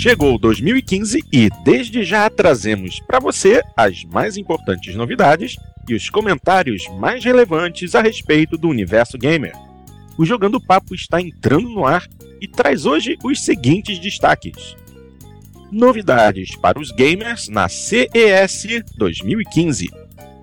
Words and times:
Chegou 0.00 0.38
2015 0.38 1.26
e 1.30 1.50
desde 1.62 2.02
já 2.04 2.30
trazemos 2.30 3.00
para 3.00 3.20
você 3.20 3.62
as 3.76 4.02
mais 4.04 4.38
importantes 4.38 4.94
novidades 4.96 5.58
e 5.86 5.92
os 5.92 6.08
comentários 6.08 6.88
mais 6.98 7.22
relevantes 7.22 7.94
a 7.94 8.00
respeito 8.00 8.56
do 8.56 8.66
universo 8.66 9.18
gamer. 9.18 9.52
O 10.16 10.24
Jogando 10.24 10.58
Papo 10.58 10.94
está 10.94 11.20
entrando 11.20 11.68
no 11.68 11.84
ar 11.84 12.08
e 12.40 12.48
traz 12.48 12.86
hoje 12.86 13.18
os 13.22 13.44
seguintes 13.44 13.98
destaques. 13.98 14.74
Novidades 15.70 16.56
para 16.56 16.80
os 16.80 16.90
gamers 16.92 17.48
na 17.48 17.68
CES 17.68 18.82
2015. 18.96 19.90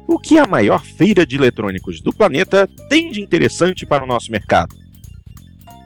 O 0.06 0.20
que 0.20 0.38
a 0.38 0.46
maior 0.46 0.86
feira 0.86 1.26
de 1.26 1.36
eletrônicos 1.36 2.00
do 2.00 2.14
planeta 2.14 2.70
tem 2.88 3.10
de 3.10 3.22
interessante 3.22 3.88
para 3.88 4.04
o 4.04 4.08
nosso 4.08 4.32
mercado? 4.32 4.76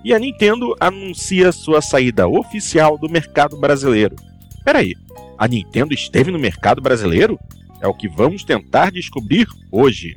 E 0.03 0.13
a 0.13 0.19
Nintendo 0.19 0.75
anuncia 0.79 1.51
sua 1.51 1.81
saída 1.81 2.27
oficial 2.27 2.97
do 2.97 3.09
mercado 3.09 3.57
brasileiro. 3.57 4.15
Peraí, 4.63 4.95
a 5.37 5.47
Nintendo 5.47 5.93
esteve 5.93 6.31
no 6.31 6.39
mercado 6.39 6.81
brasileiro? 6.81 7.39
É 7.81 7.87
o 7.87 7.93
que 7.93 8.07
vamos 8.07 8.43
tentar 8.43 8.91
descobrir 8.91 9.47
hoje. 9.71 10.15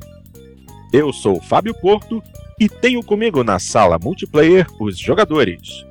Eu 0.93 1.11
sou 1.11 1.37
o 1.37 1.41
Fábio 1.41 1.73
Porto 1.81 2.21
e 2.59 2.69
tenho 2.69 3.03
comigo 3.03 3.43
na 3.43 3.59
sala 3.59 3.99
multiplayer 3.99 4.65
os 4.79 4.97
jogadores 4.97 5.85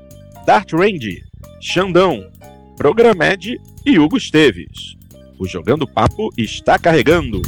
Dart 0.47 0.73
Range, 0.73 1.23
Xandão, 1.61 2.31
Programed 2.77 3.61
e 3.85 3.99
Hugo 3.99 4.17
Esteves. 4.17 4.97
O 5.39 5.47
Jogando 5.47 5.87
Papo 5.87 6.31
está 6.37 6.79
carregando. 6.79 7.43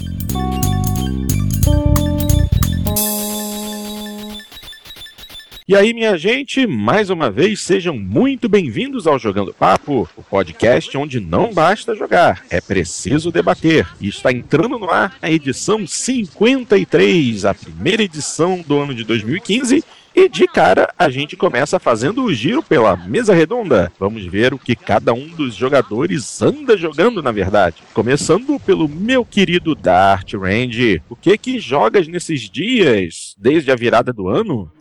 E 5.69 5.75
aí, 5.75 5.93
minha 5.93 6.17
gente, 6.17 6.65
mais 6.65 7.11
uma 7.11 7.29
vez 7.29 7.61
sejam 7.61 7.99
muito 7.99 8.49
bem-vindos 8.49 9.05
ao 9.05 9.19
Jogando 9.19 9.53
Papo, 9.53 10.09
o 10.17 10.23
podcast 10.23 10.97
onde 10.97 11.19
não 11.19 11.53
basta 11.53 11.93
jogar, 11.93 12.45
é 12.49 12.61
preciso 12.61 13.33
debater. 13.33 13.85
E 14.01 14.07
está 14.07 14.31
entrando 14.31 14.79
no 14.79 14.89
ar 14.89 15.17
a 15.21 15.29
edição 15.29 15.85
53, 15.85 17.45
a 17.45 17.53
primeira 17.53 18.05
edição 18.05 18.65
do 18.65 18.79
ano 18.79 18.95
de 18.95 19.03
2015. 19.03 19.83
E 20.15 20.29
de 20.29 20.47
cara, 20.47 20.95
a 20.97 21.11
gente 21.11 21.37
começa 21.37 21.81
fazendo 21.81 22.23
o 22.23 22.33
giro 22.33 22.63
pela 22.63 22.97
mesa 22.97 23.35
redonda. 23.35 23.93
Vamos 23.99 24.25
ver 24.25 24.55
o 24.55 24.59
que 24.59 24.77
cada 24.77 25.13
um 25.13 25.27
dos 25.29 25.55
jogadores 25.55 26.41
anda 26.41 26.75
jogando, 26.75 27.23
na 27.23 27.33
verdade. 27.33 27.83
Começando 27.93 28.59
pelo 28.61 28.89
meu 28.89 29.25
querido 29.25 29.75
Dart 29.75 30.33
Range. 30.33 31.03
O 31.11 31.17
que 31.17 31.37
que 31.37 31.59
jogas 31.59 32.09
nesses 32.09 32.49
dias, 32.49 33.35
desde 33.37 33.71
a 33.71 33.77
virada 33.77 34.11
do 34.11 34.29
ano? 34.29 34.73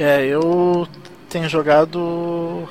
É, 0.00 0.24
eu 0.24 0.88
tenho 1.28 1.46
jogado 1.46 2.66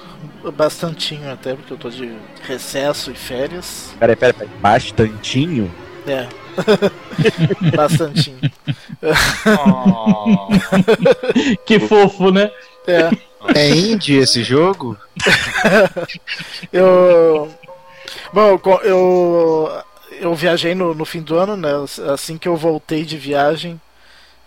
bastantinho 0.56 1.32
até, 1.32 1.54
porque 1.54 1.72
eu 1.72 1.78
tô 1.78 1.88
de 1.88 2.12
recesso 2.42 3.12
e 3.12 3.14
férias. 3.14 3.94
Peraí, 4.00 4.16
peraí, 4.16 4.34
peraí. 4.34 4.50
Bastantinho? 4.60 5.72
É. 6.08 6.28
bastantinho. 7.78 8.40
Oh. 9.46 10.48
que 11.68 11.80
fofo, 11.80 12.32
né? 12.32 12.50
É. 12.88 13.12
É 13.54 13.70
indie 13.70 14.18
esse 14.18 14.44
jogo? 14.44 14.98
eu. 16.74 17.48
Bom, 18.34 18.60
eu. 18.82 19.84
Eu 20.20 20.34
viajei 20.34 20.74
no, 20.74 20.96
no 20.96 21.06
fim 21.06 21.22
do 21.22 21.38
ano, 21.38 21.56
né? 21.56 21.70
Assim 22.12 22.40
que 22.40 22.48
eu 22.48 22.58
voltei 22.58 23.06
de 23.06 23.18
viagem, 23.18 23.80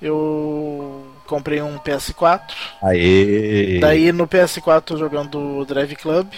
eu 0.00 1.11
comprei 1.32 1.62
um 1.62 1.78
PS4. 1.78 2.42
Aê! 2.82 3.78
Daí 3.80 4.12
no 4.12 4.28
PS4 4.28 4.82
tô 4.82 4.98
jogando 4.98 5.64
Drive 5.64 5.96
Club. 5.96 6.30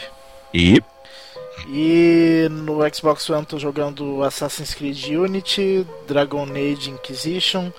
E? 0.53 0.81
E 1.67 2.47
no 2.49 2.79
Xbox 2.95 3.29
One 3.29 3.45
tô 3.45 3.59
jogando 3.59 4.23
Assassin's 4.23 4.73
Creed 4.73 5.09
Unity, 5.09 5.85
Dragon 6.07 6.45
Age 6.45 6.91
Inquisition, 6.91 7.73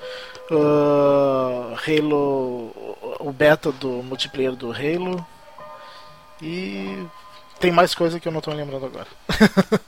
uh, 0.52 1.74
Halo, 1.88 2.74
o 3.22 3.31
beta 3.31 3.72
do 3.72 4.04
multiplayer 4.04 4.54
do 4.54 4.74
Halo. 4.74 5.25
E 6.42 7.02
tem 7.62 7.72
mais 7.72 7.96
coisa 7.96 8.20
que 8.20 8.28
eu 8.28 8.31
não 8.31 8.42
tô 8.42 8.52
lembrando 8.52 8.88
agora. 8.88 9.08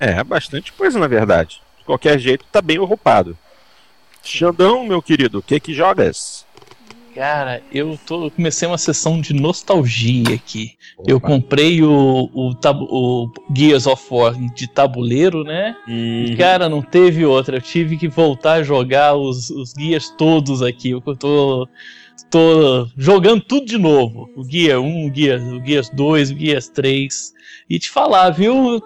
é, 0.00 0.24
bastante 0.24 0.72
coisa 0.72 0.98
na 0.98 1.06
verdade. 1.06 1.62
De 1.78 1.84
qualquer 1.84 2.18
jeito, 2.18 2.44
tá 2.50 2.60
bem 2.60 2.78
roupado. 2.78 3.38
Xandão, 4.22 4.84
meu 4.84 5.00
querido, 5.02 5.38
o 5.38 5.42
que 5.42 5.58
que 5.58 5.74
jogas? 5.74 6.46
Cara, 7.14 7.60
eu 7.72 7.98
tô 8.06 8.30
comecei 8.30 8.68
uma 8.68 8.78
sessão 8.78 9.20
de 9.20 9.34
nostalgia 9.34 10.34
aqui. 10.34 10.72
Opa. 10.96 11.10
Eu 11.10 11.20
comprei 11.20 11.82
o, 11.82 12.30
o, 12.32 12.52
o, 12.54 13.32
Gears 13.54 13.86
of 13.86 14.02
War 14.10 14.34
de 14.54 14.68
tabuleiro, 14.68 15.42
né? 15.42 15.76
Uhum. 15.88 16.24
E, 16.26 16.36
cara, 16.36 16.68
não 16.68 16.80
teve 16.80 17.24
outra. 17.26 17.56
Eu 17.56 17.60
tive 17.60 17.96
que 17.96 18.08
voltar 18.08 18.54
a 18.54 18.62
jogar 18.62 19.16
os, 19.16 19.50
os 19.50 19.72
Gears 19.76 20.10
todos 20.16 20.62
aqui. 20.62 20.90
Eu 20.90 21.00
tô, 21.00 21.68
tô 22.30 22.88
jogando 22.96 23.42
tudo 23.42 23.66
de 23.66 23.76
novo. 23.76 24.30
O 24.36 24.44
Gear 24.48 24.80
1, 24.80 25.10
o 25.10 25.64
Gears 25.66 25.90
2, 25.90 26.30
o 26.30 26.38
Gears 26.38 26.68
3. 26.68 27.32
E 27.68 27.78
te 27.78 27.90
falar, 27.90 28.30
viu? 28.30 28.80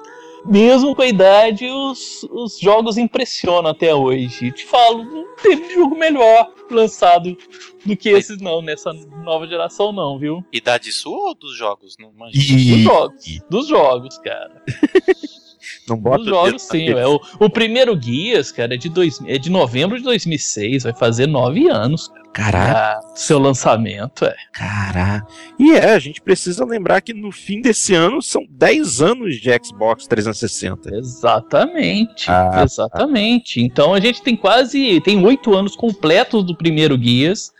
Mesmo 0.44 0.94
com 0.94 1.02
a 1.02 1.06
idade, 1.06 1.66
os, 1.66 2.24
os 2.30 2.58
jogos 2.58 2.96
impressionam 2.96 3.70
até 3.70 3.94
hoje. 3.94 4.52
Te 4.52 4.64
falo, 4.66 5.04
não 5.04 5.34
teve 5.36 5.74
jogo 5.74 5.96
melhor 5.96 6.52
lançado 6.70 7.36
do 7.84 7.96
que 7.96 8.08
esses, 8.08 8.40
não, 8.40 8.62
nessa 8.62 8.92
nova 8.92 9.46
geração, 9.46 9.92
não, 9.92 10.18
viu? 10.18 10.44
Idade 10.52 10.92
sua 10.92 11.28
ou 11.28 11.34
dos 11.34 11.56
jogos? 11.56 11.96
Não 11.98 12.10
Dos 12.30 12.82
jogos. 12.82 13.40
Dos 13.48 13.68
jogos, 13.68 14.18
cara. 14.18 14.62
Não 15.88 15.96
bota 15.96 16.18
Dos 16.18 16.28
jogos, 16.28 16.62
sim. 16.62 16.88
É, 16.90 17.06
o, 17.06 17.20
o 17.40 17.50
primeiro 17.50 17.96
Guias, 17.96 18.52
cara, 18.52 18.74
é 18.74 18.76
de, 18.76 18.88
dois, 18.88 19.20
é 19.26 19.38
de 19.38 19.50
novembro 19.50 19.96
de 19.96 20.04
2006. 20.04 20.82
Vai 20.84 20.94
fazer 20.94 21.26
nove 21.26 21.68
anos, 21.68 22.08
cara. 22.08 22.23
Caraca. 22.34 23.00
Seu 23.14 23.38
lançamento, 23.38 24.24
é. 24.24 24.34
Caraca. 24.52 25.24
E 25.56 25.72
é, 25.72 25.94
a 25.94 25.98
gente 26.00 26.20
precisa 26.20 26.64
lembrar 26.64 27.00
que 27.00 27.14
no 27.14 27.30
fim 27.30 27.60
desse 27.60 27.94
ano 27.94 28.20
são 28.20 28.44
10 28.50 29.00
anos 29.00 29.36
de 29.36 29.50
Xbox 29.64 30.08
360. 30.08 30.96
Exatamente. 30.96 32.28
Ah, 32.28 32.62
exatamente. 32.64 33.60
Ah. 33.60 33.62
Então 33.62 33.94
a 33.94 34.00
gente 34.00 34.20
tem 34.20 34.36
quase. 34.36 35.00
Tem 35.02 35.24
8 35.24 35.54
anos 35.54 35.76
completos 35.76 36.44
do 36.44 36.56
primeiro 36.56 36.98
Guias. 36.98 37.52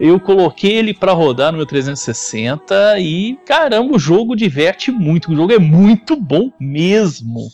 Eu 0.00 0.18
coloquei 0.18 0.72
ele 0.72 0.92
para 0.92 1.12
rodar 1.12 1.52
no 1.52 1.58
meu 1.58 1.66
360 1.66 2.98
e 2.98 3.38
caramba, 3.46 3.94
o 3.94 3.98
jogo 4.00 4.34
diverte 4.34 4.90
muito. 4.90 5.30
O 5.30 5.36
jogo 5.36 5.52
é 5.52 5.58
muito 5.60 6.16
bom 6.16 6.50
mesmo. 6.58 7.48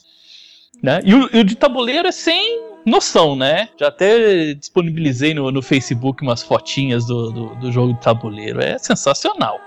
Né? 0.83 1.01
E, 1.05 1.15
o, 1.15 1.29
e 1.31 1.41
o 1.41 1.45
de 1.45 1.55
tabuleiro 1.55 2.09
é 2.09 2.13
sem 2.13 2.74
noção, 2.85 3.37
né? 3.37 3.69
Já 3.79 3.89
até 3.89 4.55
disponibilizei 4.55 5.35
no, 5.35 5.51
no 5.51 5.63
Facebook 5.63 6.23
umas 6.23 6.43
fotinhas 6.43 7.07
do, 7.07 7.31
do, 7.31 7.55
do 7.57 7.73
jogo 7.73 7.95
de 7.95 8.01
tabuleiro. 8.01 8.61
É 8.61 8.79
sensacional. 8.79 9.61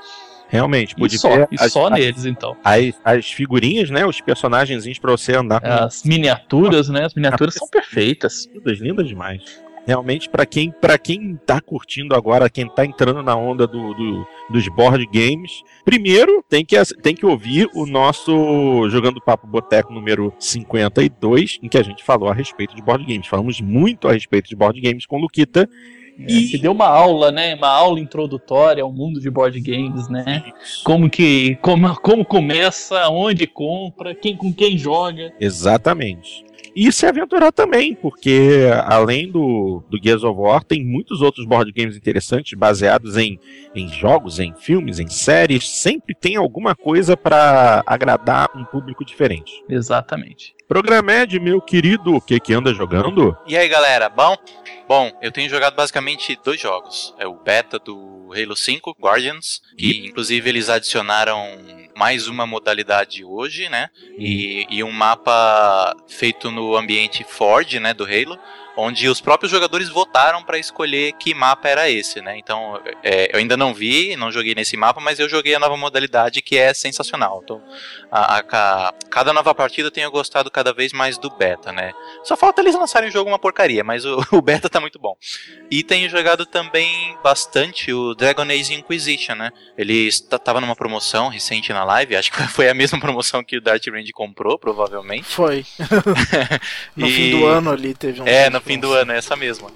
Realmente, 0.49 0.95
pode 0.95 1.15
e 1.15 1.19
só, 1.19 1.29
ver. 1.29 1.47
E 1.51 1.55
as, 1.59 1.73
só 1.73 1.87
as, 1.87 1.91
neles, 1.93 2.25
então. 2.25 2.55
As, 2.63 2.93
as 3.03 3.29
figurinhas, 3.29 3.89
né? 3.89 4.05
Os 4.05 4.21
personagens 4.21 4.85
para 4.99 5.11
você 5.11 5.35
andar 5.35 5.59
com. 5.59 5.67
As 5.67 6.03
miniaturas, 6.03 6.87
né? 6.87 7.05
As 7.05 7.13
miniaturas 7.13 7.53
são 7.53 7.67
perfeitas. 7.67 8.49
Lindas, 8.53 8.79
lindas 8.79 9.07
demais 9.07 9.66
realmente 9.87 10.29
para 10.29 10.45
quem 10.45 10.69
para 10.69 10.97
quem 10.97 11.39
tá 11.45 11.61
curtindo 11.61 12.13
agora, 12.13 12.49
quem 12.49 12.67
tá 12.67 12.85
entrando 12.85 13.23
na 13.23 13.35
onda 13.37 13.65
do, 13.65 13.93
do, 13.93 14.27
dos 14.49 14.67
board 14.67 15.05
games, 15.05 15.63
primeiro 15.85 16.43
tem 16.49 16.65
que, 16.65 16.75
tem 17.01 17.15
que 17.15 17.25
ouvir 17.25 17.69
o 17.73 17.85
nosso 17.85 18.89
Jogando 18.89 19.21
Papo 19.21 19.47
Boteco 19.47 19.93
número 19.93 20.33
52, 20.37 21.59
em 21.63 21.69
que 21.69 21.77
a 21.77 21.83
gente 21.83 22.03
falou 22.03 22.27
a 22.27 22.33
respeito 22.33 22.75
de 22.75 22.81
board 22.81 23.05
games. 23.05 23.27
Falamos 23.27 23.61
muito 23.61 24.09
a 24.09 24.11
respeito 24.11 24.49
de 24.49 24.55
board 24.55 24.79
games 24.81 25.05
com 25.05 25.15
o 25.17 25.21
Luquita. 25.21 25.69
É, 26.19 26.31
e... 26.31 26.49
Que 26.49 26.57
deu 26.57 26.71
uma 26.71 26.87
aula, 26.87 27.31
né? 27.31 27.55
Uma 27.55 27.69
aula 27.69 27.99
introdutória 27.99 28.83
ao 28.83 28.91
mundo 28.91 29.21
de 29.21 29.29
board 29.29 29.59
games, 29.61 30.09
né? 30.09 30.43
Isso. 30.61 30.83
Como 30.83 31.09
que. 31.09 31.55
Como, 31.61 31.95
como 32.01 32.25
começa, 32.25 33.07
onde 33.09 33.47
compra, 33.47 34.15
quem 34.15 34.35
com 34.35 34.51
quem 34.51 34.77
joga. 34.77 35.31
Exatamente 35.39 36.46
e 36.79 36.91
se 36.91 37.07
aventurar 37.07 37.51
também, 37.51 37.95
porque 37.95 38.69
além 38.85 39.31
do, 39.31 39.83
do 39.89 39.97
Gears 39.99 40.23
of 40.23 40.39
War, 40.39 40.63
tem 40.63 40.85
muitos 40.85 41.23
outros 41.23 41.43
board 41.43 41.71
games 41.71 41.97
interessantes 41.97 42.53
baseados 42.55 43.17
em, 43.17 43.39
em 43.73 43.89
jogos, 43.89 44.37
em 44.37 44.53
filmes, 44.53 44.99
em 44.99 45.07
séries. 45.07 45.67
Sempre 45.67 46.13
tem 46.13 46.35
alguma 46.35 46.75
coisa 46.75 47.17
para 47.17 47.81
agradar 47.83 48.47
um 48.55 48.63
público 48.63 49.03
diferente. 49.03 49.63
Exatamente. 49.67 50.55
Programed, 50.67 51.39
meu 51.39 51.59
querido, 51.59 52.13
o 52.13 52.21
que 52.21 52.39
que 52.39 52.53
anda 52.53 52.71
jogando? 52.75 53.35
E 53.47 53.57
aí, 53.57 53.67
galera, 53.67 54.07
bom? 54.07 54.35
Bom, 54.87 55.11
eu 55.19 55.31
tenho 55.31 55.49
jogado 55.49 55.75
basicamente 55.75 56.37
dois 56.43 56.59
jogos. 56.61 57.15
É 57.17 57.25
o 57.25 57.33
beta 57.33 57.79
do 57.79 58.29
Halo 58.33 58.55
5, 58.55 58.95
Guardians, 59.01 59.63
que 59.75 60.05
inclusive 60.05 60.47
eles 60.47 60.69
adicionaram 60.69 61.41
mais 61.97 62.27
uma 62.27 62.45
modalidade 62.45 63.25
hoje, 63.25 63.67
né? 63.69 63.89
E, 64.19 64.67
e 64.69 64.83
um 64.83 64.91
mapa 64.91 65.95
feito 66.07 66.51
no 66.51 66.77
ambiente 66.77 67.23
Ford, 67.23 67.73
né, 67.79 67.91
do 67.91 68.03
Halo, 68.03 68.37
onde 68.77 69.09
os 69.09 69.19
próprios 69.19 69.51
jogadores 69.51 69.89
votaram 69.89 70.43
para 70.43 70.59
escolher 70.59 71.13
que 71.13 71.33
mapa 71.33 71.67
era 71.67 71.89
esse, 71.89 72.21
né? 72.21 72.37
Então, 72.37 72.79
é, 73.03 73.33
eu 73.33 73.39
ainda 73.39 73.57
não 73.57 73.73
vi, 73.73 74.15
não 74.15 74.31
joguei 74.31 74.53
nesse 74.53 74.77
mapa, 74.77 75.01
mas 75.01 75.19
eu 75.19 75.27
joguei 75.27 75.55
a 75.55 75.59
nova 75.59 75.75
modalidade 75.75 76.43
que 76.43 76.57
é 76.57 76.73
sensacional. 76.73 77.41
Então, 77.43 77.61
a, 78.11 78.37
a, 78.37 78.39
a, 78.39 78.93
cada 79.09 79.33
nova 79.33 79.53
partida 79.55 79.87
eu 79.87 79.91
tenho 79.91 80.11
gostado 80.11 80.51
cada 80.51 80.71
vez 80.71 80.93
mais 80.93 81.17
do 81.17 81.29
beta, 81.29 81.71
né? 81.71 81.91
Só 82.23 82.37
falta 82.37 82.61
eles 82.61 82.75
lançarem 82.75 83.09
o 83.09 83.11
jogo 83.11 83.29
uma 83.29 83.39
porcaria, 83.39 83.83
mas 83.83 84.05
o, 84.05 84.23
o 84.31 84.41
beta 84.41 84.69
tá 84.69 84.79
muito 84.79 84.99
bom. 84.99 85.15
E 85.71 85.83
tenho 85.83 86.07
jogado 86.07 86.45
também 86.45 87.17
bastante 87.23 87.91
o 87.91 88.13
Dragon 88.13 88.43
Age 88.43 88.75
Inquisition, 88.75 89.35
né? 89.35 89.51
Ele 89.75 90.07
estava 90.07 90.61
numa 90.61 90.75
promoção 90.75 91.29
recente 91.29 91.73
na 91.73 91.83
live, 91.83 92.15
acho 92.15 92.31
que 92.31 92.43
foi 92.53 92.69
a 92.69 92.75
mesma 92.75 92.99
promoção 92.99 93.43
que 93.43 93.57
o 93.57 93.61
Dart 93.61 93.85
Range 93.87 94.11
comprou, 94.11 94.59
provavelmente. 94.59 95.25
Foi. 95.25 95.65
no 96.95 97.07
e... 97.07 97.11
fim 97.11 97.31
do 97.31 97.45
ano 97.47 97.71
ali 97.71 97.95
teve 97.95 98.21
um. 98.21 98.27
É, 98.27 98.49
no 98.51 98.61
fim 98.67 98.79
do 98.79 98.91
ano, 98.91 99.13
é 99.13 99.17
essa 99.17 99.35
mesma. 99.35 99.71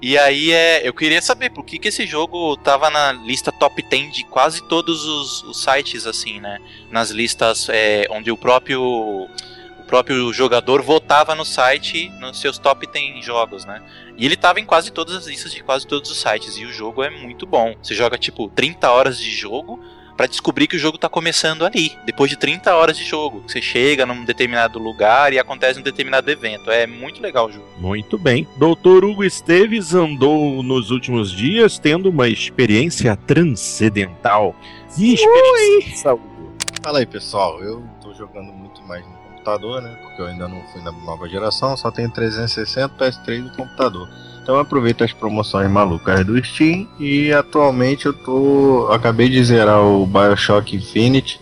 E 0.00 0.16
aí 0.16 0.52
é, 0.52 0.86
eu 0.86 0.94
queria 0.94 1.20
saber 1.20 1.50
por 1.50 1.64
que, 1.64 1.76
que 1.76 1.88
esse 1.88 2.06
jogo 2.06 2.56
tava 2.58 2.88
na 2.88 3.12
lista 3.12 3.50
top 3.50 3.82
10 3.82 4.14
de 4.14 4.24
quase 4.24 4.62
todos 4.68 5.04
os, 5.04 5.42
os 5.42 5.62
sites, 5.62 6.06
assim, 6.06 6.38
né? 6.40 6.60
Nas 6.88 7.10
listas 7.10 7.68
é, 7.68 8.06
onde 8.10 8.30
o 8.30 8.36
próprio 8.36 8.80
o 8.80 9.84
próprio 9.88 10.32
jogador 10.32 10.82
votava 10.82 11.34
no 11.34 11.44
site 11.44 12.10
nos 12.20 12.40
seus 12.40 12.58
top 12.58 12.86
10 12.86 13.24
jogos, 13.24 13.64
né? 13.64 13.82
E 14.16 14.24
ele 14.24 14.36
tava 14.36 14.60
em 14.60 14.64
quase 14.64 14.92
todas 14.92 15.16
as 15.16 15.26
listas 15.26 15.52
de 15.52 15.64
quase 15.64 15.84
todos 15.84 16.08
os 16.10 16.20
sites. 16.20 16.56
E 16.56 16.64
o 16.64 16.72
jogo 16.72 17.02
é 17.02 17.10
muito 17.10 17.44
bom. 17.44 17.74
Você 17.82 17.94
joga 17.94 18.16
tipo 18.16 18.48
30 18.50 18.88
horas 18.90 19.18
de 19.18 19.30
jogo 19.32 19.82
para 20.18 20.26
descobrir 20.26 20.66
que 20.66 20.74
o 20.74 20.78
jogo 20.80 20.98
tá 20.98 21.08
começando 21.08 21.64
ali, 21.64 21.96
depois 22.04 22.28
de 22.28 22.36
30 22.36 22.74
horas 22.74 22.98
de 22.98 23.04
jogo. 23.04 23.44
Você 23.46 23.62
chega 23.62 24.04
num 24.04 24.24
determinado 24.24 24.76
lugar 24.76 25.32
e 25.32 25.38
acontece 25.38 25.78
um 25.78 25.82
determinado 25.82 26.28
evento. 26.28 26.72
É 26.72 26.88
muito 26.88 27.22
legal 27.22 27.46
o 27.46 27.52
jogo. 27.52 27.64
Muito 27.78 28.18
bem. 28.18 28.44
Doutor 28.56 29.04
Hugo 29.04 29.22
Esteves 29.22 29.94
andou 29.94 30.60
nos 30.64 30.90
últimos 30.90 31.30
dias 31.30 31.78
tendo 31.78 32.10
uma 32.10 32.28
experiência 32.28 33.14
transcendental. 33.14 34.56
Que 34.92 35.14
experiência? 35.14 36.18
Fala 36.82 36.98
aí, 36.98 37.06
pessoal. 37.06 37.62
Eu 37.62 37.84
tô 38.02 38.12
jogando 38.12 38.52
muito 38.52 38.82
mais 38.82 39.06
no 39.06 39.12
computador, 39.12 39.80
né? 39.80 39.96
Porque 40.02 40.20
eu 40.20 40.26
ainda 40.26 40.48
não 40.48 40.60
fui 40.72 40.82
na 40.82 40.90
nova 40.90 41.28
geração, 41.28 41.76
só 41.76 41.92
tenho 41.92 42.10
360 42.10 42.88
PS3 42.96 43.44
no 43.44 43.50
computador. 43.50 44.08
Então 44.48 44.58
aproveito 44.58 45.04
as 45.04 45.12
promoções 45.12 45.70
malucas 45.70 46.24
do 46.24 46.42
Steam 46.42 46.88
e 46.98 47.30
atualmente 47.30 48.06
eu 48.06 48.14
tô. 48.14 48.88
acabei 48.90 49.28
de 49.28 49.44
zerar 49.44 49.82
o 49.82 50.06
Bioshock 50.06 50.74
Infinite 50.74 51.38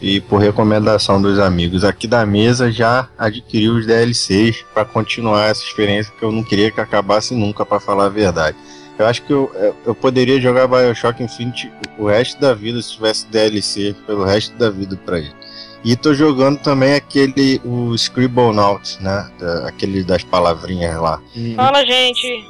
e 0.00 0.20
por 0.20 0.40
recomendação 0.40 1.20
dos 1.20 1.40
amigos 1.40 1.82
aqui 1.82 2.06
da 2.06 2.24
mesa 2.24 2.70
já 2.70 3.08
adquiri 3.18 3.68
os 3.68 3.84
DLCs 3.84 4.64
para 4.72 4.84
continuar 4.84 5.46
essa 5.46 5.64
experiência 5.64 6.14
que 6.16 6.24
eu 6.24 6.30
não 6.30 6.44
queria 6.44 6.70
que 6.70 6.80
acabasse 6.80 7.34
nunca, 7.34 7.66
para 7.66 7.80
falar 7.80 8.04
a 8.04 8.08
verdade. 8.08 8.56
Eu 8.96 9.06
acho 9.08 9.22
que 9.22 9.32
eu, 9.32 9.50
eu 9.84 9.92
poderia 9.92 10.40
jogar 10.40 10.68
Bioshock 10.68 11.20
Infinite 11.20 11.72
o 11.98 12.06
resto 12.06 12.40
da 12.40 12.54
vida 12.54 12.80
se 12.80 12.92
tivesse 12.92 13.26
DLC 13.26 13.96
pelo 14.06 14.22
resto 14.22 14.56
da 14.56 14.70
vida 14.70 14.96
para 15.04 15.18
ele. 15.18 15.37
E 15.84 15.96
tô 15.96 16.12
jogando 16.12 16.58
também 16.60 16.94
aquele, 16.94 17.60
o 17.64 17.94
Scribblenauts, 17.94 18.98
né? 19.00 19.30
Da, 19.38 19.68
aquele 19.68 20.02
das 20.02 20.24
palavrinhas 20.24 21.00
lá. 21.00 21.20
Hum. 21.36 21.54
Fala, 21.54 21.84
gente! 21.84 22.44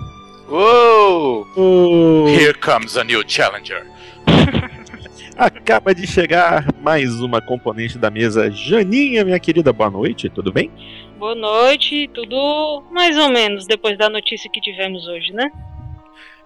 Uou! 0.49 1.47
Uh. 1.57 2.29
Here 2.29 2.55
comes 2.55 2.97
a 2.97 3.05
new 3.05 3.23
challenger. 3.27 3.87
Acaba 5.37 5.95
de 5.95 6.07
chegar 6.07 6.67
mais 6.81 7.21
uma 7.21 7.41
componente 7.41 7.99
da 7.99 8.11
mesa. 8.11 8.51
Janinha, 8.51 9.25
minha 9.25 9.39
querida, 9.39 9.73
boa 9.73 9.91
noite, 9.91 10.29
tudo 10.29 10.53
bem? 10.53 10.71
Boa 11.19 11.35
noite, 11.35 12.09
tudo 12.15 12.83
mais 12.91 13.17
ou 13.17 13.29
menos 13.29 13.67
depois 13.67 13.97
da 13.99 14.09
notícia 14.09 14.51
que 14.51 14.61
tivemos 14.61 15.07
hoje, 15.07 15.33
né? 15.33 15.51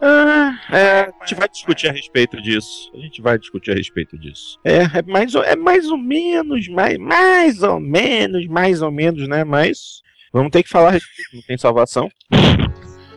Ah, 0.04 0.58
é, 0.72 1.00
a 1.02 1.24
gente 1.24 1.36
vai 1.36 1.48
discutir 1.48 1.88
a 1.88 1.92
respeito 1.92 2.42
disso. 2.42 2.90
A 2.92 2.98
gente 2.98 3.22
vai 3.22 3.38
discutir 3.38 3.70
a 3.70 3.74
respeito 3.74 4.18
disso. 4.18 4.58
É, 4.64 4.98
é 4.98 5.02
mais, 5.06 5.32
é 5.32 5.54
mais 5.54 5.88
ou 5.88 5.96
menos, 5.96 6.66
mais, 6.66 6.98
mais 6.98 7.62
ou 7.62 7.78
menos, 7.78 8.44
mais 8.48 8.82
ou 8.82 8.90
menos, 8.90 9.28
né? 9.28 9.44
Mas 9.44 10.02
vamos 10.32 10.50
ter 10.50 10.64
que 10.64 10.68
falar 10.68 10.88
a 10.88 10.92
respeito, 10.92 11.36
não 11.36 11.42
tem 11.42 11.56
salvação. 11.56 12.10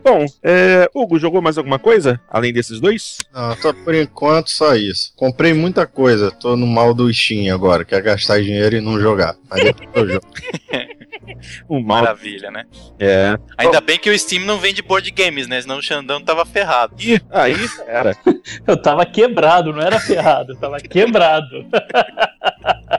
Bom, 0.06 0.24
é, 0.40 0.88
Hugo, 0.94 1.18
jogou 1.18 1.42
mais 1.42 1.58
alguma 1.58 1.80
coisa 1.80 2.20
além 2.30 2.52
desses 2.52 2.78
dois? 2.78 3.18
Não, 3.34 3.56
tô 3.56 3.74
por 3.74 3.92
enquanto 3.92 4.50
só 4.50 4.76
isso. 4.76 5.12
Comprei 5.16 5.52
muita 5.52 5.84
coisa, 5.84 6.30
tô 6.30 6.54
no 6.54 6.64
mal 6.64 6.94
do 6.94 7.12
Steam 7.12 7.52
agora, 7.52 7.84
quer 7.84 8.00
gastar 8.02 8.40
dinheiro 8.40 8.76
e 8.76 8.80
não 8.80 9.00
jogar. 9.00 9.34
Mas 9.50 9.64
depois 9.64 9.88
eu 9.96 10.08
jogo. 10.08 10.26
um 11.68 11.82
mal... 11.82 12.04
Maravilha, 12.04 12.52
né? 12.52 12.66
É. 13.00 13.36
Ainda 13.58 13.80
Bom... 13.80 13.86
bem 13.86 13.98
que 13.98 14.08
o 14.08 14.16
Steam 14.16 14.44
não 14.44 14.60
vende 14.60 14.80
board 14.80 15.10
games, 15.10 15.48
né? 15.48 15.60
Senão 15.60 15.78
o 15.78 15.82
Xandão 15.82 16.22
tava 16.22 16.46
ferrado. 16.46 16.94
Ih, 17.00 17.20
aí 17.28 17.56
era. 17.88 18.16
eu 18.64 18.76
tava 18.80 19.04
quebrado, 19.04 19.72
não 19.72 19.82
era 19.82 19.98
ferrado, 19.98 20.52
eu 20.52 20.56
tava 20.56 20.78
quebrado. 20.78 21.66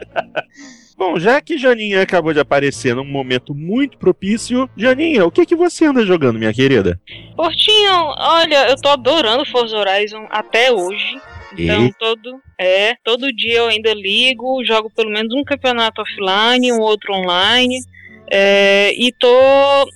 Bom, 0.98 1.20
já 1.20 1.40
que 1.40 1.60
Janinha 1.60 2.02
acabou 2.02 2.34
de 2.34 2.40
aparecer 2.40 2.96
num 2.96 3.06
momento 3.06 3.54
muito 3.54 4.00
propício, 4.00 4.68
Janinha, 4.76 5.26
o 5.26 5.32
que 5.32 5.46
que 5.46 5.56
você 5.56 5.86
anda 5.86 6.04
jogando, 6.04 6.40
minha 6.40 6.54
querida? 6.54 7.00
Portinho, 7.36 8.14
olha, 8.18 8.70
eu 8.70 8.76
tô 8.78 8.90
adorando 8.90 9.46
Forza 9.46 9.78
Horizon 9.78 10.26
até 10.32 10.72
hoje. 10.72 11.22
Então 11.58 11.86
e? 11.86 11.94
todo 11.94 12.42
é, 12.60 12.96
todo 13.04 13.32
dia 13.32 13.60
eu 13.60 13.68
ainda 13.68 13.94
ligo, 13.94 14.66
jogo 14.66 14.90
pelo 14.90 15.12
menos 15.12 15.34
um 15.36 15.44
campeonato 15.44 16.02
offline, 16.02 16.72
um 16.74 16.82
outro 16.82 17.14
online. 17.14 17.78
É, 18.30 18.92
e 18.94 19.14
tô 19.14 19.40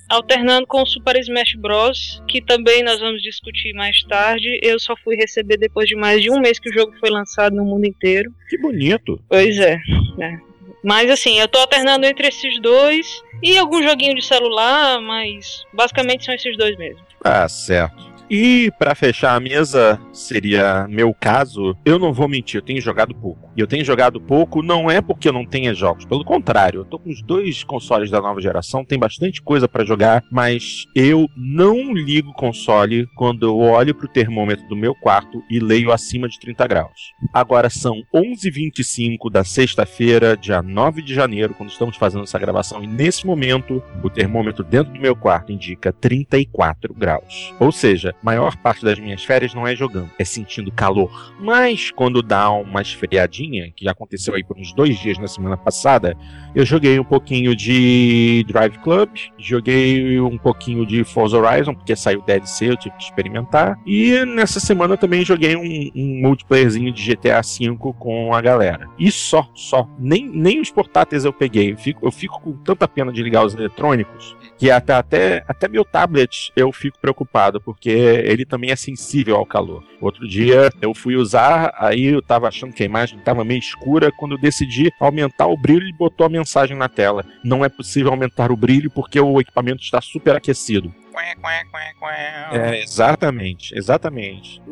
alternando 0.08 0.66
com 0.66 0.82
o 0.82 0.86
Super 0.86 1.18
Smash 1.18 1.54
Bros, 1.56 2.22
que 2.26 2.40
também 2.40 2.82
nós 2.82 2.98
vamos 3.00 3.20
discutir 3.22 3.74
mais 3.74 4.02
tarde. 4.04 4.58
Eu 4.62 4.78
só 4.78 4.94
fui 5.02 5.16
receber 5.16 5.58
depois 5.58 5.88
de 5.88 5.96
mais 5.96 6.22
de 6.22 6.30
um 6.30 6.40
mês 6.40 6.58
que 6.58 6.70
o 6.70 6.72
jogo 6.72 6.94
foi 6.98 7.10
lançado 7.10 7.56
no 7.56 7.64
mundo 7.64 7.86
inteiro. 7.86 8.32
Que 8.48 8.56
bonito! 8.56 9.20
Pois 9.28 9.58
é. 9.58 9.78
é. 10.20 10.51
Mas 10.82 11.10
assim, 11.10 11.38
eu 11.38 11.48
tô 11.48 11.58
alternando 11.58 12.06
entre 12.06 12.28
esses 12.28 12.60
dois 12.60 13.22
e 13.42 13.56
algum 13.56 13.82
joguinho 13.82 14.14
de 14.14 14.22
celular, 14.22 15.00
mas 15.00 15.64
basicamente 15.72 16.24
são 16.24 16.34
esses 16.34 16.56
dois 16.56 16.76
mesmo. 16.76 17.00
Ah, 17.24 17.48
certo. 17.48 18.11
E 18.34 18.70
para 18.78 18.94
fechar 18.94 19.36
a 19.36 19.40
mesa, 19.40 20.00
seria 20.10 20.86
meu 20.88 21.12
caso, 21.12 21.76
eu 21.84 21.98
não 21.98 22.14
vou 22.14 22.26
mentir, 22.26 22.56
eu 22.56 22.64
tenho 22.64 22.80
jogado 22.80 23.14
pouco. 23.14 23.50
E 23.54 23.60
eu 23.60 23.66
tenho 23.66 23.84
jogado 23.84 24.18
pouco 24.18 24.62
não 24.62 24.90
é 24.90 25.02
porque 25.02 25.28
eu 25.28 25.34
não 25.34 25.44
tenha 25.44 25.74
jogos, 25.74 26.06
pelo 26.06 26.24
contrário, 26.24 26.80
eu 26.80 26.84
tô 26.86 26.98
com 26.98 27.10
os 27.10 27.20
dois 27.20 27.62
consoles 27.62 28.10
da 28.10 28.22
nova 28.22 28.40
geração, 28.40 28.86
tem 28.86 28.98
bastante 28.98 29.42
coisa 29.42 29.68
para 29.68 29.84
jogar, 29.84 30.24
mas 30.32 30.86
eu 30.96 31.28
não 31.36 31.92
ligo 31.92 32.32
console 32.32 33.06
quando 33.16 33.44
eu 33.44 33.58
olho 33.58 33.94
pro 33.94 34.08
termômetro 34.08 34.66
do 34.66 34.74
meu 34.74 34.94
quarto 34.94 35.42
e 35.50 35.60
leio 35.60 35.92
acima 35.92 36.26
de 36.26 36.40
30 36.40 36.66
graus. 36.66 37.12
Agora 37.34 37.68
são 37.68 38.02
11h25 38.14 39.30
da 39.30 39.44
sexta-feira, 39.44 40.38
dia 40.38 40.62
9 40.62 41.02
de 41.02 41.14
janeiro, 41.14 41.52
quando 41.52 41.68
estamos 41.68 41.98
fazendo 41.98 42.24
essa 42.24 42.38
gravação, 42.38 42.82
e 42.82 42.86
nesse 42.86 43.26
momento 43.26 43.82
o 44.02 44.08
termômetro 44.08 44.64
dentro 44.64 44.94
do 44.94 45.00
meu 45.00 45.14
quarto 45.14 45.52
indica 45.52 45.92
34 45.92 46.94
graus. 46.94 47.52
Ou 47.60 47.70
seja, 47.70 48.14
maior 48.22 48.56
parte 48.56 48.84
das 48.84 48.98
minhas 48.98 49.24
férias 49.24 49.54
não 49.54 49.66
é 49.66 49.74
jogando, 49.74 50.10
é 50.18 50.24
sentindo 50.24 50.70
calor. 50.70 51.32
Mas 51.40 51.90
quando 51.90 52.22
dá 52.22 52.50
uma 52.50 52.80
esfriadinha, 52.80 53.72
que 53.74 53.84
já 53.84 53.90
aconteceu 53.90 54.34
aí 54.34 54.44
por 54.44 54.56
uns 54.56 54.72
dois 54.72 54.98
dias 54.98 55.18
na 55.18 55.26
semana 55.26 55.56
passada, 55.56 56.16
eu 56.54 56.64
joguei 56.64 56.98
um 56.98 57.04
pouquinho 57.04 57.56
de 57.56 58.44
Drive 58.46 58.78
Club, 58.78 59.10
joguei 59.38 60.20
um 60.20 60.38
pouquinho 60.38 60.86
de 60.86 61.04
Forza 61.04 61.38
Horizon, 61.38 61.74
porque 61.74 61.96
saiu 61.96 62.22
DLC, 62.22 62.70
eu 62.70 62.76
tive 62.76 62.96
que 62.96 63.04
experimentar. 63.04 63.78
E 63.86 64.24
nessa 64.24 64.60
semana 64.60 64.96
também 64.96 65.24
joguei 65.24 65.56
um, 65.56 65.90
um 65.94 66.20
multiplayerzinho 66.20 66.92
de 66.92 67.14
GTA 67.14 67.40
V 67.40 67.76
com 67.98 68.34
a 68.34 68.40
galera. 68.40 68.88
E 68.98 69.10
só, 69.10 69.48
só. 69.54 69.88
Nem, 69.98 70.28
nem 70.28 70.60
os 70.60 70.70
portáteis 70.70 71.24
eu 71.24 71.32
peguei. 71.32 71.72
Eu 71.72 71.76
fico, 71.76 72.06
eu 72.06 72.12
fico 72.12 72.40
com 72.40 72.52
tanta 72.52 72.86
pena 72.86 73.12
de 73.12 73.22
ligar 73.22 73.44
os 73.44 73.54
eletrônicos 73.54 74.36
que 74.62 74.70
até, 74.70 74.94
até, 74.94 75.44
até 75.48 75.66
meu 75.66 75.84
tablet 75.84 76.52
eu 76.54 76.70
fico 76.70 76.96
preocupado, 77.00 77.60
porque 77.60 77.90
ele 77.90 78.46
também 78.46 78.70
é 78.70 78.76
sensível 78.76 79.34
ao 79.34 79.44
calor. 79.44 79.82
Outro 80.00 80.24
dia 80.28 80.70
eu 80.80 80.94
fui 80.94 81.16
usar, 81.16 81.74
aí 81.76 82.04
eu 82.04 82.22
tava 82.22 82.46
achando 82.46 82.72
que 82.72 82.84
a 82.84 82.86
imagem 82.86 83.18
estava 83.18 83.44
meio 83.44 83.58
escura, 83.58 84.12
quando 84.16 84.36
eu 84.36 84.40
decidi 84.40 84.92
aumentar 85.00 85.48
o 85.48 85.56
brilho, 85.56 85.82
ele 85.82 85.92
botou 85.92 86.24
a 86.24 86.30
mensagem 86.30 86.76
na 86.76 86.88
tela. 86.88 87.24
Não 87.42 87.64
é 87.64 87.68
possível 87.68 88.12
aumentar 88.12 88.52
o 88.52 88.56
brilho 88.56 88.88
porque 88.88 89.18
o 89.18 89.40
equipamento 89.40 89.82
está 89.82 90.00
super 90.00 90.36
aquecido. 90.36 90.94
É, 92.52 92.82
exatamente, 92.82 93.76
exatamente. 93.76 94.62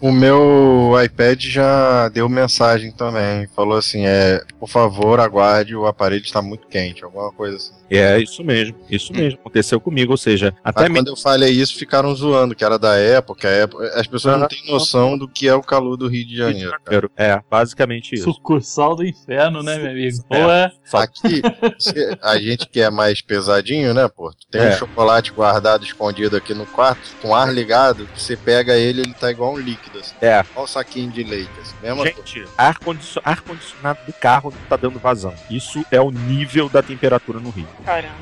O 0.00 0.12
meu 0.12 0.92
iPad 1.04 1.40
já 1.42 2.08
deu 2.08 2.28
mensagem 2.28 2.92
também. 2.92 3.46
Falou 3.54 3.78
assim: 3.78 4.06
é, 4.06 4.42
por 4.58 4.68
favor, 4.68 5.20
aguarde, 5.20 5.76
o 5.76 5.86
aparelho 5.86 6.22
está 6.22 6.42
muito 6.42 6.66
quente, 6.66 7.04
alguma 7.04 7.32
coisa 7.32 7.56
assim. 7.56 7.76
É 7.88 8.18
isso 8.18 8.42
mesmo, 8.42 8.76
isso 8.90 9.12
mesmo. 9.12 9.38
Aconteceu 9.38 9.80
comigo, 9.80 10.12
ou 10.12 10.16
seja, 10.16 10.52
até 10.64 10.88
Mas 10.88 10.98
quando 10.98 11.08
eu 11.08 11.16
falei 11.16 11.52
isso, 11.52 11.76
ficaram 11.76 12.12
zoando, 12.14 12.54
que 12.54 12.64
era 12.64 12.78
da 12.78 12.96
época. 12.96 13.48
época 13.48 13.88
as 13.94 14.06
pessoas 14.06 14.40
não 14.40 14.48
têm 14.48 14.66
noção 14.66 15.16
do 15.16 15.28
que 15.28 15.46
é 15.46 15.54
o 15.54 15.62
calor 15.62 15.96
do 15.96 16.08
Rio 16.08 16.26
de 16.26 16.36
Janeiro. 16.36 16.78
cara. 16.84 17.10
É, 17.16 17.40
basicamente 17.48 18.14
isso. 18.14 18.24
Sucursal 18.24 18.96
do 18.96 19.04
inferno, 19.04 19.62
né, 19.62 19.78
meu 19.78 19.90
amigo? 19.90 20.18
É. 20.30 20.42
Pô, 20.42 20.50
é. 20.50 20.72
Só 20.84 20.96
Aqui, 20.98 21.40
a 22.20 22.38
gente 22.38 22.68
que 22.68 22.80
é 22.80 22.90
mais 22.90 23.20
pesadinho, 23.20 23.94
né, 23.94 24.08
pô? 24.16 24.32
Tu 24.32 24.46
tem 24.50 24.62
É. 24.62 24.68
um 24.70 24.78
chocolate 24.78 25.30
guardado 25.30 25.84
escondido 25.84 26.36
aqui 26.36 26.54
no 26.54 26.64
quarto, 26.66 27.00
com 27.20 27.34
ar 27.34 27.52
ligado, 27.52 28.06
que 28.06 28.20
você 28.20 28.36
pega 28.36 28.74
ele, 28.74 29.02
ele 29.02 29.14
tá 29.14 29.30
igual 29.30 29.52
um 29.52 29.58
líquido, 29.58 29.98
assim. 29.98 30.14
É. 30.20 30.40
Igual 30.50 30.64
um 30.64 30.68
saquinho 30.68 31.10
de 31.10 31.22
leite, 31.22 31.50
assim. 31.60 31.74
Mesma. 31.82 32.04
Gente, 32.06 32.44
ar, 32.56 32.78
condicio- 32.78 33.22
ar 33.24 33.40
condicionado 33.42 33.98
do 34.06 34.12
carro 34.12 34.52
tá 34.68 34.76
dando 34.76 34.98
vazão. 34.98 35.34
Isso 35.50 35.84
é 35.90 36.00
o 36.00 36.10
nível 36.10 36.68
da 36.68 36.82
temperatura 36.82 37.38
no 37.38 37.50
Rio. 37.50 37.68
Caramba. 37.84 38.16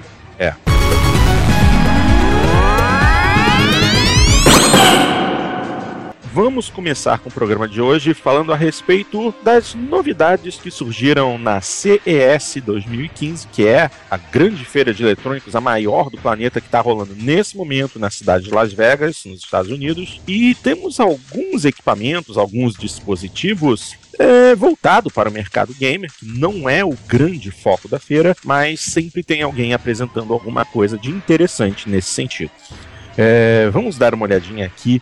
Vamos 6.35 6.69
começar 6.69 7.21
com 7.21 7.29
o 7.29 7.33
programa 7.33 7.69
de 7.69 7.81
hoje 7.81 8.13
falando 8.13 8.53
a 8.53 8.57
respeito 8.57 9.33
das 9.45 9.73
novidades 9.73 10.57
que 10.57 10.69
surgiram 10.69 11.39
na 11.39 11.61
CES 11.61 12.57
2015, 12.61 13.47
que 13.53 13.65
é 13.65 13.89
a 14.11 14.17
grande 14.17 14.65
feira 14.65 14.93
de 14.93 15.05
eletrônicos, 15.05 15.55
a 15.55 15.61
maior 15.61 16.11
do 16.11 16.19
planeta 16.19 16.61
que 16.61 16.67
está 16.67 16.81
rolando 16.81 17.15
nesse 17.15 17.57
momento 17.57 18.01
na 18.01 18.11
cidade 18.11 18.47
de 18.47 18.51
Las 18.51 18.73
Vegas, 18.73 19.25
nos 19.25 19.45
Estados 19.45 19.71
Unidos. 19.71 20.21
E 20.27 20.57
temos 20.57 20.99
alguns 20.99 21.65
equipamentos, 21.65 22.37
alguns 22.37 22.75
dispositivos 22.75 23.95
é, 24.19 24.57
voltado 24.57 25.13
para 25.13 25.29
o 25.29 25.33
mercado 25.33 25.73
gamer, 25.73 26.11
que 26.19 26.27
não 26.27 26.69
é 26.69 26.85
o 26.85 26.99
grande 27.07 27.53
foco 27.53 27.87
da 27.87 28.01
feira, 28.01 28.37
mas 28.45 28.81
sempre 28.81 29.23
tem 29.23 29.43
alguém 29.43 29.73
apresentando 29.73 30.33
alguma 30.33 30.65
coisa 30.65 30.99
de 30.99 31.11
interessante 31.11 31.89
nesse 31.89 32.11
sentido. 32.11 32.51
É, 33.17 33.69
vamos 33.71 33.97
dar 33.99 34.15
uma 34.15 34.25
olhadinha 34.25 34.67
aqui 34.67 35.01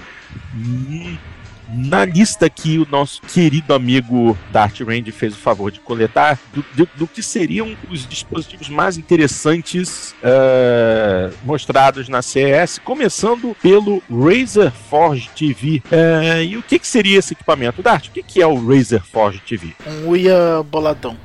na 1.75 2.05
lista 2.05 2.51
que 2.51 2.79
o 2.79 2.87
nosso 2.91 3.23
querido 3.23 3.73
amigo 3.73 4.37
Dart 4.53 4.81
Range 4.81 5.11
fez 5.11 5.33
o 5.33 5.39
favor 5.39 5.71
de 5.71 5.81
coletar 5.81 6.39
do, 6.53 6.63
do- 6.75 6.89
do 6.97 7.07
que 7.07 7.23
seriam 7.23 7.75
os 7.91 8.07
dispositivos 8.07 8.69
mais 8.69 8.99
interessantes 8.99 10.15
é, 10.23 11.31
mostrados 11.45 12.11
na 12.11 12.21
CES, 12.21 12.79
começando 12.85 13.57
pelo 13.63 14.03
Razer 14.11 14.71
Forge 14.71 15.31
TV. 15.35 15.83
É, 15.91 16.45
e 16.45 16.59
o 16.59 16.63
que, 16.63 16.79
que 16.79 16.87
seria 16.87 17.19
esse 17.19 17.33
equipamento, 17.33 17.83
Dart? 17.83 18.09
O 18.09 18.11
que, 18.11 18.23
que 18.23 18.43
é 18.43 18.47
o 18.47 18.67
Razer 18.69 19.03
Forge 19.03 19.41
TV? 19.41 19.69
Um 19.87 20.09
Uia 20.09 20.63
boladão. 20.71 21.17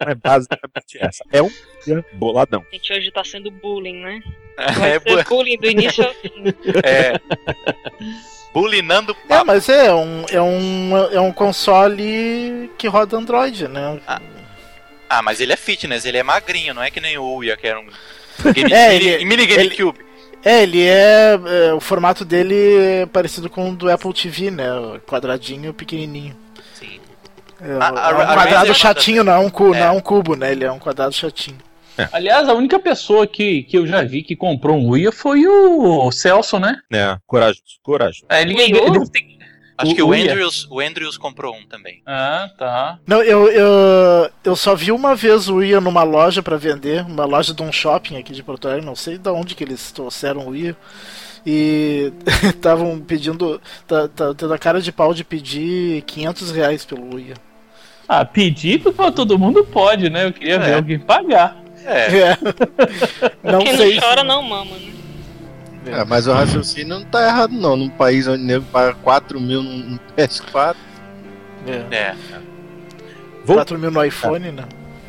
É 0.00 0.14
basicamente 0.14 0.98
essa. 1.00 1.24
É 1.32 1.42
um 1.42 1.50
boladão. 2.14 2.64
A 2.70 2.74
gente 2.74 2.92
hoje 2.92 3.10
tá 3.10 3.24
sendo 3.24 3.50
bullying, 3.50 4.00
né? 4.02 4.20
É, 4.58 4.72
Vai 4.72 4.98
bu- 5.00 5.16
ser 5.18 5.24
bullying 5.24 5.58
do 5.58 5.68
início 5.70 6.04
ao 6.04 6.14
fim. 6.14 6.30
é. 6.84 7.18
Bulinando 8.52 9.12
É, 9.24 9.28
papo. 9.28 9.46
mas 9.46 9.68
é 9.68 9.92
um, 9.92 10.24
é 10.30 10.40
um, 10.40 10.96
é 11.12 11.20
um 11.20 11.32
console 11.32 12.70
que 12.78 12.86
roda 12.86 13.16
Android, 13.16 13.66
né? 13.68 13.98
Ah, 15.08 15.22
mas 15.22 15.40
ele 15.40 15.52
é 15.52 15.56
fitness, 15.56 16.04
ele 16.04 16.18
é 16.18 16.22
magrinho, 16.22 16.72
não 16.74 16.82
é 16.82 16.90
que 16.90 17.00
nem 17.00 17.18
o 17.18 17.34
Uia, 17.36 17.56
que 17.56 17.66
era 17.66 17.80
um 17.80 17.86
game, 18.52 18.72
É, 18.72 18.90
mini, 18.92 19.06
ele- 19.08 19.24
mini 19.24 19.42
ele- 19.42 19.56
GameCube. 19.56 20.04
É, 20.44 20.62
ele 20.62 20.82
é, 20.82 21.38
é, 21.68 21.72
O 21.74 21.80
formato 21.80 22.24
dele 22.24 22.54
é 23.02 23.06
parecido 23.06 23.48
com 23.48 23.70
o 23.70 23.74
do 23.76 23.90
Apple 23.90 24.12
TV, 24.12 24.50
né? 24.50 24.66
Quadradinho 25.06 25.72
pequenininho. 25.72 26.36
Sim. 26.74 27.00
É, 27.60 27.72
A- 27.80 28.08
a- 28.08 28.10
é 28.10 28.14
um 28.14 28.20
a 28.20 28.26
quadrado 28.34 28.54
Razer 28.54 28.74
chatinho, 28.74 29.24
não 29.24 29.32
é 29.32 29.38
um, 29.38 29.48
cu, 29.50 29.74
É. 29.74 29.80
não 29.80 29.86
é 29.86 29.90
um 29.90 30.00
cubo, 30.00 30.36
né? 30.36 30.52
Ele 30.52 30.64
é 30.64 30.70
um 30.72 30.78
quadrado 30.78 31.14
chatinho. 31.14 31.58
Aliás, 32.12 32.48
a 32.48 32.54
única 32.54 32.78
pessoa 32.80 33.24
que, 33.24 33.62
que 33.62 33.78
eu 33.78 33.86
já 33.86 34.02
vi 34.02 34.22
que 34.24 34.34
comprou 34.34 34.76
um 34.76 34.88
Uia 34.88 35.12
foi 35.12 35.46
o 35.46 36.10
Celso, 36.10 36.58
né? 36.58 36.76
É, 36.92 37.16
corajoso, 37.24 37.62
corajoso. 37.84 38.24
É, 38.28 38.42
ele, 38.42 38.52
Wii 38.54 38.64
ele 38.64 38.98
U? 38.98 39.04
Acho 39.76 39.90
O 39.92 39.94
que 39.94 40.02
o 40.02 40.08
Uia. 40.08 40.30
Andrews, 40.32 40.68
o 40.70 40.80
Andrews 40.80 41.16
comprou 41.18 41.54
um 41.54 41.66
também. 41.66 42.00
Ah, 42.06 42.48
tá. 42.56 42.98
Não, 43.06 43.22
eu, 43.22 43.48
eu, 43.48 44.30
eu 44.44 44.54
só 44.56 44.74
vi 44.74 44.92
uma 44.92 45.16
vez 45.16 45.48
o 45.48 45.56
Wii 45.56 45.80
numa 45.80 46.04
loja 46.04 46.42
pra 46.42 46.56
vender, 46.56 47.04
uma 47.04 47.24
loja 47.24 47.52
de 47.52 47.60
um 47.62 47.72
shopping 47.72 48.16
aqui 48.16 48.32
de 48.32 48.42
Porto 48.42 48.68
Alegre, 48.68 48.86
não 48.86 48.94
sei 48.94 49.18
de 49.18 49.28
onde 49.30 49.54
que 49.56 49.64
eles 49.64 49.90
trouxeram 49.90 50.42
o 50.46 50.50
Wii. 50.50 50.76
E 51.46 52.12
estavam 52.54 52.98
pedindo, 53.00 53.60
tá, 53.86 54.08
tá 54.08 54.32
tendo 54.34 54.54
a 54.54 54.58
cara 54.58 54.80
de 54.80 54.90
pau 54.92 55.12
de 55.12 55.24
pedir 55.24 56.02
500 56.02 56.50
reais 56.52 56.84
pelo 56.84 57.14
Wii. 57.16 57.34
Ah, 58.08 58.24
pedir 58.24 58.80
pra 58.92 59.10
todo 59.10 59.38
mundo 59.38 59.64
pode, 59.64 60.08
né? 60.08 60.26
Eu 60.26 60.32
queria 60.32 60.58
ver 60.58 60.70
É. 60.70 60.74
alguém 60.74 60.98
pagar. 60.98 61.56
É, 61.84 62.18
É. 62.18 62.38
Não 63.42 63.58
Quem 63.58 63.76
sei. 63.76 63.94
não 63.96 64.00
chora 64.02 64.24
não 64.24 64.42
mama, 64.42 64.76
né? 64.76 64.92
É, 65.86 66.04
mas 66.04 66.26
o 66.26 66.32
raciocínio 66.32 66.98
não 66.98 67.04
tá 67.04 67.26
errado, 67.26 67.52
não. 67.52 67.76
Num 67.76 67.88
país 67.88 68.26
onde 68.26 68.42
nego 68.42 68.64
paga 68.66 68.94
4 69.02 69.40
mil 69.40 69.62
num 69.62 69.78
num 69.78 69.98
PS4. 70.16 70.76
É. 71.66 71.94
é. 71.94 72.16
Vou 73.44 73.56
4 73.56 73.78
mil 73.78 73.90
no 73.90 74.04
iPhone, 74.04 74.52
né? 74.52 74.64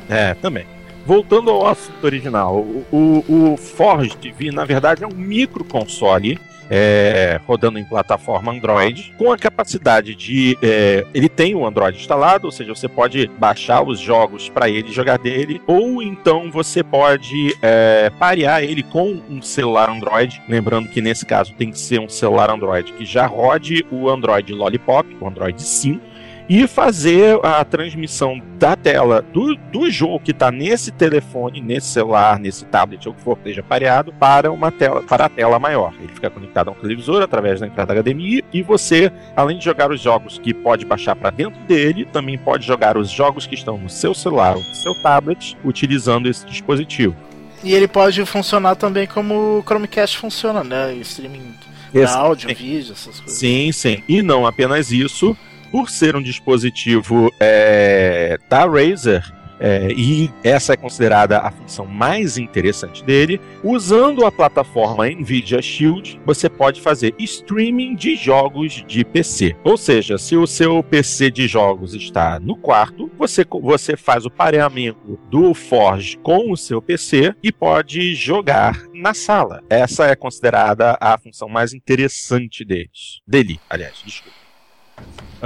É, 0.10 0.34
também. 0.36 0.66
Voltando 1.06 1.52
ao 1.52 1.68
assunto 1.68 2.04
original, 2.04 2.58
o, 2.58 2.86
o, 2.92 3.54
o 3.54 3.58
Forge 3.58 4.18
TV, 4.18 4.52
na 4.52 4.66
verdade, 4.66 5.04
é 5.04 5.08
um 5.08 5.16
microconsole 5.16 6.40
é, 6.70 7.40
rodando 7.46 7.80
em 7.80 7.84
plataforma 7.84 8.52
Android, 8.52 9.14
com 9.18 9.32
a 9.32 9.38
capacidade 9.38 10.16
de. 10.16 10.58
é, 10.62 11.06
ele 11.14 11.30
tem 11.30 11.56
o 11.56 11.66
Android 11.66 11.98
instalado, 11.98 12.46
ou 12.46 12.52
seja, 12.52 12.74
você 12.74 12.88
pode 12.88 13.28
baixar 13.38 13.82
os 13.82 14.00
jogos 14.00 14.50
para 14.50 14.70
ele 14.70 14.92
jogar 14.92 15.18
dele, 15.18 15.62
ou 15.68 16.02
então 16.02 16.52
você 16.52 16.84
pode 16.84 17.56
é, 17.62 18.12
parear 18.20 18.64
ele 18.64 18.84
com 18.84 19.22
um 19.30 19.42
celular 19.42 19.90
Android. 19.90 20.42
Lembrando 20.48 20.90
que 20.90 21.02
nesse 21.02 21.26
caso 21.26 21.54
tem 21.54 21.72
que 21.72 21.80
ser 21.80 22.00
um 22.00 22.10
celular 22.10 22.50
Android 22.50 22.94
que 22.94 23.06
já 23.06 23.26
rode 23.26 23.86
o 23.92 24.10
Android 24.10 24.54
Lollipop, 24.54 25.18
o 25.20 25.28
Android 25.28 25.62
5 25.62 26.15
e 26.48 26.68
fazer 26.68 27.40
a 27.44 27.64
transmissão 27.66 28.40
da 28.60 28.76
tela 28.76 29.22
do, 29.34 29.56
do 29.56 29.90
jogo 29.90 30.20
que 30.20 30.32
está 30.32 30.52
nesse 30.52 30.92
telefone, 30.92 31.60
nesse 31.60 31.88
celular, 31.88 32.38
nesse 32.40 32.66
tablet 32.66 33.08
ou 33.08 33.14
o 33.14 33.18
que 33.18 33.24
for 33.24 33.36
que 33.36 33.50
esteja 33.50 33.64
pareado 33.64 34.14
para 34.14 34.52
uma 34.52 34.72
tela 34.72 35.02
para 35.02 35.26
a 35.26 35.30
tela 35.30 35.58
maior. 35.58 35.94
Ele 36.00 36.14
fica 36.14 36.30
conectado 36.30 36.68
a 36.68 36.72
um 36.72 36.76
televisor 36.76 37.22
através 37.22 37.60
da 37.60 37.68
entrada 37.68 37.94
HDMI 38.02 38.44
e 38.54 38.62
você, 38.62 39.12
além 39.36 39.58
de 39.58 39.66
jogar 39.66 39.92
os 39.92 40.00
jogos 40.00 40.38
que 40.38 40.54
pode 40.54 40.86
baixar 40.86 41.16
para 41.16 41.32
dentro 41.32 41.60
dele, 41.64 42.06
também 42.06 42.38
pode 42.38 42.66
jogar 42.66 42.96
os 42.98 43.10
jogos 43.10 43.48
que 43.48 43.56
estão 43.56 43.78
no 43.78 43.90
seu 43.90 44.14
celular 44.14 44.56
ou 44.56 44.62
no 44.64 44.76
seu 44.76 44.94
tablet 45.02 45.58
utilizando 45.66 46.28
esse 46.30 46.46
dispositivo. 46.46 47.16
E 47.64 47.74
ele 47.74 47.88
pode 47.88 48.24
funcionar 48.26 48.76
também 48.76 49.08
como 49.08 49.58
o 49.60 49.64
Chromecast 49.64 50.18
funciona, 50.20 50.64
né? 50.64 50.94
Streaming 50.98 51.56
Esse- 51.92 52.14
áudio, 52.16 52.50
sim. 52.50 52.56
vídeo, 52.56 52.92
essas 52.92 53.20
coisas. 53.20 53.40
Sim, 53.40 53.72
sim. 53.72 54.04
E 54.08 54.22
não 54.22 54.46
apenas 54.46 54.92
isso, 54.92 55.36
por 55.76 55.90
ser 55.90 56.16
um 56.16 56.22
dispositivo 56.22 57.30
é, 57.38 58.38
da 58.50 58.66
Razer, 58.66 59.30
é, 59.60 59.92
e 59.92 60.32
essa 60.42 60.72
é 60.72 60.78
considerada 60.78 61.40
a 61.40 61.52
função 61.52 61.86
mais 61.86 62.38
interessante 62.38 63.04
dele, 63.04 63.42
usando 63.62 64.26
a 64.26 64.32
plataforma 64.32 65.06
Nvidia 65.10 65.62
Shield, 65.62 66.18
você 66.26 66.50
pode 66.50 66.80
fazer 66.80 67.14
streaming 67.20 67.94
de 67.94 68.16
jogos 68.16 68.86
de 68.88 69.04
PC. 69.04 69.54
Ou 69.66 69.76
seja, 69.76 70.18
se 70.18 70.38
o 70.38 70.48
seu 70.48 70.82
PC 70.82 71.30
de 71.30 71.46
jogos 71.46 71.94
está 71.94 72.40
no 72.40 72.56
quarto, 72.56 73.12
você, 73.18 73.46
você 73.62 73.98
faz 73.98 74.26
o 74.26 74.32
pareamento 74.32 75.20
do 75.30 75.54
Forge 75.54 76.18
com 76.20 76.54
o 76.54 76.56
seu 76.56 76.82
PC 76.82 77.36
e 77.44 77.52
pode 77.52 78.16
jogar 78.16 78.82
na 78.94 79.14
sala. 79.14 79.62
Essa 79.70 80.06
é 80.06 80.16
considerada 80.16 80.98
a 81.02 81.18
função 81.18 81.50
mais 81.50 81.74
interessante 81.74 82.64
deles. 82.64 83.20
Dele, 83.28 83.60
aliás, 83.70 84.02
desculpa. 84.06 84.46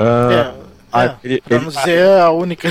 Ah, 0.01 0.53
É, 0.93 1.05
é, 1.05 1.15
ele, 1.23 1.41
pra 1.41 1.55
ele 1.57 1.65
não 1.65 1.71
fa- 1.71 1.79
dizer 1.81 2.07
a 2.19 2.31
única. 2.31 2.67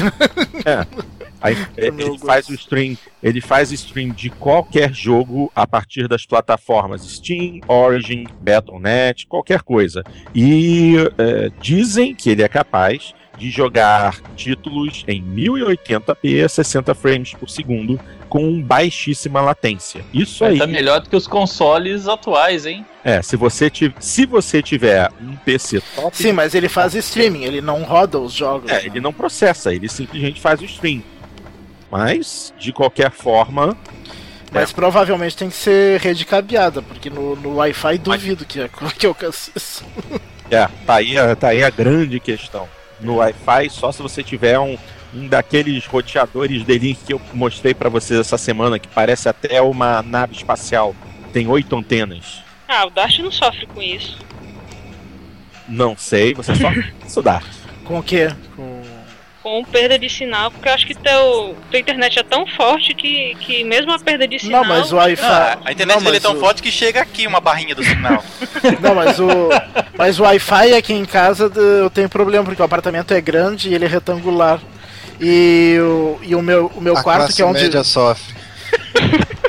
aí, 1.40 1.56
ele 1.76 2.18
faz 2.18 2.48
o 2.48 2.54
stream, 2.54 2.96
ele 3.22 3.40
faz 3.40 3.70
stream 3.70 4.10
de 4.10 4.30
qualquer 4.30 4.92
jogo 4.92 5.52
a 5.54 5.66
partir 5.66 6.08
das 6.08 6.24
plataformas 6.26 7.02
Steam, 7.02 7.60
Origin, 7.68 8.26
Battle.net, 8.40 9.26
qualquer 9.26 9.62
coisa. 9.62 10.02
E 10.34 10.94
eh, 11.18 11.50
dizem 11.60 12.14
que 12.14 12.30
ele 12.30 12.42
é 12.42 12.48
capaz 12.48 13.12
de 13.36 13.50
jogar 13.50 14.20
títulos 14.34 15.04
em 15.06 15.22
1080p 15.22 16.44
a 16.44 16.48
60 16.48 16.92
frames 16.92 17.34
por 17.34 17.48
segundo 17.48 18.00
com 18.28 18.60
baixíssima 18.60 19.40
latência. 19.40 20.04
Isso 20.12 20.44
aí 20.44 20.58
Tá 20.58 20.66
melhor 20.66 21.00
do 21.00 21.08
que 21.08 21.14
os 21.16 21.28
consoles 21.28 22.08
atuais, 22.08 22.66
hein? 22.66 22.84
É, 23.08 23.22
se 23.22 23.36
você 23.36 23.70
tiver, 23.70 23.94
se 24.00 24.26
você 24.26 24.62
tiver 24.62 25.10
um 25.18 25.34
PC 25.36 25.80
top, 25.96 26.14
Sim, 26.14 26.32
mas 26.32 26.54
ele 26.54 26.68
faz 26.68 26.94
streaming, 26.94 27.42
ele 27.44 27.62
não 27.62 27.82
roda 27.82 28.18
os 28.18 28.34
jogos. 28.34 28.70
É, 28.70 28.74
né? 28.74 28.82
ele 28.84 29.00
não 29.00 29.14
processa, 29.14 29.72
ele 29.72 29.88
simplesmente 29.88 30.38
faz 30.38 30.60
o 30.60 30.64
stream. 30.66 31.02
Mas, 31.90 32.52
de 32.58 32.70
qualquer 32.70 33.10
forma, 33.10 33.74
Mas 34.52 34.72
provavelmente 34.72 35.34
tem 35.34 35.48
que 35.48 35.56
ser 35.56 35.98
rede 36.00 36.26
cabeada, 36.26 36.82
porque 36.82 37.08
no, 37.08 37.34
no 37.34 37.56
Wi-Fi 37.56 37.96
duvido 37.96 38.44
que, 38.44 38.60
é- 38.60 38.68
que 38.98 39.06
alcance 39.06 39.50
isso. 39.56 39.82
É, 40.50 40.68
tá 40.86 40.96
aí, 40.96 41.16
a- 41.16 41.34
tá 41.34 41.48
aí 41.48 41.64
a 41.64 41.70
grande 41.70 42.20
questão. 42.20 42.68
No 43.00 43.16
Wi-Fi, 43.16 43.70
só 43.70 43.90
se 43.90 44.02
você 44.02 44.22
tiver 44.22 44.58
um, 44.58 44.76
um 45.14 45.26
daqueles 45.26 45.86
roteadores 45.86 46.62
de 46.62 46.78
link 46.78 46.98
que 47.06 47.14
eu 47.14 47.20
mostrei 47.32 47.72
pra 47.72 47.88
vocês 47.88 48.20
essa 48.20 48.36
semana, 48.36 48.78
que 48.78 48.88
parece 48.88 49.30
até 49.30 49.62
uma 49.62 50.02
nave 50.02 50.34
espacial. 50.34 50.94
Tem 51.32 51.46
oito 51.46 51.74
antenas. 51.74 52.46
Ah, 52.68 52.86
o 52.86 52.90
Dart 52.90 53.18
não 53.20 53.32
sofre 53.32 53.66
com 53.66 53.80
isso. 53.82 54.18
Não 55.66 55.96
sei, 55.96 56.34
você 56.34 56.54
só 56.54 56.68
estudar. 57.06 57.42
Com 57.84 57.98
o 57.98 58.02
quê? 58.02 58.30
Com... 58.54 58.82
Com 59.40 59.64
perda 59.64 59.98
de 59.98 60.10
sinal, 60.10 60.50
porque 60.50 60.68
eu 60.68 60.72
acho 60.74 60.86
que 60.86 60.94
teu, 60.94 61.56
tua 61.70 61.80
internet 61.80 62.18
é 62.18 62.22
tão 62.22 62.46
forte 62.46 62.92
que, 62.92 63.34
que 63.40 63.64
mesmo 63.64 63.90
a 63.92 63.98
perda 63.98 64.28
de 64.28 64.38
sinal. 64.38 64.62
Não, 64.62 64.68
mas 64.68 64.92
o 64.92 64.96
Wi-Fi. 64.96 65.22
Não, 65.22 65.62
a 65.64 65.72
internet 65.72 65.96
não, 65.96 66.02
dele 66.04 66.16
é 66.18 66.20
tão 66.20 66.34
o- 66.36 66.40
forte 66.40 66.60
que 66.60 66.70
chega 66.70 67.00
aqui 67.00 67.26
uma 67.26 67.40
barrinha 67.40 67.74
do 67.74 67.82
sinal. 67.82 68.22
Não, 68.82 68.94
mas 68.94 69.18
o. 69.18 69.28
Mas 69.96 70.18
o 70.20 70.24
Wi-Fi 70.24 70.74
aqui 70.74 70.92
em 70.92 71.04
casa 71.06 71.50
eu 71.54 71.88
tenho 71.88 72.08
problema, 72.10 72.44
porque 72.44 72.60
o 72.60 72.64
apartamento 72.64 73.14
é 73.14 73.20
grande 73.22 73.70
e 73.70 73.74
ele 73.74 73.84
é 73.86 73.88
retangular. 73.88 74.60
E 75.20 75.78
o, 75.80 76.18
e 76.22 76.34
o 76.34 76.42
meu, 76.42 76.70
o 76.76 76.80
meu 76.80 76.96
a 76.98 77.02
quarto, 77.02 77.34
que 77.34 77.40
é 77.40 77.44
onde. 77.46 77.62
média 77.62 77.82
sofre. 77.84 78.34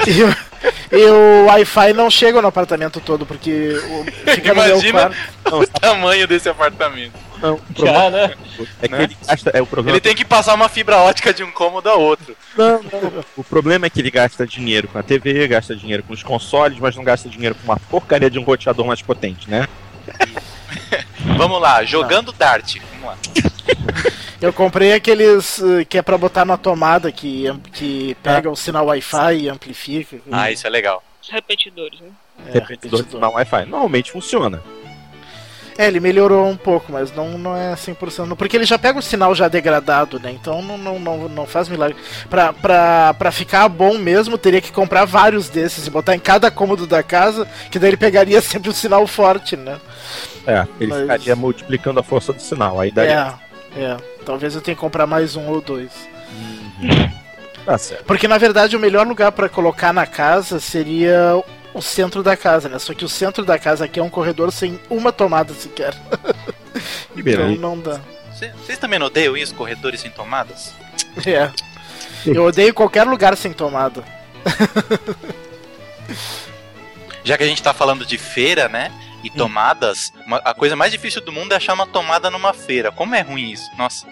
E, 0.07 0.23
o- 0.23 0.35
e 0.97 1.05
o 1.05 1.45
Wi-Fi 1.47 1.93
não 1.93 2.09
chega 2.09 2.41
no 2.41 2.47
apartamento 2.47 2.99
todo, 2.99 3.25
porque 3.25 3.71
o, 3.89 4.05
fica 4.31 4.53
no 4.53 4.61
meu 4.63 4.71
Imagina. 4.73 5.11
quarto. 5.43 5.55
o 5.63 5.67
tamanho 5.79 6.27
desse 6.27 6.49
apartamento. 6.49 7.13
Não, 7.41 7.53
o 7.53 7.59
problema 7.73 8.11
Cara, 8.11 8.37
é 8.81 8.87
que 8.87 8.91
né? 8.93 9.03
ele 9.03 9.17
gasta. 9.25 9.49
É 9.53 9.61
o 9.61 9.65
problema. 9.65 9.95
Ele 9.95 10.01
tem 10.01 10.15
que 10.15 10.25
passar 10.25 10.53
uma 10.53 10.67
fibra 10.67 10.97
ótica 10.97 11.33
de 11.33 11.41
um 11.43 11.51
cômodo 11.51 11.87
a 11.89 11.93
outro. 11.95 12.35
Não, 12.57 12.81
não. 12.83 13.23
O 13.37 13.43
problema 13.43 13.85
é 13.85 13.89
que 13.89 14.01
ele 14.01 14.11
gasta 14.11 14.45
dinheiro 14.45 14.87
com 14.89 14.97
a 14.99 15.03
TV, 15.03 15.47
gasta 15.47 15.73
dinheiro 15.75 16.03
com 16.03 16.13
os 16.13 16.21
consoles, 16.23 16.77
mas 16.79 16.95
não 16.97 17.03
gasta 17.03 17.29
dinheiro 17.29 17.55
com 17.55 17.63
uma 17.63 17.77
porcaria 17.89 18.29
de 18.29 18.37
um 18.37 18.43
roteador 18.43 18.85
mais 18.85 19.01
potente, 19.01 19.49
né? 19.49 19.67
Vamos 21.37 21.61
lá, 21.61 21.83
jogando 21.85 22.31
Dart. 22.33 22.77
Lá. 23.09 23.17
Eu 24.41 24.53
comprei 24.53 24.93
aqueles 24.93 25.61
eh, 25.61 25.83
que 25.83 25.97
é 25.97 26.01
pra 26.01 26.17
botar 26.17 26.45
na 26.45 26.55
tomada, 26.55 27.11
que, 27.11 27.45
que 27.73 28.15
pega 28.23 28.49
o 28.49 28.55
sinal 28.55 28.85
Wi-Fi 28.85 29.35
e 29.37 29.49
amplifica. 29.49 30.17
Ah, 30.31 30.49
isso 30.49 30.65
é 30.65 30.69
legal. 30.69 31.03
Os 31.21 31.29
repetidores, 31.29 31.99
né? 31.99 32.07
é, 32.47 32.53
Repetidor 32.53 33.03
de 33.03 33.11
sinal 33.11 33.33
Wi-Fi. 33.33 33.65
Normalmente 33.65 34.11
funciona. 34.11 34.61
É, 35.77 35.87
ele 35.87 36.01
melhorou 36.01 36.45
um 36.45 36.57
pouco, 36.57 36.91
mas 36.91 37.09
não, 37.13 37.37
não 37.37 37.55
é 37.55 37.73
100%. 37.73 38.25
não, 38.25 38.35
Porque 38.35 38.57
ele 38.57 38.65
já 38.65 38.77
pega 38.77 38.99
o 38.99 39.01
sinal 39.01 39.33
já 39.33 39.47
degradado, 39.47 40.19
né? 40.19 40.29
Então 40.29 40.61
não, 40.61 40.77
não, 40.77 40.99
não, 40.99 41.29
não 41.29 41.45
faz 41.45 41.69
milagre. 41.69 41.95
Pra, 42.29 42.51
pra, 42.51 43.13
pra 43.13 43.31
ficar 43.31 43.67
bom 43.69 43.97
mesmo, 43.97 44.37
teria 44.37 44.59
que 44.59 44.73
comprar 44.73 45.05
vários 45.05 45.47
desses 45.47 45.87
e 45.87 45.89
botar 45.89 46.15
em 46.15 46.19
cada 46.19 46.51
cômodo 46.51 46.85
da 46.85 47.01
casa, 47.01 47.47
que 47.71 47.79
daí 47.79 47.91
ele 47.91 47.97
pegaria 47.97 48.39
sempre 48.43 48.69
o 48.69 48.73
sinal 48.73 49.07
forte, 49.07 49.55
né? 49.55 49.79
É, 50.49 50.67
ele 50.79 50.89
Mas- 50.89 51.01
ficaria 51.01 51.35
multiplicando 51.35 51.99
a 51.99 52.03
força 52.03 52.31
do 52.33 52.41
sinal. 52.41 52.79
Aí 52.79 52.91
daria. 52.91 53.33
É, 53.75 53.81
é. 53.83 53.97
Talvez 54.25 54.55
eu 54.55 54.61
tenha 54.61 54.75
que 54.75 54.81
comprar 54.81 55.05
mais 55.07 55.35
um 55.35 55.47
ou 55.47 55.61
dois. 55.61 55.91
Tá 57.65 57.77
certo. 57.77 58.05
Porque 58.05 58.27
na 58.27 58.37
verdade 58.37 58.75
o 58.75 58.79
melhor 58.79 59.05
lugar 59.07 59.31
pra 59.31 59.47
colocar 59.49 59.91
na 59.93 60.05
casa 60.07 60.59
seria 60.59 61.41
o 61.73 61.81
centro 61.81 62.21
da 62.23 62.35
casa, 62.37 62.67
né? 62.69 62.79
Só 62.79 62.93
que 62.93 63.05
o 63.05 63.09
centro 63.09 63.43
da 63.45 63.57
casa 63.59 63.85
aqui 63.85 63.99
é 63.99 64.03
um 64.03 64.09
corredor 64.09 64.51
sem 64.51 64.79
uma 64.89 65.11
tomada 65.11 65.53
sequer. 65.53 65.93
Que 67.13 67.21
Então 67.31 67.49
não 67.55 67.79
dá. 67.79 67.99
Cê- 68.37 68.51
Vocês 68.63 68.77
também 68.77 68.99
não 68.99 69.07
odeiam 69.07 69.35
isso, 69.35 69.53
corredores 69.55 69.99
sem 70.01 70.11
tomadas? 70.11 70.73
É. 71.25 71.49
Eu 72.25 72.45
odeio 72.45 72.73
qualquer 72.73 73.03
lugar 73.05 73.35
sem 73.37 73.51
tomada. 73.53 74.03
Já 77.23 77.37
que 77.37 77.43
a 77.43 77.47
gente 77.47 77.61
tá 77.61 77.73
falando 77.73 78.05
de 78.05 78.17
feira, 78.17 78.67
né? 78.69 78.91
E 79.23 79.29
tomadas, 79.29 80.13
uma- 80.25 80.41
a 80.45 80.53
coisa 80.53 80.75
mais 80.75 80.91
difícil 80.91 81.21
do 81.21 81.31
mundo 81.31 81.51
é 81.53 81.55
achar 81.57 81.73
uma 81.73 81.85
tomada 81.87 82.29
numa 82.29 82.53
feira. 82.53 82.91
Como 82.91 83.13
é 83.15 83.21
ruim 83.21 83.51
isso? 83.51 83.69
Nossa. 83.77 84.07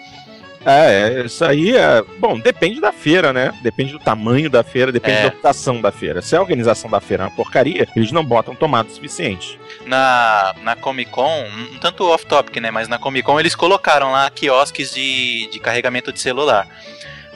É, 0.66 1.20
é, 1.20 1.24
isso 1.24 1.44
aí 1.44 1.74
é. 1.74 2.02
Bom, 2.18 2.38
depende 2.38 2.80
da 2.80 2.92
feira, 2.92 3.32
né? 3.32 3.54
Depende 3.62 3.92
do 3.92 3.98
tamanho 3.98 4.50
da 4.50 4.62
feira, 4.64 4.90
depende 4.92 5.16
É. 5.16 5.20
da 5.22 5.26
organização 5.28 5.80
da 5.80 5.90
feira. 5.92 6.20
Se 6.20 6.34
a 6.36 6.40
organização 6.40 6.90
da 6.90 7.00
feira 7.00 7.22
é 7.22 7.26
uma 7.26 7.34
porcaria, 7.34 7.88
eles 7.96 8.10
não 8.12 8.24
botam 8.24 8.54
tomada 8.54 8.90
suficiente. 8.90 9.58
Na, 9.86 10.54
na 10.62 10.74
Comic 10.76 11.10
Con, 11.10 11.30
um 11.44 11.74
um 11.76 11.78
tanto 11.78 12.04
off-topic, 12.10 12.56
né? 12.60 12.70
Mas 12.72 12.88
na 12.88 12.98
Comic 12.98 13.24
Con 13.24 13.38
eles 13.40 13.54
colocaram 13.54 14.10
lá 14.10 14.28
quiosques 14.30 14.92
de, 14.92 15.48
de 15.50 15.60
carregamento 15.60 16.12
de 16.12 16.20
celular. 16.20 16.66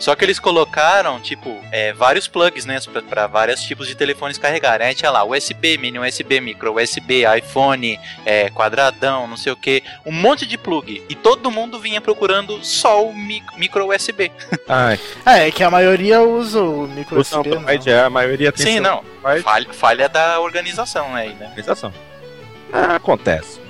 Só 0.03 0.17
que 0.17 0.25
eles 0.25 0.41
colocaram, 0.41 1.21
tipo, 1.21 1.61
é, 1.71 1.93
vários 1.93 2.27
plugs, 2.27 2.65
né? 2.67 2.81
pra- 2.93 3.03
Pra 3.03 3.27
vários 3.29 3.63
tipos 3.63 3.87
de 3.87 3.95
telefones 3.95 4.37
carregarem. 4.37 4.89
Aí 4.89 4.95
tinha 4.97 5.13
lá 5.13 5.23
USB, 5.23 5.79
mini 5.79 5.97
USB, 6.01 6.41
micro 6.41 6.75
USB, 6.75 7.23
iPhone, 7.39 8.01
é, 8.27 8.51
quadradão, 8.51 9.29
não 9.29 9.37
sei 9.37 9.53
o 9.53 9.57
que. 9.57 9.81
Um 10.05 10.11
monte 10.11 10.45
de 10.45 10.59
plug. 10.59 11.05
E 11.09 11.15
todo 11.15 11.53
mundo 11.53 11.79
vinha 11.79 12.01
procurando 12.01 12.65
só 12.65 13.07
o 13.07 13.15
mi- 13.15 13.45
micro 13.57 13.87
USB. 13.95 14.33
Ah, 14.69 14.97
É, 15.25 15.47
é 15.47 15.51
que 15.53 15.63
a 15.63 15.71
maioria 15.71 16.21
usa 16.21 16.61
o 16.61 16.89
micro 16.89 17.21
o 17.21 17.25
Samsung 17.25 17.59
USB. 17.59 17.91
é, 17.93 18.01
a 18.01 18.11
maioria 18.11 18.51
tem 18.51 18.67
Sim, 18.67 18.73
seu- 18.75 18.83
não. 18.83 19.05
Falha, 19.45 19.73
falha 19.73 20.09
da 20.09 20.41
organização 20.41 21.15
aí, 21.15 21.33
né? 21.35 21.47
organização. 21.47 21.95
Ah, 22.73 22.97
acontece. 22.97 23.61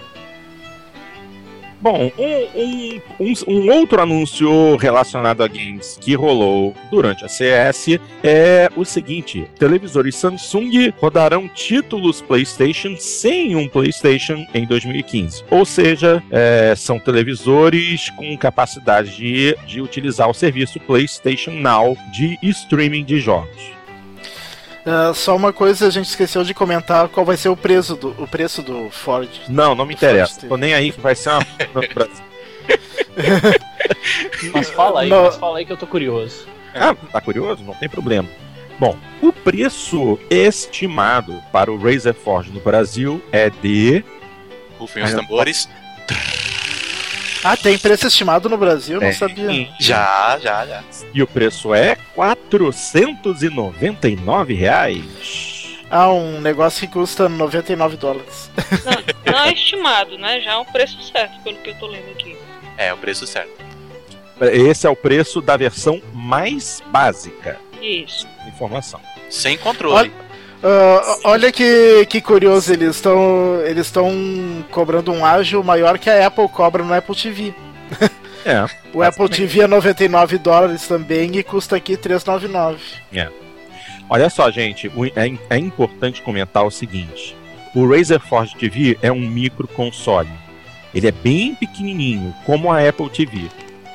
Bom, 1.83 2.13
um, 2.17 3.01
um, 3.19 3.33
um, 3.49 3.71
outro 3.73 4.01
anúncio 4.01 4.77
relacionado 4.77 5.43
a 5.43 5.49
games 5.49 5.99
que 6.01 6.15
rolou 6.15 6.73
durante 6.93 7.25
a 7.25 7.29
CS 7.29 7.99
é 8.23 8.71
o 8.77 8.85
seguinte: 8.85 9.51
televisores 9.59 10.15
Samsung 10.15 10.93
rodarão 10.97 11.49
títulos 11.49 12.23
PlayStation 12.23 12.95
sem 12.97 13.57
um 13.57 13.69
PlayStation 13.69 14.47
em 14.55 14.65
2015. 14.65 15.43
Ou 15.51 15.65
seja, 15.65 16.23
é, 16.31 16.73
são 16.77 17.01
televisores 17.01 18.11
com 18.11 18.39
capacidade 18.39 19.17
de, 19.17 19.57
de 19.67 19.81
utilizar 19.81 20.31
o 20.31 20.35
serviço 20.35 20.79
PlayStation 20.79 21.51
Now 21.51 21.97
de 22.13 22.39
streaming 22.43 23.05
de 23.05 23.19
jogos. 23.19 23.82
Ah, 24.85 25.13
só 25.15 25.37
uma 25.37 25.53
coisa 25.53 25.87
a 25.87 25.91
gente 25.91 26.07
esqueceu 26.09 26.43
de 26.43 26.53
comentar 26.53 27.09
qual 27.09 27.25
vai 27.25 27.37
ser 27.37 27.49
o 27.49 27.57
preço 27.57 27.95
do, 27.95 28.11
o 28.23 28.27
preço 28.27 28.63
do 28.63 28.91
Ford. 28.91 29.29
Não, 29.49 29.75
não 29.75 29.87
me 29.87 29.95
interessa. 29.95 30.41
Ford 30.41 30.49
Tô 30.49 30.57
nem 30.57 30.75
aí 30.75 30.93
que 30.93 31.01
vai 31.01 31.15
ser 31.15 31.31
uma. 31.31 31.47
mas 34.53 34.71
fala 34.71 35.03
aí, 35.03 35.09
Não. 35.09 35.25
mas 35.25 35.37
fala 35.37 35.59
aí 35.59 35.67
que 35.67 35.73
eu 35.73 35.77
tô 35.77 35.87
curioso. 35.87 36.47
Ah, 36.75 36.95
tá 36.95 37.21
curioso? 37.21 37.63
Não 37.63 37.75
tem 37.75 37.89
problema. 37.89 38.29
Bom, 38.79 38.97
o 39.21 39.33
preço 39.33 40.19
estimado 40.31 41.43
para 41.53 41.71
o 41.71 41.79
Razer 41.79 42.15
Forge 42.15 42.51
no 42.51 42.61
Brasil 42.61 43.23
é 43.31 43.51
de. 43.51 44.05
Rufem 44.79 45.05
os 45.05 45.13
tambores. 45.13 45.69
Ah, 47.45 47.57
tem 47.57 47.77
preço 47.79 48.07
estimado 48.07 48.49
no 48.49 48.57
Brasil? 48.57 49.01
Não 49.01 49.09
É, 49.09 49.13
sabia. 49.13 49.69
Já, 49.81 50.39
já, 50.41 50.65
já. 50.67 50.83
E 51.13 51.21
o 51.23 51.27
preço 51.27 51.75
é 51.75 51.97
499 52.15 54.55
reais. 54.55 55.05
Ah, 55.91 56.09
um 56.11 56.41
negócio 56.41 56.87
que 56.87 56.93
custa 56.93 57.29
99 57.29 57.97
dólares. 57.97 58.49
Não, 58.85 58.93
não 59.33 59.41
é 59.45 59.53
estimado, 59.53 60.17
né? 60.17 60.41
Já 60.41 60.53
é 60.53 60.57
um 60.57 60.65
preço 60.65 61.03
certo, 61.03 61.39
pelo 61.43 61.57
que 61.59 61.71
eu 61.71 61.75
tô 61.75 61.87
lendo 61.87 62.11
aqui. 62.13 62.37
É, 62.79 62.93
o 62.95 62.97
preço 62.97 63.27
certo. 63.27 63.51
Esse 64.41 64.87
é 64.87 64.91
o 64.91 64.97
preço 64.97 65.41
da 65.43 65.57
versão 65.57 66.01
mais 66.13 66.83
básica 66.87 67.61
Isso. 67.81 68.27
informação. 68.49 69.01
Sem 69.31 69.57
controle. 69.59 70.13
Ah, 70.63 71.19
olha 71.25 71.51
que, 71.51 72.07
que 72.07 72.21
curioso, 72.21 72.73
eles 72.73 72.97
estão 72.97 73.61
eles 73.65 73.87
estão 73.87 74.65
cobrando 74.71 75.11
um 75.11 75.25
ágio 75.25 75.63
maior 75.65 75.99
que 75.99 76.09
a 76.09 76.27
Apple 76.27 76.49
cobra 76.49 76.85
no 76.85 76.95
Apple 76.95 77.17
TV. 77.17 77.55
É. 78.45 78.67
O 78.93 79.01
Apple 79.05 79.29
TV 79.29 79.61
é 79.61 79.67
99 79.69 80.37
dólares 80.39 80.89
também 80.89 81.37
e 81.37 81.45
custa 81.45 81.77
aqui 81.77 81.97
399. 81.97 82.81
Olha 84.09 84.29
só, 84.29 84.51
gente, 84.51 84.91
é, 85.15 85.55
é 85.55 85.59
importante 85.59 86.21
comentar 86.23 86.67
o 86.67 86.71
seguinte: 86.71 87.37
o 87.73 87.89
Razer 87.89 88.19
Forge 88.19 88.57
TV 88.57 88.99
é 89.01 89.13
um 89.13 89.21
micro 89.21 89.69
console. 89.69 90.29
Ele 90.93 91.07
é 91.07 91.13
bem 91.13 91.55
pequenininho, 91.55 92.35
como 92.45 92.71
a 92.73 92.87
Apple 92.87 93.09
TV. 93.11 93.49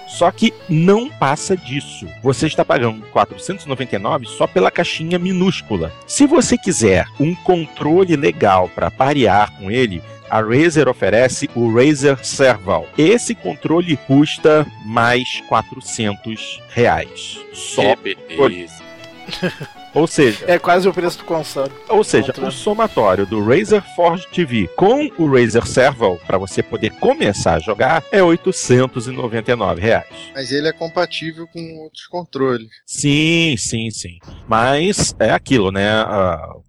Só 0.07 0.31
que 0.31 0.53
não 0.69 1.09
passa 1.09 1.55
disso. 1.55 2.07
Você 2.23 2.47
está 2.47 2.63
pagando 2.63 3.05
499 3.07 4.25
só 4.25 4.47
pela 4.47 4.71
caixinha 4.71 5.19
minúscula. 5.19 5.91
Se 6.07 6.25
você 6.25 6.57
quiser 6.57 7.05
um 7.19 7.35
controle 7.35 8.15
legal 8.15 8.69
para 8.69 8.89
parear 8.89 9.51
com 9.57 9.69
ele, 9.69 10.01
a 10.29 10.41
Razer 10.41 10.87
oferece 10.87 11.49
o 11.55 11.73
Razer 11.73 12.23
Serval. 12.23 12.87
Esse 12.97 13.35
controle 13.35 13.97
custa 14.07 14.65
mais 14.85 15.41
400 15.47 16.61
reais. 16.69 17.39
Só 17.53 17.95
Que 17.95 18.15
beleza. 18.15 18.83
Ou 19.93 20.05
seja, 20.05 20.45
É 20.47 20.59
quase 20.59 20.87
o 20.87 20.93
preço 20.93 21.17
do 21.19 21.23
console. 21.23 21.71
ou 21.89 22.03
seja, 22.03 22.27
Contra. 22.33 22.49
o 22.49 22.51
somatório 22.51 23.25
do 23.25 23.43
Razer 23.43 23.81
Forge 23.95 24.27
TV 24.27 24.67
com 24.75 25.09
o 25.17 25.31
Razer 25.31 25.65
Serval 25.65 26.17
para 26.27 26.37
você 26.37 26.61
poder 26.61 26.91
começar 26.99 27.55
a 27.55 27.59
jogar 27.59 28.03
é 28.11 28.21
899 28.21 29.81
reais. 29.81 30.05
Mas 30.33 30.51
ele 30.51 30.67
é 30.67 30.71
compatível 30.73 31.47
com 31.47 31.59
outros 31.79 32.05
controles. 32.07 32.69
Sim, 32.85 33.55
sim, 33.57 33.89
sim. 33.89 34.19
Mas 34.47 35.15
é 35.19 35.31
aquilo, 35.31 35.71
né? 35.71 35.87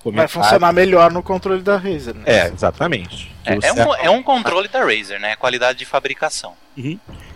Vai 0.04 0.28
funcionar 0.28 0.72
melhor 0.72 1.10
no 1.12 1.22
controle 1.22 1.60
da 1.62 1.76
Razer, 1.76 2.14
né? 2.14 2.22
É, 2.26 2.46
exatamente. 2.48 3.34
É, 3.44 3.54
é 3.68 3.72
um, 3.72 3.94
é 3.94 4.10
um 4.10 4.22
controle 4.22 4.68
da 4.68 4.80
Razer, 4.84 5.20
né? 5.20 5.36
Qualidade 5.36 5.78
de 5.78 5.84
fabricação. 5.84 6.54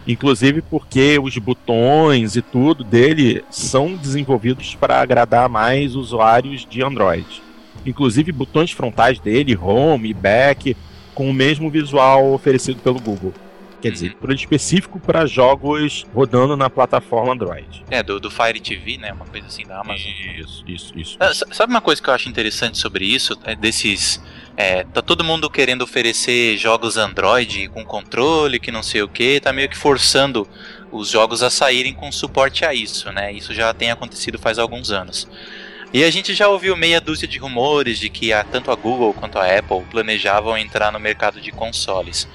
Inclusive 0.07 0.63
porque 0.63 1.19
os 1.23 1.37
botões 1.39 2.35
e 2.35 2.43
tudo 2.43 2.83
dele 2.83 3.45
são 3.51 3.95
desenvolvidos 3.95 4.75
para 4.75 5.01
agradar 5.01 5.49
mais 5.49 5.95
usuários 5.95 6.67
de 6.69 6.83
Android. 6.83 7.43
Inclusive 7.87 8.33
botões 8.33 8.73
frontais 8.73 9.21
dele, 9.21 9.57
home 9.57 10.11
e 10.11 10.15
back, 10.15 10.77
com 11.15 11.31
o 11.31 11.35
mesmo 11.35 11.71
visual 11.71 12.33
oferecido 12.33 12.81
pelo 12.81 13.01
Google. 13.01 13.33
Quer 13.83 13.91
dizer, 13.91 14.11
Uhum. 14.13 14.17
por 14.21 14.33
específico 14.33 15.01
para 15.01 15.27
jogos 15.27 16.07
rodando 16.15 16.57
na 16.57 16.71
plataforma 16.71 17.33
Android. 17.33 17.85
É, 17.91 18.03
do, 18.03 18.19
do 18.21 18.31
Fire 18.31 18.61
TV, 18.61 18.97
né? 18.97 19.13
Uma 19.13 19.27
coisa 19.27 19.47
assim 19.49 19.67
da 19.67 19.81
Amazon. 19.81 20.07
Isso, 20.39 20.65
isso, 20.67 20.93
isso. 20.99 21.17
Ah, 21.21 21.35
sa- 21.35 21.47
Sabe 21.53 21.73
uma 21.73 21.81
coisa 21.81 22.01
que 22.01 22.09
eu 22.09 22.15
acho 22.15 22.29
interessante 22.29 22.79
sobre 22.79 23.05
isso? 23.05 23.37
É 23.45 23.55
desses. 23.57 24.23
É, 24.57 24.85
tá 24.85 25.03
todo 25.03 25.25
mundo 25.25 25.51
querendo 25.51 25.83
oferecer 25.83 26.57
jogos 26.59 26.97
Android 26.97 27.69
com 27.71 27.85
controle, 27.85 28.61
que 28.61 28.71
não 28.71 28.83
sei 28.83 29.03
o 29.03 29.09
que, 29.09 29.41
tá 29.41 29.53
meio 29.53 29.69
que 29.69 29.77
forçando 29.77 30.47
os 30.93 31.09
jogos 31.09 31.43
a 31.43 31.49
saírem 31.51 31.95
com 31.95 32.13
suporte 32.13 32.65
a 32.65 32.75
isso, 32.75 33.11
né? 33.13 33.33
Isso 33.33 33.53
já 33.55 33.73
tem 33.75 33.91
acontecido 33.91 34.39
faz 34.39 34.59
alguns 34.59 34.91
anos. 34.91 35.27
E 35.93 36.03
a 36.05 36.11
gente 36.11 36.33
já 36.35 36.49
ouviu 36.49 36.75
meia 36.75 37.01
dúzia 37.01 37.29
de 37.29 37.39
rumores 37.39 37.99
de 37.99 38.09
que 38.09 38.33
a, 38.33 38.43
tanto 38.43 38.71
a 38.71 38.75
Google 38.75 39.13
quanto 39.13 39.39
a 39.39 39.45
Apple 39.59 39.83
planejavam 39.91 40.57
entrar 40.57 40.91
no 40.91 40.99
mercado 40.99 41.41
de 41.41 41.53
consoles. 41.53 42.27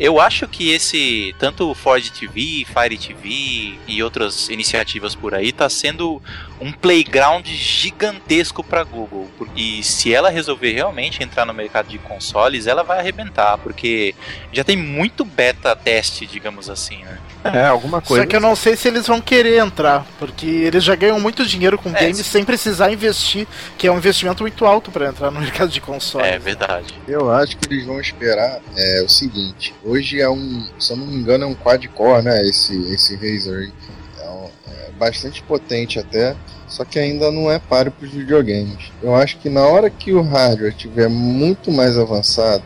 Eu 0.00 0.20
acho 0.20 0.48
que 0.48 0.72
esse, 0.72 1.34
tanto 1.38 1.70
o 1.70 1.74
Ford 1.74 2.04
TV, 2.10 2.66
Fire 2.66 2.98
TV 2.98 3.78
e 3.86 4.02
outras 4.02 4.48
iniciativas 4.48 5.14
por 5.14 5.34
aí, 5.34 5.52
tá 5.52 5.68
sendo 5.68 6.20
um 6.60 6.72
playground 6.72 7.46
gigantesco 7.46 8.64
para 8.64 8.82
Google. 8.82 9.30
E 9.54 9.82
se 9.84 10.12
ela 10.12 10.28
resolver 10.28 10.72
realmente 10.72 11.22
entrar 11.22 11.44
no 11.46 11.54
mercado 11.54 11.88
de 11.88 11.98
consoles, 11.98 12.66
ela 12.66 12.82
vai 12.82 12.98
arrebentar, 12.98 13.58
porque 13.58 14.14
já 14.52 14.64
tem 14.64 14.76
muito 14.76 15.24
beta 15.24 15.76
teste, 15.76 16.26
digamos 16.26 16.68
assim, 16.68 17.04
né? 17.04 17.18
É, 17.44 17.66
alguma 17.66 18.00
coisa. 18.00 18.24
Só 18.24 18.28
que 18.28 18.34
eu 18.34 18.40
não 18.40 18.56
sei 18.56 18.74
se 18.76 18.88
eles 18.88 19.06
vão 19.06 19.20
querer 19.20 19.58
entrar, 19.58 20.04
porque 20.18 20.46
eles 20.46 20.82
já 20.82 20.96
ganham 20.96 21.20
muito 21.20 21.46
dinheiro 21.46 21.78
com 21.78 21.90
É, 21.90 22.00
games 22.00 22.16
sim. 22.18 22.24
sem 22.24 22.44
precisar 22.44 22.90
investir, 22.96 23.46
que 23.78 23.86
é 23.86 23.92
um 23.92 23.98
investimento 23.98 24.42
muito 24.42 24.64
alto 24.66 24.90
para 24.90 25.08
entrar 25.08 25.30
no 25.30 25.38
mercado 25.40 25.70
de 25.70 25.80
console. 25.80 26.26
É 26.26 26.38
verdade. 26.38 26.94
Eu 27.06 27.30
acho 27.30 27.56
que 27.56 27.72
eles 27.72 27.86
vão 27.86 28.00
esperar 28.00 28.60
é, 28.76 29.02
o 29.02 29.08
seguinte. 29.08 29.74
Hoje 29.84 30.20
é 30.20 30.28
um, 30.28 30.66
se 30.78 30.92
eu 30.92 30.96
não 30.96 31.06
me 31.06 31.16
engano, 31.16 31.44
é 31.44 31.46
um 31.46 31.54
quad-core, 31.54 32.22
né? 32.24 32.42
Esse, 32.48 32.74
esse 32.92 33.14
Razer 33.14 33.58
aí. 33.58 33.72
É, 34.22 34.28
um- 34.30 34.50
é 34.68 34.90
bastante 34.98 35.42
potente 35.42 35.98
até, 35.98 36.34
só 36.66 36.84
que 36.84 36.98
ainda 36.98 37.30
não 37.30 37.50
é 37.50 37.58
páreo 37.58 37.92
para 37.92 38.06
os 38.06 38.12
videogames. 38.12 38.90
Eu 39.02 39.14
acho 39.14 39.36
que 39.38 39.48
na 39.48 39.62
hora 39.66 39.88
que 39.90 40.12
o 40.12 40.22
hardware 40.22 40.70
estiver 40.70 41.08
muito 41.08 41.70
mais 41.70 41.96
avançado, 41.98 42.64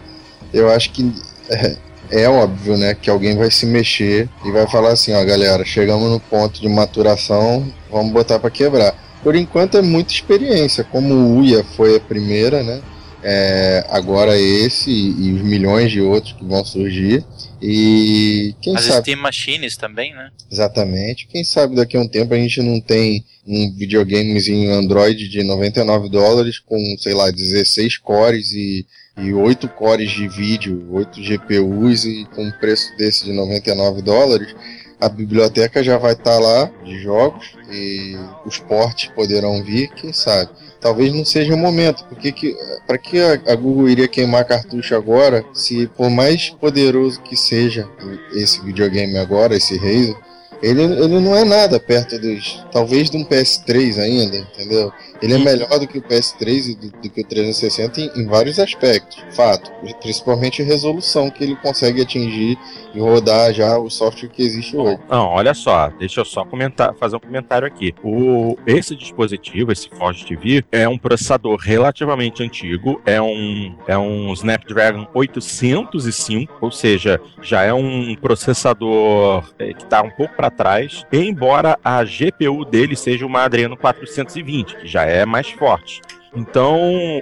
eu 0.53 0.71
acho 0.71 0.91
que 0.93 1.13
é, 1.49 1.77
é 2.11 2.29
óbvio, 2.29 2.77
né, 2.77 2.95
que 2.95 3.11
alguém 3.11 3.37
vai 3.37 3.51
se 3.51 3.67
mexer 3.67 4.29
e 4.45 4.51
vai 4.51 4.67
falar 4.69 4.93
assim, 4.93 5.13
ó, 5.15 5.25
galera, 5.25 5.65
chegamos 5.65 6.11
no 6.11 6.19
ponto 6.21 6.61
de 6.61 6.69
maturação, 6.69 7.67
vamos 7.91 8.13
botar 8.13 8.39
para 8.39 8.51
quebrar. 8.51 8.95
Por 9.23 9.37
enquanto 9.37 9.77
é 9.77 9.83
muita 9.83 10.13
experiência, 10.13 10.83
como 10.85 11.15
o 11.15 11.39
Uia 11.39 11.63
foi 11.77 11.97
a 11.97 12.01
primeira, 12.01 12.63
né? 12.63 12.81
É, 13.23 13.85
agora 13.91 14.39
esse 14.39 14.91
e 14.91 15.33
os 15.33 15.43
milhões 15.43 15.93
de 15.93 16.01
outros 16.01 16.33
que 16.33 16.45
vão 16.45 16.65
surgir. 16.65 17.23
E 17.61 18.55
quem 18.63 18.75
As 18.75 18.85
sabe, 18.85 19.03
Steam 19.03 19.21
Machines 19.21 19.77
também, 19.77 20.15
né? 20.15 20.31
exatamente, 20.51 21.27
quem 21.27 21.45
sabe 21.45 21.77
daqui 21.77 21.97
a 21.97 22.01
um 22.01 22.09
tempo 22.09 22.33
a 22.33 22.39
gente 22.39 22.63
não 22.63 22.81
tem 22.81 23.23
um 23.47 23.71
videogamezinho 23.77 24.73
Android 24.73 25.29
de 25.29 25.43
99 25.43 26.09
dólares 26.09 26.59
com, 26.59 26.79
sei 26.99 27.13
lá, 27.13 27.31
16 27.31 27.99
cores 27.99 28.53
e, 28.53 28.87
e 29.19 29.35
8 29.35 29.69
cores 29.69 30.11
de 30.11 30.27
vídeo, 30.27 30.89
8 30.91 31.21
GPUs 31.23 32.07
e 32.07 32.25
com 32.35 32.45
um 32.45 32.53
preço 32.53 32.97
desse 32.97 33.25
de 33.27 33.33
99 33.35 34.01
dólares. 34.01 34.55
A 35.01 35.09
biblioteca 35.09 35.83
já 35.83 35.97
vai 35.97 36.13
estar 36.13 36.39
lá 36.39 36.71
de 36.85 37.01
jogos 37.01 37.55
e 37.71 38.17
os 38.45 38.59
portes 38.59 39.11
poderão 39.15 39.63
vir, 39.63 39.89
quem 39.95 40.13
sabe 40.13 40.51
talvez 40.81 41.13
não 41.13 41.25
seja 41.25 41.55
o 41.55 41.59
momento, 41.59 42.05
porque 42.09 42.33
que, 42.33 42.57
para 42.87 42.97
que 42.97 43.21
a, 43.21 43.35
a 43.53 43.55
Google 43.55 43.89
iria 43.89 44.09
queimar 44.09 44.45
cartucho 44.45 44.95
agora, 44.95 45.45
se 45.53 45.87
por 45.89 46.11
mais 46.11 46.51
poderoso 46.51 47.21
que 47.21 47.37
seja 47.37 47.89
esse 48.33 48.61
videogame 48.63 49.19
agora, 49.19 49.55
esse 49.55 49.77
Razer, 49.77 50.17
ele, 50.63 50.83
ele 50.83 51.21
não 51.21 51.37
é 51.37 51.45
nada 51.45 51.79
perto 51.79 52.19
dos, 52.19 52.65
talvez 52.73 53.11
de 53.11 53.17
um 53.17 53.25
PS3 53.25 53.99
ainda, 53.99 54.37
entendeu? 54.37 54.93
Ele 55.23 55.35
é 55.35 55.39
melhor 55.39 55.79
do 55.79 55.87
que 55.87 55.99
o 55.99 56.03
PS3 56.03 56.71
e 56.71 56.75
do, 56.75 56.91
do 56.91 57.11
que 57.11 57.21
o 57.21 57.25
360 57.25 58.01
em, 58.01 58.11
em 58.17 58.27
vários 58.27 58.59
aspectos, 58.59 59.23
fato, 59.35 59.71
principalmente 60.01 60.63
a 60.63 60.65
resolução 60.65 61.31
que 61.31 61.45
ele 61.45 61.57
consegue 61.57 62.01
atingir 62.01 62.59
e 62.95 62.99
rodar 62.99 63.53
já 63.53 63.79
o 63.79 63.91
software 63.91 64.29
que 64.29 64.43
existe 64.43 64.77
hoje. 64.77 64.99
Não, 65.09 65.27
olha 65.27 65.55
só, 65.55 65.89
deixa 65.91 66.21
eu 66.21 66.25
só 66.25 66.45
comentar, 66.45 66.95
fazer 66.95 67.17
um 67.17 67.21
comentário 67.21 67.67
aqui. 67.67 67.95
O, 68.03 68.57
esse 68.67 68.97
dispositivo, 68.97 69.73
esse 69.73 69.89
Forge 69.91 70.25
TV, 70.25 70.65
é 70.73 70.89
um 70.89 70.99
processador 70.99 71.59
relativamente 71.59 72.43
antigo, 72.43 73.01
é 73.05 73.21
um, 73.21 73.75
é 73.87 73.97
um 73.97 74.33
Snapdragon 74.33 75.07
805, 75.15 76.55
ou 76.61 76.71
seja, 76.71 77.21
já 77.43 77.63
é 77.63 77.73
um 77.73 78.17
processador 78.17 79.45
é, 79.59 79.73
que 79.73 79.83
está 79.83 80.03
um 80.03 80.11
pouco 80.11 80.35
para 80.35 80.51
trás, 80.51 81.05
embora 81.13 81.79
a 81.85 82.03
GPU 82.05 82.65
dele 82.65 82.97
seja 82.97 83.27
uma 83.27 83.45
Adreno 83.45 83.77
420, 83.77 84.77
que 84.77 84.87
já 84.87 85.05
é 85.05 85.10
mais 85.27 85.51
forte. 85.51 86.01
Então, 86.35 86.79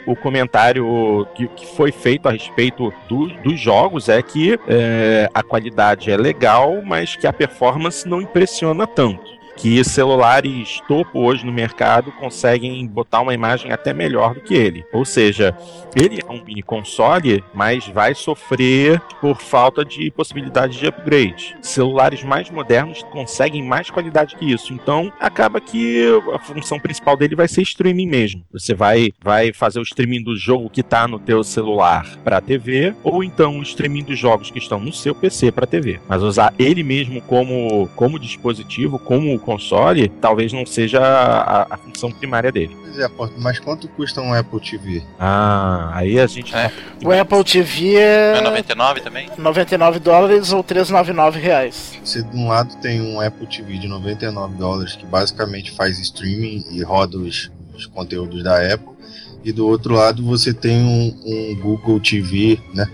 o 0.06 0.14
comentário 0.14 1.26
que, 1.34 1.48
que 1.48 1.66
foi 1.74 1.90
feito 1.90 2.28
a 2.28 2.32
respeito 2.32 2.92
do- 3.08 3.28
dos 3.42 3.58
jogos 3.58 4.08
é 4.08 4.20
que 4.20 4.58
é, 4.68 5.28
a 5.32 5.42
qualidade 5.42 6.10
é 6.10 6.16
legal, 6.16 6.82
mas 6.84 7.16
que 7.16 7.26
a 7.26 7.32
performance 7.32 8.06
não 8.06 8.20
impressiona 8.20 8.86
tanto. 8.86 9.37
Que 9.58 9.82
celulares 9.82 10.80
topo 10.86 11.18
hoje 11.18 11.44
no 11.44 11.52
mercado 11.52 12.12
conseguem 12.12 12.86
botar 12.86 13.20
uma 13.20 13.34
imagem 13.34 13.72
até 13.72 13.92
melhor 13.92 14.34
do 14.34 14.40
que 14.40 14.54
ele. 14.54 14.84
Ou 14.92 15.04
seja, 15.04 15.52
ele 15.96 16.20
é 16.24 16.32
um 16.32 16.44
mini 16.44 16.62
console, 16.62 17.42
mas 17.52 17.88
vai 17.88 18.14
sofrer 18.14 19.00
por 19.20 19.40
falta 19.40 19.84
de 19.84 20.12
possibilidade 20.12 20.78
de 20.78 20.86
upgrade. 20.86 21.56
Celulares 21.60 22.22
mais 22.22 22.48
modernos 22.50 23.02
conseguem 23.10 23.64
mais 23.64 23.90
qualidade 23.90 24.36
que 24.36 24.48
isso. 24.48 24.72
Então, 24.72 25.12
acaba 25.18 25.60
que 25.60 26.06
a 26.32 26.38
função 26.38 26.78
principal 26.78 27.16
dele 27.16 27.34
vai 27.34 27.48
ser 27.48 27.62
streaming 27.62 28.06
mesmo. 28.06 28.44
Você 28.52 28.74
vai, 28.74 29.10
vai 29.20 29.52
fazer 29.52 29.80
o 29.80 29.82
streaming 29.82 30.22
do 30.22 30.36
jogo 30.36 30.70
que 30.70 30.82
está 30.82 31.08
no 31.08 31.18
teu 31.18 31.42
celular 31.42 32.06
para 32.22 32.36
a 32.36 32.40
TV, 32.40 32.94
ou 33.02 33.24
então 33.24 33.58
o 33.58 33.62
streaming 33.62 34.04
dos 34.04 34.18
jogos 34.18 34.52
que 34.52 34.58
estão 34.58 34.78
no 34.78 34.92
seu 34.92 35.16
PC 35.16 35.50
para 35.50 35.64
a 35.64 35.68
TV. 35.68 35.98
Mas 36.08 36.22
usar 36.22 36.54
ele 36.60 36.84
mesmo 36.84 37.20
como, 37.22 37.88
como 37.96 38.20
dispositivo, 38.20 39.00
como 39.00 39.36
console, 39.48 40.10
talvez 40.20 40.52
não 40.52 40.66
seja 40.66 41.00
a, 41.00 41.74
a 41.74 41.76
função 41.78 42.10
primária 42.12 42.52
dele. 42.52 42.76
Pois 42.82 42.98
é, 42.98 43.08
mas 43.38 43.58
quanto 43.58 43.88
custa 43.88 44.20
um 44.20 44.34
Apple 44.34 44.60
TV? 44.60 45.02
Ah, 45.18 45.90
aí 45.94 46.20
a 46.20 46.26
gente. 46.26 46.54
É. 46.54 46.70
O 47.02 47.10
Apple 47.10 47.42
TV 47.44 47.96
é 47.96 48.36
é 48.36 48.40
99 48.42 49.00
também? 49.00 49.30
99 49.38 49.98
dólares 50.00 50.52
ou 50.52 50.62
399 50.62 51.40
reais. 51.40 51.98
Você 52.04 52.22
de 52.22 52.36
um 52.36 52.48
lado 52.48 52.76
tem 52.76 53.00
um 53.00 53.20
Apple 53.20 53.46
TV 53.46 53.78
de 53.78 53.88
99 53.88 54.56
dólares 54.56 54.94
que 54.94 55.06
basicamente 55.06 55.70
faz 55.70 55.98
streaming 55.98 56.64
e 56.70 56.82
roda 56.82 57.16
os, 57.16 57.50
os 57.74 57.86
conteúdos 57.86 58.42
da 58.42 58.56
Apple. 58.74 58.97
E 59.44 59.52
do 59.52 59.66
outro 59.66 59.94
lado 59.94 60.22
você 60.24 60.52
tem 60.52 60.76
um, 60.82 61.14
um 61.24 61.56
Google 61.60 62.00
TV, 62.00 62.58
né? 62.74 62.86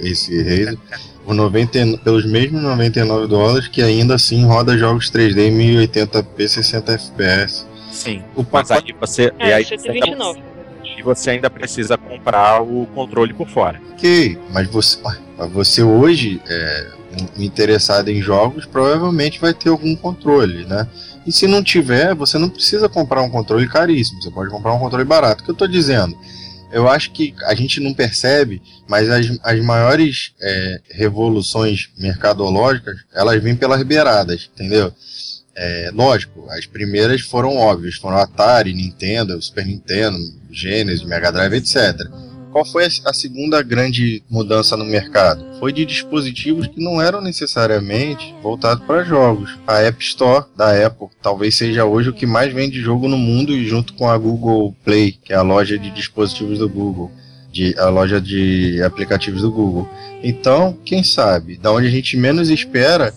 Esse 0.00 0.42
Razer, 0.42 0.76
por 1.24 1.34
90, 1.34 1.98
pelos 1.98 2.24
mesmos 2.26 2.62
99 2.62 3.26
dólares, 3.28 3.68
que 3.68 3.80
ainda 3.82 4.14
assim 4.14 4.44
roda 4.44 4.76
jogos 4.76 5.10
3D 5.10 5.38
em 5.48 5.56
1080p 5.86 6.48
60 6.48 6.92
FPS. 6.92 7.66
Sim. 7.90 8.22
O 8.34 8.44
Mas 8.52 8.68
pacote 8.68 8.92
aí 8.92 8.98
você. 9.00 9.32
e 9.38 9.50
É, 9.50 9.54
aí 9.54 9.64
você 9.64 9.74
ainda, 9.74 10.06
129. 10.06 10.42
e 10.98 11.02
você 11.02 11.30
ainda 11.30 11.48
precisa 11.48 11.96
comprar 11.96 12.62
o 12.62 12.86
controle 12.94 13.32
por 13.32 13.48
fora. 13.48 13.80
ok, 13.92 14.38
mas 14.52 14.68
você, 14.68 14.98
mas 15.38 15.50
você 15.50 15.82
hoje, 15.82 16.40
é, 16.48 16.88
interessado 17.38 18.08
em 18.10 18.20
jogos, 18.20 18.66
provavelmente 18.66 19.40
vai 19.40 19.54
ter 19.54 19.70
algum 19.70 19.96
controle, 19.96 20.66
né? 20.66 20.86
E 21.26 21.32
se 21.32 21.46
não 21.46 21.62
tiver, 21.62 22.14
você 22.14 22.38
não 22.38 22.48
precisa 22.48 22.88
comprar 22.88 23.22
um 23.22 23.30
controle 23.30 23.68
caríssimo, 23.68 24.22
você 24.22 24.30
pode 24.30 24.50
comprar 24.50 24.72
um 24.72 24.78
controle 24.78 25.04
barato. 25.04 25.42
O 25.42 25.44
que 25.44 25.50
eu 25.50 25.54
estou 25.54 25.66
dizendo? 25.66 26.16
Eu 26.70 26.88
acho 26.88 27.10
que 27.12 27.34
a 27.44 27.54
gente 27.54 27.80
não 27.80 27.92
percebe, 27.92 28.62
mas 28.88 29.08
as, 29.10 29.26
as 29.42 29.60
maiores 29.64 30.32
é, 30.40 30.80
revoluções 30.90 31.90
mercadológicas, 31.98 32.96
elas 33.12 33.42
vêm 33.42 33.56
pelas 33.56 33.82
beiradas, 33.82 34.50
entendeu? 34.54 34.92
É, 35.54 35.90
lógico, 35.92 36.46
as 36.50 36.66
primeiras 36.66 37.22
foram 37.22 37.56
óbvias, 37.56 37.94
foram 37.94 38.18
Atari, 38.18 38.74
Nintendo, 38.74 39.40
Super 39.40 39.64
Nintendo, 39.64 40.18
Genesis, 40.50 41.02
Mega 41.02 41.32
Drive, 41.32 41.54
etc. 41.54 41.94
Qual 42.56 42.64
foi 42.64 42.86
a 43.04 43.12
segunda 43.12 43.60
grande 43.60 44.22
mudança 44.30 44.78
no 44.78 44.84
mercado? 44.86 45.44
Foi 45.58 45.70
de 45.74 45.84
dispositivos 45.84 46.66
que 46.66 46.82
não 46.82 47.02
eram 47.02 47.20
necessariamente 47.20 48.34
voltados 48.42 48.82
para 48.86 49.04
jogos. 49.04 49.58
A 49.66 49.80
App 49.82 50.02
Store 50.02 50.46
da 50.56 50.86
Apple 50.86 51.08
talvez 51.20 51.54
seja 51.54 51.84
hoje 51.84 52.08
o 52.08 52.14
que 52.14 52.24
mais 52.24 52.54
vende 52.54 52.80
jogo 52.80 53.08
no 53.08 53.18
mundo 53.18 53.52
e 53.52 53.68
junto 53.68 53.92
com 53.92 54.08
a 54.08 54.16
Google 54.16 54.74
Play, 54.82 55.18
que 55.22 55.34
é 55.34 55.36
a 55.36 55.42
loja 55.42 55.78
de 55.78 55.90
dispositivos 55.90 56.58
do 56.58 56.66
Google. 56.66 57.10
De, 57.52 57.78
a 57.78 57.90
loja 57.90 58.18
de 58.18 58.82
aplicativos 58.82 59.42
do 59.42 59.52
Google. 59.52 59.86
Então, 60.22 60.78
quem 60.82 61.04
sabe, 61.04 61.58
da 61.58 61.70
onde 61.70 61.88
a 61.88 61.90
gente 61.90 62.16
menos 62.16 62.48
espera, 62.48 63.12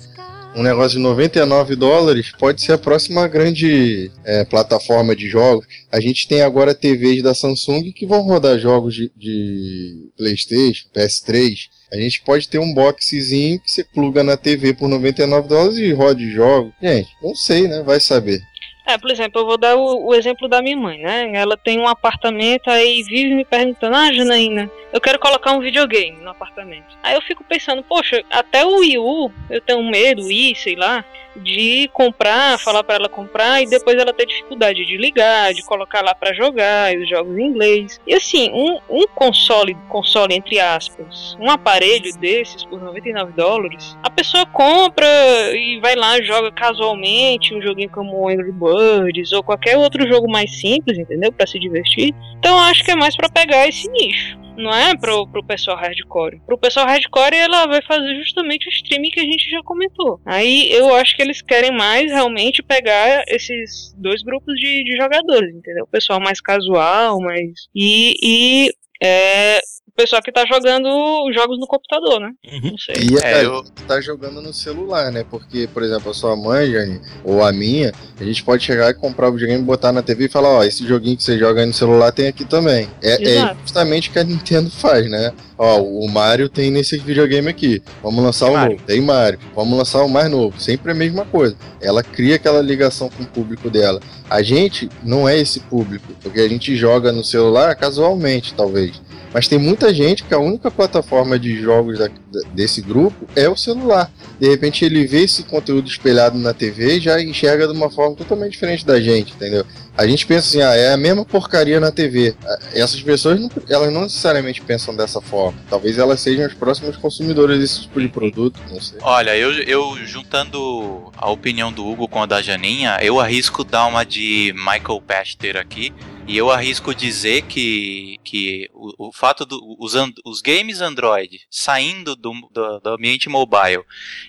um 0.55 0.63
negócio 0.63 0.97
de 0.97 1.03
99 1.03 1.75
dólares 1.75 2.31
pode 2.38 2.62
ser 2.62 2.73
a 2.73 2.77
próxima 2.77 3.27
grande 3.27 4.12
é, 4.25 4.43
plataforma 4.43 5.15
de 5.15 5.29
jogos. 5.29 5.65
A 5.91 5.99
gente 5.99 6.27
tem 6.27 6.41
agora 6.41 6.73
TVs 6.73 7.21
da 7.21 7.33
Samsung 7.33 7.91
que 7.91 8.05
vão 8.05 8.21
rodar 8.21 8.57
jogos 8.59 8.95
de, 8.95 9.12
de 9.15 10.09
PlayStation, 10.17 10.88
PS3. 10.95 11.69
A 11.91 11.97
gente 11.97 12.21
pode 12.21 12.47
ter 12.47 12.59
um 12.59 12.73
boxezinho 12.73 13.59
que 13.59 13.71
você 13.71 13.83
pluga 13.83 14.23
na 14.23 14.38
TV 14.38 14.73
por 14.73 14.88
99 14.88 15.47
dólares 15.47 15.77
e 15.77 15.91
roda 15.91 16.19
jogos. 16.21 16.73
Gente, 16.81 17.09
não 17.21 17.35
sei, 17.35 17.67
né? 17.67 17.81
Vai 17.83 17.99
saber. 17.99 18.41
É, 18.89 18.97
por 18.97 19.12
exemplo, 19.12 19.41
eu 19.41 19.45
vou 19.45 19.56
dar 19.56 19.75
o, 19.75 20.08
o, 20.08 20.15
exemplo 20.15 20.47
da 20.47 20.63
minha 20.63 20.75
mãe, 20.75 20.97
né? 20.97 21.32
Ela 21.36 21.56
tem 21.56 21.80
um 21.80 21.88
apartamento 21.88 22.71
aí 22.71 23.04
vive 23.04 23.36
me 23.36 23.45
perguntando, 23.45 23.95
ah, 23.95 24.12
Janaína, 24.12 24.67
eu 24.91 24.99
quero 24.99 25.19
colocar 25.19 25.52
um 25.52 25.60
videogame 25.60 26.17
no 26.17 26.32
apartamento. 26.32 26.97
Aí 27.04 27.13
eu 27.13 27.21
fico 27.21 27.43
pensando, 27.43 27.84
poxa, 27.84 28.23
até 28.32 28.65
o 28.65 28.80
Wii 28.80 28.97
U, 28.97 29.32
eu 29.47 29.62
tenho 29.62 29.84
medo, 29.84 30.23
Wii, 30.25 30.56
sei 30.56 30.75
lá, 30.75 31.06
de 31.43 31.89
comprar, 31.93 32.60
falar 32.60 32.84
para 32.84 32.95
ela 32.95 33.10
comprar 33.10 33.62
e 33.62 33.65
depois 33.65 33.97
ela 33.97 34.13
ter 34.13 34.25
dificuldade 34.25 34.86
de 34.86 34.97
ligar, 34.97 35.54
de 35.54 35.63
colocar 35.63 36.02
lá 36.02 36.13
para 36.13 36.34
jogar 36.34 36.95
os 36.95 37.10
jogos 37.10 37.38
em 37.38 37.45
inglês. 37.45 37.99
E 38.06 38.13
assim, 38.13 38.52
um, 38.52 38.80
um 38.89 39.08
console, 39.08 39.75
console 39.88 40.34
entre 40.34 40.60
aspas, 40.60 41.38
um 41.39 41.49
aparelho 41.49 42.12
desses 42.17 42.63
por 42.65 42.82
99 42.82 43.34
dólares, 43.34 43.97
a 44.04 44.10
pessoa 44.10 44.45
compra 44.45 45.08
e 45.54 45.80
vai 45.80 45.95
lá 45.95 46.21
joga 46.21 46.52
casualmente 46.52 47.54
um 47.54 47.62
joguinho 47.62 47.89
como 47.89 48.28
Angry 48.28 48.52
Birds 48.52 49.32
ou 49.32 49.43
qualquer 49.43 49.78
outro 49.78 50.08
jogo 50.08 50.30
mais 50.30 50.60
simples, 50.60 50.97
entendeu? 50.97 51.32
Para 51.32 51.47
se 51.47 51.60
divertir. 51.60 52.13
Então 52.38 52.58
acho 52.60 52.84
que 52.84 52.91
é 52.91 52.95
mais 52.95 53.15
para 53.15 53.30
pegar 53.30 53.67
esse 53.67 53.89
nicho 53.89 54.39
não 54.60 54.73
é 54.73 54.95
pro, 54.95 55.25
pro 55.28 55.43
pessoal 55.43 55.78
hardcore. 55.78 56.41
Pro 56.45 56.58
pessoal 56.58 56.86
hardcore, 56.86 57.36
ela 57.36 57.65
vai 57.65 57.82
fazer 57.82 58.15
justamente 58.15 58.67
o 58.67 58.69
streaming 58.69 59.10
que 59.10 59.19
a 59.19 59.23
gente 59.23 59.49
já 59.49 59.63
comentou. 59.63 60.19
Aí 60.25 60.71
eu 60.71 60.93
acho 60.95 61.15
que 61.15 61.21
eles 61.30 61.42
querem 61.42 61.72
mais 61.72 62.12
realmente 62.12 62.63
pegar 62.63 63.24
esses 63.28 63.94
dois 63.98 64.24
grupos 64.24 64.56
de, 64.60 64.84
de 64.84 64.98
jogadores, 64.98 65.56
entendeu? 65.56 65.84
O 65.84 65.88
pessoal 65.88 66.20
mais 66.20 66.42
casual, 66.42 67.20
mais. 67.20 67.68
E, 67.76 68.15
e 68.22 68.72
é, 69.02 69.60
pessoal 70.00 70.22
que 70.22 70.32
tá 70.32 70.46
jogando 70.46 70.88
jogos 71.34 71.60
no 71.60 71.68
computador, 71.68 72.22
né? 72.22 72.32
Uhum. 72.46 72.72
Não 72.72 72.78
sei. 72.78 72.96
E 72.96 73.18
é, 73.22 73.44
eu... 73.44 73.63
tá 73.86 74.00
jogando 74.00 74.42
no 74.42 74.54
celular, 74.54 75.12
né? 75.12 75.26
Porque, 75.30 75.68
por 75.74 75.84
exemplo, 75.84 76.12
a 76.12 76.13
sua 76.13 76.38
mãe, 76.38 76.72
Jane, 76.72 77.02
ou 77.22 77.44
a 77.44 77.52
minha, 77.52 77.92
a 78.18 78.24
gente 78.24 78.42
pode 78.42 78.63
chegar 78.63 78.89
e 78.89 78.94
comprar 78.94 79.28
o 79.28 79.34
videogame, 79.34 79.62
botar 79.62 79.92
na 79.92 80.02
TV 80.02 80.26
e 80.26 80.30
falar, 80.30 80.50
ó, 80.50 80.63
esse 80.63 80.88
joguinho 80.88 81.18
que 81.18 81.24
você 81.24 81.38
joga 81.38 81.60
aí 81.60 81.68
no 81.68 81.74
celular 81.74 82.13
tem 82.13 82.28
aqui 82.28 82.46
também. 82.46 82.89
É, 83.04 83.22
é 83.22 83.56
justamente 83.62 84.10
o 84.10 84.13
que 84.13 84.20
a 84.20 84.24
Nintendo 84.24 84.72
faz, 84.72 85.10
né? 85.10 85.34
Ó, 85.62 85.82
o 85.82 86.10
Mario 86.10 86.48
tem 86.48 86.72
nesse 86.72 86.98
videogame 86.98 87.50
aqui. 87.50 87.84
Vamos 88.02 88.24
lançar 88.24 88.45
tem 88.45 88.56
o 88.56 88.58
Mario. 88.58 88.72
novo. 88.72 88.88
Tem 88.88 89.02
Mario. 89.02 89.39
Vamos 89.54 89.78
lançar 89.78 90.04
o 90.06 90.10
mais 90.10 90.32
novo. 90.32 90.58
Sempre 90.58 90.93
a 90.93 90.95
mesma 90.95 91.26
coisa. 91.26 91.58
Ela 91.82 92.02
cria 92.02 92.38
aquela 92.38 92.62
ligação 92.62 93.10
com 93.10 93.24
o 93.24 93.28
público 93.28 93.69
dela. 93.69 94.00
A 94.30 94.41
gente 94.41 94.88
não 95.04 95.28
é 95.28 95.38
esse 95.38 95.60
público, 95.60 96.13
porque 96.24 96.39
a 96.39 96.48
gente 96.48 96.78
joga 96.78 97.12
no 97.12 97.26
celular 97.26 97.76
casualmente, 97.76 98.54
talvez. 98.54 99.02
Mas 99.34 99.50
tem 99.50 99.60
muita 99.60 99.93
gente 99.93 100.24
que 100.24 100.34
a 100.34 100.39
única 100.39 100.72
plataforma 100.72 101.38
de 101.38 101.62
jogos 101.62 102.00
da, 102.00 102.10
desse 102.54 102.82
grupo 102.82 103.28
é 103.36 103.50
o 103.50 103.56
celular. 103.56 104.12
De 104.39 104.48
repente 104.48 104.86
ele 104.86 105.06
vê 105.06 105.24
esse 105.24 105.44
conteúdo 105.44 105.88
espelhado 105.88 106.38
na 106.38 106.54
TV 106.54 106.98
e 106.98 107.02
já 107.02 107.22
enxerga 107.22 107.68
de 107.68 107.74
uma 107.74 107.89
forma 107.89 108.15
totalmente 108.15 108.52
diferente 108.52 108.86
da 108.86 109.00
gente, 109.00 109.34
entendeu? 109.34 109.65
A 109.98 110.08
gente 110.08 110.26
pensa 110.26 110.48
assim, 110.48 110.62
ah, 110.62 110.74
é 110.74 110.94
a 110.94 110.98
mesma 110.98 111.26
porcaria 111.26 111.78
na 111.78 111.92
TV. 111.92 112.34
Essas 112.74 113.02
pessoas, 113.02 113.38
não, 113.38 113.50
elas 113.68 113.92
não 113.92 114.04
necessariamente 114.04 114.62
pensam 114.62 114.96
dessa 114.96 115.20
forma. 115.20 115.60
Talvez 115.70 115.98
elas 115.98 116.22
sejam 116.22 116.48
os 116.48 116.54
próximos 116.54 116.96
consumidores 116.96 117.60
desse 117.60 117.82
tipo 117.82 118.00
de 118.00 118.08
produto, 118.08 118.62
não 118.72 118.80
sei. 118.80 118.98
Olha, 119.02 119.36
eu, 119.36 119.52
eu 119.63 119.98
juntando 120.06 121.12
a 121.18 121.30
opinião 121.30 121.70
do 121.70 121.86
Hugo 121.86 122.08
com 122.08 122.24
a 122.24 122.26
da 122.26 122.42
Janinha, 122.42 122.98
eu 123.02 123.20
arrisco 123.20 123.65
dar 123.65 123.88
uma 123.88 124.06
de 124.06 124.54
Michael 124.56 125.02
Pachter 125.06 125.58
aqui 125.58 125.94
e 126.30 126.38
eu 126.38 126.52
arrisco 126.52 126.94
dizer 126.94 127.42
que, 127.42 128.18
que 128.24 128.70
o, 128.72 129.08
o 129.08 129.12
fato 129.12 129.46
dos 129.46 129.94
do, 129.94 130.13
os 130.24 130.42
games 130.42 130.80
Android 130.80 131.42
saindo 131.50 132.15
do, 132.15 132.32
do, 132.54 132.80
do 132.80 132.89
ambiente 132.92 133.28
mobile 133.28 133.82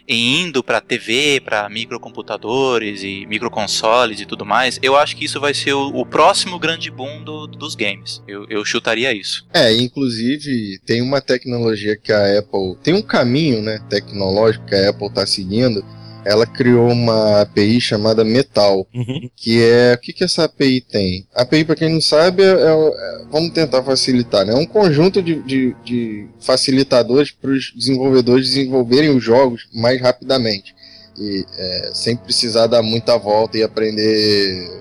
e 0.09 0.41
indo 0.41 0.65
para 0.65 0.81
TV, 0.81 1.43
para 1.45 1.69
microcomputadores 1.69 3.03
e 3.03 3.27
microconsoles 3.27 4.19
e 4.19 4.25
tudo 4.25 4.47
mais, 4.47 4.79
eu 4.83 4.97
acho 4.97 5.15
que 5.15 5.27
isso 5.27 5.39
vai 5.39 5.53
ser 5.53 5.75
o, 5.75 5.89
o 5.89 6.07
próximo 6.07 6.59
grande 6.59 6.91
boom 6.91 7.23
do, 7.23 7.47
dos 7.47 7.75
games. 7.75 8.23
Eu, 8.27 8.47
eu 8.49 8.65
chutaria 8.65 9.13
isso. 9.13 9.47
É, 9.53 9.71
inclusive 9.77 10.81
tem 10.87 11.03
uma 11.03 11.21
tecnologia 11.21 11.99
que 11.99 12.13
a 12.13 12.39
Apple 12.39 12.77
tem 12.83 12.95
um 12.95 13.03
caminho, 13.03 13.61
né, 13.61 13.79
tecnológico 13.91 14.65
que 14.65 14.75
a 14.75 14.89
Apple 14.89 15.09
está 15.09 15.27
seguindo 15.27 15.85
ela 16.24 16.46
criou 16.46 16.88
uma 16.88 17.40
API 17.42 17.80
chamada 17.80 18.24
Metal, 18.24 18.87
uhum. 18.94 19.30
que 19.37 19.62
é 19.62 19.94
o 19.94 19.98
que, 19.98 20.12
que 20.12 20.24
essa 20.24 20.44
API 20.44 20.80
tem? 20.80 21.26
A 21.35 21.42
API, 21.42 21.64
para 21.64 21.76
quem 21.76 21.92
não 21.92 22.00
sabe, 22.00 22.42
é, 22.42 22.46
é, 22.46 23.24
vamos 23.30 23.50
tentar 23.50 23.83
facilitar, 23.83 24.44
né? 24.44 24.52
É 24.52 24.56
um 24.56 24.66
conjunto 24.66 25.22
de, 25.22 25.42
de, 25.42 25.74
de 25.85 26.26
facilitadores 26.40 27.30
para 27.30 27.50
os 27.50 27.72
desenvolvedores 27.74 28.48
desenvolverem 28.48 29.11
os 29.11 29.22
jogos 29.22 29.68
mais 29.72 30.00
rapidamente 30.00 30.74
e 31.18 31.44
é, 31.56 31.90
sem 31.94 32.16
precisar 32.16 32.66
dar 32.66 32.83
muita 32.83 33.18
volta 33.18 33.59
e 33.59 33.62
aprender 33.62 34.80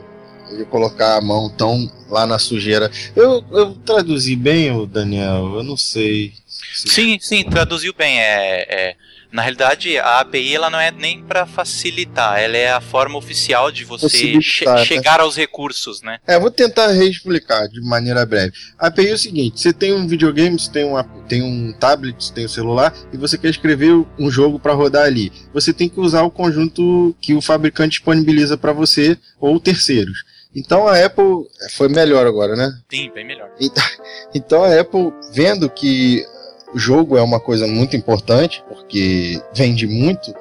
e 0.57 0.65
colocar 0.65 1.17
a 1.17 1.21
mão 1.21 1.49
tão 1.49 1.91
lá 2.09 2.25
na 2.25 2.39
sujeira. 2.39 2.89
Eu, 3.15 3.43
eu 3.51 3.75
traduzi 3.75 4.35
bem, 4.35 4.71
o 4.71 4.85
Daniel, 4.85 5.55
eu 5.55 5.63
não 5.63 5.77
sei. 5.77 6.33
Sim, 6.73 7.19
sim, 7.19 7.43
traduziu 7.43 7.93
bem. 7.93 8.19
É, 8.19 8.65
é 8.69 8.95
na 9.31 9.43
realidade, 9.43 9.97
a 9.97 10.19
API 10.21 10.55
ela 10.55 10.69
não 10.69 10.79
é 10.79 10.91
nem 10.91 11.21
para 11.21 11.45
facilitar, 11.45 12.39
ela 12.39 12.57
é 12.57 12.71
a 12.71 12.81
forma 12.81 13.17
oficial 13.17 13.71
de 13.71 13.85
você 13.85 14.41
che 14.41 14.65
né? 14.65 14.83
chegar 14.83 15.19
aos 15.19 15.35
recursos, 15.35 16.01
né? 16.01 16.19
É, 16.25 16.39
vou 16.39 16.49
tentar 16.49 16.87
reexplicar 16.87 17.67
de 17.67 17.79
maneira 17.81 18.25
breve. 18.25 18.53
A 18.77 18.87
API 18.87 19.09
é 19.09 19.13
o 19.13 19.17
seguinte: 19.17 19.59
você 19.59 19.71
tem 19.71 19.93
um 19.93 20.07
videogame, 20.07 20.59
você 20.59 20.71
tem, 20.71 20.83
uma, 20.83 21.03
tem 21.27 21.43
um 21.43 21.71
tablet, 21.73 22.23
você 22.23 22.33
tem 22.33 22.45
um 22.45 22.49
celular 22.49 22.93
e 23.13 23.17
você 23.17 23.37
quer 23.37 23.49
escrever 23.49 23.93
um 24.17 24.31
jogo 24.31 24.59
para 24.59 24.73
rodar 24.73 25.05
ali. 25.05 25.31
Você 25.53 25.71
tem 25.71 25.87
que 25.87 25.99
usar 25.99 26.23
o 26.23 26.31
conjunto 26.31 27.15
que 27.21 27.33
o 27.35 27.41
fabricante 27.41 27.91
disponibiliza 27.91 28.57
para 28.57 28.73
você 28.73 29.17
ou 29.39 29.59
terceiros. 29.59 30.23
Então 30.55 30.87
a 30.87 31.05
Apple 31.05 31.45
foi 31.75 31.87
melhor 31.87 32.25
agora, 32.25 32.55
né? 32.55 32.71
Sim, 32.89 33.11
bem 33.13 33.25
melhor. 33.25 33.51
Então, 33.59 33.83
então 34.33 34.63
a 34.63 34.79
Apple, 34.79 35.13
vendo 35.31 35.69
que 35.69 36.25
o 36.73 36.79
jogo 36.79 37.17
é 37.17 37.21
uma 37.21 37.39
coisa 37.39 37.67
muito 37.67 37.95
importante, 37.95 38.63
porque 38.67 39.41
vende 39.53 39.87
muito. 39.87 40.33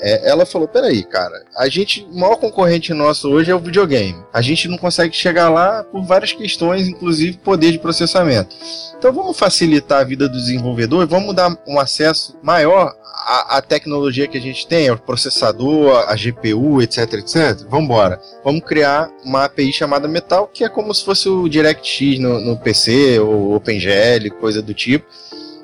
É, 0.00 0.28
ela 0.28 0.44
falou: 0.44 0.66
peraí, 0.66 1.04
cara, 1.04 1.44
a 1.56 1.68
gente, 1.68 2.06
o 2.10 2.18
maior 2.18 2.36
concorrente 2.36 2.92
nosso 2.92 3.30
hoje 3.30 3.50
é 3.50 3.54
o 3.54 3.60
videogame. 3.60 4.20
A 4.32 4.42
gente 4.42 4.66
não 4.66 4.76
consegue 4.76 5.14
chegar 5.14 5.48
lá 5.48 5.84
por 5.84 6.02
várias 6.04 6.32
questões, 6.32 6.88
inclusive 6.88 7.38
poder 7.38 7.70
de 7.70 7.78
processamento. 7.78 8.54
Então 8.98 9.12
vamos 9.12 9.38
facilitar 9.38 10.00
a 10.00 10.04
vida 10.04 10.28
do 10.28 10.36
desenvolvedor, 10.36 11.06
vamos 11.06 11.34
dar 11.34 11.56
um 11.66 11.78
acesso 11.78 12.36
maior 12.42 12.92
à, 13.04 13.58
à 13.58 13.62
tecnologia 13.62 14.26
que 14.26 14.38
a 14.38 14.40
gente 14.40 14.66
tem, 14.66 14.88
ao 14.88 14.98
processador, 14.98 16.04
a 16.08 16.16
GPU, 16.16 16.82
etc, 16.82 17.12
etc. 17.14 17.64
Vamos 17.68 17.84
embora. 17.84 18.20
Vamos 18.42 18.64
criar 18.64 19.08
uma 19.24 19.44
API 19.44 19.72
chamada 19.72 20.08
Metal, 20.08 20.48
que 20.52 20.64
é 20.64 20.68
como 20.68 20.92
se 20.92 21.04
fosse 21.04 21.28
o 21.28 21.48
DirectX 21.48 22.18
no, 22.18 22.40
no 22.40 22.56
PC, 22.56 23.20
ou 23.20 23.54
OpenGL, 23.54 24.30
coisa 24.40 24.60
do 24.60 24.74
tipo 24.74 25.06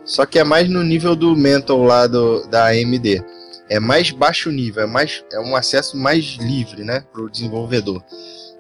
só 0.09 0.25
que 0.25 0.39
é 0.39 0.45
mais 0.45 0.69
no 0.69 0.83
nível 0.83 1.15
do 1.15 1.37
Mental 1.37 1.83
lá 1.83 2.07
do, 2.07 2.49
da 2.49 2.69
AMD. 2.69 3.23
É 3.69 3.79
mais 3.79 4.11
baixo 4.11 4.51
nível, 4.51 4.83
é, 4.83 4.87
mais, 4.87 5.23
é 5.31 5.39
um 5.39 5.55
acesso 5.55 5.97
mais 5.99 6.25
livre 6.41 6.83
né, 6.83 7.05
para 7.13 7.21
o 7.21 7.31
desenvolvedor. 7.31 8.03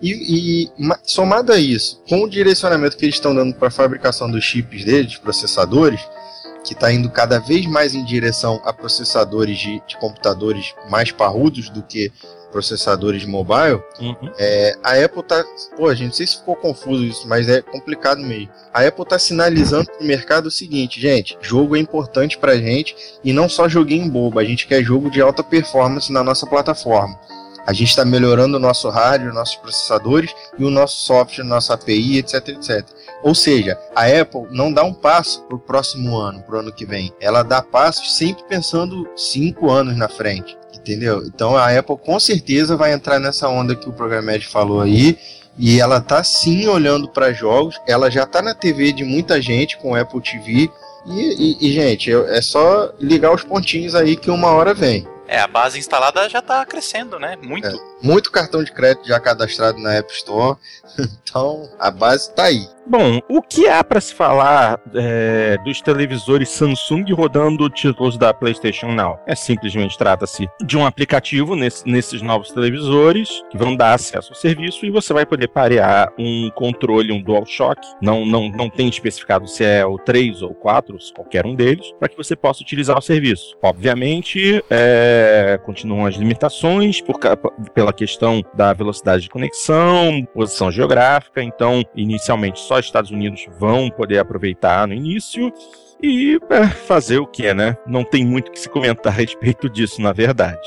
E, 0.00 0.66
e, 0.66 0.70
somado 1.02 1.50
a 1.50 1.58
isso, 1.58 2.02
com 2.06 2.22
o 2.22 2.28
direcionamento 2.28 2.96
que 2.96 3.06
eles 3.06 3.14
estão 3.14 3.34
dando 3.34 3.54
para 3.54 3.68
a 3.68 3.70
fabricação 3.70 4.30
dos 4.30 4.44
chips 4.44 4.84
deles, 4.84 5.16
processadores, 5.16 6.00
que 6.62 6.74
está 6.74 6.92
indo 6.92 7.08
cada 7.08 7.38
vez 7.38 7.64
mais 7.64 7.94
em 7.94 8.04
direção 8.04 8.61
a 8.62 8.72
processadores 8.72 9.58
de, 9.58 9.82
de 9.88 9.96
computadores 9.96 10.74
mais 10.90 11.11
parrudos 11.11 11.70
do 11.70 11.82
que 11.82 12.12
processadores 12.50 13.24
mobile, 13.24 13.82
uhum. 14.00 14.16
é, 14.38 14.76
a 14.82 15.04
Apple 15.04 15.22
tá. 15.22 15.44
Pô, 15.76 15.92
gente, 15.94 16.08
não 16.08 16.14
sei 16.14 16.26
se 16.26 16.38
ficou 16.38 16.56
confuso 16.56 17.04
isso, 17.04 17.28
mas 17.28 17.48
é 17.48 17.62
complicado 17.62 18.20
mesmo. 18.20 18.50
A 18.72 18.87
Apple 18.87 19.04
tá 19.04 19.18
sinalizando 19.18 19.90
pro 19.90 20.06
mercado 20.06 20.46
o 20.46 20.50
seguinte, 20.50 21.00
gente, 21.00 21.37
jogo 21.40 21.76
é 21.76 21.78
importante 21.78 22.38
pra 22.38 22.56
gente 22.56 22.96
e 23.22 23.32
não 23.32 23.48
só 23.48 23.68
joguinho 23.68 24.11
bobo, 24.11 24.38
a 24.38 24.44
gente 24.44 24.66
quer 24.66 24.82
jogo 24.82 25.11
de 25.11 25.20
alta 25.20 25.42
performance 25.42 26.12
na 26.12 26.24
nossa 26.24 26.46
plataforma. 26.46 27.18
A 27.68 27.74
gente 27.74 27.90
está 27.90 28.02
melhorando 28.02 28.56
o 28.56 28.61
nosso 28.61 28.88
hardware, 28.88 29.34
nossos 29.34 29.56
processadores 29.56 30.34
e 30.58 30.64
o 30.64 30.70
nosso 30.70 31.04
software, 31.04 31.44
nossa 31.44 31.74
API, 31.74 32.16
etc, 32.16 32.48
etc. 32.48 32.82
Ou 33.22 33.34
seja, 33.34 33.78
a 33.94 34.06
Apple 34.06 34.46
não 34.50 34.72
dá 34.72 34.82
um 34.84 34.94
passo 34.94 35.42
para 35.42 35.56
o 35.56 35.61
próximo 35.61 36.16
ano, 36.16 36.42
para 36.42 36.56
o 36.56 36.58
ano 36.61 36.72
que 36.72 36.87
vem. 36.87 37.12
Ela 37.20 37.42
dá 37.42 37.61
passos 37.61 38.16
sempre 38.16 38.42
pensando 38.44 39.06
cinco 39.14 39.70
anos 39.70 39.98
na 39.98 40.08
frente. 40.08 40.57
Entendeu? 40.88 41.22
Então 41.27 41.55
a 41.55 41.79
Apple 41.79 41.98
com 41.98 42.18
certeza 42.18 42.74
vai 42.74 42.94
entrar 42.94 43.20
nessa 43.20 43.46
onda 43.46 43.77
que 43.77 43.90
o 43.90 43.92
Programmed 43.92 44.46
falou 44.46 44.81
aí. 44.81 45.18
E 45.59 45.79
ela 45.79 46.01
tá 46.01 46.24
sim 46.24 46.66
olhando 46.66 47.07
para 47.09 47.31
jogos. 47.31 47.79
Ela 47.87 48.11
já 48.11 48.24
tá 48.24 48.40
na 48.40 48.55
TV 48.55 48.90
de 48.92 49.05
muita 49.05 49.42
gente 49.42 49.77
com 49.77 49.94
Apple 49.94 50.22
TV. 50.22 50.70
E, 51.07 51.59
e, 51.61 51.68
e, 51.68 51.72
gente, 51.72 52.11
é 52.11 52.40
só 52.40 52.90
ligar 52.98 53.35
os 53.35 53.44
pontinhos 53.44 53.94
aí 53.94 54.16
que 54.16 54.31
uma 54.31 54.48
hora 54.48 54.72
vem. 54.72 55.07
É, 55.28 55.38
a 55.38 55.46
base 55.46 55.78
instalada 55.78 56.26
já 56.28 56.38
está 56.38 56.64
crescendo, 56.64 57.18
né? 57.18 57.36
Muito. 57.42 57.68
É, 57.68 57.72
muito 58.02 58.32
cartão 58.32 58.64
de 58.64 58.72
crédito 58.72 59.06
já 59.06 59.20
cadastrado 59.20 59.78
na 59.78 59.92
App 59.92 60.10
Store. 60.12 60.56
então, 61.22 61.68
a 61.78 61.90
base 61.90 62.30
está 62.30 62.44
aí. 62.44 62.66
Bom, 62.86 63.20
o 63.28 63.42
que 63.42 63.68
há 63.68 63.84
para 63.84 64.00
se 64.00 64.14
falar 64.14 64.80
é, 64.94 65.58
dos 65.62 65.82
televisores 65.82 66.48
Samsung 66.48 67.04
rodando 67.12 67.68
títulos 67.68 68.16
da 68.16 68.32
PlayStation 68.32 68.92
Now? 68.92 69.20
É 69.26 69.34
simplesmente 69.34 69.98
trata-se 69.98 70.48
de 70.64 70.78
um 70.78 70.86
aplicativo 70.86 71.54
nesse, 71.54 71.86
nesses 71.86 72.22
novos 72.22 72.50
televisores 72.50 73.44
que 73.50 73.58
vão 73.58 73.76
dar 73.76 73.92
acesso 73.92 74.32
ao 74.32 74.34
serviço 74.34 74.86
e 74.86 74.90
você 74.90 75.12
vai 75.12 75.26
poder 75.26 75.48
parear 75.48 76.10
um 76.18 76.50
controle, 76.54 77.12
um 77.12 77.20
DualShock. 77.22 77.78
Não, 78.00 78.24
não, 78.24 78.48
não 78.48 78.70
tem 78.70 78.88
especificado 78.88 79.46
se 79.46 79.62
é 79.62 79.84
o 79.84 79.98
3 79.98 80.40
ou 80.40 80.54
4, 80.54 80.96
qualquer 81.14 81.44
um 81.44 81.54
deles, 81.54 81.92
para 81.98 82.08
que 82.08 82.16
você 82.16 82.34
possa 82.34 82.62
utilizar 82.62 82.96
o 82.96 83.02
serviço. 83.02 83.54
Obviamente, 83.62 84.64
é, 84.70 85.17
continuam 85.64 86.07
as 86.07 86.14
limitações 86.14 87.00
por, 87.00 87.18
pela 87.74 87.92
questão 87.92 88.42
da 88.54 88.72
velocidade 88.72 89.22
de 89.22 89.28
conexão, 89.28 90.26
posição 90.33 90.70
geográfica. 90.70 91.42
Então, 91.42 91.83
inicialmente 91.94 92.61
só 92.61 92.78
Estados 92.78 93.11
Unidos 93.11 93.46
vão 93.59 93.90
poder 93.90 94.18
aproveitar 94.18 94.87
no 94.87 94.94
início 94.94 95.52
e 96.02 96.38
é, 96.50 96.66
fazer 96.68 97.18
o 97.18 97.26
que 97.26 97.46
é, 97.46 97.54
né? 97.54 97.76
Não 97.87 98.04
tem 98.04 98.24
muito 98.24 98.52
que 98.52 98.61
se 98.61 98.68
comentar 98.68 99.12
a 99.12 99.16
respeito 99.16 99.68
disso, 99.68 100.00
na 100.00 100.12
verdade. 100.12 100.59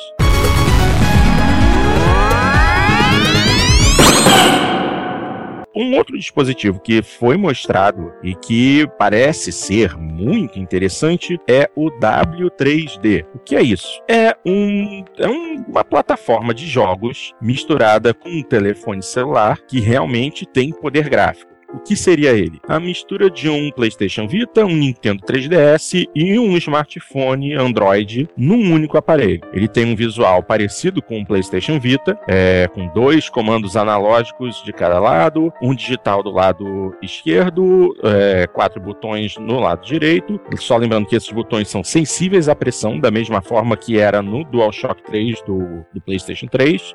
Um 5.76 5.96
outro 5.96 6.18
dispositivo 6.18 6.82
que 6.82 7.02
foi 7.02 7.38
mostrado 7.38 8.14
e 8.22 8.36
que 8.36 8.86
parece 8.98 9.52
ser 9.52 9.96
muito 9.96 10.60
interessante 10.60 11.40
é 11.48 11.70
o 11.76 11.90
W3D. 11.92 13.26
O 13.34 13.40
que 13.40 13.56
é 13.56 13.62
isso? 13.62 14.02
É, 14.10 14.36
um, 14.46 15.04
é 15.18 15.28
um, 15.28 15.64
uma 15.68 15.84
plataforma 15.84 16.54
de 16.54 16.68
jogos 16.68 17.34
misturada 17.42 18.14
com 18.14 18.30
um 18.30 18.44
telefone 18.44 19.02
celular 19.02 19.62
que 19.62 19.80
realmente 19.80 20.46
tem 20.46 20.72
poder 20.72 21.08
gráfico. 21.08 21.51
O 21.74 21.80
que 21.80 21.96
seria 21.96 22.32
ele? 22.32 22.60
A 22.68 22.80
mistura 22.80 23.30
de 23.30 23.50
um 23.50 23.72
PlayStation 23.72 24.28
Vita, 24.28 24.66
um 24.66 24.76
Nintendo 24.76 25.24
3DS 25.24 26.06
e 26.14 26.38
um 26.38 26.58
smartphone 26.58 27.54
Android 27.54 28.28
num 28.36 28.74
único 28.74 28.98
aparelho. 28.98 29.42
Ele 29.54 29.68
tem 29.68 29.86
um 29.86 29.96
visual 29.96 30.44
parecido 30.44 31.02
com 31.02 31.20
um 31.20 31.26
PlayStation 31.26 31.80
Vita, 31.80 32.20
é, 32.28 32.68
com 32.74 32.88
dois 32.88 33.30
comandos 33.30 33.78
analógicos 33.78 34.62
de 34.64 34.74
cada 34.74 35.00
lado, 35.00 35.52
um 35.62 35.74
digital 35.74 36.22
do 36.22 36.32
lado 36.32 36.94
esquerdo, 37.02 37.96
é, 38.04 38.48
quatro 38.48 38.82
botões 38.82 39.38
no 39.38 39.60
lado 39.60 39.86
direito. 39.86 40.40
Só 40.58 40.76
lembrando 40.76 41.08
que 41.08 41.16
esses 41.16 41.32
botões 41.32 41.70
são 41.70 41.84
sensíveis 41.84 42.50
à 42.50 42.56
pressão, 42.56 43.00
da 43.00 43.10
mesma 43.10 43.42
forma 43.42 43.78
que 43.78 43.98
era 43.98 44.22
no 44.22 44.44
DualShock 44.44 45.02
3 45.04 45.42
do, 45.44 45.86
do 45.94 46.02
PlayStation 46.02 46.48
3. 46.48 46.94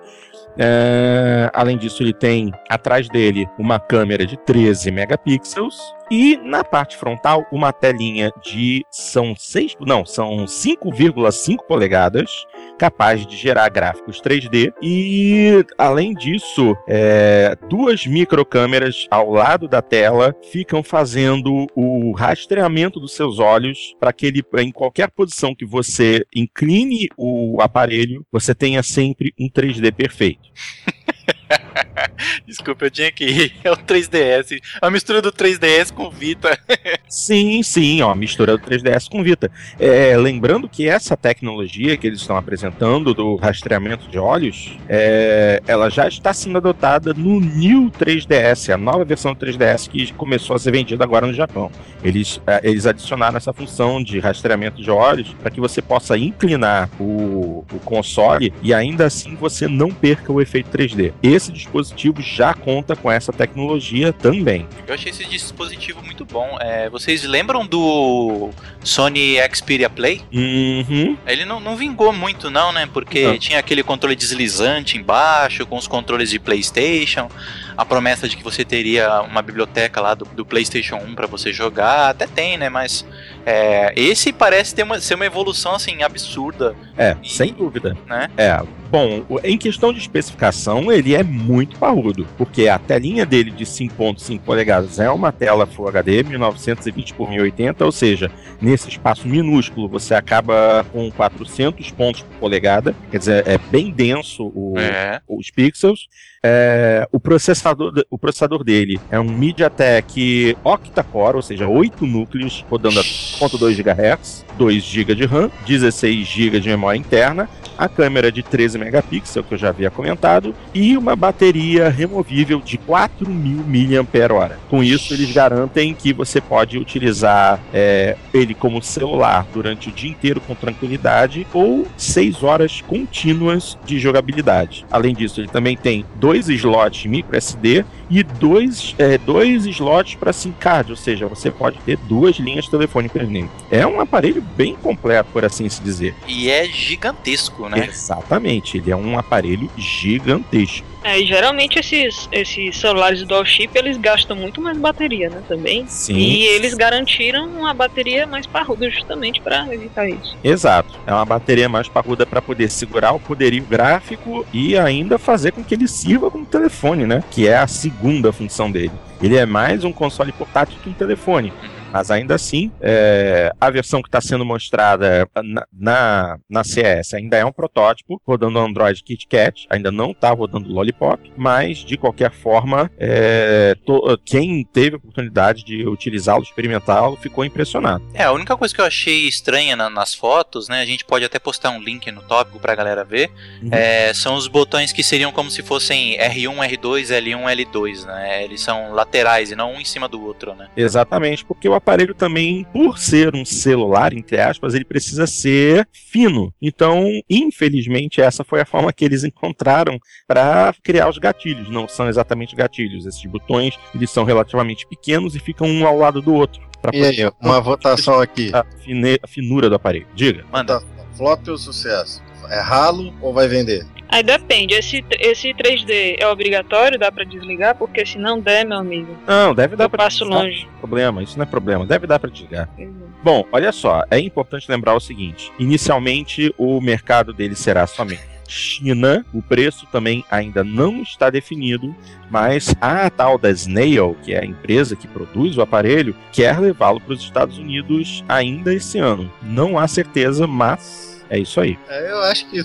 É, 0.58 1.50
além 1.52 1.76
disso, 1.76 2.02
ele 2.02 2.14
tem 2.14 2.52
atrás 2.68 3.08
dele 3.08 3.48
uma 3.58 3.78
câmera 3.78 4.24
de 4.24 4.36
13 4.38 4.90
megapixels 4.90 5.76
e 6.10 6.36
na 6.38 6.64
parte 6.64 6.96
frontal 6.96 7.44
uma 7.52 7.72
telinha 7.72 8.32
de 8.42 8.84
são 8.90 9.34
6, 9.36 9.76
não, 9.80 10.04
são 10.04 10.44
5,5 10.46 11.58
polegadas, 11.66 12.30
capaz 12.78 13.26
de 13.26 13.36
gerar 13.36 13.68
gráficos 13.68 14.20
3D 14.20 14.72
e 14.82 15.64
além 15.78 16.14
disso, 16.14 16.76
é, 16.88 17.56
duas 17.68 18.06
microcâmeras 18.06 19.06
ao 19.10 19.30
lado 19.30 19.68
da 19.68 19.82
tela 19.82 20.34
ficam 20.50 20.82
fazendo 20.82 21.66
o 21.74 22.12
rastreamento 22.12 23.00
dos 23.00 23.12
seus 23.12 23.38
olhos 23.38 23.94
para 23.98 24.12
que 24.12 24.26
ele 24.26 24.44
em 24.58 24.70
qualquer 24.70 25.10
posição 25.10 25.54
que 25.54 25.64
você 25.64 26.24
incline 26.34 27.08
o 27.16 27.60
aparelho, 27.60 28.24
você 28.30 28.54
tenha 28.54 28.82
sempre 28.82 29.32
um 29.38 29.48
3D 29.48 29.92
perfeito. 29.92 30.48
Desculpa, 32.46 32.86
eu 32.86 32.90
tinha 32.90 33.10
que 33.10 33.24
ir. 33.24 33.52
É 33.64 33.70
o 33.70 33.76
3DS. 33.76 34.60
A 34.80 34.90
mistura 34.90 35.20
do 35.22 35.32
3DS 35.32 35.92
com 35.92 36.10
Vita. 36.10 36.58
sim, 37.08 37.62
sim, 37.62 38.02
ó, 38.02 38.10
a 38.10 38.14
mistura 38.14 38.56
do 38.56 38.64
3DS 38.64 39.08
com 39.08 39.22
Vita. 39.22 39.50
É, 39.78 40.16
lembrando 40.16 40.68
que 40.68 40.88
essa 40.88 41.16
tecnologia 41.16 41.96
que 41.96 42.06
eles 42.06 42.20
estão 42.20 42.36
apresentando 42.36 43.14
do 43.14 43.36
rastreamento 43.36 44.08
de 44.08 44.18
olhos, 44.18 44.76
é, 44.88 45.62
ela 45.66 45.88
já 45.90 46.08
está 46.08 46.32
sendo 46.32 46.58
adotada 46.58 47.12
no 47.14 47.40
New 47.40 47.90
3DS, 47.90 48.72
a 48.72 48.76
nova 48.76 49.04
versão 49.04 49.34
do 49.34 49.44
3DS 49.44 49.88
que 49.88 50.12
começou 50.12 50.56
a 50.56 50.58
ser 50.58 50.72
vendida 50.72 51.02
agora 51.04 51.26
no 51.26 51.34
Japão. 51.34 51.70
Eles, 52.02 52.40
é, 52.46 52.60
eles 52.62 52.86
adicionaram 52.86 53.36
essa 53.36 53.52
função 53.52 54.02
de 54.02 54.18
rastreamento 54.18 54.82
de 54.82 54.90
olhos 54.90 55.34
para 55.34 55.50
que 55.50 55.60
você 55.60 55.82
possa 55.82 56.16
inclinar 56.16 56.88
o, 57.00 57.64
o 57.72 57.78
console 57.84 58.52
e 58.62 58.72
ainda 58.72 59.06
assim 59.06 59.34
você 59.34 59.66
não 59.66 59.90
perca 59.90 60.32
o 60.32 60.40
efeito 60.40 60.70
3D. 60.70 61.12
Esse 61.36 61.52
dispositivo 61.52 62.22
já 62.22 62.54
conta 62.54 62.96
com 62.96 63.10
essa 63.10 63.30
tecnologia 63.30 64.10
também. 64.10 64.66
Eu 64.86 64.94
achei 64.94 65.10
esse 65.10 65.24
dispositivo 65.26 66.02
muito 66.02 66.24
bom. 66.24 66.56
É, 66.60 66.88
vocês 66.88 67.24
lembram 67.24 67.66
do 67.66 68.50
Sony 68.82 69.36
Xperia 69.54 69.90
Play? 69.90 70.22
Uhum. 70.32 71.16
Ele 71.26 71.44
não, 71.44 71.60
não 71.60 71.76
vingou 71.76 72.10
muito, 72.10 72.50
não, 72.50 72.72
né? 72.72 72.88
Porque 72.90 73.24
não. 73.24 73.38
tinha 73.38 73.58
aquele 73.58 73.82
controle 73.82 74.16
deslizante 74.16 74.96
embaixo, 74.96 75.66
com 75.66 75.76
os 75.76 75.86
controles 75.86 76.30
de 76.30 76.38
PlayStation 76.38 77.28
a 77.76 77.84
promessa 77.84 78.28
de 78.28 78.36
que 78.36 78.42
você 78.42 78.64
teria 78.64 79.20
uma 79.22 79.42
biblioteca 79.42 80.00
lá 80.00 80.14
do, 80.14 80.24
do 80.24 80.44
PlayStation 80.44 80.96
1 80.96 81.14
para 81.14 81.26
você 81.26 81.52
jogar, 81.52 82.10
até 82.10 82.26
tem, 82.26 82.56
né? 82.56 82.68
Mas 82.68 83.04
é, 83.44 83.92
esse 83.94 84.32
parece 84.32 84.74
ter 84.74 84.82
uma, 84.82 84.98
ser 84.98 85.14
uma 85.14 85.26
evolução 85.26 85.74
assim 85.74 86.02
absurda. 86.02 86.74
É, 86.96 87.16
e, 87.22 87.28
sem 87.28 87.52
dúvida. 87.52 87.96
Né? 88.06 88.28
É. 88.36 88.60
Bom, 88.90 89.24
em 89.42 89.58
questão 89.58 89.92
de 89.92 89.98
especificação, 89.98 90.90
ele 90.90 91.14
é 91.14 91.22
muito 91.22 91.76
parrudo, 91.78 92.26
porque 92.38 92.68
a 92.68 92.78
telinha 92.78 93.26
dele 93.26 93.50
de 93.50 93.64
5.5 93.64 94.40
polegadas 94.40 95.00
é 95.00 95.10
uma 95.10 95.32
tela 95.32 95.66
Full 95.66 95.88
HD 95.88 96.22
1920 96.22 97.14
por 97.14 97.28
1080, 97.28 97.84
ou 97.84 97.92
seja, 97.92 98.30
nesse 98.60 98.88
espaço 98.88 99.26
minúsculo 99.26 99.88
você 99.88 100.14
acaba 100.14 100.86
com 100.92 101.10
400 101.10 101.90
pontos 101.90 102.22
por 102.22 102.36
polegada, 102.38 102.94
quer 103.10 103.18
dizer, 103.18 103.46
é 103.46 103.58
bem 103.58 103.90
denso 103.90 104.52
o, 104.54 104.78
é. 104.78 105.20
os 105.28 105.50
pixels. 105.50 106.08
É, 106.48 107.08
o, 107.10 107.18
processador, 107.18 107.92
o 108.08 108.16
processador 108.16 108.62
dele 108.62 109.00
é 109.10 109.18
um 109.18 109.24
MediaTek 109.24 110.56
octa-core, 110.62 111.34
ou 111.34 111.42
seja, 111.42 111.66
8 111.66 112.06
núcleos 112.06 112.64
rodando 112.70 113.00
a 113.00 113.02
2.2 113.02 113.74
GHz, 113.82 114.44
2 114.56 114.82
GB 114.84 115.14
de 115.16 115.24
RAM, 115.24 115.50
16 115.66 116.24
GB 116.24 116.60
de 116.60 116.68
memória 116.68 116.96
interna, 116.96 117.48
a 117.76 117.88
câmera 117.88 118.30
de 118.32 118.42
13 118.42 118.78
megapixels, 118.78 119.46
que 119.46 119.54
eu 119.54 119.58
já 119.58 119.68
havia 119.68 119.90
comentado, 119.90 120.54
e 120.72 120.96
uma 120.96 121.14
bateria 121.16 121.88
removível 121.88 122.60
de 122.60 122.78
4.000 122.78 123.26
mAh. 123.26 124.56
Com 124.68 124.82
isso, 124.82 125.12
eles 125.14 125.32
garantem 125.32 125.94
que 125.94 126.12
você 126.12 126.40
pode 126.40 126.78
utilizar 126.78 127.60
é, 127.72 128.16
ele 128.32 128.54
como 128.54 128.82
celular 128.82 129.46
durante 129.52 129.88
o 129.88 129.92
dia 129.92 130.10
inteiro 130.10 130.40
com 130.40 130.54
tranquilidade 130.54 131.46
ou 131.52 131.86
6 131.96 132.42
horas 132.42 132.80
contínuas 132.80 133.76
de 133.84 133.98
jogabilidade. 133.98 134.86
Além 134.90 135.14
disso, 135.14 135.40
ele 135.40 135.48
também 135.48 135.76
tem 135.76 136.04
dois 136.16 136.35
slots 136.48 137.06
micro 137.06 137.36
SD 137.36 137.84
e 138.08 138.22
dois, 138.22 138.94
é, 138.98 139.18
dois 139.18 139.66
slots 139.66 140.14
para 140.14 140.32
SIM 140.32 140.52
card, 140.52 140.90
ou 140.90 140.96
seja, 140.96 141.26
você 141.26 141.50
pode 141.50 141.78
ter 141.80 141.96
duas 141.96 142.36
linhas 142.36 142.68
telefônicas 142.68 143.28
nele. 143.28 143.50
É 143.70 143.86
um 143.86 144.00
aparelho 144.00 144.42
bem 144.56 144.74
completo, 144.76 145.30
por 145.32 145.44
assim 145.44 145.68
se 145.68 145.82
dizer. 145.82 146.14
E 146.26 146.48
é 146.48 146.64
gigantesco, 146.66 147.68
né? 147.68 147.86
Exatamente, 147.88 148.78
ele 148.78 148.90
é 148.90 148.96
um 148.96 149.18
aparelho 149.18 149.70
gigantesco. 149.76 150.86
É, 151.06 151.20
e 151.20 151.24
geralmente 151.24 151.78
esses, 151.78 152.28
esses 152.32 152.76
celulares 152.76 153.22
dual 153.22 153.44
chip 153.44 153.70
eles 153.78 153.96
gastam 153.96 154.36
muito 154.36 154.60
mais 154.60 154.76
bateria, 154.76 155.30
né? 155.30 155.40
Também. 155.46 155.86
Sim. 155.86 156.16
E 156.16 156.44
eles 156.46 156.74
garantiram 156.74 157.46
uma 157.46 157.72
bateria 157.72 158.26
mais 158.26 158.44
parruda 158.44 158.90
justamente 158.90 159.40
para 159.40 159.72
evitar 159.72 160.08
isso. 160.08 160.36
Exato. 160.42 160.98
É 161.06 161.12
uma 161.12 161.24
bateria 161.24 161.68
mais 161.68 161.86
parruda 161.86 162.26
para 162.26 162.42
poder 162.42 162.68
segurar 162.68 163.12
o 163.12 163.20
poderio 163.20 163.64
gráfico 163.64 164.44
e 164.52 164.76
ainda 164.76 165.16
fazer 165.16 165.52
com 165.52 165.62
que 165.62 165.74
ele 165.74 165.86
sirva 165.86 166.28
como 166.28 166.44
telefone, 166.44 167.06
né? 167.06 167.22
Que 167.30 167.46
é 167.46 167.56
a 167.56 167.68
segunda 167.68 168.32
função 168.32 168.68
dele. 168.68 168.90
Ele 169.22 169.36
é 169.36 169.46
mais 169.46 169.84
um 169.84 169.92
console 169.92 170.32
portátil 170.32 170.76
que 170.82 170.90
um 170.90 170.92
telefone. 170.92 171.52
Mas 171.96 172.10
ainda 172.10 172.34
assim, 172.34 172.70
é, 172.78 173.50
a 173.58 173.70
versão 173.70 174.02
que 174.02 174.08
está 174.08 174.20
sendo 174.20 174.44
mostrada 174.44 175.26
na, 175.42 175.66
na, 175.72 176.38
na 176.46 176.62
CS 176.62 177.14
ainda 177.14 177.38
é 177.38 177.44
um 177.44 177.50
protótipo, 177.50 178.20
rodando 178.22 178.58
Android 178.58 179.02
KitKat, 179.02 179.66
ainda 179.70 179.90
não 179.90 180.10
está 180.10 180.30
rodando 180.30 180.68
Lollipop, 180.68 181.32
mas 181.38 181.78
de 181.78 181.96
qualquer 181.96 182.30
forma, 182.30 182.90
é, 182.98 183.74
to, 183.86 184.20
quem 184.26 184.62
teve 184.62 184.96
a 184.96 184.98
oportunidade 184.98 185.64
de 185.64 185.88
utilizá-lo, 185.88 186.42
experimentá-lo, 186.42 187.16
ficou 187.16 187.46
impressionado. 187.46 188.04
É, 188.12 188.24
a 188.24 188.32
única 188.32 188.54
coisa 188.58 188.74
que 188.74 188.80
eu 188.82 188.84
achei 188.84 189.26
estranha 189.26 189.74
na, 189.74 189.88
nas 189.88 190.14
fotos, 190.14 190.68
né, 190.68 190.82
a 190.82 190.84
gente 190.84 191.02
pode 191.02 191.24
até 191.24 191.38
postar 191.38 191.70
um 191.70 191.80
link 191.80 192.12
no 192.12 192.20
tópico 192.20 192.60
para 192.60 192.74
a 192.74 192.76
galera 192.76 193.04
ver, 193.04 193.30
uhum. 193.62 193.70
é, 193.72 194.12
são 194.12 194.34
os 194.34 194.48
botões 194.48 194.92
que 194.92 195.02
seriam 195.02 195.32
como 195.32 195.50
se 195.50 195.62
fossem 195.62 196.18
R1, 196.18 196.58
R2, 196.72 197.06
L1, 197.22 197.56
L2, 197.56 198.04
né, 198.04 198.44
eles 198.44 198.60
são 198.60 198.92
laterais 198.92 199.50
e 199.50 199.56
não 199.56 199.72
um 199.72 199.80
em 199.80 199.84
cima 199.86 200.06
do 200.06 200.22
outro, 200.22 200.54
né. 200.54 200.68
Exatamente, 200.76 201.42
porque 201.42 201.66
o 201.66 201.74
aparelho 201.86 202.14
também, 202.14 202.66
por 202.72 202.98
ser 202.98 203.32
um 203.36 203.44
celular, 203.44 204.12
entre 204.12 204.40
aspas, 204.40 204.74
ele 204.74 204.84
precisa 204.84 205.24
ser 205.24 205.88
fino. 205.92 206.52
Então, 206.60 207.04
infelizmente, 207.30 208.20
essa 208.20 208.42
foi 208.42 208.60
a 208.60 208.66
forma 208.66 208.92
que 208.92 209.04
eles 209.04 209.22
encontraram 209.22 209.96
para 210.26 210.74
criar 210.82 211.08
os 211.08 211.16
gatilhos. 211.16 211.70
Não 211.70 211.86
são 211.86 212.08
exatamente 212.08 212.56
gatilhos. 212.56 213.06
Esses 213.06 213.24
botões, 213.26 213.78
eles 213.94 214.10
são 214.10 214.24
relativamente 214.24 214.84
pequenos 214.88 215.36
e 215.36 215.38
ficam 215.38 215.68
um 215.68 215.86
ao 215.86 215.96
lado 215.96 216.20
do 216.20 216.34
outro. 216.34 216.60
E 216.92 217.04
aí, 217.04 217.30
uma 217.40 217.60
votação 217.60 218.20
aqui. 218.20 218.50
A, 218.52 218.64
fine, 218.82 219.18
a 219.22 219.26
finura 219.28 219.68
do 219.68 219.76
aparelho. 219.76 220.06
Diga. 220.14 220.44
Manda. 220.52 220.82
Flop 221.16 221.48
ou 221.48 221.56
sucesso? 221.56 222.22
É 222.50 222.60
ralo 222.60 223.14
ou 223.22 223.32
vai 223.32 223.48
vender? 223.48 223.86
Aí 224.08 224.22
depende, 224.22 224.74
esse, 224.74 225.04
esse 225.18 225.52
3D 225.54 226.16
é 226.18 226.26
obrigatório, 226.28 226.98
dá 226.98 227.10
para 227.10 227.24
desligar? 227.24 227.74
Porque 227.74 228.04
se 228.06 228.18
não 228.18 228.40
der, 228.40 228.64
meu 228.64 228.78
amigo. 228.78 229.16
Não, 229.26 229.54
deve 229.54 229.76
dar 229.76 229.88
para 229.88 230.04
passo 230.04 230.18
desligar. 230.20 230.44
longe. 230.44 230.68
Problema, 230.80 231.22
isso 231.22 231.36
não 231.36 231.42
é 231.42 231.46
problema, 231.46 231.86
deve 231.86 232.06
dar 232.06 232.18
para 232.18 232.30
desligar. 232.30 232.68
Uhum. 232.78 233.06
Bom, 233.22 233.44
olha 233.50 233.72
só, 233.72 234.04
é 234.10 234.18
importante 234.18 234.70
lembrar 234.70 234.94
o 234.94 235.00
seguinte: 235.00 235.52
inicialmente 235.58 236.54
o 236.56 236.80
mercado 236.80 237.32
dele 237.32 237.54
será 237.54 237.86
somente 237.86 238.36
China, 238.48 239.24
o 239.32 239.42
preço 239.42 239.86
também 239.90 240.24
ainda 240.30 240.62
não 240.62 241.02
está 241.02 241.30
definido, 241.30 241.94
mas 242.30 242.74
a 242.80 243.08
tal 243.10 243.38
da 243.38 243.50
Snail, 243.50 244.16
que 244.22 244.32
é 244.32 244.40
a 244.40 244.46
empresa 244.46 244.96
que 244.96 245.08
produz 245.08 245.56
o 245.56 245.62
aparelho, 245.62 246.14
quer 246.32 246.58
levá-lo 246.60 247.00
para 247.00 247.14
os 247.14 247.20
Estados 247.20 247.58
Unidos 247.58 248.24
ainda 248.28 248.72
esse 248.72 248.98
ano. 248.98 249.30
Não 249.42 249.78
há 249.78 249.86
certeza, 249.88 250.46
mas 250.46 251.15
é 251.30 251.38
isso 251.38 251.60
aí. 251.60 251.78
É, 251.88 252.10
eu 252.10 252.22
acho 252.22 252.46
que 252.46 252.62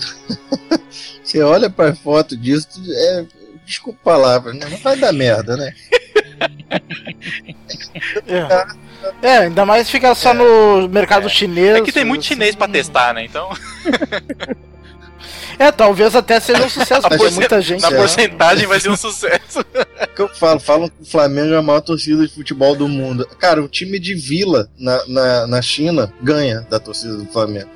você 1.22 1.42
olha 1.42 1.68
para 1.70 1.94
foto 1.94 2.36
disso, 2.36 2.68
é, 2.90 3.24
desculpa 3.64 3.98
a 4.00 4.04
palavra, 4.04 4.52
né? 4.52 4.66
não 4.70 4.78
vai 4.78 4.96
dar 4.96 5.12
merda, 5.12 5.56
né? 5.56 5.74
é. 8.26 8.82
É, 9.20 9.38
ainda 9.38 9.66
mais 9.66 9.90
ficar 9.90 10.14
só 10.14 10.30
é. 10.30 10.34
no 10.34 10.88
mercado 10.88 11.26
é. 11.26 11.28
chinês. 11.28 11.76
É 11.76 11.80
que 11.80 11.90
tem 11.90 12.04
muito 12.04 12.24
chinês 12.24 12.54
pra 12.54 12.68
testar, 12.68 13.12
né? 13.12 13.24
Então. 13.24 13.50
É, 15.58 15.70
talvez 15.70 16.16
até 16.16 16.40
seja 16.40 16.64
um 16.64 16.68
sucesso, 16.68 17.08
porque 17.08 17.30
muita 17.30 17.60
gente. 17.60 17.82
Na 17.82 17.90
porcentagem 17.90 18.66
vai 18.66 18.80
ser 18.80 18.90
um 18.90 18.96
sucesso. 18.96 19.64
É 19.96 20.06
que 20.06 20.20
eu 20.20 20.28
falo, 20.28 20.58
falam 20.58 20.88
que 20.88 21.02
o 21.02 21.04
Flamengo 21.04 21.52
é 21.54 21.56
a 21.56 21.62
maior 21.62 21.80
torcida 21.80 22.26
de 22.26 22.34
futebol 22.34 22.74
do 22.74 22.88
mundo. 22.88 23.26
Cara, 23.38 23.62
o 23.62 23.68
time 23.68 24.00
de 24.00 24.14
vila 24.14 24.68
na, 24.76 25.06
na, 25.06 25.46
na 25.46 25.62
China 25.62 26.12
ganha 26.20 26.66
da 26.68 26.80
torcida 26.80 27.16
do 27.16 27.26
Flamengo. 27.26 27.68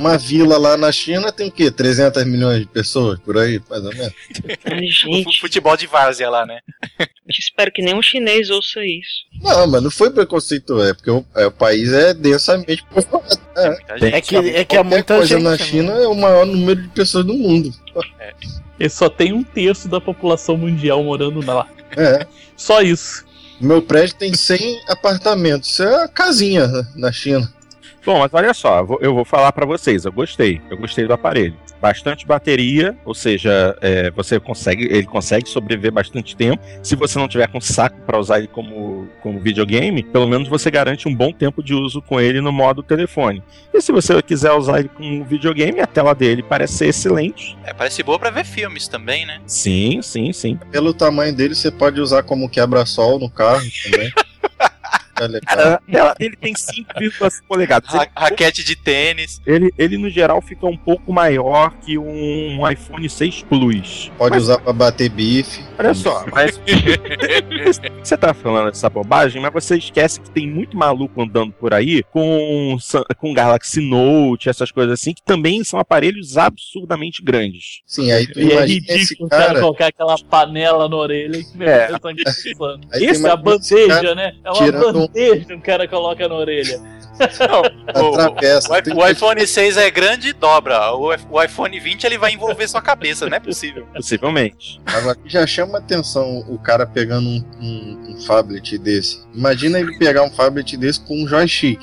Uma 0.00 0.16
vila 0.16 0.56
lá 0.56 0.78
na 0.78 0.90
China 0.90 1.30
tem 1.30 1.48
o 1.48 1.52
quê? 1.52 1.70
300 1.70 2.24
milhões 2.24 2.60
de 2.60 2.64
pessoas 2.64 3.18
por 3.18 3.36
aí, 3.36 3.60
mais 3.68 3.84
ou 3.84 3.92
menos? 3.94 4.14
gente. 4.90 5.36
Futebol 5.38 5.76
de 5.76 5.86
várzea 5.86 6.30
lá, 6.30 6.46
né? 6.46 6.60
espero 7.28 7.70
que 7.70 7.82
nenhum 7.82 8.00
chinês 8.00 8.48
ouça 8.48 8.80
isso. 8.82 9.26
Não, 9.42 9.66
mas 9.66 9.82
não 9.82 9.90
foi 9.90 10.10
preconceito, 10.10 10.82
é 10.82 10.94
porque 10.94 11.10
o, 11.10 11.22
é, 11.36 11.44
o 11.44 11.50
país 11.50 11.92
é 11.92 12.14
densamente 12.14 12.82
povoado. 12.84 13.38
É, 13.54 14.16
é 14.16 14.20
que, 14.22 14.36
é 14.36 14.64
que 14.64 14.76
é 14.78 14.82
muita 14.82 15.16
coisa 15.16 15.34
gente. 15.34 15.42
na 15.42 15.58
China 15.58 15.92
é 15.92 16.08
o 16.08 16.14
maior 16.14 16.46
número 16.46 16.80
de 16.80 16.88
pessoas 16.88 17.26
do 17.26 17.34
mundo. 17.34 17.70
É. 18.18 18.32
E 18.78 18.88
só 18.88 19.10
tem 19.10 19.34
um 19.34 19.44
terço 19.44 19.86
da 19.86 20.00
população 20.00 20.56
mundial 20.56 21.04
morando 21.04 21.44
lá. 21.44 21.68
É. 21.94 22.26
Só 22.56 22.80
isso. 22.80 23.26
Meu 23.60 23.82
prédio 23.82 24.16
tem 24.16 24.32
100 24.32 24.80
apartamentos. 24.88 25.68
Isso 25.68 25.82
é 25.82 26.04
a 26.04 26.08
casinha 26.08 26.66
na 26.96 27.12
China. 27.12 27.52
Bom, 28.04 28.18
mas 28.18 28.32
olha 28.32 28.54
só, 28.54 28.86
eu 29.00 29.14
vou 29.14 29.24
falar 29.24 29.52
para 29.52 29.66
vocês, 29.66 30.04
eu 30.04 30.12
gostei, 30.12 30.60
eu 30.70 30.76
gostei 30.76 31.06
do 31.06 31.12
aparelho. 31.12 31.54
Bastante 31.80 32.26
bateria, 32.26 32.96
ou 33.04 33.14
seja, 33.14 33.76
é, 33.80 34.10
você 34.10 34.38
consegue, 34.38 34.84
ele 34.84 35.06
consegue 35.06 35.48
sobreviver 35.48 35.92
bastante 35.92 36.36
tempo. 36.36 36.62
Se 36.82 36.94
você 36.94 37.18
não 37.18 37.28
tiver 37.28 37.48
com 37.48 37.60
saco 37.60 37.98
para 38.06 38.18
usar 38.18 38.38
ele 38.38 38.48
como, 38.48 39.08
como 39.22 39.40
videogame, 39.40 40.02
pelo 40.02 40.26
menos 40.28 40.48
você 40.48 40.70
garante 40.70 41.08
um 41.08 41.14
bom 41.14 41.32
tempo 41.32 41.62
de 41.62 41.74
uso 41.74 42.02
com 42.02 42.20
ele 42.20 42.40
no 42.40 42.52
modo 42.52 42.82
telefone. 42.82 43.42
E 43.72 43.80
se 43.80 43.92
você 43.92 44.20
quiser 44.22 44.52
usar 44.52 44.80
ele 44.80 44.88
como 44.88 45.24
videogame, 45.24 45.80
a 45.80 45.86
tela 45.86 46.14
dele 46.14 46.42
parece 46.42 46.74
ser 46.74 46.88
excelente. 46.88 47.56
É, 47.64 47.72
parece 47.72 48.02
boa 48.02 48.18
para 48.18 48.30
ver 48.30 48.44
filmes 48.44 48.88
também, 48.88 49.24
né? 49.26 49.40
Sim, 49.46 50.00
sim, 50.02 50.32
sim. 50.32 50.58
Pelo 50.70 50.92
tamanho 50.92 51.34
dele, 51.34 51.54
você 51.54 51.70
pode 51.70 52.00
usar 52.00 52.22
como 52.22 52.48
quebra-sol 52.48 53.18
no 53.18 53.30
carro 53.30 53.64
também. 53.84 54.10
Cara, 55.46 55.82
ela, 55.88 56.14
ele 56.18 56.36
tem 56.36 56.54
5,5 56.54 57.42
polegadas. 57.48 57.90
Ra 57.90 58.06
raquete 58.16 58.64
de 58.64 58.76
tênis. 58.76 59.40
Ele, 59.46 59.72
ele, 59.76 59.98
no 59.98 60.08
geral, 60.08 60.40
fica 60.40 60.66
um 60.66 60.76
pouco 60.76 61.12
maior 61.12 61.72
que 61.78 61.98
um 61.98 62.68
iPhone 62.68 63.08
6 63.08 63.42
Plus. 63.42 64.10
Pode 64.16 64.34
mas, 64.34 64.42
usar 64.44 64.58
pra 64.58 64.72
bater 64.72 65.08
bife. 65.08 65.64
Olha 65.78 65.94
só, 65.94 66.24
mas. 66.32 66.60
você 68.02 68.16
tá 68.16 68.32
falando 68.32 68.68
essa 68.68 68.88
bobagem, 68.88 69.40
mas 69.40 69.52
você 69.52 69.76
esquece 69.76 70.20
que 70.20 70.30
tem 70.30 70.46
muito 70.46 70.76
maluco 70.76 71.22
andando 71.22 71.52
por 71.52 71.74
aí 71.74 72.02
com, 72.04 72.76
com 73.18 73.34
Galaxy 73.34 73.80
Note, 73.80 74.48
essas 74.48 74.70
coisas 74.70 75.00
assim, 75.00 75.12
que 75.12 75.22
também 75.22 75.62
são 75.64 75.78
aparelhos 75.78 76.36
absurdamente 76.36 77.22
grandes. 77.22 77.82
Sim, 77.86 78.10
aí 78.10 78.26
tu 78.26 78.40
e 78.40 78.52
é 78.52 78.64
ridículo 78.64 79.28
cara... 79.28 79.46
cara 79.46 79.60
colocar 79.60 79.86
aquela 79.86 80.16
panela 80.18 80.88
na 80.88 80.96
orelha 80.96 81.36
e 81.36 81.64
é. 81.64 81.90
Esse 83.10 83.26
é 83.26 83.30
a 83.30 83.36
bandeja, 83.36 84.14
né? 84.14 84.34
É 84.44 84.50
uma 84.50 84.72
bandeja 84.72 85.09
que 85.12 85.54
o 85.54 85.60
cara 85.60 85.88
coloca 85.88 86.28
na 86.28 86.34
orelha. 86.34 86.80
Não, 87.38 87.62
o, 88.02 88.96
o, 88.96 89.02
o, 89.02 89.08
iPhone 89.08 89.46
6 89.46 89.76
é 89.76 89.90
grande 89.90 90.28
e 90.28 90.32
dobra. 90.32 90.92
O, 90.92 91.10
o, 91.30 91.42
iPhone 91.42 91.78
20 91.78 92.04
ele 92.04 92.16
vai 92.16 92.32
envolver 92.32 92.66
sua 92.66 92.80
cabeça, 92.80 93.28
não 93.28 93.36
é 93.36 93.40
possível. 93.40 93.86
Possivelmente. 93.94 94.80
Agora 94.86 95.18
já 95.26 95.46
chama 95.46 95.78
atenção 95.78 96.44
o 96.48 96.58
cara 96.58 96.86
pegando 96.86 97.28
um, 97.28 97.44
um, 97.60 98.12
um 98.12 98.20
phablet 98.22 98.78
desse. 98.78 99.22
Imagina 99.34 99.78
ele 99.78 99.98
pegar 99.98 100.22
um 100.22 100.30
phablet 100.30 100.76
desse 100.76 101.00
com 101.00 101.22
um 101.22 101.28
joystick. 101.28 101.80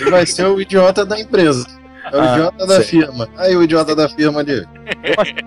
Ele 0.00 0.10
vai 0.10 0.24
ser 0.24 0.46
o 0.46 0.60
idiota 0.60 1.04
da 1.04 1.20
empresa. 1.20 1.66
É 2.10 2.16
o 2.16 2.20
ah, 2.20 2.32
idiota 2.32 2.66
da 2.66 2.80
firma. 2.80 3.28
Aí 3.36 3.54
o 3.54 3.62
idiota 3.62 3.94
da 3.94 4.08
firma 4.08 4.40
ali. 4.40 4.66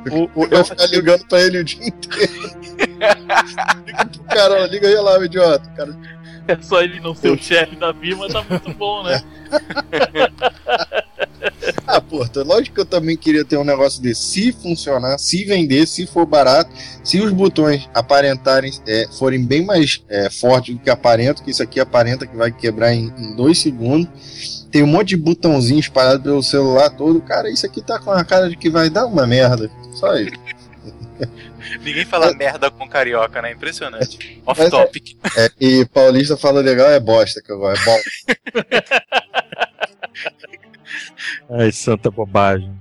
Eu, 0.05 0.29
eu, 0.35 0.47
eu 0.51 0.65
ficar 0.65 0.85
ligando 0.87 1.25
pra 1.25 1.41
ele 1.41 1.59
o 1.59 1.63
dia 1.63 1.87
inteiro. 1.87 2.51
liga 3.87 4.05
pro 4.05 4.23
cara, 4.25 4.67
liga 4.67 4.87
aí 4.87 4.95
lá, 4.95 5.17
o 5.17 5.25
idiota. 5.25 5.67
O 5.67 5.75
cara 5.75 5.97
é 6.47 6.57
só 6.61 6.81
ele 6.81 6.99
não 6.99 7.15
ser 7.15 7.31
o 7.31 7.37
chefe 7.37 7.75
da 7.75 7.93
firma, 7.93 8.27
tá 8.27 8.43
muito 8.49 8.73
bom, 8.73 9.03
né? 9.03 9.21
ah, 11.87 12.01
pô, 12.01 12.27
tá 12.27 12.43
lógico 12.43 12.75
que 12.75 12.81
eu 12.81 12.85
também 12.85 13.17
queria 13.17 13.45
ter 13.45 13.57
um 13.57 13.63
negócio 13.63 14.01
desse. 14.01 14.21
Se 14.21 14.51
funcionar, 14.51 15.17
se 15.17 15.43
vender, 15.45 15.87
se 15.87 16.05
for 16.07 16.25
barato, 16.25 16.71
se 17.03 17.19
os 17.19 17.31
botões 17.31 17.89
aparentarem, 17.93 18.71
é, 18.87 19.07
forem 19.17 19.45
bem 19.45 19.65
mais 19.65 20.03
é, 20.09 20.29
fortes 20.29 20.75
do 20.75 20.81
que 20.81 20.89
aparenta, 20.89 21.43
que 21.43 21.51
isso 21.51 21.63
aqui 21.63 21.79
aparenta 21.79 22.25
que 22.25 22.35
vai 22.35 22.51
quebrar 22.51 22.93
em, 22.93 23.13
em 23.17 23.35
dois 23.35 23.59
segundos. 23.59 24.09
Tem 24.71 24.83
um 24.83 24.87
monte 24.87 25.09
de 25.09 25.17
botãozinho 25.17 25.79
espalhado 25.79 26.23
pelo 26.23 26.41
celular 26.41 26.89
todo. 26.91 27.21
Cara, 27.21 27.49
isso 27.49 27.65
aqui 27.65 27.81
tá 27.81 27.99
com 27.99 28.11
a 28.11 28.23
cara 28.23 28.49
de 28.49 28.55
que 28.55 28.69
vai 28.69 28.89
dar 28.89 29.05
uma 29.05 29.27
merda. 29.27 29.69
Só 29.95 30.15
isso. 30.15 30.31
Ninguém 31.81 32.05
fala 32.05 32.31
é. 32.31 32.33
merda 32.33 32.69
com 32.71 32.87
carioca, 32.87 33.41
né? 33.41 33.51
Impressionante. 33.51 34.41
Off 34.45 34.69
topic. 34.69 35.17
É, 35.37 35.45
é, 35.45 35.49
e 35.59 35.85
paulista 35.85 36.37
fala 36.37 36.61
legal 36.61 36.89
é 36.89 36.99
bosta, 36.99 37.41
que 37.41 37.51
agora 37.51 37.77
é 37.79 37.85
bom. 37.85 37.99
Ai, 41.59 41.71
santa 41.71 42.09
bobagem. 42.09 42.73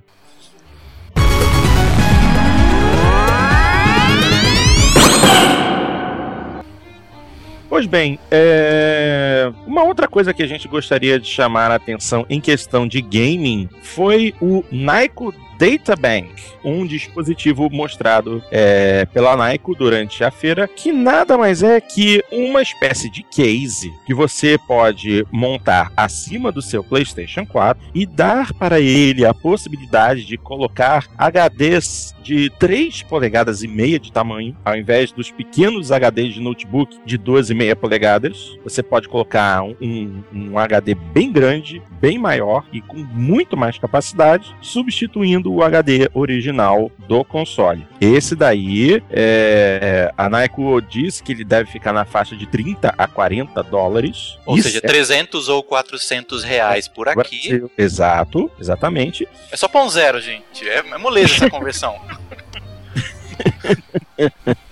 Pois 7.68 7.86
bem, 7.86 8.18
é... 8.32 9.52
uma 9.64 9.84
outra 9.84 10.08
coisa 10.08 10.34
que 10.34 10.42
a 10.42 10.46
gente 10.46 10.66
gostaria 10.66 11.20
de 11.20 11.28
chamar 11.28 11.70
a 11.70 11.76
atenção 11.76 12.26
em 12.28 12.40
questão 12.40 12.86
de 12.86 13.00
gaming 13.00 13.68
foi 13.80 14.34
o 14.40 14.64
Naiko 14.72 15.32
Databank, 15.60 16.42
um 16.64 16.86
dispositivo 16.86 17.68
mostrado 17.68 18.42
é, 18.50 19.04
pela 19.04 19.36
Naiko 19.36 19.74
durante 19.74 20.24
a 20.24 20.30
feira, 20.30 20.66
que 20.66 20.90
nada 20.90 21.36
mais 21.36 21.62
é 21.62 21.78
que 21.82 22.24
uma 22.32 22.62
espécie 22.62 23.10
de 23.10 23.22
case 23.22 23.92
que 24.06 24.14
você 24.14 24.56
pode 24.66 25.26
montar 25.30 25.92
acima 25.94 26.50
do 26.50 26.62
seu 26.62 26.82
PlayStation 26.82 27.44
4 27.44 27.90
e 27.94 28.06
dar 28.06 28.54
para 28.54 28.80
ele 28.80 29.26
a 29.26 29.34
possibilidade 29.34 30.24
de 30.24 30.38
colocar 30.38 31.06
HDs 31.18 32.14
de 32.22 32.48
3 32.58 33.02
polegadas 33.02 33.62
e 33.62 33.68
meia 33.68 33.98
de 33.98 34.12
tamanho, 34.12 34.56
ao 34.64 34.76
invés 34.76 35.12
dos 35.12 35.30
pequenos 35.30 35.90
HDs 35.90 36.34
de 36.34 36.40
notebook 36.40 36.98
de 37.04 37.18
12,5 37.18 37.74
polegadas. 37.76 38.58
Você 38.64 38.82
pode 38.82 39.08
colocar 39.08 39.62
um, 39.62 40.22
um, 40.32 40.58
HD 40.58 40.94
bem 40.94 41.32
grande, 41.32 41.82
bem 42.00 42.18
maior 42.18 42.64
e 42.72 42.80
com 42.80 42.96
muito 42.96 43.56
mais 43.56 43.78
capacidade, 43.78 44.54
substituindo 44.60 45.49
o 45.54 45.62
HD 45.62 46.08
original 46.14 46.90
do 46.98 47.24
console. 47.24 47.86
Esse 48.00 48.36
daí, 48.36 49.02
é, 49.10 50.12
a 50.16 50.28
Naiko 50.28 50.80
diz 50.80 51.20
que 51.20 51.32
ele 51.32 51.44
deve 51.44 51.70
ficar 51.70 51.92
na 51.92 52.04
faixa 52.04 52.36
de 52.36 52.46
30 52.46 52.94
a 52.96 53.06
40 53.06 53.62
dólares. 53.62 54.38
Ou 54.46 54.56
Isso 54.56 54.68
seja, 54.68 54.80
é... 54.82 54.88
300 54.88 55.48
ou 55.48 55.62
400 55.62 56.44
reais 56.44 56.88
por 56.88 57.08
aqui. 57.08 57.62
Exato, 57.76 58.50
exatamente. 58.60 59.26
É 59.50 59.56
só 59.56 59.68
um 59.74 59.88
zero, 59.88 60.20
gente. 60.20 60.68
É, 60.68 60.78
é 60.78 60.98
moleza 60.98 61.34
essa 61.34 61.48
conversão. 61.50 61.96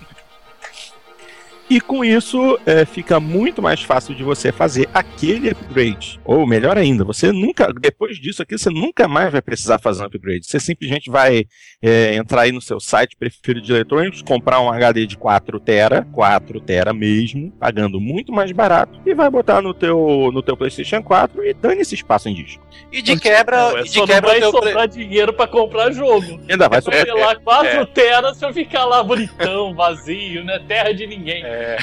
E 1.69 1.79
com 1.79 2.03
isso 2.03 2.59
é, 2.65 2.83
fica 2.83 3.19
muito 3.19 3.61
mais 3.61 3.83
fácil 3.83 4.15
de 4.15 4.23
você 4.23 4.51
fazer 4.51 4.89
aquele 4.91 5.51
upgrade. 5.51 6.19
Ou 6.25 6.47
melhor 6.47 6.75
ainda, 6.77 7.03
você 7.03 7.31
nunca, 7.31 7.71
depois 7.71 8.17
disso 8.17 8.41
aqui, 8.41 8.57
você 8.57 8.71
nunca 8.71 9.07
mais 9.07 9.31
vai 9.31 9.41
precisar 9.41 9.77
fazer 9.77 10.01
um 10.01 10.07
upgrade. 10.07 10.47
Você 10.47 10.59
simplesmente 10.59 11.11
vai 11.11 11.45
é, 11.79 12.15
entrar 12.15 12.41
aí 12.41 12.51
no 12.51 12.59
seu 12.59 12.79
site 12.79 13.15
preferido 13.15 13.65
de 13.67 13.71
eletrônicos, 13.71 14.23
comprar 14.23 14.59
um 14.61 14.71
HD 14.71 15.05
de 15.05 15.15
4 15.15 15.59
tera, 15.59 16.07
4 16.11 16.59
tera 16.59 16.91
mesmo, 16.91 17.51
pagando 17.51 18.01
muito 18.01 18.31
mais 18.31 18.51
barato, 18.51 18.99
e 19.05 19.13
vai 19.13 19.29
botar 19.29 19.61
no 19.61 19.73
teu, 19.73 20.31
no 20.33 20.41
teu 20.41 20.57
PlayStation 20.57 21.03
4 21.03 21.45
e 21.45 21.53
dane 21.53 21.81
esse 21.81 21.93
espaço 21.93 22.27
em 22.29 22.33
disco. 22.33 22.65
E 22.91 22.99
de 22.99 23.19
quebra, 23.19 23.69
não, 23.69 23.77
é 23.77 23.81
e 23.81 23.89
de 23.89 24.01
quebra 24.05 24.31
vai 24.31 24.41
sobrar 24.41 24.87
dinheiro 24.87 25.33
para 25.33 25.47
comprar 25.47 25.91
jogo. 25.91 26.39
Ainda 26.49 26.67
vai 26.67 26.81
sobrar. 26.81 27.03
Sei 27.03 27.13
lá, 27.13 27.35
4 27.35 27.67
é. 27.67 28.33
se 28.33 28.45
eu 28.45 28.53
ficar 28.53 28.85
lá 28.85 29.03
bonitão, 29.03 29.75
vazio, 29.75 30.43
né? 30.43 30.59
Terra 30.67 30.91
de 30.91 31.05
ninguém. 31.05 31.43
É. 31.43 31.58
É. 31.59 31.77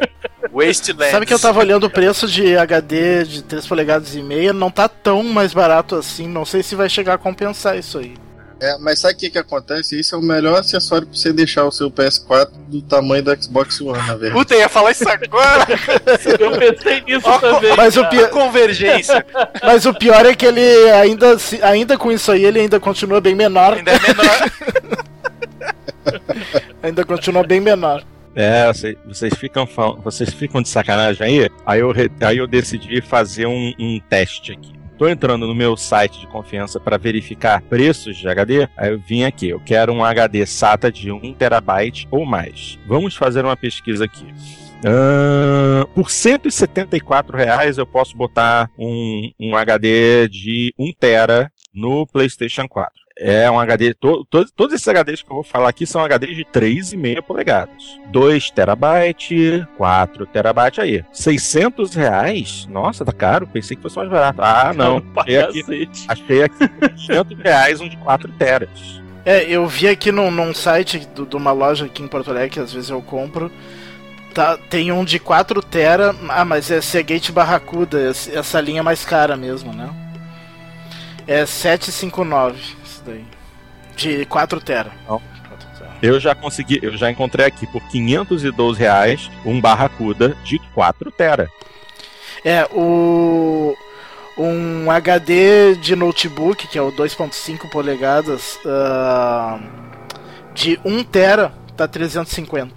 Wasteland. 0.52 1.10
Sabe 1.10 1.26
que 1.26 1.34
eu 1.34 1.38
tava 1.38 1.60
olhando 1.60 1.84
o 1.84 1.90
preço 1.90 2.26
de 2.26 2.56
HD 2.56 3.24
de 3.24 3.42
3 3.42 3.66
polegadas 3.66 4.14
e 4.14 4.22
meia, 4.22 4.52
não 4.52 4.70
tá 4.70 4.88
tão 4.88 5.22
mais 5.22 5.52
barato 5.52 5.96
assim, 5.96 6.28
não 6.28 6.44
sei 6.44 6.62
se 6.62 6.74
vai 6.74 6.88
chegar 6.88 7.14
a 7.14 7.18
compensar 7.18 7.78
isso 7.78 7.98
aí. 7.98 8.14
É, 8.62 8.76
mas 8.78 8.98
sabe 8.98 9.14
o 9.14 9.16
que, 9.16 9.30
que 9.30 9.38
acontece? 9.38 9.98
Isso 9.98 10.14
é 10.14 10.18
o 10.18 10.22
melhor 10.22 10.60
acessório 10.60 11.06
pra 11.06 11.16
você 11.16 11.32
deixar 11.32 11.64
o 11.64 11.72
seu 11.72 11.90
PS4 11.90 12.50
do 12.68 12.82
tamanho 12.82 13.22
do 13.22 13.42
Xbox 13.42 13.80
One, 13.80 13.96
na 13.96 14.14
verdade. 14.14 14.32
Puta, 14.34 14.52
eu 14.52 14.60
ia 14.60 14.68
falar 14.68 14.90
isso 14.90 15.08
agora! 15.08 15.66
eu 16.38 16.58
pensei 16.58 17.00
nisso 17.00 17.26
Ó, 17.26 17.38
também. 17.38 17.74
Mas 17.74 17.96
o 17.96 18.06
pior... 18.10 18.28
Convergência. 18.28 19.24
Mas 19.62 19.86
o 19.86 19.94
pior 19.94 20.26
é 20.26 20.34
que 20.34 20.44
ele 20.44 20.90
ainda, 20.90 21.38
ainda 21.62 21.96
com 21.96 22.12
isso 22.12 22.30
aí, 22.30 22.44
ele 22.44 22.60
ainda 22.60 22.78
continua 22.78 23.18
bem 23.18 23.34
menor. 23.34 23.78
Ainda 23.78 23.92
é 23.92 23.98
menor. 23.98 24.52
ainda 26.82 27.04
continua 27.06 27.42
bem 27.42 27.60
menor. 27.60 28.04
É, 28.40 28.72
vocês, 28.72 28.96
vocês, 29.04 29.34
ficam, 29.34 29.68
vocês 30.02 30.32
ficam 30.32 30.62
de 30.62 30.68
sacanagem 30.70 31.26
aí? 31.26 31.50
Aí 31.66 31.80
eu, 31.80 31.92
aí 32.22 32.38
eu 32.38 32.46
decidi 32.46 33.02
fazer 33.02 33.44
um, 33.44 33.74
um 33.78 34.00
teste 34.08 34.52
aqui. 34.52 34.72
Tô 34.96 35.06
entrando 35.06 35.46
no 35.46 35.54
meu 35.54 35.76
site 35.76 36.20
de 36.20 36.26
confiança 36.26 36.80
para 36.80 36.96
verificar 36.96 37.60
preços 37.60 38.16
de 38.16 38.26
HD. 38.26 38.66
Aí 38.78 38.92
eu 38.92 38.98
vim 38.98 39.24
aqui, 39.24 39.50
eu 39.50 39.60
quero 39.60 39.92
um 39.92 40.02
HD 40.02 40.46
SATA 40.46 40.90
de 40.90 41.12
1 41.12 41.34
terabyte 41.34 42.08
ou 42.10 42.24
mais. 42.24 42.78
Vamos 42.86 43.14
fazer 43.14 43.44
uma 43.44 43.56
pesquisa 43.56 44.06
aqui. 44.06 44.24
Uh, 44.82 45.86
por 45.88 46.10
174 46.10 47.36
reais 47.36 47.76
eu 47.76 47.86
posso 47.86 48.16
botar 48.16 48.70
um, 48.78 49.30
um 49.38 49.54
HD 49.54 50.28
de 50.28 50.72
1 50.78 50.92
tera 50.98 51.52
no 51.74 52.06
PlayStation 52.06 52.66
4. 52.66 52.90
É 53.22 53.50
um 53.50 53.60
HD. 53.60 53.92
To, 53.92 54.24
to, 54.24 54.50
todos 54.50 54.74
esses 54.74 54.88
HDs 54.88 55.20
que 55.20 55.30
eu 55.30 55.34
vou 55.34 55.44
falar 55.44 55.68
aqui 55.68 55.86
são 55.86 56.02
HDs 56.02 56.36
de 56.36 56.44
3,5 56.46 57.20
polegadas. 57.20 58.00
2 58.10 58.50
terabyte, 58.50 59.66
4 59.76 60.26
terabyte 60.26 60.80
aí. 60.80 61.04
600 61.12 61.94
reais? 61.94 62.66
Nossa, 62.70 63.04
tá 63.04 63.12
caro. 63.12 63.46
Pensei 63.46 63.76
que 63.76 63.82
fosse 63.82 63.96
mais 63.96 64.08
barato. 64.08 64.40
Ah, 64.40 64.72
não. 64.74 65.02
Achei 65.14 65.38
aqui, 65.38 65.90
achei 66.08 66.42
aqui 66.44 66.68
500 67.06 67.38
reais 67.40 67.80
um 67.82 67.90
de 67.90 67.96
4 67.98 68.32
teras. 68.32 69.02
É, 69.26 69.44
eu 69.44 69.66
vi 69.66 69.86
aqui 69.86 70.10
num, 70.10 70.30
num 70.30 70.54
site 70.54 71.00
do, 71.14 71.26
de 71.26 71.36
uma 71.36 71.52
loja 71.52 71.84
aqui 71.84 72.02
em 72.02 72.08
Porto 72.08 72.30
Alegre, 72.30 72.48
que 72.48 72.60
às 72.60 72.72
vezes 72.72 72.88
eu 72.88 73.02
compro. 73.02 73.52
Tá, 74.32 74.56
tem 74.56 74.92
um 74.92 75.04
de 75.04 75.18
4 75.18 75.62
tera. 75.62 76.16
Ah, 76.30 76.46
mas 76.46 76.70
é 76.70 76.80
Seagate 76.80 77.30
Barracuda, 77.32 78.00
essa 78.32 78.58
linha 78.62 78.82
mais 78.82 79.04
cara 79.04 79.36
mesmo, 79.36 79.74
né? 79.74 79.90
É 81.26 81.44
759 81.44 82.79
isso 83.00 83.02
daí. 83.04 83.24
De 83.96 84.24
4 84.26 84.60
tera. 84.60 84.90
Não. 85.08 85.20
Eu 86.02 86.18
já 86.18 86.34
consegui, 86.34 86.78
eu 86.82 86.96
já 86.96 87.10
encontrei 87.10 87.44
aqui 87.44 87.66
por 87.66 87.82
512 87.88 88.78
reais 88.78 89.30
um 89.44 89.60
Barracuda 89.60 90.34
de 90.44 90.58
4 90.74 91.10
tera. 91.10 91.50
É, 92.42 92.64
o 92.72 93.76
um 94.38 94.90
HD 94.90 95.74
de 95.76 95.94
notebook, 95.94 96.66
que 96.68 96.78
é 96.78 96.82
o 96.82 96.90
2.5 96.90 97.68
polegadas, 97.70 98.58
uh, 98.64 99.62
de 100.54 100.80
1 100.82 101.04
tera, 101.04 101.52
tá 101.76 101.86
350. 101.86 102.74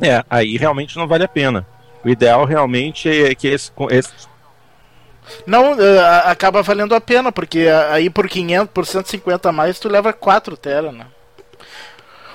É, 0.00 0.24
aí 0.30 0.56
realmente 0.56 0.96
não 0.96 1.06
vale 1.06 1.24
a 1.24 1.28
pena. 1.28 1.66
O 2.02 2.08
ideal 2.08 2.46
realmente 2.46 3.10
é 3.10 3.34
que 3.34 3.48
esse, 3.48 3.70
esse 3.90 4.12
não, 5.46 5.72
uh, 5.72 6.00
acaba 6.24 6.62
valendo 6.62 6.94
a 6.94 7.00
pena, 7.00 7.30
porque 7.30 7.66
aí 7.90 8.08
por 8.10 8.28
500, 8.28 8.70
por 8.72 8.86
150 8.86 9.48
a 9.48 9.52
mais, 9.52 9.78
tu 9.78 9.88
leva 9.88 10.12
4 10.12 10.56
tera, 10.56 10.92
né? 10.92 11.06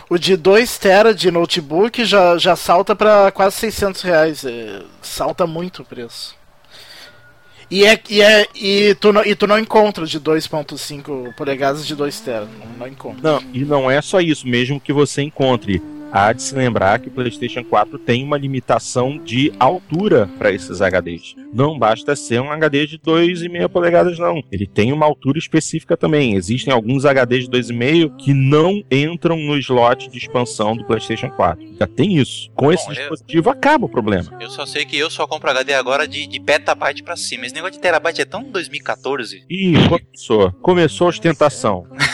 O 0.10 0.18
de 0.18 0.36
2 0.36 0.78
tera 0.78 1.14
de 1.14 1.32
notebook 1.32 2.04
já, 2.04 2.38
já 2.38 2.56
salta 2.56 2.94
para 2.94 3.32
quase 3.32 3.56
600 3.58 4.02
reais. 4.02 4.46
É, 4.46 4.82
salta 5.02 5.48
muito 5.48 5.84
o 5.84 5.86
preço. 5.86 6.36
E, 7.70 7.86
é, 7.86 7.98
e, 8.10 8.22
é, 8.22 8.46
e, 8.54 8.94
tu, 8.96 9.14
não, 9.14 9.24
e 9.24 9.34
tu 9.34 9.48
não 9.48 9.58
encontra 9.58 10.06
de 10.06 10.20
2.5 10.20 11.34
polegadas 11.36 11.88
de 11.88 11.96
2 11.96 12.20
tera. 12.20 12.46
Não, 12.46 12.80
não 12.80 12.88
encontra. 12.88 13.22
Não, 13.24 13.42
e 13.54 13.64
não 13.64 13.90
é 13.90 14.02
só 14.02 14.20
isso, 14.20 14.46
mesmo 14.46 14.82
que 14.82 14.92
você 14.92 15.22
encontre 15.22 15.82
há 16.12 16.34
de 16.34 16.42
se 16.42 16.56
lembrar 16.56 17.00
que 17.00 17.08
o 17.08 17.12
PlayStation 17.12 17.64
4 17.64 17.98
tem 18.00 18.24
uma 18.24 18.38
limitação 18.38 19.18
de 19.18 19.52
altura 19.60 20.30
para 20.38 20.52
esses 20.52 20.80
HDs. 20.82 21.36
Não 21.54 21.78
basta 21.78 22.16
ser 22.16 22.42
um 22.42 22.52
HD 22.52 22.88
de 22.88 23.00
2,5 23.00 23.70
polegadas, 23.70 24.20
não. 24.20 24.44
Ele 24.52 24.68
tem 24.68 24.92
uma 24.92 25.06
altura 25.06 25.40
específica 25.40 25.96
também. 25.96 26.36
Existem 26.36 26.74
alguns 26.74 27.04
HDs 27.06 27.48
de 27.48 27.52
2,5 27.52 28.16
que 28.18 28.34
não 28.34 28.84
entram 28.92 29.38
no 29.38 29.58
slot 29.58 30.10
de 30.10 30.18
expansão 30.18 30.76
do 30.76 30.86
PlayStation 30.86 31.30
4. 31.30 31.78
Já 31.80 31.88
tem 31.88 32.18
isso. 32.18 32.50
Com 32.56 32.66
Bom, 32.66 32.72
esse 32.74 32.88
dispositivo 32.90 33.50
eu... 33.50 33.54
acaba 33.54 33.86
o 33.86 33.90
problema. 33.90 34.38
Eu 34.40 34.50
só 34.50 34.66
sei 34.66 34.86
que 34.86 34.98
eu 34.98 35.10
só 35.10 35.26
compro 35.28 35.50
HD 35.50 35.74
agora 35.74 36.08
de, 36.08 36.28
de 36.28 36.40
petabyte 36.40 37.04
para 37.04 37.16
cima. 37.16 37.46
Esse 37.46 37.56
negócio 37.56 37.76
de 37.76 37.80
terabyte 37.80 38.22
é 38.22 38.26
tão 38.26 38.44
2014. 38.44 39.46
Ih, 39.50 39.74
começou. 39.88 40.52
Começou 40.62 41.08
a 41.08 41.10
ostentação. 41.10 41.88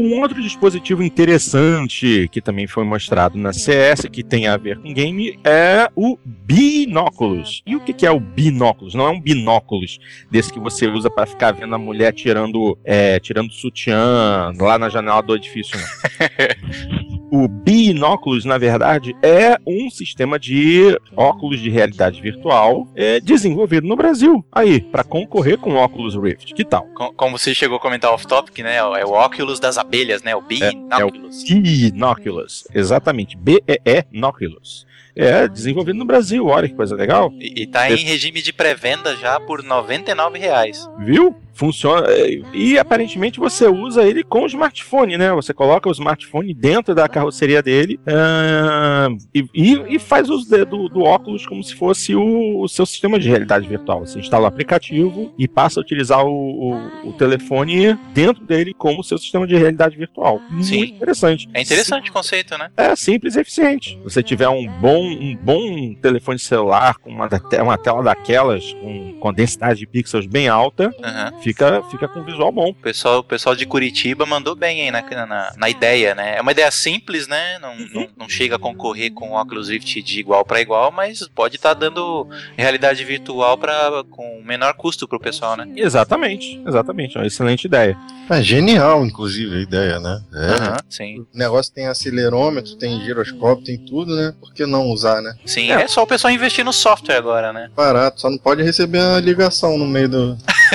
Um 0.00 0.18
outro 0.22 0.40
dispositivo 0.40 1.02
interessante 1.02 2.26
que 2.32 2.40
também 2.40 2.66
foi 2.66 2.84
mostrado 2.84 3.36
na 3.36 3.52
CS, 3.52 4.06
que 4.10 4.24
tem 4.24 4.46
a 4.46 4.56
ver 4.56 4.78
com 4.78 4.94
game, 4.94 5.38
é 5.44 5.90
o 5.94 6.18
binóculos. 6.24 7.62
E 7.66 7.76
o 7.76 7.80
que 7.80 8.06
é 8.06 8.10
o 8.10 8.18
binóculos? 8.18 8.94
Não 8.94 9.06
é 9.06 9.10
um 9.10 9.20
binóculos 9.20 9.98
desse 10.30 10.50
que 10.50 10.58
você 10.58 10.86
usa 10.86 11.10
para 11.10 11.26
ficar 11.26 11.52
vendo 11.52 11.74
a 11.74 11.78
mulher 11.78 12.14
tirando, 12.14 12.78
é, 12.82 13.20
tirando 13.20 13.52
sutiã 13.52 14.50
lá 14.58 14.78
na 14.78 14.88
janela 14.88 15.20
do 15.20 15.36
edifício, 15.36 15.78
não. 15.78 17.09
o 17.30 17.46
binóculos, 17.46 18.44
na 18.44 18.58
verdade, 18.58 19.14
é 19.22 19.56
um 19.66 19.88
sistema 19.88 20.38
de 20.38 20.98
óculos 21.16 21.60
de 21.60 21.70
realidade 21.70 22.20
virtual 22.20 22.88
é, 22.94 23.20
desenvolvido 23.20 23.86
no 23.86 23.96
Brasil. 23.96 24.44
Aí, 24.50 24.80
para 24.80 25.04
concorrer 25.04 25.58
com 25.58 25.74
o 25.74 25.82
Oculus 25.82 26.14
Rift. 26.16 26.54
Que 26.54 26.64
tal? 26.64 26.86
Como 27.16 27.38
você 27.38 27.54
chegou 27.54 27.76
a 27.76 27.80
comentar 27.80 28.12
off-topic, 28.12 28.58
né? 28.58 28.76
É 28.76 29.04
o 29.04 29.10
óculos 29.10 29.60
das 29.60 29.78
abelhas, 29.78 30.22
né? 30.22 30.34
O 30.34 30.42
binóculos. 30.42 31.44
É, 31.48 31.52
é 31.52 31.56
o 31.56 31.60
binóculos. 31.60 32.68
Exatamente. 32.74 33.36
B-E-E-nóculos. 33.36 34.86
É, 35.14 35.48
desenvolvido 35.48 35.98
no 35.98 36.04
Brasil, 36.04 36.46
olha 36.46 36.68
que 36.68 36.74
coisa 36.74 36.94
legal. 36.94 37.32
E, 37.38 37.62
e 37.62 37.66
tá 37.66 37.90
em 37.90 38.04
regime 38.04 38.40
de 38.40 38.52
pré-venda 38.52 39.16
já 39.16 39.40
por 39.40 39.62
99 39.62 40.38
reais. 40.38 40.88
Viu? 40.98 41.36
Funciona. 41.60 42.06
É, 42.08 42.40
e 42.54 42.78
aparentemente 42.78 43.38
você 43.38 43.66
usa 43.66 44.02
ele 44.02 44.24
com 44.24 44.44
o 44.44 44.46
smartphone, 44.46 45.18
né? 45.18 45.30
Você 45.32 45.52
coloca 45.52 45.90
o 45.90 45.92
smartphone 45.92 46.54
dentro 46.54 46.94
da 46.94 47.06
carroceria 47.06 47.62
dele 47.62 48.00
uh, 48.06 49.14
e, 49.34 49.94
e, 49.94 49.98
faz 49.98 50.30
uso 50.30 50.48
de, 50.48 50.64
do, 50.64 50.88
do, 50.88 51.02
óculos 51.02 51.46
como 51.46 51.62
se 51.62 51.74
fosse 51.74 52.14
o, 52.14 52.62
o, 52.62 52.68
seu 52.68 52.86
sistema 52.86 53.18
de 53.18 53.28
realidade 53.28 53.68
virtual. 53.68 54.06
Você 54.06 54.18
instala 54.18 54.44
o 54.44 54.46
aplicativo 54.46 55.34
e 55.38 55.46
passa 55.46 55.78
a 55.78 55.82
utilizar 55.82 56.24
o, 56.24 56.30
o, 56.30 57.08
o 57.10 57.12
telefone 57.12 57.94
dentro 58.14 58.42
dele 58.46 58.72
como 58.72 59.04
seu 59.04 59.18
sistema 59.18 59.46
de 59.46 59.54
realidade 59.54 59.98
virtual. 59.98 60.40
Sim. 60.62 60.78
Muito 60.78 60.94
interessante. 60.94 61.48
É 61.52 61.60
interessante 61.60 62.04
Sim. 62.04 62.10
o 62.10 62.12
conceito, 62.12 62.56
né? 62.56 62.70
É 62.74 62.96
simples 62.96 63.36
e 63.36 63.40
eficiente. 63.40 63.90
Se 63.90 64.02
você 64.02 64.22
tiver 64.22 64.48
um 64.48 64.66
bom 64.80 65.10
um 65.10 65.36
bom 65.36 65.94
telefone 66.00 66.38
celular 66.38 66.96
com 66.98 67.10
uma, 67.10 67.28
uma 67.62 67.76
tela 67.76 68.02
daquelas, 68.02 68.72
com, 68.72 69.18
com 69.20 69.32
densidade 69.32 69.80
de 69.80 69.86
pixels 69.86 70.26
bem 70.26 70.48
alta, 70.48 70.90
Uhum. 71.10 71.42
Fica, 71.50 71.82
fica 71.90 72.08
com 72.08 72.22
visual 72.22 72.52
bom. 72.52 72.70
O 72.70 72.74
pessoal, 72.74 73.18
o 73.18 73.24
pessoal 73.24 73.56
de 73.56 73.66
Curitiba 73.66 74.24
mandou 74.24 74.54
bem 74.54 74.82
aí 74.82 74.90
na, 74.90 75.26
na, 75.26 75.52
na 75.56 75.68
ideia, 75.68 76.14
né? 76.14 76.36
É 76.36 76.40
uma 76.40 76.52
ideia 76.52 76.70
simples, 76.70 77.26
né? 77.26 77.58
Não, 77.58 77.76
não, 77.76 78.08
não 78.16 78.28
chega 78.28 78.56
a 78.56 78.58
concorrer 78.58 79.12
com 79.12 79.30
o 79.30 79.40
Oculus 79.40 79.68
Rift 79.68 80.02
de 80.02 80.20
igual 80.20 80.44
para 80.44 80.60
igual, 80.60 80.92
mas 80.92 81.26
pode 81.34 81.56
estar 81.56 81.74
dando 81.74 82.28
realidade 82.56 83.04
virtual 83.04 83.58
pra, 83.58 84.04
com 84.10 84.42
menor 84.44 84.74
custo 84.74 85.08
pro 85.08 85.18
pessoal, 85.18 85.56
né? 85.56 85.68
Exatamente, 85.76 86.60
exatamente. 86.66 87.16
É 87.16 87.20
uma 87.20 87.26
excelente 87.26 87.64
ideia. 87.64 87.96
É 88.28 88.40
genial, 88.42 89.04
inclusive, 89.04 89.56
a 89.56 89.60
ideia, 89.60 89.98
né? 89.98 90.22
É. 90.32 90.46
Aham, 90.54 90.76
sim. 90.88 91.26
O 91.34 91.38
negócio 91.38 91.72
tem 91.72 91.86
acelerômetro, 91.88 92.76
tem 92.76 93.00
giroscópio, 93.00 93.64
tem 93.64 93.78
tudo, 93.78 94.14
né? 94.14 94.32
Por 94.40 94.54
que 94.54 94.64
não 94.66 94.86
usar, 94.86 95.20
né? 95.20 95.34
Sim, 95.44 95.72
é. 95.72 95.88
só 95.88 96.02
o 96.02 96.06
pessoal 96.06 96.32
investir 96.32 96.64
no 96.64 96.72
software 96.72 97.16
agora, 97.16 97.52
né? 97.52 97.70
Barato, 97.74 98.20
só 98.20 98.30
não 98.30 98.38
pode 98.38 98.62
receber 98.62 99.00
a 99.00 99.20
ligação 99.20 99.76
no 99.76 99.86
meio 99.86 100.08
do. 100.08 100.38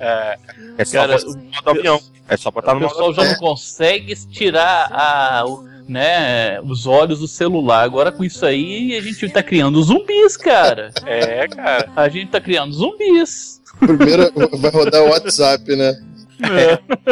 É, 0.00 0.38
É 0.78 0.84
só 0.84 0.98
Cara, 0.98 1.16
botar 1.18 1.26
no 1.26 1.44
modo 1.44 1.70
avião. 1.70 2.00
É 2.28 2.36
só 2.36 2.50
botar 2.50 2.72
o 2.76 2.80
no 2.80 2.88
pessoal 2.88 3.12
já 3.14 3.24
não 3.24 3.34
consegue 3.36 4.14
tirar 4.30 4.88
a, 4.90 5.44
o- 5.46 5.64
né, 5.88 6.60
os 6.62 6.86
olhos 6.86 7.18
do 7.20 7.28
celular. 7.28 7.82
Agora 7.82 8.10
com 8.10 8.24
isso 8.24 8.46
aí 8.46 8.96
a 8.96 9.00
gente 9.02 9.28
tá 9.28 9.42
criando 9.42 9.82
zumbis, 9.82 10.36
cara. 10.36 10.90
é, 11.04 11.46
cara. 11.48 11.90
A 11.94 12.08
gente 12.08 12.30
tá 12.30 12.40
criando 12.40 12.72
zumbis. 12.72 13.60
Primeiro 13.78 14.32
vai 14.58 14.70
rodar 14.70 15.02
o 15.02 15.08
WhatsApp, 15.10 15.74
né? 15.76 16.00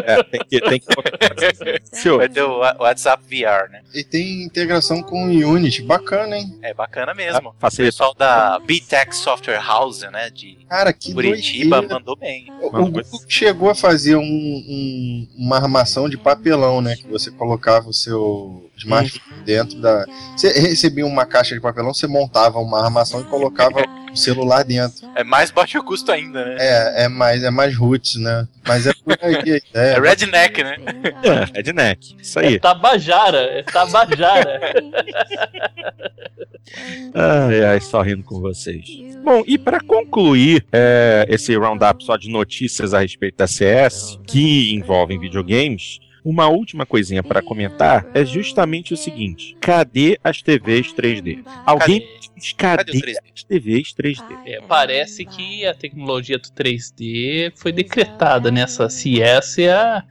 É, 0.05 0.22
tem 0.24 0.41
que, 0.49 0.61
tem 0.61 0.81
que 0.81 0.87
Vai 2.16 2.28
ter 2.28 2.43
o 2.43 2.59
WhatsApp 2.59 3.22
VR, 3.24 3.70
né? 3.70 3.83
E 3.95 4.03
tem 4.05 4.43
integração 4.43 5.03
com 5.03 5.24
o 5.24 5.28
Unity, 5.53 5.83
bacana, 5.83 6.37
hein? 6.37 6.59
É 6.62 6.74
bacana 6.74 7.14
mesmo. 7.14 7.51
O 7.51 7.55
facilita. 7.59 7.93
pessoal 7.93 8.14
da 8.14 8.59
BTEC 8.61 9.14
Software 9.14 9.61
House, 9.64 10.01
né? 10.11 10.31
De 10.31 10.59
Cara, 10.68 10.93
que 10.93 11.12
Curitiba 11.12 11.76
doideira. 11.76 11.95
mandou 11.95 12.16
bem. 12.16 12.47
O, 12.61 12.66
o 12.66 12.70
Google 12.70 13.03
chegou 13.28 13.70
a 13.70 13.74
fazer 13.74 14.16
um- 14.16 14.22
um- 14.22 15.28
uma 15.39 15.57
armação 15.57 16.09
de 16.09 16.16
papelão, 16.16 16.81
né? 16.81 16.97
Que 16.97 17.07
você 17.09 17.31
colocava 17.31 17.89
o 17.89 17.95
seu 17.95 18.70
smartphone 18.76 19.43
dentro 19.45 19.81
da. 19.81 20.05
Você 20.37 20.49
recebia 20.59 21.07
uma 21.07 21.26
caixa 21.26 21.55
de 21.55 21.61
papelão, 21.61 21.93
você 21.93 22.07
montava 22.07 22.59
uma 22.59 22.83
armação 22.83 23.20
e 23.20 23.24
colocava 23.24 23.83
o 24.13 24.17
celular 24.17 24.65
dentro. 24.65 25.09
É 25.15 25.23
mais 25.25 25.51
baixo 25.51 25.83
custo 25.83 26.11
ainda, 26.13 26.45
né? 26.45 26.57
É, 26.59 27.05
é 27.05 27.09
mais, 27.09 27.43
é 27.43 27.51
mais 27.51 27.77
roots, 27.77 28.17
né? 28.17 28.47
Mas 28.67 28.87
é 28.87 28.93
por 28.93 29.19
aí 29.23 29.37
a 29.37 29.41
ideia. 29.41 29.63
É 29.75 30.01
redneck, 30.01 30.63
né? 30.63 30.77
é, 31.23 31.57
redneck. 31.57 32.17
Isso 32.21 32.39
É 32.39 32.47
aí. 32.47 32.61
Tabajara, 32.61 33.39
é 33.39 33.63
Tabajara. 33.63 34.61
Ai, 37.15 37.65
ai, 37.65 37.81
só 37.81 38.01
rindo 38.01 38.23
com 38.23 38.41
vocês. 38.41 38.85
Bom, 39.25 39.43
e 39.47 39.59
para 39.59 39.81
concluir 39.81 40.65
é, 40.73 41.27
esse 41.29 41.55
roundup 41.57 42.05
só 42.05 42.17
de 42.17 42.31
notícias 42.31 42.95
a 42.95 43.01
respeito 43.01 43.37
da 43.39 43.47
CS, 43.47 44.19
que 44.27 44.73
envolvem 44.73 45.19
videogames, 45.19 45.99
uma 46.25 46.49
última 46.49 46.85
coisinha 46.87 47.23
para 47.23 47.43
comentar 47.43 48.07
é 48.14 48.25
justamente 48.25 48.95
o 48.95 48.97
seguinte: 48.97 49.57
cadê 49.61 50.18
as 50.23 50.43
TVs 50.43 50.93
3D? 50.93 51.45
Alguém 51.64 52.07
diz 52.37 52.53
Cadê 52.53 52.85
cadê, 52.85 52.99
os 52.99 53.03
3D? 53.03 53.16
as 53.35 53.45
TVs 53.45 53.95
3D? 53.95 54.39
É, 54.47 54.61
parece 54.62 55.25
que 55.25 55.66
a 55.66 55.75
tecnologia 55.75 56.39
do 56.39 56.49
3D 56.49 57.53
foi 57.57 57.73
decretada 57.73 58.51
nessa 58.51 58.89
CS 58.89 59.59
e 59.59 59.68
a, 59.68 60.03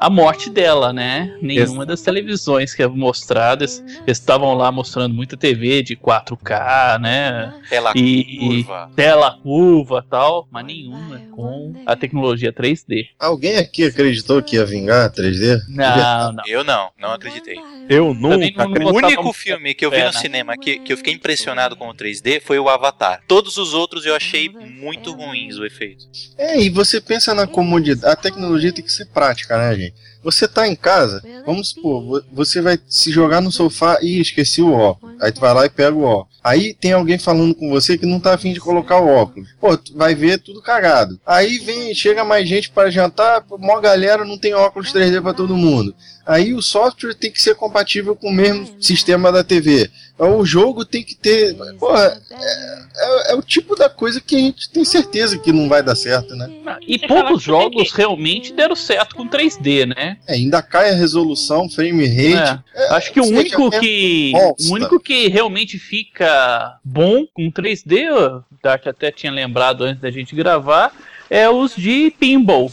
a 0.00 0.08
morte 0.08 0.48
dela, 0.48 0.92
né? 0.92 1.36
Nenhuma 1.42 1.84
das 1.84 2.00
televisões 2.00 2.72
que 2.74 2.82
é 2.82 2.88
mostradas, 2.88 3.84
eles 4.06 4.18
estavam 4.18 4.54
lá 4.54 4.72
mostrando 4.72 5.14
muita 5.14 5.36
TV 5.36 5.82
de 5.82 5.94
4K, 5.94 6.98
né? 7.00 7.52
Tela 7.68 7.92
E 7.94 8.64
curva. 8.64 8.90
tela 8.96 9.38
curva 9.42 10.04
tal, 10.08 10.48
mas 10.50 10.64
nenhuma 10.64 11.20
com 11.32 11.74
a 11.84 11.94
tecnologia 11.94 12.52
3D. 12.52 13.08
Alguém 13.18 13.58
aqui 13.58 13.84
acreditou 13.84 14.42
que 14.42 14.56
ia 14.56 14.64
vingar 14.64 15.06
a 15.06 15.10
3D? 15.10 15.60
Não, 15.68 16.32
não. 16.32 16.44
Eu 16.46 16.64
não, 16.64 16.90
não 16.98 17.12
acreditei. 17.12 17.56
Eu 17.88 18.14
nunca 18.14 18.66
não- 18.66 18.90
O 18.90 18.94
único 18.96 19.32
filme 19.32 19.74
que 19.74 19.84
eu 19.84 19.90
vi 19.90 19.98
no 19.98 20.04
né? 20.04 20.12
cinema 20.12 20.56
que, 20.56 20.78
que 20.78 20.92
eu 20.92 20.96
fiquei 20.96 21.12
impressionado 21.12 21.76
com 21.76 21.88
o 21.88 21.94
3D 21.94 22.40
foi 22.40 22.58
o 22.58 22.68
Avatar. 22.68 23.20
Todos 23.28 23.58
os 23.58 23.74
outros 23.74 24.06
eu 24.06 24.14
achei 24.14 24.48
muito 24.48 25.12
ruins 25.12 25.58
o 25.58 25.64
efeito. 25.66 26.04
É, 26.38 26.58
e 26.60 26.70
você 26.70 27.00
pensa 27.00 27.34
na 27.34 27.46
comodidade. 27.46 28.12
A 28.12 28.16
tecnologia 28.16 28.72
tem 28.72 28.84
que 28.84 28.92
ser 28.92 29.06
prática, 29.06 29.58
né, 29.58 29.74
gente? 29.76 29.89
Você 30.22 30.46
tá 30.46 30.68
em 30.68 30.76
casa, 30.76 31.22
vamos 31.46 31.70
supor, 31.70 32.02
vo- 32.04 32.22
você 32.32 32.60
vai 32.60 32.78
se 32.86 33.10
jogar 33.10 33.40
no 33.40 33.50
sofá 33.50 33.98
e 34.02 34.20
esqueci 34.20 34.60
o 34.60 34.72
óculos. 34.72 35.16
Aí 35.20 35.32
tu 35.32 35.40
vai 35.40 35.54
lá 35.54 35.64
e 35.66 35.70
pega 35.70 35.96
o 35.96 36.02
óculos. 36.02 36.38
Aí 36.44 36.74
tem 36.74 36.92
alguém 36.92 37.18
falando 37.18 37.54
com 37.54 37.68
você 37.70 37.96
que 37.98 38.06
não 38.06 38.20
tá 38.20 38.34
afim 38.34 38.52
de 38.52 38.60
colocar 38.60 38.98
o 38.98 39.06
óculos. 39.08 39.48
Pô, 39.60 39.76
tu 39.76 39.94
vai 39.96 40.14
ver 40.14 40.38
tudo 40.38 40.62
cagado. 40.62 41.18
Aí 41.26 41.58
vem, 41.58 41.94
chega 41.94 42.24
mais 42.24 42.48
gente 42.48 42.70
para 42.70 42.90
jantar, 42.90 43.44
mó 43.58 43.80
galera 43.80 44.24
não 44.24 44.38
tem 44.38 44.54
óculos 44.54 44.92
3D 44.92 45.20
para 45.22 45.34
todo 45.34 45.56
mundo. 45.56 45.94
Aí 46.30 46.54
o 46.54 46.62
software 46.62 47.12
tem 47.14 47.28
que 47.28 47.42
ser 47.42 47.56
compatível 47.56 48.14
com 48.14 48.28
o 48.28 48.32
mesmo 48.32 48.80
sistema 48.80 49.32
da 49.32 49.42
TV. 49.42 49.90
O 50.16 50.44
jogo 50.46 50.84
tem 50.84 51.02
que 51.02 51.16
ter. 51.16 51.56
Porra, 51.76 52.22
é, 52.30 53.30
é- 53.30 53.32
é 53.32 53.34
o 53.34 53.42
tipo 53.42 53.74
da 53.74 53.88
coisa 53.90 54.20
que 54.20 54.36
a 54.36 54.38
gente 54.38 54.70
tem 54.70 54.84
certeza 54.84 55.36
que 55.36 55.50
não 55.52 55.68
vai 55.68 55.82
dar 55.82 55.96
certo, 55.96 56.36
né? 56.36 56.48
E 56.86 56.98
Você 57.00 57.08
fala 57.08 57.22
poucos 57.22 57.44
tem 57.44 57.52
jogos 57.52 57.92
realmente 57.92 58.52
deram 58.52 58.76
certo 58.76 59.16
com 59.16 59.26
3D, 59.26 59.86
né? 59.86 60.18
É, 60.28 60.34
ainda 60.34 60.62
cai 60.62 60.90
a 60.90 60.94
resolução, 60.94 61.68
frame 61.68 62.06
rate. 62.06 62.60
É, 62.76 62.94
Acho 62.94 63.12
que 63.12 63.20
o 63.20 63.24
único 63.24 63.74
é 63.74 63.80
que 63.80 64.30
bosta. 64.32 64.68
o 64.68 64.72
único 64.76 65.00
que 65.00 65.26
realmente 65.26 65.80
fica 65.80 66.78
bom 66.84 67.26
com 67.34 67.50
3D, 67.50 68.08
o 68.12 68.44
Dart 68.62 68.86
até 68.86 69.10
tinha 69.10 69.32
lembrado 69.32 69.82
antes 69.82 70.00
da 70.00 70.12
gente 70.12 70.36
gravar, 70.36 70.92
é 71.28 71.50
os 71.50 71.74
de 71.74 72.14
pinball. 72.20 72.70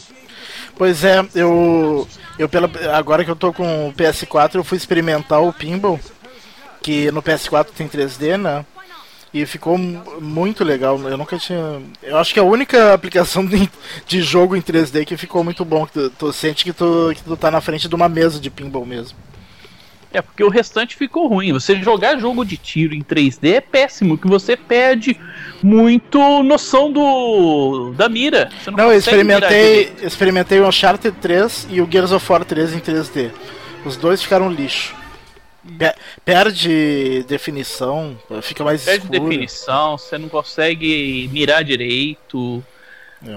Pois 0.76 1.02
é, 1.02 1.26
eu. 1.34 2.06
Eu 2.38 2.48
pela, 2.48 2.70
agora 2.96 3.24
que 3.24 3.30
eu 3.30 3.36
tô 3.36 3.52
com 3.52 3.88
o 3.88 3.92
PS4, 3.92 4.54
eu 4.56 4.64
fui 4.64 4.76
experimentar 4.78 5.42
o 5.42 5.52
Pinball, 5.52 5.98
que 6.82 7.10
no 7.10 7.22
PS4 7.22 7.68
tem 7.76 7.88
3D, 7.88 8.36
né? 8.36 8.64
E 9.34 9.44
ficou 9.44 9.76
mu- 9.76 10.20
muito 10.20 10.64
legal. 10.64 10.98
Eu 11.00 11.18
nunca 11.18 11.36
tinha. 11.38 11.82
Eu 12.02 12.16
acho 12.16 12.32
que 12.32 12.40
é 12.40 12.42
a 12.42 12.46
única 12.46 12.94
aplicação 12.94 13.44
de, 13.44 13.68
de 14.06 14.22
jogo 14.22 14.56
em 14.56 14.62
3D 14.62 15.04
que 15.04 15.16
ficou 15.18 15.44
muito 15.44 15.64
bom. 15.66 15.84
Que 15.86 15.92
tu, 15.92 16.10
tu 16.10 16.32
sente 16.32 16.64
que 16.64 16.72
tu, 16.72 17.12
que 17.14 17.22
tu 17.22 17.36
tá 17.36 17.50
na 17.50 17.60
frente 17.60 17.88
de 17.88 17.94
uma 17.94 18.08
mesa 18.08 18.40
de 18.40 18.48
pinball 18.48 18.86
mesmo. 18.86 19.18
É 20.12 20.22
porque 20.22 20.42
o 20.42 20.48
restante 20.48 20.96
ficou 20.96 21.26
ruim. 21.28 21.52
Você 21.52 21.76
jogar 21.82 22.18
jogo 22.18 22.44
de 22.44 22.56
tiro 22.56 22.94
em 22.94 23.02
3D 23.02 23.52
é 23.56 23.60
péssimo, 23.60 24.16
que 24.16 24.26
você 24.26 24.56
perde 24.56 25.18
muito 25.62 26.18
noção 26.42 26.90
do 26.90 27.92
da 27.94 28.08
mira. 28.08 28.50
Você 28.62 28.70
Não, 28.70 28.90
eu 28.90 28.98
experimentei, 28.98 29.92
experimentei 30.02 30.60
o 30.60 30.66
Uncharted 30.68 31.14
3 31.20 31.68
e 31.70 31.80
o 31.82 31.88
Gears 31.90 32.12
of 32.12 32.32
War 32.32 32.44
3 32.44 32.74
em 32.74 32.78
3D. 32.80 33.30
Os 33.84 33.96
dois 33.96 34.22
ficaram 34.22 34.50
lixo. 34.50 34.94
Pe- 35.78 35.94
Perde 36.24 37.24
definição, 37.28 38.16
fica 38.40 38.64
mais 38.64 38.84
Perde 38.84 39.04
escuro. 39.04 39.20
definição, 39.28 39.98
você 39.98 40.16
não 40.16 40.28
consegue 40.30 41.28
mirar 41.32 41.62
direito. 41.62 42.64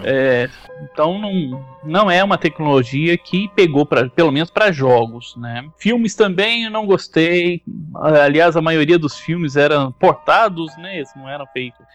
É, 0.04 0.48
então 0.84 1.18
não, 1.18 1.66
não 1.84 2.12
é 2.12 2.24
uma 2.24 2.38
tecnologia 2.38 3.18
que 3.18 3.50
pegou 3.56 3.86
para 3.86 4.10
pelo 4.10 4.32
menos 4.32 4.52
para 4.52 4.72
jogos, 4.72 5.36
né? 5.36 5.68
Filmes 5.78 6.14
também 6.16 6.66
eu 6.66 6.72
não 6.72 6.86
gostei. 6.86 7.64
Aliás, 7.96 8.56
a 8.56 8.62
maioria 8.62 9.00
dos 9.00 9.18
filmes 9.18 9.56
eram 9.56 9.92
portados, 9.92 10.76
né? 10.78 10.98
Eles 10.98 11.10
não 11.16 11.28
eram 11.28 11.48
feitos 11.48 11.86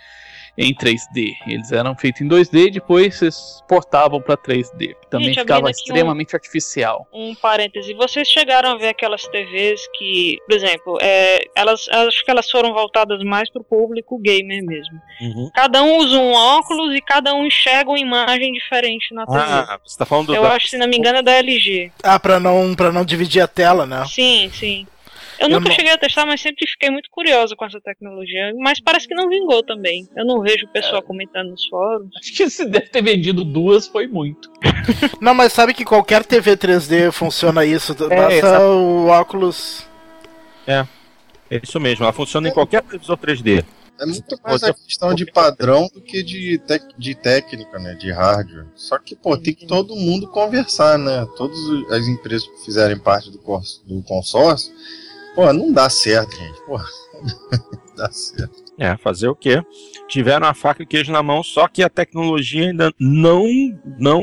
em 0.58 0.74
3D. 0.74 1.34
Eles 1.46 1.70
eram 1.72 1.94
feitos 1.94 2.20
em 2.22 2.28
2D, 2.28 2.70
depois 2.72 3.20
eles 3.20 3.62
portavam 3.68 4.20
para 4.20 4.36
3D. 4.36 4.94
Também 5.10 5.28
Gente, 5.28 5.40
ficava 5.40 5.68
aqui 5.68 5.68
um- 5.68 5.70
extremamente 5.70 6.34
artificial. 6.34 7.06
um 7.12 7.34
parêntese, 7.34 7.92
vocês 7.94 8.26
chegaram 8.28 8.70
a 8.72 8.76
ver 8.78 8.88
aquelas 8.88 9.22
TVs 9.28 9.80
que, 9.98 10.38
por 10.46 10.56
exemplo, 10.56 10.98
é, 11.02 11.40
elas 11.54 11.86
acho 11.88 12.24
que 12.24 12.30
elas 12.30 12.50
foram 12.50 12.72
voltadas 12.72 13.22
mais 13.22 13.50
pro 13.50 13.62
público 13.62 14.18
gamer 14.18 14.64
mesmo. 14.64 15.00
Uhum. 15.20 15.50
Cada 15.54 15.82
um 15.82 15.98
usa 15.98 16.18
um 16.18 16.32
óculos 16.32 16.94
e 16.94 17.00
cada 17.00 17.34
um 17.34 17.46
enxerga 17.46 17.90
uma 17.90 17.98
imagem 17.98 18.52
diferente 18.52 19.14
na 19.14 19.26
TV. 19.26 19.38
Ah, 19.38 19.78
você 19.84 19.98
tá 19.98 20.06
falando 20.06 20.34
Eu 20.34 20.42
da... 20.42 20.52
acho, 20.54 20.68
se 20.68 20.78
não 20.78 20.88
me 20.88 20.96
engano, 20.96 21.18
é 21.18 21.22
da 21.22 21.32
LG. 21.32 21.92
Ah, 22.02 22.18
pra 22.18 22.40
não, 22.40 22.74
pra 22.74 22.90
não 22.90 23.04
dividir 23.04 23.42
a 23.42 23.46
tela, 23.48 23.84
né? 23.86 24.04
Sim, 24.08 24.50
sim. 24.52 24.86
Eu, 25.38 25.48
Eu 25.48 25.58
nunca 25.58 25.68
não- 25.68 25.76
cheguei 25.76 25.92
a 25.92 25.98
testar, 25.98 26.24
mas 26.26 26.40
sempre 26.40 26.66
fiquei 26.66 26.90
muito 26.90 27.10
curiosa 27.10 27.54
com 27.54 27.64
essa 27.64 27.80
tecnologia. 27.80 28.52
Mas 28.58 28.80
parece 28.80 29.06
que 29.06 29.14
não 29.14 29.28
vingou 29.28 29.62
também. 29.62 30.08
Eu 30.16 30.24
não 30.24 30.40
vejo 30.40 30.66
o 30.66 30.68
pessoal 30.72 31.02
comentando 31.02 31.50
nos 31.50 31.66
fóruns. 31.68 32.10
Acho 32.16 32.32
que 32.32 32.48
se 32.50 32.64
deve 32.64 32.86
ter 32.86 33.02
vendido 33.02 33.44
duas 33.44 33.86
foi 33.86 34.06
muito. 34.06 34.50
Não, 35.20 35.34
mas 35.34 35.52
sabe 35.52 35.74
que 35.74 35.84
qualquer 35.84 36.24
TV 36.24 36.56
3D 36.56 37.10
funciona 37.12 37.64
isso. 37.64 37.94
Basta 37.94 38.32
exato. 38.34 38.62
o 38.64 39.06
óculos. 39.08 39.86
É 40.66 40.86
isso 41.62 41.78
mesmo, 41.78 42.04
ela 42.04 42.12
funciona 42.12 42.48
em 42.48 42.52
qualquer 42.52 42.82
televisor 42.82 43.16
3D. 43.16 43.64
É 43.98 44.04
muito 44.04 44.36
mais 44.44 44.62
a 44.62 44.74
questão 44.74 45.14
de 45.14 45.24
padrão 45.24 45.88
do 45.94 46.02
que 46.02 46.22
de, 46.22 46.58
tec- 46.58 46.92
de 46.98 47.14
técnica, 47.14 47.78
né? 47.78 47.94
De 47.94 48.10
hardware. 48.12 48.66
Só 48.74 48.98
que, 48.98 49.16
pô, 49.16 49.38
tem 49.38 49.54
que 49.54 49.66
todo 49.66 49.96
mundo 49.96 50.28
conversar, 50.28 50.98
né? 50.98 51.26
Todas 51.36 51.56
as 51.90 52.06
empresas 52.06 52.46
que 52.46 52.64
fizerem 52.64 52.98
parte 52.98 53.30
do, 53.30 53.38
do 53.38 54.02
consórcio 54.02 54.70
Pô, 55.36 55.52
não 55.52 55.70
dá 55.70 55.90
certo, 55.90 56.34
gente. 56.34 56.58
Pô, 56.62 56.78
não 57.52 57.94
dá 57.94 58.10
certo. 58.10 58.65
É, 58.78 58.96
fazer 58.96 59.28
o 59.28 59.34
quê? 59.34 59.62
Tiveram 60.08 60.46
a 60.46 60.54
faca 60.54 60.82
e 60.82 60.86
queijo 60.86 61.12
na 61.12 61.22
mão, 61.22 61.42
só 61.42 61.66
que 61.66 61.82
a 61.82 61.88
tecnologia 61.88 62.68
ainda 62.68 62.92
não 62.98 63.46
não 63.98 64.22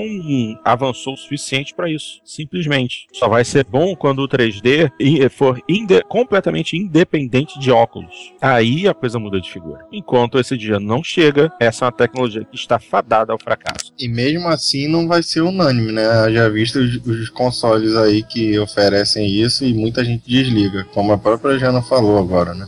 avançou 0.63 1.13
o 1.13 1.17
suficiente 1.17 1.73
para 1.73 1.89
isso. 1.89 2.21
Simplesmente. 2.23 3.07
Só 3.13 3.27
vai 3.27 3.43
ser 3.43 3.65
bom 3.65 3.95
quando 3.95 4.19
o 4.19 4.27
3D 4.27 4.91
for 5.29 5.61
inde 5.67 6.01
completamente 6.03 6.77
independente 6.77 7.59
de 7.59 7.71
óculos. 7.71 8.33
Aí 8.41 8.87
a 8.87 8.93
coisa 8.93 9.19
muda 9.19 9.41
de 9.41 9.51
figura. 9.51 9.85
Enquanto 9.91 10.39
esse 10.39 10.57
dia 10.57 10.79
não 10.79 11.03
chega, 11.03 11.51
essa 11.59 11.85
é 11.85 11.87
uma 11.87 11.91
tecnologia 11.91 12.43
que 12.43 12.55
está 12.55 12.79
fadada 12.79 13.33
ao 13.33 13.39
fracasso. 13.39 13.91
E 13.97 14.07
mesmo 14.07 14.47
assim 14.47 14.87
não 14.87 15.07
vai 15.07 15.23
ser 15.23 15.41
unânime, 15.41 15.91
né? 15.91 16.03
Já 16.31 16.49
visto 16.49 16.79
os, 16.79 16.95
os 17.05 17.29
consoles 17.29 17.95
aí 17.95 18.23
que 18.23 18.57
oferecem 18.59 19.27
isso 19.27 19.65
e 19.65 19.73
muita 19.73 20.03
gente 20.03 20.27
desliga, 20.27 20.85
como 20.93 21.11
a 21.11 21.17
própria 21.17 21.57
Jana 21.57 21.81
falou 21.81 22.17
agora, 22.17 22.53
né? 22.53 22.67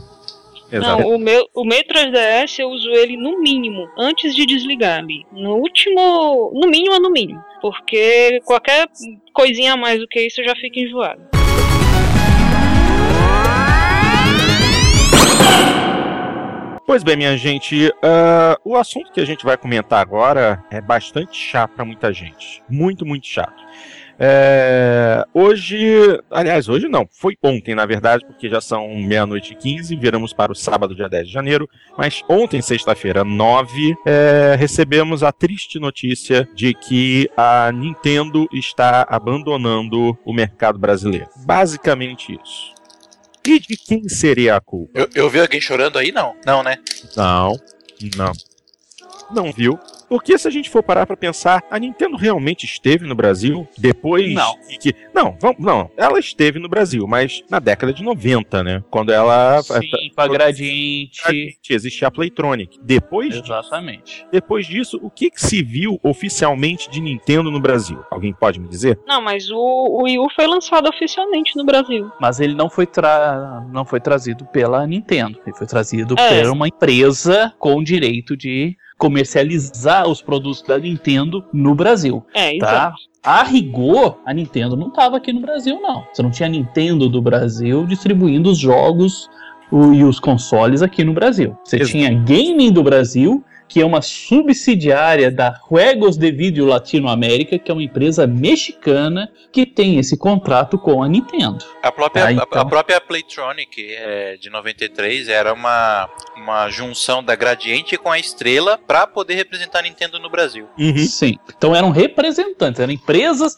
Exato. 0.70 1.02
Não, 1.02 1.14
o 1.14 1.18
meu, 1.18 1.48
o 1.54 1.64
meu 1.64 1.82
3DS 1.84 2.58
eu 2.58 2.68
uso 2.68 2.90
ele 2.90 3.16
no 3.16 3.40
mínimo, 3.40 3.88
antes 3.96 4.34
de 4.34 4.44
desligar 4.46 4.98
ali. 4.98 5.24
No 5.32 5.56
último. 5.56 6.52
No 6.54 6.68
mínimo 6.68 6.94
é 6.94 6.98
no 6.98 7.10
mínimo. 7.10 7.42
Porque 7.60 8.40
qualquer 8.44 8.88
coisinha 9.32 9.74
a 9.74 9.76
mais 9.76 10.00
do 10.00 10.08
que 10.08 10.20
isso 10.20 10.40
eu 10.40 10.44
já 10.44 10.54
fico 10.56 10.78
enjoado. 10.78 11.36
Pois 16.86 17.02
bem, 17.02 17.16
minha 17.16 17.36
gente, 17.36 17.88
uh, 17.88 18.56
o 18.64 18.76
assunto 18.76 19.10
que 19.10 19.20
a 19.20 19.24
gente 19.24 19.44
vai 19.44 19.56
comentar 19.56 20.00
agora 20.00 20.64
é 20.70 20.80
bastante 20.80 21.36
chato 21.36 21.72
para 21.72 21.84
muita 21.84 22.12
gente. 22.12 22.62
Muito, 22.68 23.04
muito 23.04 23.26
chato. 23.26 23.60
É, 24.18 25.24
hoje, 25.34 26.20
aliás, 26.30 26.68
hoje 26.68 26.88
não, 26.88 27.06
foi 27.10 27.36
ontem, 27.42 27.74
na 27.74 27.84
verdade, 27.84 28.24
porque 28.24 28.48
já 28.48 28.60
são 28.60 28.88
meia-noite 28.96 29.52
e 29.52 29.56
15, 29.56 29.94
viramos 29.96 30.32
para 30.32 30.52
o 30.52 30.54
sábado, 30.54 30.94
dia 30.94 31.08
10 31.08 31.26
de 31.26 31.32
janeiro. 31.32 31.68
Mas 31.96 32.22
ontem, 32.28 32.62
sexta-feira, 32.62 33.24
9, 33.24 33.94
é, 34.06 34.56
recebemos 34.58 35.22
a 35.22 35.32
triste 35.32 35.78
notícia 35.78 36.48
de 36.54 36.72
que 36.72 37.30
a 37.36 37.70
Nintendo 37.72 38.48
está 38.52 39.06
abandonando 39.08 40.16
o 40.24 40.32
mercado 40.32 40.78
brasileiro. 40.78 41.28
Basicamente 41.44 42.38
isso. 42.42 42.74
E 43.46 43.60
de 43.60 43.76
quem 43.76 44.08
seria 44.08 44.56
a 44.56 44.60
culpa? 44.60 44.90
Eu, 44.98 45.08
eu 45.14 45.30
vi 45.30 45.40
alguém 45.40 45.60
chorando 45.60 45.98
aí? 45.98 46.10
Não. 46.10 46.34
Não, 46.44 46.62
né? 46.62 46.78
Não, 47.16 47.56
não. 48.16 48.32
Não 49.30 49.52
viu. 49.52 49.78
Porque 50.08 50.38
se 50.38 50.46
a 50.46 50.50
gente 50.50 50.70
for 50.70 50.82
parar 50.82 51.06
para 51.06 51.16
pensar, 51.16 51.62
a 51.70 51.78
Nintendo 51.78 52.16
realmente 52.16 52.64
esteve 52.64 53.06
no 53.06 53.14
Brasil 53.14 53.66
depois 53.78 54.32
não. 54.32 54.54
que 54.80 54.94
não, 55.14 55.36
vamos, 55.40 55.58
não, 55.58 55.90
ela 55.96 56.18
esteve 56.18 56.58
no 56.58 56.68
Brasil, 56.68 57.06
mas 57.06 57.42
na 57.50 57.58
década 57.58 57.92
de 57.92 58.02
90, 58.02 58.62
né? 58.62 58.84
Quando 58.90 59.12
ela 59.12 59.62
Sim, 59.62 59.80
com 60.14 60.20
a 60.20 60.28
Gradiente, 60.28 61.58
existia 61.68 62.08
a 62.08 62.10
Playtronic. 62.10 62.78
Depois 62.82 63.34
Exatamente. 63.34 64.16
Disso, 64.16 64.26
depois 64.30 64.66
disso, 64.66 65.00
o 65.02 65.10
que, 65.10 65.30
que, 65.30 65.40
se 65.40 65.62
viu 65.62 65.98
oficialmente 66.02 66.90
de 66.90 67.00
Nintendo 67.00 67.50
no 67.50 67.60
Brasil? 67.60 68.02
Alguém 68.10 68.32
pode 68.32 68.60
me 68.60 68.68
dizer? 68.68 68.98
Não, 69.06 69.20
mas 69.20 69.50
o, 69.50 69.56
o 69.56 70.02
Wii 70.04 70.18
U 70.18 70.28
foi 70.34 70.46
lançado 70.46 70.88
oficialmente 70.88 71.56
no 71.56 71.64
Brasil. 71.64 72.10
Mas 72.20 72.40
ele 72.40 72.54
não 72.54 72.68
foi 72.68 72.86
tra... 72.86 73.64
não 73.70 73.84
foi 73.84 74.00
trazido 74.00 74.44
pela 74.46 74.86
Nintendo, 74.86 75.40
ele 75.46 75.56
foi 75.56 75.66
trazido 75.66 76.14
é. 76.18 76.42
por 76.42 76.50
uma 76.50 76.68
empresa 76.68 77.52
com 77.58 77.82
direito 77.82 78.36
de 78.36 78.76
comercializar 78.98 80.08
os 80.08 80.22
produtos 80.22 80.62
da 80.62 80.78
Nintendo 80.78 81.44
no 81.52 81.74
Brasil. 81.74 82.24
É, 82.34 82.58
tá? 82.58 82.66
Exato. 82.66 82.96
A 83.22 83.42
rigor, 83.42 84.18
a 84.24 84.32
Nintendo 84.32 84.76
não 84.76 84.88
estava 84.88 85.16
aqui 85.16 85.32
no 85.32 85.40
Brasil, 85.40 85.80
não. 85.80 86.04
Você 86.12 86.22
não 86.22 86.30
tinha 86.30 86.48
Nintendo 86.48 87.08
do 87.08 87.20
Brasil 87.20 87.84
distribuindo 87.84 88.50
os 88.50 88.58
jogos 88.58 89.28
o, 89.70 89.92
e 89.92 90.04
os 90.04 90.20
consoles 90.20 90.80
aqui 90.80 91.02
no 91.02 91.12
Brasil. 91.12 91.56
Você 91.64 91.76
Exato. 91.76 91.90
tinha 91.90 92.14
gaming 92.14 92.70
do 92.70 92.82
Brasil 92.82 93.44
que 93.68 93.80
é 93.80 93.84
uma 93.84 94.02
subsidiária 94.02 95.30
da 95.30 95.58
Juegos 95.68 96.16
de 96.16 96.30
Vídeo 96.30 96.64
Latinoamérica, 96.64 97.58
que 97.58 97.70
é 97.70 97.74
uma 97.74 97.82
empresa 97.82 98.26
mexicana 98.26 99.30
que 99.52 99.66
tem 99.66 99.98
esse 99.98 100.16
contrato 100.16 100.78
com 100.78 101.02
a 101.02 101.08
Nintendo. 101.08 101.64
A 101.82 101.90
própria, 101.90 102.24
tá, 102.24 102.32
então... 102.32 102.46
a, 102.52 102.62
a, 102.62 102.64
própria 102.64 103.00
Playtronic 103.00 103.94
é, 103.94 104.36
de 104.36 104.50
93 104.50 105.28
era 105.28 105.52
uma, 105.52 106.08
uma 106.36 106.68
junção 106.68 107.22
da 107.22 107.34
Gradiente 107.34 107.96
com 107.96 108.10
a 108.10 108.18
Estrela 108.18 108.78
para 108.78 109.06
poder 109.06 109.34
representar 109.34 109.80
a 109.80 109.82
Nintendo 109.82 110.18
no 110.18 110.30
Brasil. 110.30 110.68
Uhum. 110.78 110.98
Sim. 110.98 111.38
Então 111.48 111.74
eram 111.74 111.90
representantes, 111.90 112.80
eram 112.80 112.92
empresas 112.92 113.56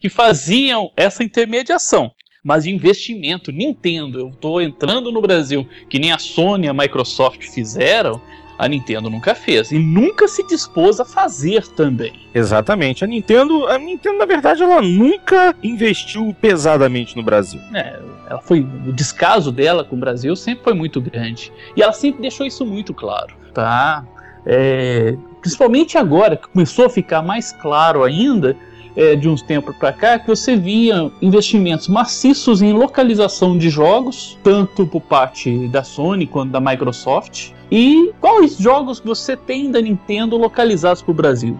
que 0.00 0.08
faziam 0.08 0.90
essa 0.96 1.22
intermediação 1.22 2.12
mas 2.42 2.64
de 2.64 2.70
investimento. 2.70 3.52
Nintendo, 3.52 4.18
eu 4.18 4.28
estou 4.30 4.60
entrando 4.60 5.12
no 5.12 5.22
Brasil, 5.22 5.66
que 5.88 5.98
nem 5.98 6.12
a 6.12 6.18
Sony 6.18 6.66
e 6.66 6.68
a 6.68 6.74
Microsoft 6.74 7.48
fizeram, 7.48 8.20
a 8.58 8.68
Nintendo 8.68 9.10
nunca 9.10 9.34
fez 9.34 9.72
e 9.72 9.78
nunca 9.78 10.28
se 10.28 10.46
dispôs 10.46 11.00
a 11.00 11.04
fazer 11.04 11.66
também. 11.68 12.12
Exatamente. 12.34 13.04
A 13.04 13.06
Nintendo, 13.06 13.66
a 13.66 13.78
Nintendo 13.78 14.18
na 14.18 14.26
verdade, 14.26 14.62
ela 14.62 14.80
nunca 14.80 15.54
investiu 15.62 16.34
pesadamente 16.40 17.16
no 17.16 17.22
Brasil. 17.22 17.60
É, 17.74 17.98
ela 18.28 18.40
foi 18.40 18.60
o 18.60 18.92
descaso 18.92 19.52
dela 19.52 19.84
com 19.84 19.96
o 19.96 19.98
Brasil 19.98 20.34
sempre 20.36 20.64
foi 20.64 20.74
muito 20.74 21.00
grande 21.00 21.52
e 21.76 21.82
ela 21.82 21.92
sempre 21.92 22.22
deixou 22.22 22.46
isso 22.46 22.64
muito 22.64 22.94
claro, 22.94 23.34
tá? 23.52 24.04
É, 24.44 25.16
principalmente 25.40 25.98
agora 25.98 26.36
que 26.36 26.48
começou 26.48 26.86
a 26.86 26.90
ficar 26.90 27.22
mais 27.22 27.52
claro 27.52 28.02
ainda 28.02 28.56
é, 28.96 29.14
de 29.16 29.28
uns 29.28 29.42
tempos 29.42 29.76
para 29.76 29.92
cá 29.92 30.18
que 30.18 30.26
você 30.26 30.56
via 30.56 31.10
investimentos 31.20 31.88
maciços 31.88 32.60
em 32.62 32.72
localização 32.72 33.56
de 33.56 33.70
jogos, 33.70 34.38
tanto 34.42 34.86
por 34.86 35.00
parte 35.00 35.68
da 35.68 35.82
Sony 35.82 36.26
quanto 36.26 36.50
da 36.50 36.60
Microsoft. 36.60 37.50
E 37.74 38.12
quais 38.20 38.58
jogos 38.58 39.00
você 39.00 39.34
tem 39.34 39.70
da 39.70 39.80
Nintendo 39.80 40.36
localizados 40.36 41.00
para 41.00 41.10
o 41.10 41.14
Brasil? 41.14 41.58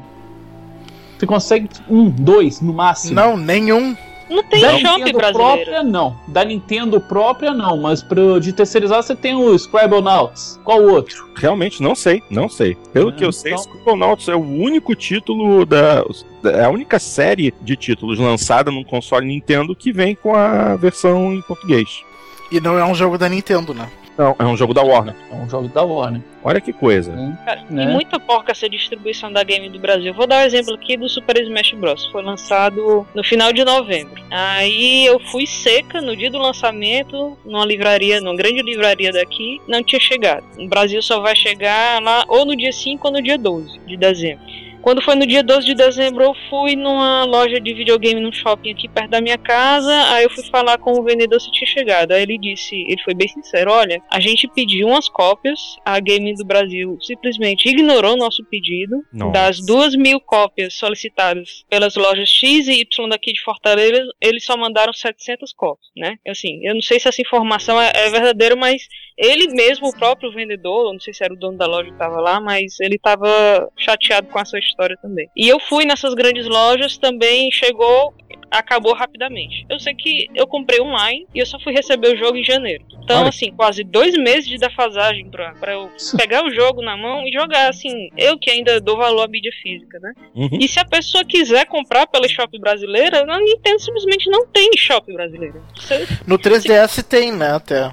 Você 1.19 1.27
consegue 1.27 1.71
um, 1.89 2.11
dois 2.11 2.61
no 2.61 2.75
máximo? 2.75 3.15
Não, 3.15 3.35
nenhum. 3.35 3.97
Não 4.29 4.43
tem 4.43 4.61
da 4.61 4.73
Nintendo 4.75 5.19
própria, 5.33 5.83
não. 5.83 6.15
Da 6.29 6.45
Nintendo 6.45 7.01
própria, 7.01 7.55
não. 7.55 7.79
Mas 7.79 8.03
pro, 8.03 8.39
de 8.39 8.53
terceirizar, 8.53 9.03
você 9.03 9.17
tem 9.17 9.35
o 9.35 9.55
Scribblenauts. 9.55 10.61
Qual 10.63 10.83
outro? 10.83 11.31
Realmente, 11.35 11.83
não 11.83 11.95
sei. 11.95 12.23
Não 12.29 12.47
sei. 12.47 12.77
Pelo 12.93 13.09
é, 13.09 13.13
que 13.13 13.25
eu 13.25 13.31
então... 13.31 13.33
sei, 13.33 13.55
Scribblenauts 13.55 14.29
é 14.29 14.35
o 14.35 14.43
único 14.43 14.95
título 14.95 15.65
da... 15.65 16.05
É 16.45 16.65
a 16.65 16.69
única 16.69 16.99
série 16.99 17.55
de 17.63 17.75
títulos 17.75 18.19
lançada 18.19 18.71
no 18.71 18.85
console 18.85 19.27
Nintendo 19.27 19.75
que 19.75 19.91
vem 19.91 20.15
com 20.15 20.35
a 20.35 20.77
versão 20.77 21.33
em 21.33 21.41
português. 21.41 22.03
E 22.51 22.61
não 22.61 22.79
é 22.79 22.85
um 22.85 22.95
jogo 22.95 23.17
da 23.17 23.31
Nintendo, 23.31 23.73
né? 23.73 23.89
Não, 24.17 24.37
é 24.39 24.45
um 24.45 24.57
jogo 24.57 24.75
da 24.75 24.83
Warner. 24.83 25.15
É 25.31 25.35
um 25.35 25.49
jogo 25.49 25.69
da 25.69 25.83
Warner. 25.83 26.21
Olha 26.45 26.61
que 26.61 26.73
coisa. 26.73 27.13
Cara, 27.45 27.65
né? 27.71 27.85
E 27.85 27.87
muito 27.89 28.19
porca 28.21 28.53
essa 28.53 28.69
distribuição 28.69 29.33
da 29.33 29.43
game 29.43 29.69
do 29.69 29.79
Brasil. 29.79 30.13
Vou 30.13 30.27
dar 30.27 30.43
um 30.43 30.47
exemplo 30.47 30.75
aqui 30.75 30.97
do 30.97 31.09
Super 31.09 31.41
Smash 31.43 31.73
Bros. 31.73 32.07
Foi 32.07 32.23
lançado 32.23 33.07
no 33.15 33.25
final 33.25 33.53
de 33.53 33.65
novembro. 33.65 34.23
Aí 34.31 35.07
eu 35.07 35.19
fui 35.19 35.47
seca 35.47 36.01
no 36.01 36.17
dia 36.17 36.31
do 36.31 36.39
lançamento, 36.39 37.37
numa 37.45 37.65
livraria, 37.65 38.21
numa 38.21 38.37
grande 38.37 38.63
livraria 38.63 39.13
daqui, 39.13 39.61
não 39.67 39.83
tinha 39.83 40.01
chegado. 40.01 40.45
No 40.59 40.69
Brasil 40.69 41.01
só 41.01 41.21
vai 41.21 41.35
chegar 41.35 42.03
lá 42.03 42.25
ou 42.29 42.45
no 42.45 42.57
dia 42.57 42.73
5 42.73 43.07
ou 43.07 43.13
no 43.13 43.23
dia 43.23 43.39
12 43.39 43.79
de 43.87 43.97
dezembro. 43.97 44.45
Quando 44.83 45.01
foi 45.01 45.15
no 45.15 45.25
dia 45.25 45.45
12 45.45 45.65
de 45.65 45.75
dezembro, 45.77 46.25
eu 46.25 46.35
fui 46.51 46.75
numa 46.75 47.25
loja 47.25 47.61
de 47.61 47.73
videogame 47.73 48.21
no 48.21 48.33
shopping 48.33 48.73
aqui 48.73 48.89
perto 48.89 49.11
da 49.11 49.21
minha 49.21 49.39
casa. 49.39 49.93
Aí 50.13 50.25
eu 50.25 50.31
fui 50.31 50.43
falar 50.45 50.77
com 50.77 50.91
o 50.91 51.05
vendedor 51.05 51.41
se 51.41 51.53
tinha 51.53 51.69
chegado. 51.69 52.11
Aí 52.11 52.23
ele 52.23 52.37
disse, 52.37 52.75
ele 52.75 53.01
foi 53.05 53.15
bem 53.15 53.29
sincero: 53.29 53.71
olha, 53.71 54.03
a 54.11 54.19
gente 54.19 54.49
pediu 54.49 54.89
umas 54.89 55.09
cópias, 55.09 55.77
a 55.85 56.01
Game 56.01 56.35
do 56.35 56.45
Brasil 56.45 56.99
simplesmente 57.01 57.69
ignorou 57.69 58.17
nosso 58.17 58.45
pedido. 58.45 59.05
Nossa. 59.13 59.33
Das 59.33 59.65
duas 59.65 59.95
mil 59.95 60.21
cópias 60.21 60.75
solicitadas 60.75 61.65
pelas 61.71 61.95
lojas 61.95 62.29
X 62.29 62.67
e 62.67 62.81
Y 62.81 63.09
daqui 63.09 63.33
de 63.33 63.41
Fortaleza, 63.41 64.03
eles 64.21 64.45
só 64.45 64.57
mandaram 64.57 64.93
700 64.93 65.53
cópias, 65.53 65.91
né? 65.97 66.17
Assim, 66.27 66.67
eu 66.67 66.75
não 66.75 66.83
sei 66.83 66.99
se 66.99 67.09
essa 67.09 67.23
informação 67.23 67.81
é, 67.81 67.93
é 67.95 68.11
verdadeira, 68.11 68.57
mas 68.57 68.83
ele 69.17 69.49
mesmo, 69.49 69.89
o 69.89 69.97
próprio 69.97 70.33
vendedor, 70.33 70.93
não 70.93 70.99
sei 70.99 71.15
se 71.15 71.23
era 71.23 71.33
o 71.33 71.37
dono 71.37 71.57
da 71.57 71.67
loja 71.67 71.85
que 71.85 71.93
estava 71.93 72.21
lá, 72.21 72.41
mas 72.41 72.81
ele 72.81 72.97
estava 72.97 73.71
chateado 73.77 74.27
com 74.29 74.39
a 74.39 74.45
sua 74.45 74.59
história 74.59 74.72
também. 75.01 75.29
E 75.37 75.49
eu 75.49 75.59
fui 75.61 75.85
nessas 75.85 76.15
grandes 76.15 76.47
lojas, 76.47 76.97
também 76.97 77.51
chegou, 77.51 78.15
acabou 78.51 78.95
rapidamente. 78.95 79.67
Eu 79.69 79.81
sei 79.81 79.95
que 79.95 80.29
eu 80.35 80.47
comprei 80.47 80.81
online 80.81 81.27
e 81.35 81.39
eu 81.39 81.47
só 81.47 81.59
fui 81.59 81.73
receber 81.73 82.15
o 82.15 82.17
jogo 82.17 82.37
em 82.37 82.45
janeiro. 82.45 82.85
Então, 83.03 83.21
Olha. 83.21 83.29
assim, 83.31 83.51
quase 83.53 83.83
dois 83.83 84.17
meses 84.17 84.49
de 84.49 84.59
defasagem 84.59 85.29
pra, 85.31 85.53
pra 85.53 85.73
eu 85.73 85.91
pegar 86.17 86.45
o 86.45 86.55
jogo 86.55 86.83
na 86.83 86.97
mão 86.97 87.27
e 87.27 87.33
jogar, 87.33 87.69
assim, 87.69 88.11
eu 88.17 88.39
que 88.39 88.51
ainda 88.51 88.81
dou 88.81 88.97
valor 88.97 89.23
à 89.23 89.29
mídia 89.29 89.53
física, 89.63 89.99
né? 90.01 90.13
Uhum. 90.35 90.59
E 90.61 90.69
se 90.69 90.79
a 90.79 90.85
pessoa 90.85 91.25
quiser 91.25 91.67
comprar 91.67 92.07
pela 92.07 92.29
Shop 92.29 92.57
brasileira, 92.59 93.25
a 93.29 93.41
Nintendo 93.41 93.81
simplesmente 93.81 94.31
não 94.31 94.47
tem 94.47 94.71
Shop 94.77 95.11
brasileira. 95.13 95.61
Você, 95.75 96.07
no 96.27 96.39
3DS 96.39 96.89
se... 96.89 97.03
tem, 97.03 97.33
né, 97.33 97.53
até. 97.53 97.93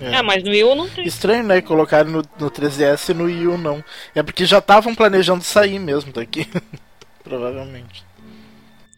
É. 0.00 0.14
Ah, 0.14 0.22
mas 0.22 0.42
no 0.42 0.50
Wii 0.50 0.64
U 0.64 0.74
não 0.74 0.88
tem. 0.88 1.06
Estranho, 1.06 1.44
né? 1.44 1.60
Colocaram 1.60 2.10
no, 2.10 2.22
no 2.38 2.50
3DS 2.50 3.10
e 3.10 3.14
no 3.14 3.24
Wii 3.24 3.46
U 3.46 3.58
não. 3.58 3.84
É 4.14 4.22
porque 4.22 4.44
já 4.44 4.58
estavam 4.58 4.94
planejando 4.94 5.44
sair 5.44 5.78
mesmo 5.78 6.12
daqui. 6.12 6.48
Provavelmente. 7.22 8.04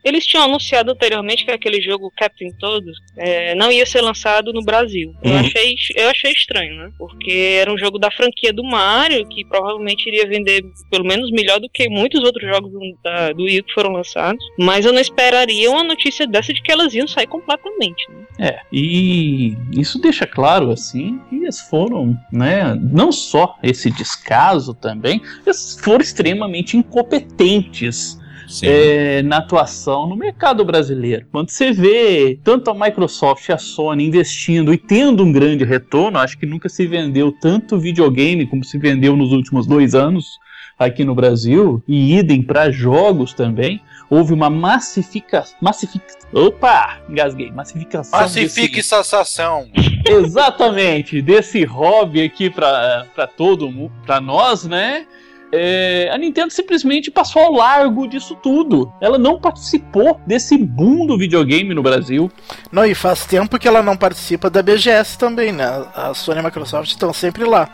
Eles 0.07 0.25
tinham 0.27 0.45
anunciado 0.45 0.93
anteriormente 0.93 1.45
que 1.45 1.51
aquele 1.51 1.81
jogo 1.83 2.13
Captain 2.17 2.51
Todos 2.59 2.97
é, 3.17 3.55
não 3.55 3.71
ia 3.73 3.85
ser 3.85 4.01
lançado 4.01 4.53
no 4.53 4.63
Brasil. 4.65 5.13
Eu, 5.23 5.33
Uhum. 5.33 5.39
achei, 5.41 5.75
eu 5.97 6.09
achei 6.09 6.33
estranho, 6.33 6.77
né? 6.77 6.91
Porque 6.97 7.59
era 7.61 7.73
um 7.73 7.77
jogo 7.77 7.99
da 7.99 8.11
franquia 8.11 8.53
do 8.53 8.63
Mario, 8.65 9.27
que 9.29 9.45
provavelmente 9.45 10.07
iria 10.09 10.27
vender 10.29 10.63
pelo 10.91 11.05
menos 11.05 11.31
melhor 11.31 11.59
do 11.61 11.69
que 11.69 11.89
muitos 11.89 12.23
outros 12.23 12.49
jogos 12.49 12.71
do, 12.73 12.81
da- 13.03 13.33
do 13.33 13.43
Wii 13.45 13.63
que 13.65 13.73
foram 13.75 13.93
lançados. 13.93 14.43
Mas 14.59 14.87
eu 14.87 14.93
não 14.93 15.01
esperaria 15.01 15.71
uma 15.71 15.83
notícia 15.85 16.27
dessa 16.27 16.53
de 16.55 16.63
que 16.63 16.71
elas 16.73 16.95
iam 16.95 17.07
sair 17.09 17.27
completamente. 17.27 18.05
Né? 18.11 18.27
É, 18.39 18.61
e 18.73 19.57
isso 19.73 19.99
deixa 20.01 20.27
claro, 20.27 20.71
assim, 20.71 21.19
que 21.29 21.37
eles 21.37 21.61
foram, 21.61 22.17
né, 22.33 22.75
não 22.81 23.11
só 23.11 23.57
esse 23.63 23.91
descaso 23.91 24.73
também, 24.75 25.21
eles 25.45 25.79
foram 25.83 26.01
extremamente 26.03 26.77
incompetentes. 26.77 28.19
É, 28.63 29.23
na 29.23 29.39
atuação 29.39 30.09
no 30.09 30.17
mercado 30.17 30.65
brasileiro. 30.65 31.27
Quando 31.33 31.51
você 31.51 31.73
vê 31.73 32.39
tanto 32.45 32.71
a 32.71 32.75
Microsoft 32.75 33.49
e 33.49 33.53
a 33.53 33.59
Sony 33.59 34.07
investindo 34.07 34.73
e 34.73 34.79
tendo 34.79 35.23
um 35.25 35.33
grande 35.33 35.65
retorno, 35.65 36.19
acho 36.19 36.39
que 36.39 36.47
nunca 36.47 36.69
se 36.69 36.87
vendeu 36.87 37.33
tanto 37.41 37.79
videogame 37.79 38.47
como 38.47 38.65
se 38.65 38.79
vendeu 38.79 39.17
nos 39.17 39.33
últimos 39.33 39.67
dois 39.67 39.95
anos 39.95 40.39
aqui 40.79 41.05
no 41.05 41.15
Brasil, 41.15 41.83
e 41.89 42.19
idem 42.19 42.43
para 42.43 42.71
jogos 42.71 43.33
também. 43.33 43.81
Houve 44.11 44.35
uma 44.35 44.51
massificação. 44.51 45.57
Massific... 45.61 46.05
Opa! 46.33 46.99
Engasguei. 47.09 47.51
Massificação. 47.51 48.19
Pacifique 48.19 48.77
desse- 48.77 48.91
sensação. 48.91 49.69
Exatamente, 50.07 51.23
desse 51.23 51.65
hobby 51.65 52.23
aqui 52.23 52.51
pra 52.51 53.27
todo 53.37 53.71
mundo, 53.71 53.91
pra 54.05 54.21
nós, 54.21 54.65
né? 54.67 55.07
É, 55.53 56.11
a 56.13 56.19
Nintendo 56.19 56.53
simplesmente 56.53 57.11
passou 57.11 57.43
ao 57.43 57.53
largo 57.53 58.07
disso 58.07 58.37
tudo. 58.43 58.93
Ela 59.01 59.19
não 59.19 59.41
participou 59.41 60.21
desse 60.27 60.59
boom 60.59 61.07
do 61.07 61.17
videogame 61.17 61.73
no 61.73 61.83
Brasil. 61.83 62.31
Não, 62.73 62.85
e 62.85 62.95
faz 62.95 63.25
tempo 63.25 63.59
que 63.59 63.69
ela 63.69 63.83
não 63.83 63.97
participa 63.97 64.51
da 64.51 64.63
BGS 64.63 65.19
também, 65.19 65.53
né? 65.53 65.87
A 65.95 66.13
Sony 66.15 66.39
e 66.39 66.41
a 66.41 66.43
Microsoft 66.43 66.91
estão 66.91 67.13
sempre 67.13 67.45
lá. 67.45 67.71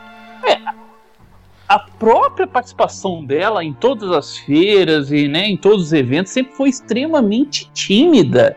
A 1.72 1.78
própria 1.78 2.46
participação 2.46 3.24
dela 3.24 3.64
em 3.64 3.72
todas 3.72 4.10
as 4.10 4.36
feiras 4.36 5.10
e 5.10 5.26
né, 5.26 5.48
em 5.48 5.56
todos 5.56 5.86
os 5.86 5.92
eventos 5.94 6.30
sempre 6.30 6.52
foi 6.52 6.68
extremamente 6.68 7.70
tímida. 7.72 8.54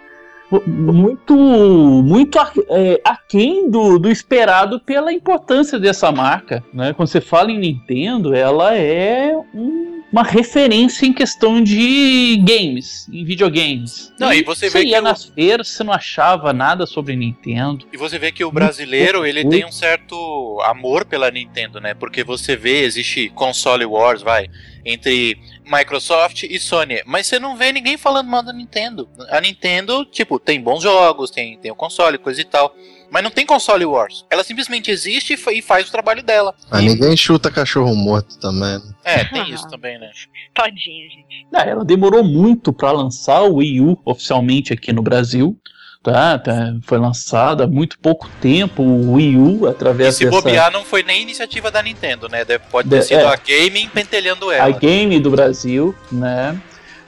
Muito, 0.51 1.35
muito 1.35 2.37
é, 2.69 3.01
aquém 3.03 3.69
do, 3.69 3.97
do 3.97 4.09
esperado 4.11 4.79
pela 4.79 5.11
importância 5.11 5.79
dessa 5.79 6.11
marca. 6.11 6.63
Né? 6.73 6.93
Quando 6.93 7.07
você 7.09 7.19
fala 7.21 7.51
em 7.51 7.57
Nintendo, 7.59 8.33
ela 8.35 8.75
é 8.75 9.35
um- 9.53 9.95
uma 10.11 10.23
referência 10.23 11.05
em 11.05 11.11
questão 11.11 11.61
de 11.61 12.37
games, 12.37 13.09
em 13.11 13.25
videogames. 13.25 14.13
Não, 14.17 14.31
e 14.31 14.43
você 14.43 14.69
você 14.69 14.79
vê 14.79 14.85
que 14.85 14.91
ia 14.91 14.99
o- 14.99 15.03
nas 15.03 15.25
feiras, 15.25 15.67
você 15.67 15.83
não 15.83 15.91
achava 15.91 16.53
nada 16.53 16.85
sobre 16.85 17.15
Nintendo. 17.17 17.85
E 17.91 17.97
você 17.97 18.17
vê 18.17 18.31
que 18.31 18.45
o 18.45 18.51
brasileiro, 18.51 19.25
ele 19.25 19.43
Muito. 19.43 19.55
tem 19.57 19.65
um 19.65 19.71
certo 19.71 20.15
amor 20.63 21.03
pela 21.05 21.29
Nintendo, 21.29 21.81
né? 21.81 21.93
Porque 21.93 22.23
você 22.23 22.55
vê, 22.55 22.83
existe 22.83 23.29
console 23.29 23.83
wars, 23.85 24.21
vai, 24.21 24.47
entre 24.85 25.37
Microsoft 25.65 26.43
e 26.43 26.59
Sony, 26.59 27.01
mas 27.05 27.27
você 27.27 27.39
não 27.39 27.55
vê 27.57 27.71
ninguém 27.71 27.97
falando 27.97 28.27
mal 28.29 28.43
da 28.43 28.53
Nintendo. 28.53 29.09
A 29.29 29.41
Nintendo, 29.41 30.05
tipo, 30.05 30.39
tem 30.39 30.61
bons 30.61 30.83
jogos, 30.83 31.31
tem, 31.31 31.57
tem 31.57 31.71
o 31.71 31.75
console, 31.75 32.17
coisa 32.17 32.39
e 32.41 32.45
tal. 32.45 32.75
Mas 33.11 33.23
não 33.23 33.29
tem 33.31 33.45
console 33.45 33.85
wars. 33.85 34.25
Ela 34.29 34.43
simplesmente 34.43 34.89
existe 34.91 35.33
e 35.33 35.37
fa- 35.37 35.53
e 35.53 35.61
faz 35.61 35.87
o 35.87 35.91
trabalho 35.91 36.23
dela. 36.23 36.53
Ah, 36.71 36.81
E- 36.81 36.85
ninguém 36.87 37.15
chuta 37.15 37.51
cachorro 37.51 37.95
morto 37.95 38.37
também. 38.39 38.81
é, 39.03 39.23
tem 39.25 39.49
isso 39.51 39.67
também, 39.69 39.97
né? 39.99 40.09
Tadinha, 40.53 41.09
gente. 41.09 41.47
Ah, 41.53 41.61
ela 41.63 41.85
demorou 41.85 42.23
muito 42.23 42.73
para 42.73 42.91
lançar 42.91 43.41
o 43.43 43.55
Wii 43.57 43.81
U 43.81 43.97
oficialmente 44.03 44.73
aqui 44.73 44.91
no 44.91 45.01
Brasil. 45.03 45.57
Tá, 46.05 46.37
tá, 46.37 46.75
foi 46.83 46.99
lançado 46.99 47.63
há 47.63 47.67
muito 47.67 47.97
pouco 47.97 48.29
tempo 48.39 48.83
o 48.83 49.13
Wii 49.13 49.37
U 49.37 49.65
E 49.65 49.69
através 49.69 50.13
se 50.13 50.23
dessa 50.25 50.37
bobear, 50.37 50.71
não 50.71 50.85
foi 50.85 51.01
nem 51.01 51.19
iniciativa 51.23 51.71
da 51.71 51.81
Nintendo, 51.81 52.29
né? 52.29 52.45
Deve- 52.45 52.63
Pode 52.69 52.87
ter 52.87 52.99
De- 52.99 53.05
sido 53.05 53.21
é. 53.21 53.25
a 53.25 53.35
Gaming 53.35 53.89
pentelhando 53.89 54.51
ela. 54.51 54.65
a 54.67 54.69
Game 54.69 55.19
do 55.19 55.31
Brasil, 55.31 55.95
né? 56.11 56.55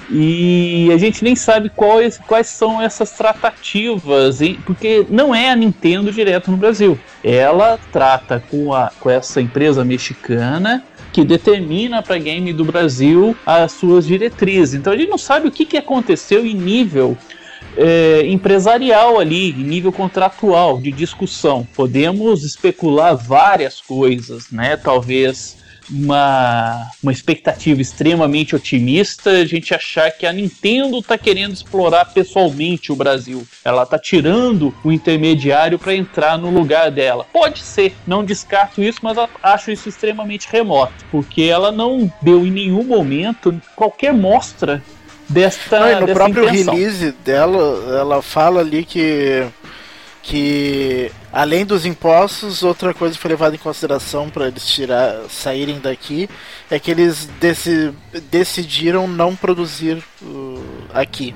E 0.09 0.89
a 0.91 0.97
gente 0.97 1.23
nem 1.23 1.35
sabe 1.35 1.69
quais, 1.69 2.17
quais 2.27 2.47
são 2.47 2.81
essas 2.81 3.11
tratativas, 3.11 4.39
porque 4.65 5.05
não 5.09 5.35
é 5.35 5.51
a 5.51 5.55
Nintendo 5.55 6.11
direto 6.11 6.49
no 6.49 6.57
Brasil. 6.57 6.97
Ela 7.23 7.77
trata 7.91 8.41
com, 8.49 8.73
a, 8.73 8.91
com 8.99 9.09
essa 9.11 9.39
empresa 9.41 9.83
mexicana 9.85 10.83
que 11.13 11.23
determina 11.23 12.01
para 12.01 12.15
a 12.15 12.19
Game 12.19 12.51
do 12.53 12.63
Brasil 12.65 13.35
as 13.45 13.73
suas 13.73 14.07
diretrizes. 14.07 14.73
Então 14.73 14.93
a 14.93 14.97
gente 14.97 15.09
não 15.09 15.17
sabe 15.17 15.47
o 15.47 15.51
que, 15.51 15.65
que 15.65 15.77
aconteceu 15.77 16.45
em 16.45 16.53
nível 16.55 17.17
é, 17.77 18.25
empresarial 18.25 19.19
ali, 19.19 19.53
nível 19.53 19.91
contratual, 19.91 20.79
de 20.79 20.91
discussão. 20.91 21.67
Podemos 21.75 22.43
especular 22.43 23.15
várias 23.15 23.79
coisas, 23.79 24.51
né? 24.51 24.75
Talvez 24.75 25.57
uma, 25.89 26.89
uma 27.01 27.11
expectativa 27.11 27.81
extremamente 27.81 28.55
otimista, 28.55 29.31
a 29.31 29.45
gente 29.45 29.73
achar 29.73 30.11
que 30.11 30.25
a 30.25 30.33
Nintendo 30.33 30.99
está 30.99 31.17
querendo 31.17 31.53
explorar 31.53 32.05
pessoalmente 32.05 32.91
o 32.91 32.95
Brasil. 32.95 33.47
Ela 33.63 33.83
está 33.83 33.97
tirando 33.97 34.73
o 34.83 34.91
intermediário 34.91 35.79
para 35.79 35.95
entrar 35.95 36.37
no 36.37 36.49
lugar 36.49 36.91
dela. 36.91 37.25
Pode 37.31 37.59
ser, 37.59 37.95
não 38.05 38.23
descarto 38.23 38.83
isso, 38.83 38.99
mas 39.01 39.17
acho 39.41 39.71
isso 39.71 39.89
extremamente 39.89 40.47
remoto, 40.51 41.05
porque 41.11 41.43
ela 41.43 41.71
não 41.71 42.11
deu 42.21 42.45
em 42.45 42.51
nenhum 42.51 42.83
momento 42.83 43.59
qualquer 43.75 44.13
mostra 44.13 44.83
desta, 45.29 45.79
Não, 45.99 46.01
no 46.07 46.13
próprio 46.13 46.47
intenção. 46.49 46.73
release 46.73 47.11
dela, 47.23 47.97
ela 47.99 48.21
fala 48.21 48.61
ali 48.61 48.83
que 48.85 49.45
que 50.23 51.09
além 51.31 51.65
dos 51.65 51.85
impostos, 51.85 52.61
outra 52.61 52.93
coisa 52.93 53.15
que 53.15 53.21
foi 53.21 53.29
levada 53.29 53.55
em 53.55 53.59
consideração 53.59 54.29
para 54.29 54.47
eles 54.47 54.65
tirar, 54.67 55.21
saírem 55.29 55.79
daqui 55.79 56.29
é 56.69 56.77
que 56.77 56.91
eles 56.91 57.29
deci- 57.39 57.93
decidiram 58.29 59.07
não 59.07 59.33
produzir 59.37 60.03
uh, 60.21 60.63
aqui. 60.93 61.33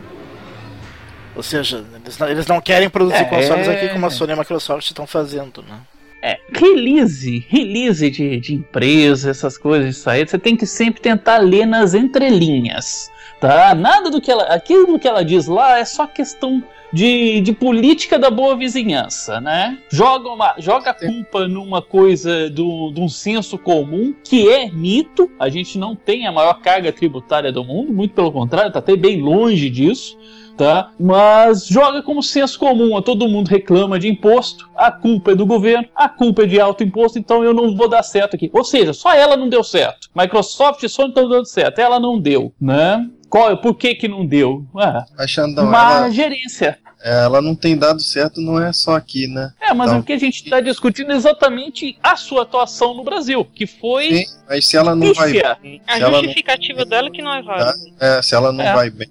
Ou 1.34 1.42
seja, 1.42 1.86
eles 2.04 2.18
não, 2.18 2.28
eles 2.28 2.48
não 2.48 2.60
querem 2.60 2.90
produzir 2.90 3.16
É. 3.22 3.24
consoles 3.24 3.70
aqui 3.70 3.88
como 3.90 4.06
a 4.06 4.10
Sony 4.10 4.32
e 4.32 4.34
a 4.34 4.38
Microsoft 4.38 4.86
estão 4.86 5.08
fazendo, 5.08 5.62
né? 5.64 5.80
É, 6.22 6.40
release, 6.54 7.46
release 7.50 8.10
de, 8.12 8.40
de 8.40 8.54
empresa, 8.54 9.32
essas 9.32 9.58
coisas, 9.58 9.98
isso 9.98 10.10
aí, 10.10 10.26
você 10.26 10.38
tem 10.38 10.56
que 10.56 10.68
sempre 10.68 11.02
tentar 11.02 11.38
ler 11.40 11.66
nas 11.66 11.96
entrelinhas, 11.96 13.12
tá? 13.40 13.74
Nada 13.74 14.12
do 14.12 14.22
que 14.22 14.30
ela, 14.30 14.44
aquilo 14.44 15.00
que 15.00 15.08
ela 15.08 15.26
diz 15.26 15.48
lá 15.48 15.80
é 15.80 15.86
só 15.86 16.06
questão 16.06 16.64
de, 16.94 17.42
de 17.42 17.54
política 17.54 18.20
da 18.20 18.30
boa 18.30 18.56
vizinhança, 18.56 19.40
né? 19.40 19.78
Joga, 19.90 20.30
uma, 20.30 20.56
joga 20.58 20.92
a 20.92 20.94
culpa 20.94 21.48
numa 21.48 21.82
coisa 21.82 22.50
do, 22.50 22.92
de 22.92 23.02
um 23.02 23.10
senso 23.10 23.58
comum, 23.58 24.14
que 24.24 24.50
é 24.50 24.70
mito, 24.70 25.32
a 25.40 25.50
gente 25.50 25.78
não 25.78 25.96
tem 25.96 26.28
a 26.28 26.32
maior 26.32 26.56
carga 26.62 26.92
tributária 26.92 27.52
do 27.52 27.64
mundo, 27.64 27.94
muito 27.94 28.14
pelo 28.14 28.32
contrário, 28.32 28.72
tá 28.72 28.80
até 28.80 28.96
bem 28.96 29.22
longe 29.22 29.70
disso, 29.70 30.18
tá? 30.58 30.92
Mas 31.00 31.66
joga 31.68 32.02
como 32.04 32.22
senso 32.22 32.58
comum, 32.60 32.96
a 32.98 33.02
todo 33.02 33.28
mundo 33.28 33.48
reclama 33.48 34.00
de 34.00 34.08
imposto, 34.08 34.70
a 34.76 34.92
culpa 34.92 35.32
é 35.32 35.36
do 35.36 35.46
governo, 35.46 35.88
a 35.96 36.08
culpa 36.10 36.44
é 36.44 36.46
de 36.48 36.60
alto 36.60 36.84
imposto, 36.84 37.18
então 37.20 37.44
eu 37.44 37.54
não 37.54 37.76
vou 37.76 37.88
dar 37.88 38.04
certo 38.04 38.36
aqui. 38.36 38.50
Ou 38.54 38.64
seja, 38.64 38.94
só 38.94 39.14
ela 39.14 39.36
não 39.38 39.50
deu 39.50 39.64
certo. 39.64 40.10
Microsoft 40.16 40.84
e 40.84 40.90
Sony 40.90 41.10
estão 41.10 41.28
dando 41.30 41.46
certo, 41.46 41.80
ela 41.80 42.00
não 42.00 42.20
deu, 42.20 42.54
né? 42.60 43.08
Qual, 43.30 43.56
por 43.58 43.76
que 43.76 43.96
que 43.96 44.08
não 44.10 44.26
deu? 44.26 44.66
Ah, 44.78 45.06
A 45.18 45.26
Xandão, 45.26 45.66
uma 45.66 46.00
ela, 46.00 46.10
gerência. 46.12 46.78
ela 47.02 47.42
não 47.42 47.56
tem 47.56 47.78
dado 47.78 48.02
certo, 48.02 48.42
não 48.42 48.62
é 48.62 48.74
só 48.74 48.98
aqui, 48.98 49.26
né? 49.26 49.54
É, 49.62 49.74
mas 49.74 49.90
Não. 49.90 50.00
o 50.00 50.04
que 50.04 50.12
a 50.12 50.20
gente 50.20 50.44
está 50.44 50.60
discutindo 50.60 51.14
é 51.14 51.16
exatamente 51.16 51.98
a 52.04 52.18
sua 52.18 52.42
atuação 52.42 52.94
no 52.94 53.06
Brasil, 53.06 53.46
que 53.46 53.66
foi 53.66 54.26
Sim, 54.26 54.26
mas 54.50 54.68
se 54.68 54.76
ela 54.76 54.94
não 54.94 55.14
vai 55.14 55.32
pífia. 55.32 55.58
A 55.88 55.98
ela 55.98 56.12
não- 56.12 56.24
justificativa 56.26 56.84
dela 56.84 57.08
é 57.08 57.12
que 57.12 57.22
não 57.22 57.34
é 57.34 57.42
válida. 57.42 57.74
É, 58.02 58.22
se 58.22 58.36
ela 58.36 58.52
não 58.52 58.66
É. 58.66 58.74
vai 58.76 58.90
bem 58.90 59.08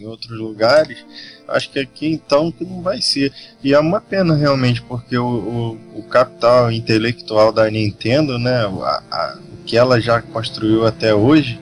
em 0.00 0.06
outros 0.06 0.30
lugares, 0.38 1.04
acho 1.48 1.70
que 1.70 1.78
aqui 1.78 2.06
então 2.06 2.50
que 2.50 2.64
não 2.64 2.80
vai 2.80 3.02
ser. 3.02 3.32
E 3.62 3.74
é 3.74 3.78
uma 3.78 4.00
pena 4.00 4.34
realmente, 4.34 4.80
porque 4.82 5.16
o, 5.18 5.26
o, 5.94 5.98
o 6.00 6.02
capital 6.04 6.72
intelectual 6.72 7.52
da 7.52 7.70
Nintendo, 7.70 8.38
né, 8.38 8.64
a- 8.82 9.02
a- 9.10 9.38
o 9.52 9.64
que 9.64 9.76
ela 9.76 10.00
já 10.00 10.22
construiu 10.22 10.86
até 10.86 11.14
hoje, 11.14 11.60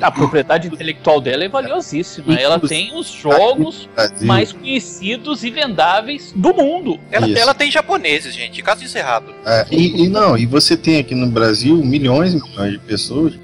A 0.00 0.08
propriedade 0.12 0.68
intelectual 0.68 1.20
dela 1.20 1.42
é 1.42 1.48
valiosíssima. 1.48 2.32
Ela 2.38 2.60
tem 2.60 2.96
os 2.96 3.08
jogos 3.10 3.88
mais 4.24 4.52
conhecidos 4.52 5.42
e 5.42 5.50
vendáveis 5.50 6.32
do 6.34 6.54
mundo. 6.54 6.96
Ela, 7.10 7.28
ela 7.36 7.52
tem 7.52 7.72
japoneses, 7.72 8.32
gente. 8.32 8.62
Caso 8.62 8.84
encerrado. 8.84 9.34
é, 9.44 9.66
e, 9.68 10.04
e 10.04 10.08
não, 10.08 10.38
e 10.38 10.46
você 10.46 10.76
tem 10.76 11.00
aqui 11.00 11.12
no 11.12 11.26
Brasil 11.28 11.76
milhões 11.78 12.32
e 12.34 12.36
milhões 12.40 12.70
de 12.74 12.78
pessoas 12.78 13.34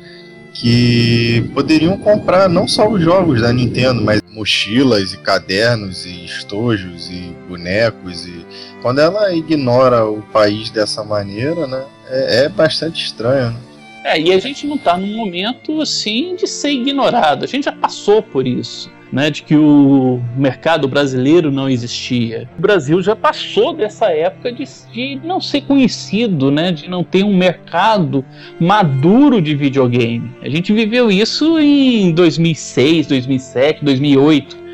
que 0.61 1.49
poderiam 1.53 1.97
comprar 1.99 2.49
não 2.49 2.67
só 2.67 2.89
os 2.89 3.03
jogos 3.03 3.43
da 3.43 3.53
Nintendo, 3.53 4.03
mas 4.03 4.23
mochilas 4.33 5.13
e 5.13 5.19
cadernos 5.19 6.07
e 6.07 6.25
estojos 6.25 7.11
e 7.11 7.35
bonecos 7.49 8.27
e 8.27 8.47
quando 8.83 9.01
ela 9.01 9.35
ignora 9.35 10.05
o 10.05 10.23
país 10.23 10.71
dessa 10.71 11.03
maneira, 11.03 11.67
né, 11.67 11.85
é, 12.09 12.45
é 12.45 12.49
bastante 12.49 13.05
estranho. 13.05 13.51
Né? 13.51 13.57
É, 14.05 14.21
e 14.21 14.33
a 14.33 14.39
gente 14.39 14.67
não 14.67 14.79
tá 14.79 14.97
num 14.97 15.17
momento 15.17 15.81
assim 15.81 16.37
de 16.37 16.47
ser 16.47 16.71
ignorado. 16.71 17.45
A 17.45 17.49
gente 17.49 17.65
já 17.65 17.73
passou 17.73 18.23
por 18.23 18.47
isso. 18.47 18.89
Né, 19.13 19.31
de 19.31 19.43
que 19.43 19.57
o 19.57 20.21
mercado 20.37 20.89
brasileiro 20.89 21.51
não 21.51 21.69
existia. 21.69 22.49
O 22.59 22.61
Brasil 22.61 23.03
já 23.03 23.15
passou 23.15 23.73
dessa 23.73 24.07
época 24.11 24.53
de, 24.53 24.65
de 24.93 25.21
não 25.25 25.41
ser 25.41 25.63
conhecido, 25.63 26.51
né, 26.51 26.73
de 26.73 26.89
não 26.89 27.05
ter 27.05 27.25
um 27.25 27.37
mercado 27.37 28.25
maduro 28.61 29.41
de 29.41 29.55
videogame. 29.55 30.31
A 30.43 30.49
gente 30.49 30.73
viveu 30.73 31.11
isso 31.11 31.59
em 31.59 32.13
2006, 32.13 33.07
2007, 33.07 33.85
2008 33.85 34.66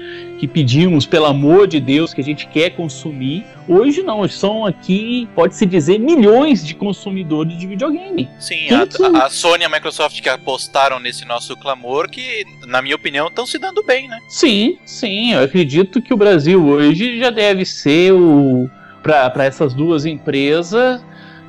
que 0.43 0.49
pedimos, 0.49 1.07
pelo 1.07 1.27
amor 1.27 1.69
de 1.69 1.79
Deus, 1.79 2.13
que 2.13 2.21
a 2.21 2.25
gente 2.25 2.49
quer 2.49 2.71
consumir. 2.71 3.47
Hoje 3.69 4.03
não, 4.03 4.27
são 4.27 4.67
aqui, 4.67 5.29
pode-se 5.37 5.65
dizer, 5.65 6.01
milhões 6.01 6.67
de 6.67 6.75
consumidores 6.75 7.57
de 7.57 7.65
videogame. 7.65 8.29
Sim, 8.41 8.67
a, 8.73 9.25
a, 9.25 9.31
Sony 9.31 9.63
e 9.63 9.67
a 9.67 9.69
Microsoft 9.69 10.21
que 10.21 10.29
apostaram 10.29 10.99
nesse 10.99 11.25
nosso 11.25 11.57
clamor, 11.57 12.11
que, 12.11 12.45
na 12.67 12.83
minha 12.83 12.97
opinião, 12.97 13.29
estão 13.29 13.47
se 13.47 13.57
dando 13.57 13.85
bem, 13.85 14.09
né? 14.09 14.19
Sim, 14.27 14.81
sim, 14.85 15.33
eu 15.33 15.45
acredito 15.45 16.03
que 16.03 16.13
o 16.13 16.17
Brasil 16.17 16.61
hoje 16.67 17.21
já 17.21 17.31
deve 17.31 17.65
ser 17.65 18.13
o. 18.13 18.69
Para 19.01 19.45
essas 19.45 19.73
duas 19.73 20.05
empresas, 20.05 21.01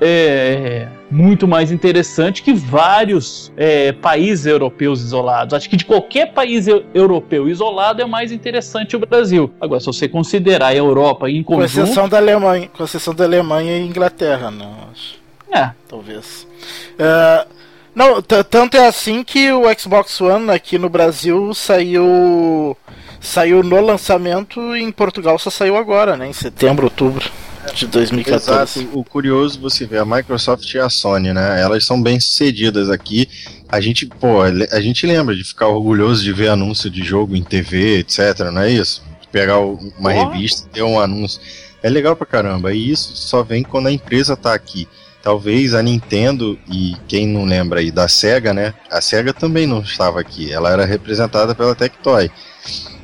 é, 0.01 0.87
muito 1.09 1.47
mais 1.47 1.71
interessante 1.71 2.41
que 2.41 2.53
vários 2.53 3.51
é, 3.55 3.91
países 3.91 4.45
europeus 4.45 5.01
isolados. 5.01 5.53
Acho 5.53 5.69
que 5.69 5.77
de 5.77 5.85
qualquer 5.85 6.33
país 6.33 6.67
europeu 6.93 7.47
isolado 7.47 8.01
é 8.01 8.05
mais 8.05 8.31
interessante 8.31 8.95
o 8.95 8.99
Brasil. 8.99 9.53
Agora, 9.59 9.79
se 9.79 9.85
você 9.85 10.07
considerar 10.07 10.67
a 10.67 10.75
Europa 10.75 11.29
em 11.29 11.43
conjunto... 11.43 11.73
Com 11.73 11.81
exceção 11.81 12.09
da 12.09 12.17
Alemanha, 12.17 12.69
com 12.75 12.83
exceção 12.83 13.13
da 13.13 13.23
Alemanha 13.23 13.77
e 13.77 13.81
Inglaterra, 13.81 14.49
não 14.49 14.75
acho. 14.91 15.21
É. 15.51 15.71
Talvez. 15.87 16.47
Uh, 16.93 17.47
não, 17.93 18.21
tanto 18.21 18.75
é 18.75 18.87
assim 18.87 19.23
que 19.23 19.51
o 19.51 19.63
Xbox 19.77 20.19
One 20.19 20.49
aqui 20.49 20.79
no 20.79 20.89
Brasil 20.89 21.53
saiu 21.53 22.75
saiu 23.21 23.63
no 23.63 23.79
lançamento 23.79 24.75
e 24.75 24.81
em 24.81 24.91
Portugal 24.91 25.37
só 25.37 25.49
saiu 25.49 25.77
agora, 25.77 26.17
né? 26.17 26.27
Em 26.27 26.33
setembro, 26.33 26.85
outubro 26.85 27.31
de 27.73 27.87
2014. 27.87 28.79
Exato. 28.79 28.99
O 28.99 29.03
curioso 29.03 29.59
você 29.59 29.85
vê 29.85 29.97
a 29.97 30.05
Microsoft 30.05 30.71
e 30.73 30.79
a 30.79 30.89
Sony, 30.89 31.33
né? 31.33 31.61
Elas 31.61 31.85
são 31.85 32.01
bem 32.01 32.19
sucedidas 32.19 32.89
aqui. 32.89 33.27
A 33.69 33.79
gente, 33.79 34.05
pô, 34.05 34.41
a 34.41 34.81
gente 34.81 35.05
lembra 35.07 35.35
de 35.35 35.43
ficar 35.43 35.67
orgulhoso 35.67 36.23
de 36.23 36.31
ver 36.31 36.49
anúncio 36.49 36.89
de 36.89 37.03
jogo 37.03 37.35
em 37.35 37.43
TV, 37.43 37.99
etc. 37.99 38.51
Não 38.51 38.61
é 38.61 38.71
isso? 38.71 39.03
Pegar 39.31 39.59
uma 39.59 40.13
oh. 40.13 40.29
revista, 40.31 40.67
ter 40.71 40.83
um 40.83 40.99
anúncio. 40.99 41.41
É 41.81 41.89
legal 41.89 42.15
pra 42.15 42.25
caramba. 42.25 42.73
E 42.73 42.91
isso 42.91 43.15
só 43.15 43.43
vem 43.43 43.63
quando 43.63 43.87
a 43.87 43.91
empresa 43.91 44.37
tá 44.37 44.53
aqui. 44.53 44.87
Talvez 45.21 45.73
a 45.73 45.81
Nintendo 45.81 46.59
e 46.69 46.95
quem 47.07 47.27
não 47.27 47.45
lembra 47.45 47.79
aí 47.79 47.89
da 47.89 48.07
Sega, 48.07 48.53
né? 48.53 48.73
A 48.91 48.99
Sega 48.99 49.33
também 49.33 49.65
não 49.65 49.79
estava 49.79 50.19
aqui. 50.19 50.51
Ela 50.51 50.69
era 50.69 50.85
representada 50.85 51.55
pela 51.55 51.73
Tectoy. 51.73 52.29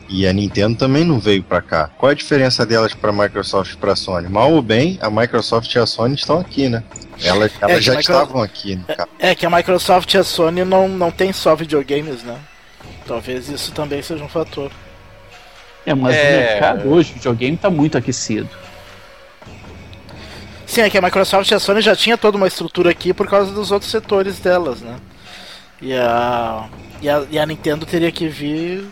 E 0.09 0.27
a 0.27 0.33
Nintendo 0.33 0.75
também 0.75 1.05
não 1.05 1.19
veio 1.19 1.43
para 1.43 1.61
cá. 1.61 1.91
Qual 1.95 2.11
a 2.11 2.15
diferença 2.15 2.65
delas 2.65 2.95
para 2.95 3.11
a 3.11 3.13
Microsoft 3.13 3.73
e 3.73 3.77
para 3.77 3.93
a 3.93 3.95
Sony? 3.95 4.27
Mal 4.27 4.51
ou 4.51 4.61
bem, 4.61 4.97
a 5.01 5.09
Microsoft 5.09 5.73
e 5.73 5.77
a 5.77 5.85
Sony 5.85 6.15
estão 6.15 6.39
aqui, 6.39 6.67
né? 6.67 6.83
Elas, 7.23 7.51
elas 7.61 7.77
é 7.77 7.81
já 7.81 7.95
micro... 7.95 8.13
estavam 8.13 8.41
aqui. 8.41 8.79
É, 9.19 9.29
é, 9.29 9.35
que 9.35 9.45
a 9.45 9.49
Microsoft 9.51 10.11
e 10.11 10.17
a 10.17 10.23
Sony 10.23 10.65
não, 10.65 10.89
não 10.89 11.11
tem 11.11 11.31
só 11.31 11.55
videogames, 11.55 12.23
né? 12.23 12.35
Talvez 13.05 13.49
isso 13.49 13.71
também 13.71 14.01
seja 14.01 14.23
um 14.23 14.27
fator. 14.27 14.71
É, 15.85 15.93
mas 15.93 16.15
é... 16.15 16.19
o 16.19 16.39
mercado 16.39 16.89
hoje, 16.89 17.11
o 17.11 17.13
videogame 17.15 17.55
está 17.55 17.69
muito 17.69 17.95
aquecido. 17.95 18.49
Sim, 20.65 20.81
é 20.81 20.89
que 20.89 20.97
a 20.97 21.01
Microsoft 21.01 21.49
e 21.51 21.53
a 21.53 21.59
Sony 21.59 21.81
já 21.81 21.95
tinha 21.95 22.17
toda 22.17 22.35
uma 22.35 22.47
estrutura 22.47 22.89
aqui 22.89 23.13
por 23.13 23.27
causa 23.27 23.51
dos 23.51 23.71
outros 23.71 23.91
setores 23.91 24.39
delas, 24.39 24.81
né? 24.81 24.95
E 25.79 25.93
a, 25.93 26.67
e 27.01 27.09
a, 27.09 27.25
e 27.29 27.39
a 27.39 27.45
Nintendo 27.45 27.85
teria 27.85 28.11
que 28.11 28.27
vir 28.27 28.87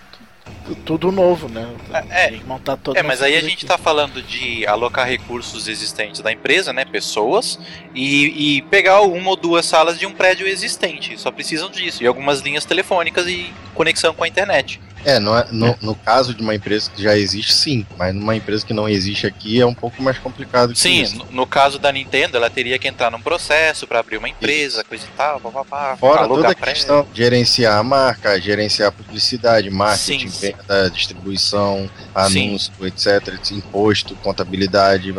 tudo 0.75 1.11
novo, 1.11 1.47
né? 1.49 1.67
É, 2.09 2.31
montar 2.45 2.77
todo 2.77 2.97
é 2.97 3.03
mas 3.03 3.21
aí 3.21 3.35
a 3.35 3.41
gente 3.41 3.63
está 3.63 3.77
falando 3.77 4.21
de 4.21 4.65
alocar 4.67 5.07
recursos 5.07 5.67
existentes 5.67 6.21
da 6.21 6.31
empresa, 6.31 6.73
né? 6.73 6.85
Pessoas, 6.85 7.59
e, 7.93 8.57
e, 8.57 8.61
pegar 8.63 9.01
uma 9.01 9.29
ou 9.29 9.35
duas 9.35 9.65
salas 9.65 9.97
de 9.97 10.05
um 10.05 10.13
prédio 10.13 10.47
existente. 10.47 11.19
Só 11.19 11.31
precisam 11.31 11.69
disso. 11.69 12.03
E 12.03 12.07
algumas 12.07 12.41
linhas 12.41 12.65
telefônicas 12.65 13.27
e 13.27 13.51
conexão 13.73 14.13
com 14.13 14.23
a 14.23 14.27
internet. 14.27 14.79
É, 15.05 15.19
no, 15.19 15.37
é, 15.37 15.47
no, 15.51 15.77
no, 15.81 15.95
caso 15.95 16.33
de 16.33 16.41
uma 16.41 16.55
empresa 16.55 16.91
que 16.93 17.01
já 17.01 17.15
existe, 17.15 17.53
sim. 17.53 17.85
Mas 17.97 18.13
numa 18.13 18.35
empresa 18.35 18.65
que 18.65 18.73
não 18.73 18.89
existe 18.89 19.25
aqui 19.25 19.61
é 19.61 19.65
um 19.65 19.73
pouco 19.73 20.01
mais 20.01 20.17
complicado 20.17 20.73
que 20.73 20.79
sim, 20.79 21.01
isso. 21.01 21.13
Sim, 21.13 21.19
no, 21.19 21.31
no, 21.31 21.47
caso 21.47 21.79
da 21.79 21.91
Nintendo, 21.91 22.35
ela 22.35 22.49
teria 22.49 22.77
que 22.77 22.87
entrar 22.87 23.11
num 23.11 23.21
processo 23.21 23.87
para 23.87 23.99
abrir 23.99 24.17
uma 24.17 24.27
empresa, 24.27 24.81
isso. 24.81 24.85
coisa 24.89 25.05
e 25.05 25.15
tal, 25.15 25.39
papapá. 25.39 25.95
Fora 25.97 26.27
toda 26.27 26.49
a 26.49 26.55
questão 26.55 27.07
gerenciar 27.13 27.77
a 27.77 27.83
marca, 27.83 28.39
gerenciar 28.41 28.89
a 28.89 28.91
publicidade, 28.91 29.69
marketing, 29.69 30.27
sim, 30.27 30.53
venda, 30.57 30.89
distribuição, 30.89 31.89
anúncio, 32.13 32.73
sim. 32.79 32.85
etc, 32.85 33.51
imposto, 33.51 34.15
contabilidade. 34.15 35.13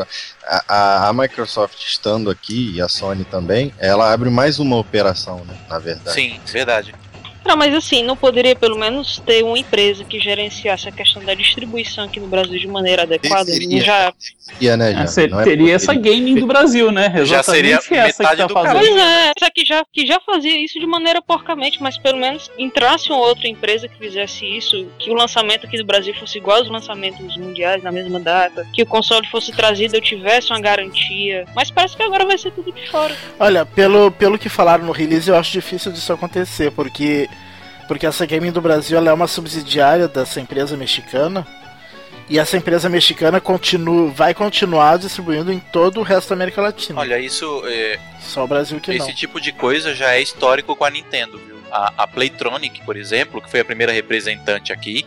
A, 0.45 0.65
a, 0.69 1.09
a, 1.09 1.13
Microsoft 1.13 1.83
estando 1.83 2.31
aqui 2.31 2.75
e 2.75 2.81
a 2.81 2.89
Sony 2.89 3.25
também, 3.25 3.73
ela 3.79 4.13
abre 4.13 4.31
mais 4.31 4.59
uma 4.59 4.77
operação, 4.77 5.45
né, 5.45 5.57
na 5.69 5.79
verdade. 5.79 6.15
Sim, 6.15 6.41
verdade. 6.47 6.95
Não, 7.49 7.57
mas 7.57 7.75
assim, 7.75 8.03
não 8.03 8.15
poderia 8.15 8.55
pelo 8.55 8.79
menos 8.79 9.23
ter 9.25 9.43
uma 9.43 9.59
empresa 9.59 10.05
que 10.05 10.21
gerenciasse 10.21 10.87
a 10.87 10.93
questão 10.93 11.25
da 11.25 11.33
distribuição 11.33 12.05
aqui 12.05 12.21
no 12.21 12.27
Brasil 12.27 12.59
de 12.59 12.69
maneira 12.69 13.05
adequada? 13.05 13.47
Seria, 13.47 13.81
já... 13.81 14.13
seria, 14.39 14.77
né, 14.77 14.93
já. 14.93 15.01
É, 15.01 15.07
seria 15.07 15.73
é 15.73 15.75
essa 15.75 15.95
gaming 15.95 16.35
do 16.35 16.47
Brasil, 16.47 16.93
né? 16.93 17.07
Exatamente 17.07 17.29
já 17.29 17.43
seria 17.43 17.75
essa 17.77 18.23
metade 18.23 18.43
que 18.43 18.53
tá 18.53 18.63
fazendo. 18.63 18.79
Pois 18.79 18.97
é, 18.97 19.33
essa 19.35 19.51
que 19.51 19.65
já, 19.65 19.83
que 19.91 20.07
já 20.07 20.21
fazia 20.21 20.63
isso 20.63 20.79
de 20.79 20.87
maneira 20.87 21.23
porcamente, 21.23 21.83
mas 21.83 21.97
pelo 21.97 22.19
menos 22.19 22.51
entrasse 22.59 23.09
uma 23.09 23.21
outra 23.21 23.49
empresa 23.49 23.89
que 23.89 23.97
fizesse 23.97 24.45
isso, 24.45 24.87
que 24.99 25.11
o 25.11 25.15
lançamento 25.15 25.67
aqui 25.67 25.79
do 25.79 25.87
Brasil 25.87 26.13
fosse 26.21 26.37
igual 26.37 26.59
aos 26.59 26.69
lançamentos 26.69 27.35
mundiais 27.39 27.83
na 27.83 27.91
mesma 27.91 28.21
data, 28.21 28.67
que 28.75 28.83
o 28.83 28.87
console 28.87 29.27
fosse 29.29 29.53
trazido 29.53 29.97
eu 29.97 30.03
tivesse 30.03 30.51
uma 30.51 30.61
garantia. 30.61 31.47
Mas 31.57 31.71
parece 31.71 31.97
que 31.97 32.03
agora 32.03 32.27
vai 32.27 32.37
ser 32.37 32.51
tudo 32.51 32.71
de 32.71 32.91
fora. 32.91 33.17
Olha, 33.41 33.65
pelo, 33.65 34.11
pelo 34.11 34.39
que 34.39 34.51
falaram 34.51 34.85
no 34.85 34.93
release, 34.93 35.31
eu 35.31 35.37
acho 35.37 35.51
difícil 35.51 35.91
disso 35.91 36.13
acontecer, 36.13 36.71
porque 36.73 37.27
porque 37.89 38.07
essa 38.07 38.27
Gaming 38.27 38.53
do 38.53 38.61
Brasil 38.61 38.99
é 38.99 39.13
uma 39.13 39.27
subsidiária 39.27 40.07
dessa 40.07 40.41
empresa 40.41 40.77
mexicana. 40.77 41.47
E 42.29 42.39
essa 42.39 42.59
empresa 42.59 42.91
mexicana 42.91 43.41
continua, 43.41 44.11
vai 44.11 44.35
continuar 44.35 44.99
distribuindo 44.99 45.51
em 45.51 45.59
todo 45.59 45.99
o 45.99 46.03
resto 46.03 46.29
da 46.29 46.35
América 46.35 46.61
Latina. 46.61 47.01
Olha, 47.01 47.19
isso. 47.19 47.63
É... 47.65 47.99
Só 48.21 48.45
o 48.45 48.47
Brasil 48.47 48.79
que 48.79 48.91
Esse 48.91 48.99
não. 48.99 49.07
Esse 49.07 49.17
tipo 49.17 49.41
de 49.41 49.51
coisa 49.51 49.95
já 49.95 50.13
é 50.13 50.21
histórico 50.21 50.77
com 50.77 50.85
a 50.85 50.91
Nintendo, 50.91 51.39
viu? 51.39 51.57
A, 51.73 51.93
a 51.97 52.07
Playtronic, 52.07 52.83
por 52.85 52.99
exemplo, 52.99 53.41
que 53.41 53.51
foi 53.51 53.61
a 53.61 53.65
primeira 53.65 53.93
representante 53.93 54.75
aqui, 54.75 55.07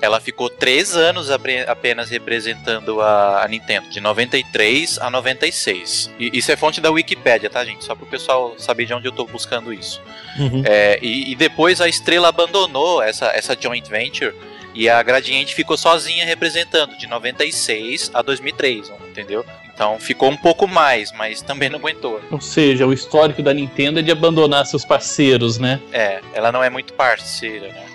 ela 0.00 0.20
ficou 0.20 0.48
três 0.48 0.96
anos 0.96 1.30
apenas 1.30 2.10
representando 2.10 3.00
a, 3.00 3.46
Nintendo, 3.48 3.88
de 3.88 4.00
93 4.00 4.98
a 4.98 5.10
96. 5.10 6.10
E 6.18 6.30
isso 6.38 6.52
é 6.52 6.56
fonte 6.56 6.80
da 6.80 6.90
Wikipedia, 6.90 7.50
tá, 7.50 7.64
gente? 7.64 7.84
Só 7.84 7.94
para 7.94 8.04
o 8.04 8.08
pessoal 8.08 8.54
saber 8.58 8.86
de 8.86 8.94
onde 8.94 9.06
eu 9.06 9.10
estou 9.10 9.26
buscando 9.26 9.72
isso. 9.72 10.00
Uhum. 10.38 10.62
É, 10.64 10.98
e, 11.02 11.32
e, 11.32 11.34
depois 11.34 11.80
a 11.80 11.88
Estrela 11.88 12.28
abandonou 12.28 13.02
essa, 13.02 13.26
essa 13.28 13.56
joint 13.58 13.88
venture 13.88 14.34
e 14.74 14.88
a 14.88 15.02
Gradiente 15.02 15.54
ficou 15.54 15.76
sozinha 15.76 16.24
representando, 16.24 16.96
de 16.96 17.06
96 17.06 18.12
a 18.14 18.22
2003, 18.22 18.92
entendeu? 19.10 19.44
Então 19.74 19.98
ficou 19.98 20.28
um 20.28 20.36
pouco 20.36 20.66
mais, 20.66 21.12
mas 21.12 21.40
também 21.40 21.68
não 21.68 21.78
aguentou. 21.78 22.20
Ou 22.30 22.40
seja, 22.40 22.86
o 22.86 22.92
histórico 22.92 23.42
da 23.42 23.54
Nintendo 23.54 24.00
é 24.00 24.02
de 24.02 24.10
abandonar 24.10 24.66
seus 24.66 24.84
parceiros, 24.84 25.58
né? 25.58 25.80
É, 25.92 26.20
ela 26.32 26.52
não 26.52 26.62
é 26.62 26.70
muito 26.70 26.92
parceira, 26.92 27.68
né? 27.68 27.87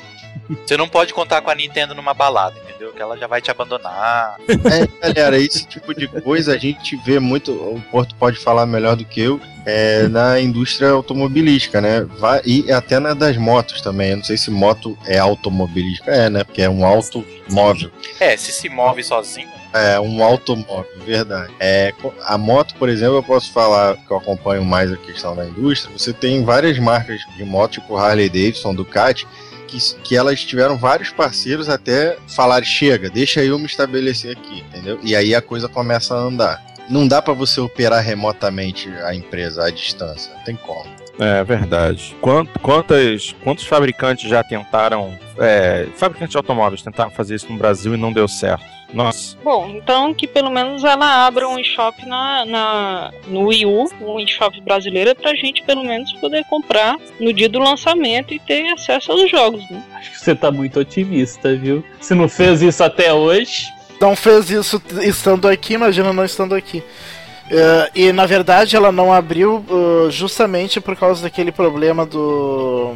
Você 0.65 0.77
não 0.77 0.87
pode 0.87 1.13
contar 1.13 1.41
com 1.41 1.49
a 1.49 1.55
Nintendo 1.55 1.95
numa 1.95 2.13
balada, 2.13 2.59
entendeu? 2.59 2.91
Que 2.91 3.01
ela 3.01 3.17
já 3.17 3.27
vai 3.27 3.41
te 3.41 3.49
abandonar. 3.49 4.37
É, 4.47 5.13
galera, 5.13 5.37
esse 5.37 5.65
tipo 5.65 5.93
de 5.93 6.07
coisa 6.07 6.53
a 6.53 6.57
gente 6.57 6.95
vê 6.97 7.19
muito. 7.19 7.51
O 7.51 7.81
Porto 7.91 8.15
pode 8.15 8.37
falar 8.37 8.65
melhor 8.65 8.95
do 8.95 9.05
que 9.05 9.21
eu. 9.21 9.39
É, 9.65 10.07
na 10.09 10.39
indústria 10.41 10.89
automobilística, 10.89 11.79
né? 11.79 12.01
Vai, 12.19 12.41
e 12.45 12.69
até 12.71 12.99
na 12.99 13.13
das 13.13 13.37
motos 13.37 13.81
também. 13.81 14.11
Eu 14.11 14.17
não 14.17 14.23
sei 14.23 14.37
se 14.37 14.51
moto 14.51 14.97
é 15.05 15.17
automobilística, 15.17 16.11
é, 16.11 16.29
né? 16.29 16.43
Porque 16.43 16.61
é 16.61 16.69
um 16.69 16.85
automóvel. 16.85 17.89
É, 18.19 18.35
se 18.35 18.51
se 18.51 18.67
move 18.67 19.03
sozinho. 19.03 19.49
É, 19.73 19.99
um 19.99 20.23
automóvel, 20.23 20.85
verdade. 21.03 21.51
É, 21.59 21.91
a 22.25 22.37
moto, 22.37 22.75
por 22.75 22.89
exemplo, 22.89 23.15
eu 23.15 23.23
posso 23.23 23.51
falar 23.51 23.97
que 23.97 24.11
eu 24.11 24.17
acompanho 24.17 24.63
mais 24.63 24.91
a 24.91 24.97
questão 24.97 25.35
da 25.35 25.45
indústria. 25.45 25.97
Você 25.97 26.13
tem 26.13 26.43
várias 26.43 26.77
marcas 26.77 27.21
de 27.35 27.43
moto, 27.43 27.73
tipo 27.73 27.97
Harley 27.97 28.29
Davidson, 28.29 28.75
Ducati, 28.75 29.25
que, 29.73 29.95
que 30.03 30.15
elas 30.15 30.43
tiveram 30.43 30.77
vários 30.77 31.09
parceiros 31.09 31.69
até 31.69 32.17
falar: 32.27 32.63
chega, 32.63 33.09
deixa 33.09 33.43
eu 33.43 33.57
me 33.57 33.65
estabelecer 33.65 34.37
aqui, 34.37 34.59
entendeu? 34.59 34.99
E 35.03 35.15
aí 35.15 35.33
a 35.33 35.41
coisa 35.41 35.67
começa 35.67 36.13
a 36.13 36.17
andar. 36.17 36.63
Não 36.89 37.07
dá 37.07 37.21
para 37.21 37.33
você 37.33 37.61
operar 37.61 38.03
remotamente 38.03 38.89
a 39.03 39.15
empresa 39.15 39.65
à 39.65 39.69
distância, 39.69 40.33
não 40.33 40.43
tem 40.43 40.55
como. 40.55 40.85
É 41.19 41.43
verdade. 41.43 42.15
Quant, 42.19 42.49
quantas, 42.61 43.33
quantos 43.43 43.65
fabricantes 43.65 44.29
já 44.29 44.43
tentaram, 44.43 45.17
é, 45.37 45.87
fabricantes 45.95 46.31
de 46.31 46.37
automóveis 46.37 46.81
tentaram 46.81 47.11
fazer 47.11 47.35
isso 47.35 47.51
no 47.51 47.57
Brasil 47.57 47.93
e 47.93 47.97
não 47.97 48.11
deu 48.11 48.27
certo? 48.27 48.65
Nossa. 48.93 49.35
Bom, 49.43 49.69
então 49.69 50.13
que 50.13 50.27
pelo 50.27 50.51
menos 50.51 50.83
ela 50.83 51.25
abra 51.25 51.47
um 51.47 51.57
eShop 51.57 52.05
na, 52.05 52.45
na, 52.45 53.11
no 53.27 53.47
Wii 53.47 53.65
U, 53.65 53.89
um 53.99 54.19
eShop 54.19 54.61
brasileiro, 54.61 55.15
pra 55.15 55.33
gente 55.33 55.63
pelo 55.63 55.83
menos 55.83 56.13
poder 56.13 56.45
comprar 56.45 56.95
no 57.19 57.33
dia 57.33 57.49
do 57.49 57.59
lançamento 57.59 58.33
e 58.33 58.39
ter 58.39 58.69
acesso 58.69 59.11
aos 59.11 59.29
jogos, 59.29 59.67
né? 59.69 59.83
Acho 59.95 60.11
que 60.11 60.19
você 60.19 60.35
tá 60.35 60.51
muito 60.51 60.79
otimista, 60.79 61.55
viu? 61.55 61.83
Se 61.99 62.13
não 62.13 62.29
fez 62.29 62.61
isso 62.61 62.83
até 62.83 63.11
hoje. 63.11 63.65
Não 63.99 64.15
fez 64.15 64.49
isso 64.51 64.81
estando 65.01 65.47
aqui, 65.47 65.73
imagina 65.73 66.13
não 66.13 66.23
estando 66.23 66.53
aqui. 66.53 66.79
Uh, 66.79 67.89
e 67.95 68.11
na 68.13 68.25
verdade 68.25 68.75
ela 68.75 68.91
não 68.91 69.11
abriu 69.11 69.65
uh, 69.69 70.09
justamente 70.11 70.79
por 70.79 70.95
causa 70.95 71.23
daquele 71.23 71.51
problema 71.51 72.05
do, 72.05 72.93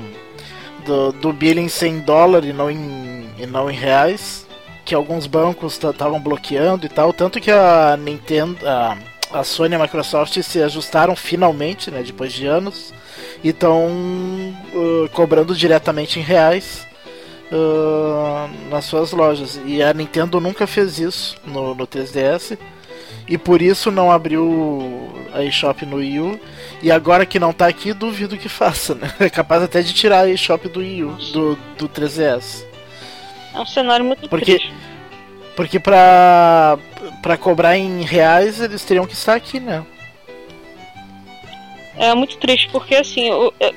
do, 0.86 1.12
do 1.12 1.34
billing 1.34 1.68
sem 1.68 2.00
dólar 2.00 2.46
e 2.46 2.54
não 2.54 2.72
em, 2.72 3.30
e 3.38 3.46
não 3.46 3.70
em 3.70 3.76
reais 3.76 4.47
que 4.88 4.96
alguns 4.96 5.28
bancos 5.28 5.74
estavam 5.74 6.18
bloqueando 6.18 6.86
e 6.86 6.90
tal, 6.90 7.12
tanto 7.12 7.42
que 7.42 7.52
a 7.52 7.98
Nintendo, 7.98 8.66
a, 8.66 8.98
a 9.32 9.44
Sony 9.44 9.74
e 9.74 9.76
a 9.76 9.80
Microsoft 9.80 10.42
se 10.42 10.64
ajustaram 10.64 11.14
finalmente, 11.14 11.92
né, 11.92 12.02
depois 12.02 12.32
de 12.32 12.48
anos, 12.48 12.94
e 13.44 13.50
estão 13.50 13.86
uh, 13.86 15.10
cobrando 15.12 15.54
diretamente 15.54 16.20
em 16.20 16.24
reais 16.24 16.88
uh, 17.52 18.70
nas 18.70 18.86
suas 18.86 19.12
lojas. 19.12 19.60
E 19.66 19.84
a 19.84 19.94
Nintendo 19.94 20.40
nunca 20.40 20.66
fez 20.66 21.00
isso 21.00 21.36
no, 21.46 21.76
no 21.76 21.86
3DS. 21.86 22.58
E 23.28 23.38
por 23.38 23.62
isso 23.62 23.92
não 23.92 24.10
abriu 24.10 25.12
a 25.34 25.44
eShop 25.44 25.86
no 25.86 25.98
Wii 25.98 26.20
U. 26.22 26.40
E 26.82 26.90
agora 26.90 27.26
que 27.26 27.38
não 27.38 27.52
tá 27.52 27.68
aqui, 27.68 27.92
duvido 27.92 28.38
que 28.38 28.48
faça, 28.48 28.96
né? 28.96 29.12
É 29.20 29.30
capaz 29.30 29.62
até 29.62 29.82
de 29.82 29.94
tirar 29.94 30.22
a 30.22 30.30
eShop 30.30 30.70
do 30.70 30.80
Wii 30.80 31.04
U, 31.04 31.12
do, 31.34 31.58
do 31.78 31.90
3DS. 31.90 32.67
É 33.58 33.62
um 33.62 33.66
cenário 33.66 34.06
muito 34.06 34.30
porque, 34.30 34.58
triste. 34.58 34.74
Porque 35.56 35.80
pra, 35.80 36.78
pra 37.24 37.36
cobrar 37.36 37.76
em 37.76 38.04
reais 38.04 38.62
eles 38.62 38.86
teriam 38.86 39.08
que 39.08 39.14
estar 39.14 39.34
aqui, 39.34 39.60
né? 39.60 39.84
É 41.98 42.14
muito 42.14 42.38
triste, 42.38 42.70
porque 42.72 42.94
assim, 42.94 43.32
é, 43.60 43.74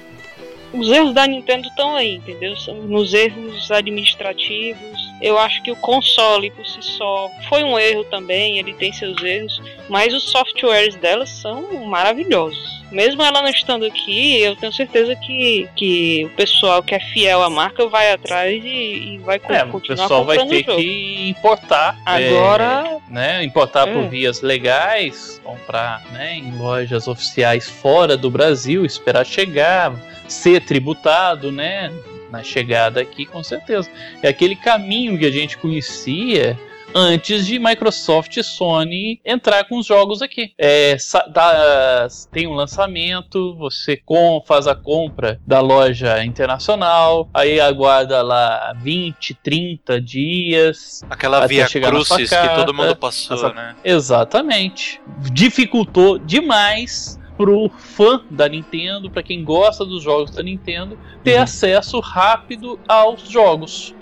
os 0.75 0.91
erros 0.91 1.15
da 1.15 1.27
Nintendo 1.27 1.67
estão 1.67 1.97
aí, 1.97 2.17
entendeu? 2.17 2.55
São 2.59 2.75
nos 2.75 3.15
erros 3.15 3.71
administrativos. 3.71 5.10
Eu 5.21 5.39
acho 5.39 5.63
que 5.63 5.71
o 5.71 5.77
console 5.77 6.51
por 6.51 6.67
si 6.67 6.83
só 6.83 7.31
foi 7.49 7.63
um 7.63 7.79
erro 7.79 8.05
também, 8.05 8.59
ele 8.59 8.73
tem 8.75 8.93
seus 8.93 9.23
erros, 9.23 9.61
mas 9.89 10.15
os 10.15 10.31
softwares 10.31 10.95
dela 10.97 11.27
são 11.27 11.85
maravilhosos 11.87 12.81
mesmo 12.91 13.23
ela 13.23 13.41
não 13.41 13.49
estando 13.49 13.87
aqui, 13.87 14.41
eu 14.41 14.57
tenho 14.57 14.73
certeza 14.73 15.15
que, 15.15 15.69
que 15.77 16.25
o 16.25 16.31
pessoal 16.31 16.83
que 16.83 16.95
é 16.95 17.01
fiel 17.01 17.43
à 17.43 17.49
marca 17.49 17.87
vai 17.87 18.13
atrás 18.13 18.63
e, 18.65 19.15
e 19.15 19.19
vai 19.19 19.37
É, 19.37 19.65
continuar 19.65 19.77
o 19.77 19.81
pessoal 19.81 20.25
vai 20.25 20.39
comprando 20.39 20.65
ter 20.65 20.77
que 20.77 21.29
importar. 21.31 21.97
Agora- 22.05 22.85
é, 23.09 23.13
né? 23.13 23.45
Importar 23.45 23.87
por 23.87 24.05
É. 24.05 24.09
vias 24.09 24.41
legais, 24.43 25.41
comprar 25.45 26.03
né, 26.13 26.37
em 26.37 26.57
lojas 26.57 27.07
oficiais 27.07 27.69
fora 27.69 28.17
do 28.17 28.31
Brasil, 28.31 28.85
esperar 28.85 29.25
chegar, 29.25 29.93
ser 30.29 30.61
tributado, 30.65 31.53
né? 31.53 31.93
Na 32.31 32.43
chegada 32.43 33.01
aqui, 33.01 33.27
com 33.27 33.43
certeza. 33.43 33.91
É 34.23 34.29
aquele 34.29 34.57
caminho 34.57 35.19
que 35.19 35.27
a 35.27 35.31
gente 35.31 35.57
conhecia 35.59 36.59
antes 36.93 37.47
de 37.47 37.57
Microsoft 37.59 38.37
e 38.37 38.43
Sony 38.43 39.21
entrar 39.25 39.63
com 39.69 39.79
os 39.79 39.87
jogos 39.87 40.23
aqui. 40.23 40.53
É, 40.59 40.97
dá- 41.33 42.09
tem 42.33 42.49
um 42.49 42.53
lançamento, 42.55 43.55
você 43.57 43.97
com, 43.97 44.43
faz 44.45 44.67
a 44.67 44.75
compra 44.75 45.41
da 45.47 45.61
loja 45.61 46.25
internacional, 46.25 47.29
aí 47.33 47.61
aguarda 47.61 48.23
lá 48.23 48.73
20, 48.83 49.35
30 49.35 50.01
dias. 50.01 51.05
Aquela 51.09 51.39
Até 51.45 51.49
via 51.49 51.69
crucis 51.69 52.29
que 52.29 52.49
todo 52.57 52.75
mundo 52.75 52.97
passou, 52.97 53.37
essa- 53.37 53.53
né? 53.53 53.77
Exatamente. 53.85 55.01
Dificultou 55.33 56.19
demais 56.19 57.20
pro 57.41 57.71
fã 57.71 58.21
da 58.29 58.47
Nintendo, 58.47 59.11
para 59.11 59.23
quem 59.23 59.43
gosta 59.43 59.83
dos 59.87 60.03
jogos 60.03 60.31
da 60.35 60.43
Nintendo, 60.43 61.01
ter 61.23 61.37
Uhum. 61.37 61.43
acesso 61.43 61.99
rápido 62.01 62.79
aos 62.87 63.23
jogos. 63.27 63.97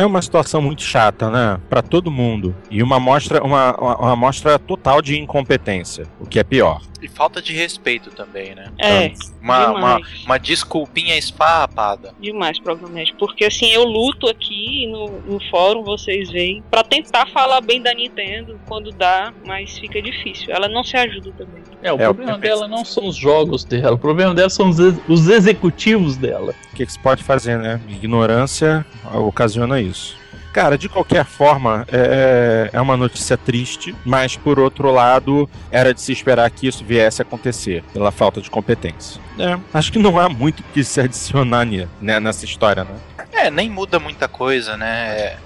É 0.00 0.06
uma 0.06 0.22
situação 0.22 0.62
muito 0.62 0.82
chata, 0.82 1.28
né? 1.30 1.60
Pra 1.68 1.82
todo 1.82 2.10
mundo. 2.10 2.54
E 2.70 2.82
uma 2.82 2.98
mostra, 2.98 3.42
uma, 3.44 3.76
uma, 3.76 3.96
uma 3.98 4.16
mostra 4.16 4.58
total 4.58 5.02
de 5.02 5.18
incompetência, 5.18 6.06
o 6.18 6.24
que 6.26 6.38
é 6.38 6.42
pior. 6.44 6.80
E 7.02 7.08
falta 7.08 7.40
de 7.40 7.52
respeito 7.54 8.10
também, 8.10 8.54
né? 8.54 8.70
É, 8.78 9.12
Uma, 9.40 9.68
uma, 9.70 9.74
demais. 9.96 10.24
uma 10.24 10.38
desculpinha 10.38 11.16
esfarrapada. 11.16 12.14
Demais, 12.20 12.58
provavelmente. 12.58 13.14
Porque 13.18 13.44
assim, 13.44 13.70
eu 13.72 13.84
luto 13.84 14.26
aqui 14.28 14.86
no, 14.86 15.20
no 15.22 15.40
fórum, 15.50 15.82
vocês 15.82 16.30
veem, 16.30 16.62
pra 16.70 16.82
tentar 16.82 17.26
falar 17.26 17.60
bem 17.60 17.80
da 17.82 17.92
Nintendo 17.94 18.58
quando 18.66 18.90
dá, 18.92 19.32
mas 19.46 19.78
fica 19.78 20.00
difícil. 20.00 20.46
Ela 20.54 20.68
não 20.68 20.84
se 20.84 20.96
ajuda 20.96 21.30
também. 21.38 21.62
É, 21.82 21.90
o 21.92 21.96
É, 22.00 22.04
problema 22.04 22.36
dela 22.38 22.68
não 22.68 22.84
são 22.84 23.06
os 23.06 23.16
jogos 23.16 23.64
dela, 23.64 23.92
o 23.94 23.98
problema 23.98 24.34
dela 24.34 24.50
são 24.50 24.68
os, 24.68 24.78
ex- 24.78 25.00
os 25.08 25.28
executivos 25.28 26.16
dela. 26.18 26.54
O 26.80 26.82
que, 26.82 26.86
que 26.86 26.92
se 26.92 26.98
pode 26.98 27.22
fazer, 27.22 27.58
né? 27.58 27.78
Ignorância 27.90 28.86
ocasiona 29.12 29.78
isso. 29.78 30.16
Cara, 30.50 30.78
de 30.78 30.88
qualquer 30.88 31.26
forma, 31.26 31.86
é, 31.92 32.70
é 32.72 32.80
uma 32.80 32.96
notícia 32.96 33.36
triste, 33.36 33.94
mas 34.02 34.34
por 34.34 34.58
outro 34.58 34.90
lado, 34.90 35.48
era 35.70 35.92
de 35.92 36.00
se 36.00 36.10
esperar 36.10 36.50
que 36.50 36.66
isso 36.66 36.82
viesse 36.82 37.20
a 37.20 37.24
acontecer, 37.24 37.84
pela 37.92 38.10
falta 38.10 38.40
de 38.40 38.48
competência. 38.48 39.20
É, 39.38 39.58
acho 39.74 39.92
que 39.92 39.98
não 39.98 40.18
há 40.18 40.30
muito 40.30 40.60
o 40.60 40.62
que 40.72 40.82
se 40.82 40.98
adicionar 41.02 41.66
ne- 41.66 41.86
né, 42.00 42.18
nessa 42.18 42.46
história, 42.46 42.82
né? 42.82 42.96
É, 43.30 43.50
nem 43.50 43.68
muda 43.68 44.00
muita 44.00 44.26
coisa, 44.26 44.74
né? 44.78 45.10
É, 45.18 45.36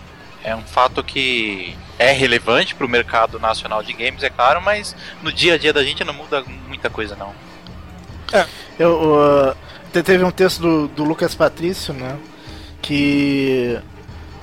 é 0.45 0.55
um 0.55 0.63
fato 0.63 1.03
que 1.03 1.77
é 1.99 2.13
relevante 2.13 2.77
pro 2.77 2.89
mercado 2.89 3.41
nacional 3.41 3.83
de 3.83 3.93
games, 3.93 4.23
é 4.23 4.31
claro, 4.31 4.63
mas 4.63 4.95
no 5.21 5.33
dia 5.33 5.55
a 5.55 5.59
dia 5.59 5.73
da 5.73 5.83
gente 5.83 6.05
não 6.05 6.15
muda 6.15 6.45
muita 6.69 6.89
coisa, 6.89 7.17
não. 7.17 7.35
Eu, 8.79 9.53
uh, 9.53 9.64
te- 9.95 10.03
teve 10.03 10.25
um 10.25 10.31
texto 10.31 10.61
do, 10.61 10.89
do 10.89 11.05
Lucas 11.05 11.35
Patrício, 11.35 11.95
né? 11.95 12.17
Que. 12.83 13.79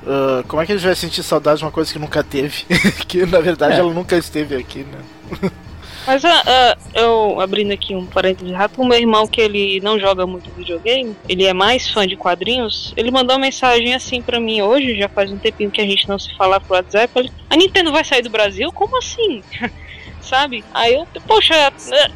uh, 0.03 0.43
como 0.47 0.61
é 0.61 0.65
que 0.65 0.71
a 0.71 0.75
gente 0.75 0.85
vai 0.85 0.95
sentir 0.95 1.21
saudade 1.23 1.59
de 1.59 1.65
uma 1.65 1.71
coisa 1.71 1.91
que 1.91 1.99
nunca 1.99 2.23
teve? 2.23 2.63
que 3.07 3.25
na 3.25 3.39
verdade 3.39 3.75
É. 3.75 3.79
ela 3.79 3.93
nunca 3.93 4.15
esteve 4.17 4.55
aqui, 4.55 4.79
né? 4.79 5.51
Mas 6.07 6.25
ah, 6.25 6.75
eu 6.95 7.39
abrindo 7.39 7.71
aqui 7.71 7.93
um 7.95 8.07
parênteses 8.07 8.51
rápido, 8.55 8.81
o 8.81 8.87
meu 8.87 8.97
irmão 8.97 9.27
que 9.27 9.39
ele 9.39 9.79
não 9.81 9.99
joga 9.99 10.25
muito 10.25 10.49
videogame, 10.57 11.15
ele 11.29 11.45
é 11.45 11.53
mais 11.53 11.91
fã 11.91 12.07
de 12.07 12.15
quadrinhos, 12.17 12.91
ele 12.97 13.11
mandou 13.11 13.35
uma 13.35 13.43
mensagem 13.43 13.93
assim 13.93 14.19
pra 14.19 14.39
mim 14.39 14.63
hoje, 14.63 14.97
já 14.97 15.07
faz 15.07 15.31
um 15.31 15.37
tempinho 15.37 15.69
que 15.69 15.79
a 15.79 15.85
gente 15.85 16.09
não 16.09 16.17
se 16.17 16.35
fala 16.35 16.59
pro 16.59 16.73
WhatsApp, 16.73 17.13
ele, 17.19 17.31
a 17.47 17.55
Nintendo 17.55 17.91
vai 17.91 18.03
sair 18.03 18.23
do 18.23 18.31
Brasil? 18.31 18.71
Como 18.71 18.97
assim? 18.97 19.43
Sabe? 20.21 20.63
Aí 20.73 20.93
eu, 20.93 21.07
poxa, 21.27 21.53
é, 21.55 21.71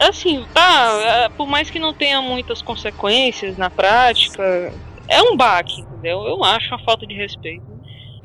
assim, 0.07 0.45
tá, 0.53 0.99
é, 1.01 1.29
por 1.29 1.47
mais 1.47 1.69
que 1.69 1.79
não 1.79 1.93
tenha 1.93 2.21
muitas 2.21 2.61
consequências 2.61 3.57
na 3.57 3.69
prática, 3.69 4.71
é 5.07 5.21
um 5.21 5.35
baque, 5.35 5.81
entendeu? 5.81 6.23
Eu 6.23 6.43
acho 6.43 6.69
uma 6.69 6.83
falta 6.83 7.05
de 7.05 7.13
respeito 7.13 7.74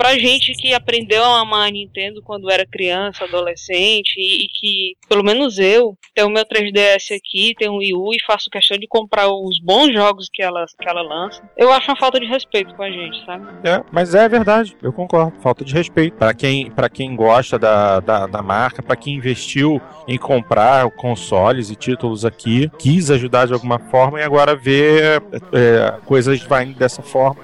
pra 0.01 0.19
gente 0.19 0.55
que 0.55 0.73
aprendeu 0.73 1.23
a 1.23 1.41
amar 1.43 1.69
a 1.69 1.71
Nintendo 1.71 2.23
quando 2.23 2.51
era 2.51 2.65
criança, 2.65 3.25
adolescente, 3.25 4.17
e, 4.17 4.45
e 4.45 4.49
que, 4.49 4.97
pelo 5.07 5.23
menos 5.23 5.59
eu, 5.59 5.95
tenho 6.15 6.29
o 6.29 6.31
meu 6.31 6.43
3DS 6.43 7.15
aqui, 7.15 7.53
tenho 7.59 7.75
o 7.75 7.79
Wii 7.81 7.95
U 7.95 8.15
e 8.15 8.25
faço 8.27 8.49
questão 8.49 8.79
de 8.79 8.89
comprar 8.89 9.29
os 9.29 9.61
bons 9.61 9.93
jogos 9.93 10.31
que 10.33 10.43
ela, 10.43 10.65
que 10.81 10.89
ela 10.89 11.03
lança, 11.03 11.43
eu 11.55 11.71
acho 11.71 11.91
uma 11.91 11.99
falta 11.99 12.19
de 12.19 12.25
respeito 12.25 12.75
com 12.75 12.83
a 12.83 12.91
gente, 12.91 13.23
sabe? 13.27 13.47
É, 13.63 13.85
mas 13.93 14.15
é 14.15 14.27
verdade, 14.27 14.75
eu 14.83 14.91
concordo. 14.91 15.39
Falta 15.43 15.67
de 15.67 15.75
respeito. 15.75 16.17
Pra 16.17 16.33
quem, 16.33 16.71
pra 16.71 16.89
quem 16.89 17.15
gosta 17.15 17.59
da, 17.59 18.01
da, 18.01 18.27
da 18.27 18.43
marca, 18.43 18.83
pra 18.83 18.97
quem 18.97 19.17
investiu 19.17 19.83
em 20.09 20.17
comprar 20.17 20.91
consoles 20.93 21.69
e 21.69 21.77
títulos 21.77 22.25
aqui, 22.25 22.71
quis 22.79 23.11
ajudar 23.11 23.47
de 23.47 23.53
alguma 23.53 23.79
forma 23.79 24.19
e 24.19 24.23
agora 24.23 24.57
vê 24.57 25.21
é, 25.53 26.01
coisas 26.07 26.41
vai 26.41 26.65
dessa 26.67 27.03
forma. 27.03 27.43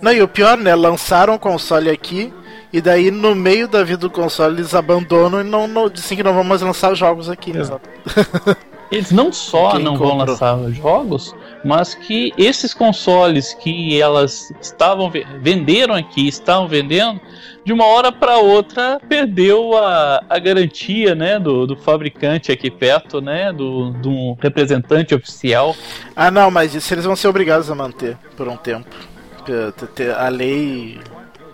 Não, 0.00 0.12
e 0.12 0.22
o 0.22 0.28
pior, 0.28 0.56
né? 0.56 0.74
Lançaram 0.74 1.34
o 1.34 1.38
console 1.38 1.90
aqui. 1.90 2.32
E 2.72 2.80
daí, 2.80 3.10
no 3.10 3.34
meio 3.34 3.68
da 3.68 3.82
vida 3.84 3.98
do 3.98 4.10
console, 4.10 4.56
eles 4.56 4.74
abandonam 4.74 5.40
e 5.40 5.44
não, 5.44 5.66
não 5.66 5.88
dizem 5.88 6.16
que 6.16 6.22
não 6.22 6.34
vão 6.34 6.44
mais 6.44 6.60
lançar 6.62 6.94
jogos 6.94 7.30
aqui. 7.30 7.52
Né? 7.52 7.60
Exato. 7.60 7.88
Eles 8.90 9.10
não 9.10 9.32
só 9.32 9.72
Quem 9.72 9.82
não 9.82 9.96
vão 9.96 10.10
comprou? 10.10 10.28
lançar 10.28 10.58
jogos, 10.70 11.34
mas 11.64 11.94
que 11.96 12.32
esses 12.38 12.72
consoles 12.72 13.52
que 13.54 14.00
elas 14.00 14.52
estavam 14.60 15.10
ve- 15.10 15.26
venderam 15.40 15.92
aqui, 15.94 16.28
estavam 16.28 16.68
vendendo, 16.68 17.20
de 17.64 17.72
uma 17.72 17.84
hora 17.84 18.12
para 18.12 18.38
outra 18.38 19.00
perdeu 19.08 19.76
a, 19.76 20.22
a 20.30 20.38
garantia, 20.38 21.16
né, 21.16 21.36
do, 21.40 21.66
do 21.66 21.76
fabricante 21.76 22.52
aqui 22.52 22.70
perto, 22.70 23.20
né, 23.20 23.52
do, 23.52 23.90
do 23.90 24.34
representante 24.40 25.12
oficial. 25.16 25.74
Ah, 26.14 26.30
não, 26.30 26.48
mas 26.48 26.72
isso 26.72 26.94
eles 26.94 27.04
vão 27.04 27.16
ser 27.16 27.26
obrigados 27.26 27.68
a 27.68 27.74
manter 27.74 28.16
por 28.36 28.46
um 28.46 28.56
tempo. 28.56 28.86
Te- 29.94 30.10
A 30.10 30.28
lei, 30.28 30.98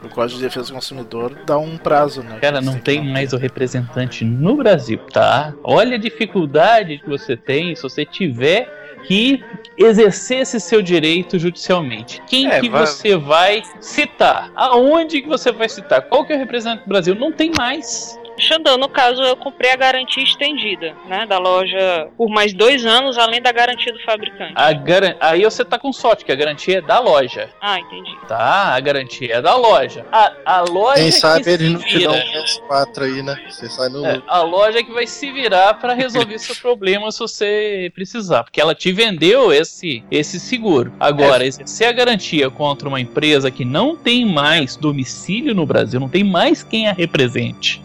o 0.03 0.09
Código 0.09 0.39
de 0.39 0.45
Defesa 0.45 0.69
do 0.69 0.75
Consumidor, 0.75 1.37
dá 1.47 1.59
um 1.59 1.77
prazo, 1.77 2.23
né? 2.23 2.39
Cara, 2.41 2.61
não 2.61 2.79
tem 2.79 2.99
manter. 2.99 3.13
mais 3.13 3.33
o 3.33 3.37
representante 3.37 4.25
no 4.25 4.57
Brasil, 4.57 4.99
tá? 5.13 5.53
Olha 5.63 5.97
a 5.97 5.99
dificuldade 5.99 6.99
que 6.99 7.09
você 7.09 7.37
tem 7.37 7.75
se 7.75 7.83
você 7.83 8.05
tiver 8.05 8.81
que 9.05 9.43
exercesse 9.77 10.61
seu 10.61 10.81
direito 10.81 11.39
judicialmente. 11.39 12.23
Quem 12.27 12.47
é, 12.47 12.61
que 12.61 12.69
vai... 12.69 12.87
você 12.87 13.17
vai 13.17 13.63
citar? 13.81 14.51
Aonde 14.55 15.23
que 15.23 15.29
você 15.29 15.51
vai 15.51 15.69
citar? 15.69 16.03
Qual 16.03 16.25
que 16.25 16.33
é 16.33 16.37
o 16.37 16.39
representante 16.39 16.85
do 16.85 16.89
Brasil? 16.89 17.15
Não 17.15 17.33
tem 17.33 17.51
mais. 17.57 18.19
Xandão, 18.39 18.77
no 18.77 18.89
caso, 18.89 19.23
eu 19.23 19.37
comprei 19.37 19.71
a 19.71 19.77
garantia 19.77 20.23
estendida, 20.23 20.95
né? 21.07 21.27
Da 21.27 21.39
loja 21.39 22.09
por 22.17 22.29
mais 22.29 22.53
dois 22.53 22.85
anos, 22.85 23.19
além 23.19 23.41
da 23.41 23.53
garantia 23.53 23.93
do 23.93 24.01
fabricante. 24.01 24.53
A 24.55 24.73
gar... 24.73 25.17
Aí 25.21 25.43
você 25.43 25.65
tá 25.65 25.79
com 25.79 25.93
sorte, 25.93 26.25
que 26.25 26.33
a 26.33 26.35
garantia 26.35 26.79
é 26.79 26.81
da 26.81 26.99
loja. 26.99 27.51
Ah, 27.61 27.79
entendi. 27.79 28.17
Tá, 28.27 28.75
a 28.75 28.81
garantia 28.81 29.37
é 29.37 29.43
da 29.43 29.57
loja. 29.57 30.05
A, 30.13 30.33
a 30.45 30.61
loja. 30.63 31.03
Quem 31.03 31.11
sabe 31.11 31.51
eles 31.51 31.73
não 31.73 31.81
te 31.81 31.99
dão 32.01 32.15
um 32.15 32.19
PS4 32.19 33.03
aí, 33.03 33.23
né? 33.23 33.37
Você 33.49 33.69
sai 33.69 33.89
no. 33.89 34.05
É, 34.05 34.23
a 34.27 34.43
loja 34.43 34.81
é 34.81 34.83
que 34.83 34.93
vai 34.93 35.07
se 35.07 35.31
virar 35.31 35.75
para 35.75 35.95
resolver 35.95 36.39
seu 36.39 36.57
problema 36.57 37.11
se 37.11 37.19
você 37.19 37.93
precisar. 37.95 38.45
Porque 38.45 38.61
ela 38.61 38.75
te 38.75 38.93
vendeu 38.93 39.53
esse, 39.53 40.03
esse 40.11 40.41
seguro. 40.41 40.93
Agora, 40.99 41.45
é. 41.45 41.47
exercer 41.47 41.89
a 41.89 41.93
garantia 41.93 42.51
contra 42.51 42.89
uma 42.89 43.01
empresa 43.01 43.51
que 43.51 43.65
não 43.65 43.97
tem 43.97 44.25
mais 44.27 44.77
domicílio 44.77 45.55
no 45.55 45.67
Brasil, 45.67 46.01
não 46.01 46.09
tem 46.09 46.25
mais 46.25 46.63
quem 46.63 46.89
a 46.89 46.93
represente 46.93 47.83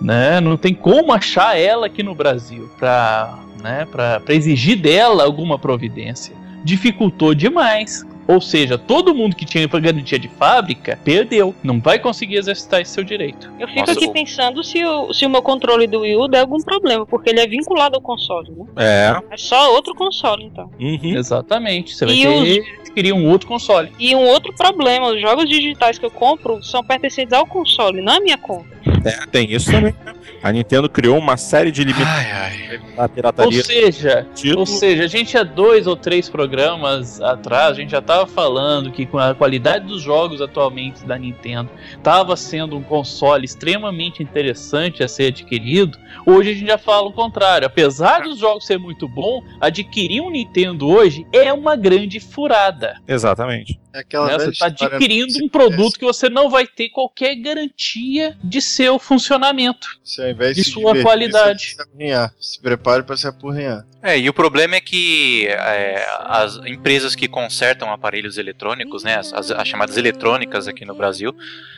né? 0.00 0.40
Não 0.40 0.56
tem 0.56 0.74
como 0.74 1.12
achar 1.12 1.58
ela 1.58 1.86
aqui 1.86 2.02
no 2.02 2.14
Brasil 2.14 2.70
para 2.78 3.38
né, 3.62 3.86
pra, 3.90 4.22
exigir 4.28 4.76
dela 4.76 5.24
alguma 5.24 5.58
providência. 5.58 6.34
Dificultou 6.64 7.34
demais. 7.34 8.04
Ou 8.28 8.40
seja, 8.40 8.78
todo 8.78 9.12
mundo 9.12 9.34
que 9.34 9.44
tinha 9.44 9.66
garantia 9.66 10.16
de 10.16 10.28
fábrica 10.28 10.96
perdeu. 11.02 11.52
Não 11.64 11.80
vai 11.80 11.98
conseguir 11.98 12.36
exercitar 12.36 12.80
esse 12.80 12.92
seu 12.92 13.02
direito. 13.02 13.50
Eu 13.58 13.66
fico 13.66 13.80
Nossa, 13.80 13.92
aqui 13.92 14.08
pensando 14.12 14.62
se 14.62 14.84
o, 14.84 15.12
se 15.12 15.26
o 15.26 15.30
meu 15.30 15.42
controle 15.42 15.88
do 15.88 16.00
Wii 16.00 16.16
U 16.16 16.28
der 16.28 16.40
algum 16.40 16.58
problema, 16.58 17.04
porque 17.04 17.30
ele 17.30 17.40
é 17.40 17.46
vinculado 17.46 17.96
ao 17.96 18.00
console, 18.00 18.50
né? 18.50 18.66
É. 18.76 19.22
É 19.30 19.36
só 19.36 19.74
outro 19.74 19.96
console, 19.96 20.44
então. 20.44 20.70
Uhum. 20.78 21.16
Exatamente. 21.16 21.92
Você 21.92 22.06
vai 22.06 22.14
e 22.14 22.22
ter 22.22 22.60
os... 22.60 22.79
adquirir 22.90 23.12
um 23.12 23.26
outro 23.28 23.46
console. 23.46 23.92
E 23.98 24.14
um 24.14 24.26
outro 24.26 24.52
problema, 24.52 25.08
os 25.08 25.20
jogos 25.20 25.48
digitais 25.48 25.98
que 25.98 26.04
eu 26.04 26.10
compro 26.10 26.62
são 26.62 26.82
pertencentes 26.82 27.32
ao 27.32 27.46
console, 27.46 28.02
não 28.02 28.14
à 28.14 28.20
minha 28.20 28.36
conta. 28.36 28.68
É, 29.04 29.26
tem 29.26 29.50
isso 29.52 29.70
também. 29.70 29.94
A 30.42 30.50
Nintendo 30.50 30.88
criou 30.88 31.18
uma 31.18 31.36
série 31.36 31.70
de 31.70 31.84
limitações 31.84 32.80
da 32.96 33.08
pirataria. 33.08 33.58
Ou 33.58 33.64
seja, 33.64 34.26
ou 34.56 34.66
seja, 34.66 35.04
a 35.04 35.06
gente 35.06 35.36
há 35.36 35.42
dois 35.42 35.86
ou 35.86 35.94
três 35.94 36.30
programas 36.30 37.20
atrás, 37.20 37.72
a 37.72 37.74
gente 37.74 37.90
já 37.90 37.98
estava 37.98 38.26
falando 38.26 38.90
que 38.90 39.04
com 39.04 39.18
a 39.18 39.34
qualidade 39.34 39.86
dos 39.86 40.00
jogos 40.00 40.40
atualmente 40.40 41.04
da 41.04 41.18
Nintendo 41.18 41.68
estava 41.92 42.36
sendo 42.36 42.74
um 42.74 42.82
console 42.82 43.44
extremamente 43.44 44.22
interessante 44.22 45.02
a 45.02 45.08
ser 45.08 45.26
adquirido. 45.26 45.98
Hoje 46.24 46.50
a 46.50 46.54
gente 46.54 46.66
já 46.66 46.78
fala 46.78 47.08
o 47.08 47.12
contrário. 47.12 47.66
Apesar 47.66 48.22
dos 48.22 48.38
jogos 48.38 48.64
ser 48.64 48.78
muito 48.78 49.06
bom, 49.06 49.42
adquirir 49.60 50.22
um 50.22 50.30
Nintendo 50.30 50.88
hoje 50.88 51.26
é 51.34 51.52
uma 51.52 51.76
grande 51.76 52.18
furada. 52.18 52.79
Exatamente. 53.06 53.80
É 53.92 53.98
né? 53.98 54.38
Você 54.38 54.50
está 54.50 54.66
adquirindo 54.66 55.44
um 55.44 55.48
produto 55.48 55.98
que 55.98 56.04
você 56.04 56.28
não 56.28 56.48
vai 56.48 56.66
ter 56.66 56.88
qualquer 56.90 57.34
garantia 57.36 58.36
de 58.42 58.60
seu 58.60 58.98
funcionamento, 58.98 59.88
de 60.02 60.64
sua 60.64 60.92
divertir, 60.92 61.02
qualidade. 61.02 61.76
Se, 62.38 62.54
se 62.54 62.60
prepare 62.60 63.02
para 63.02 63.16
se 63.16 63.26
apurrinhar. 63.26 63.86
É, 64.02 64.18
e 64.18 64.28
o 64.30 64.32
problema 64.32 64.76
é 64.76 64.80
que 64.80 65.46
é, 65.46 66.06
as 66.24 66.56
empresas 66.66 67.14
que 67.14 67.28
consertam 67.28 67.92
aparelhos 67.92 68.38
eletrônicos, 68.38 69.04
né, 69.04 69.16
as, 69.16 69.32
as, 69.32 69.68
chamadas 69.68 69.96
eletrônicas 69.98 70.66
aqui 70.66 70.86
no 70.86 70.94
Brasil, 70.94 71.36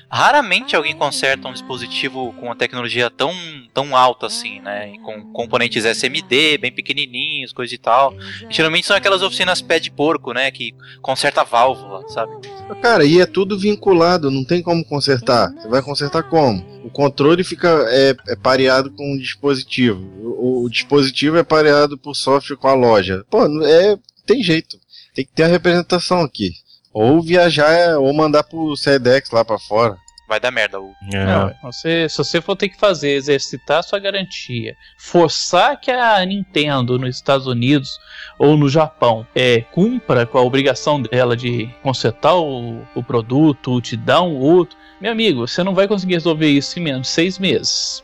raramente 0.08 0.76
alguém 0.76 0.94
conserta 0.94 1.48
um 1.48 1.52
dispositivo 1.52 2.32
com 2.38 2.46
uma 2.46 2.54
tecnologia 2.54 3.10
tão, 3.10 3.34
tão 3.74 3.96
alta 3.96 4.26
assim, 4.26 4.60
né, 4.60 4.92
com 5.02 5.32
componentes 5.32 5.84
SMD 5.84 6.58
bem 6.58 6.70
pequenininhos, 6.70 7.52
coisa 7.52 7.74
e 7.74 7.78
tal. 7.78 8.14
E, 8.48 8.54
geralmente 8.54 8.86
são 8.86 8.96
aquelas 8.96 9.22
oficinas 9.22 9.60
pé 9.60 9.80
de 9.80 9.90
porco, 9.90 10.32
né, 10.32 10.50
que 10.52 10.72
conserta 11.00 11.40
a 11.40 11.44
válvula, 11.44 12.08
sabe? 12.08 12.32
Cara, 12.80 13.04
e 13.04 13.20
é 13.20 13.26
tudo 13.26 13.58
vinculado, 13.58 14.30
não 14.30 14.44
tem 14.44 14.62
como 14.62 14.84
consertar. 14.84 15.50
Você 15.54 15.68
vai 15.68 15.82
consertar 15.82 16.22
como? 16.22 16.71
O 16.84 16.90
controle 16.90 17.44
fica 17.44 17.68
é, 17.88 18.14
é 18.28 18.36
pareado 18.36 18.90
com 18.90 19.14
o 19.14 19.18
dispositivo. 19.18 20.00
O, 20.22 20.64
o 20.64 20.70
dispositivo 20.70 21.36
é 21.36 21.42
pareado 21.42 21.96
por 21.96 22.14
software 22.14 22.56
com 22.56 22.68
a 22.68 22.74
loja. 22.74 23.24
Pô, 23.30 23.44
é, 23.64 23.96
tem 24.26 24.42
jeito. 24.42 24.78
Tem 25.14 25.24
que 25.24 25.32
ter 25.32 25.44
a 25.44 25.48
representação 25.48 26.20
aqui. 26.22 26.52
Ou 26.92 27.22
viajar, 27.22 27.98
ou 27.98 28.12
mandar 28.12 28.42
pro 28.42 28.76
SEDEX 28.76 29.30
lá 29.30 29.44
para 29.44 29.58
fora 29.58 29.96
vai 30.32 30.40
dar 30.40 30.50
merda. 30.50 30.80
O... 30.80 30.94
É. 31.12 31.26
Não, 31.26 31.54
você, 31.62 32.08
se 32.08 32.16
você 32.16 32.40
for 32.40 32.56
ter 32.56 32.70
que 32.70 32.78
fazer, 32.78 33.10
exercitar 33.10 33.80
a 33.80 33.82
sua 33.82 33.98
garantia, 33.98 34.74
forçar 34.98 35.78
que 35.78 35.90
a 35.90 36.24
Nintendo 36.24 36.98
nos 36.98 37.16
Estados 37.16 37.46
Unidos 37.46 37.98
ou 38.42 38.56
no 38.56 38.68
Japão 38.68 39.24
é, 39.36 39.60
cumpra 39.70 40.26
com 40.26 40.36
a 40.36 40.42
obrigação 40.42 41.00
dela 41.00 41.36
de 41.36 41.70
consertar 41.80 42.34
o, 42.34 42.82
o 42.92 43.00
produto, 43.00 43.80
te 43.80 43.96
dar 43.96 44.22
um 44.22 44.34
outro, 44.34 44.76
meu 45.00 45.12
amigo, 45.12 45.46
você 45.46 45.62
não 45.62 45.76
vai 45.76 45.86
conseguir 45.86 46.14
resolver 46.14 46.48
isso 46.48 46.76
em 46.76 46.82
menos 46.82 47.02
de 47.02 47.08
seis 47.08 47.38
meses. 47.38 48.02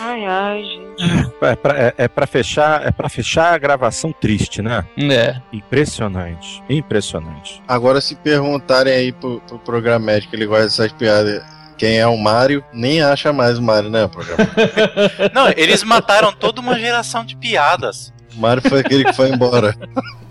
Ai, 0.00 0.24
ai, 0.24 0.64
gente. 0.64 1.32
É 1.42 1.54
pra, 1.54 1.78
é, 1.78 1.94
é 1.96 2.08
pra 2.08 2.26
fechar, 2.26 2.84
é 2.84 2.90
pra 2.90 3.08
fechar 3.08 3.54
a 3.54 3.58
gravação 3.58 4.12
triste, 4.12 4.60
né? 4.60 4.84
É. 4.98 5.40
Impressionante. 5.52 6.60
Impressionante. 6.68 7.62
Agora, 7.68 8.00
se 8.00 8.16
perguntarem 8.16 8.92
aí 8.92 9.12
pro, 9.12 9.40
pro 9.42 9.60
programa 9.60 10.06
médico, 10.06 10.34
ele 10.34 10.46
gosta 10.46 10.64
dessas 10.64 10.92
piadas. 10.92 11.44
Quem 11.78 11.98
é 11.98 12.06
o 12.06 12.16
Mario, 12.16 12.64
nem 12.72 13.00
acha 13.00 13.32
mais 13.32 13.58
o 13.58 13.62
Mario, 13.62 13.90
né, 13.90 14.08
programa? 14.08 14.48
Não, 15.32 15.48
eles 15.56 15.84
mataram 15.84 16.32
toda 16.32 16.60
uma 16.60 16.78
geração 16.78 17.24
de 17.24 17.36
piadas. 17.36 18.12
O 18.34 18.40
Mario 18.40 18.68
foi 18.68 18.80
aquele 18.80 19.04
que 19.04 19.12
foi 19.12 19.28
embora. 19.28 19.74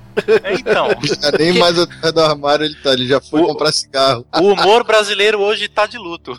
É, 0.44 0.54
então. 0.56 0.90
Já 1.04 1.32
nem 1.40 1.58
mais 1.58 1.80
atrás 1.80 2.14
do 2.14 2.22
armário 2.22 2.66
ele 2.66 2.76
tá, 2.76 2.92
ele 2.92 3.08
já 3.08 3.22
foi 3.22 3.42
o, 3.42 3.48
comprar 3.48 3.72
cigarro. 3.72 4.26
O 4.36 4.52
humor 4.52 4.84
brasileiro 4.84 5.40
hoje 5.40 5.70
tá 5.70 5.86
de 5.86 5.98
luto. 5.98 6.38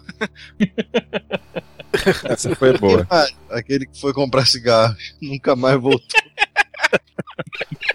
Essa 2.29 2.55
foi 2.55 2.77
boa. 2.77 3.07
Aquele 3.51 3.87
que 3.87 3.99
foi 3.99 4.13
comprar 4.13 4.47
cigarros, 4.47 5.15
nunca 5.23 5.57
mais 5.57 5.81
voltou. 5.81 6.21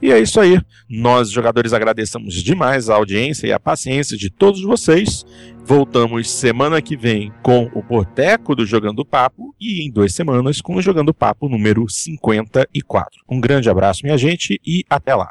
E 0.00 0.12
é 0.12 0.20
isso 0.20 0.40
aí. 0.40 0.60
Nós, 0.88 1.30
jogadores, 1.30 1.72
agradecemos 1.72 2.34
demais 2.34 2.88
a 2.88 2.94
audiência 2.94 3.46
e 3.46 3.52
a 3.52 3.60
paciência 3.60 4.16
de 4.16 4.30
todos 4.30 4.62
vocês. 4.62 5.26
Voltamos 5.64 6.30
semana 6.30 6.80
que 6.80 6.96
vem 6.96 7.32
com 7.42 7.70
o 7.74 7.82
Boteco 7.82 8.54
do 8.54 8.64
Jogando 8.64 9.04
Papo 9.04 9.54
e 9.60 9.84
em 9.84 9.90
duas 9.90 10.14
semanas 10.14 10.60
com 10.60 10.76
o 10.76 10.82
Jogando 10.82 11.12
Papo 11.12 11.48
número 11.48 11.86
54. 11.88 13.22
Um 13.28 13.40
grande 13.40 13.68
abraço, 13.68 14.00
minha 14.04 14.16
gente, 14.16 14.60
e 14.64 14.84
até 14.88 15.14
lá. 15.14 15.28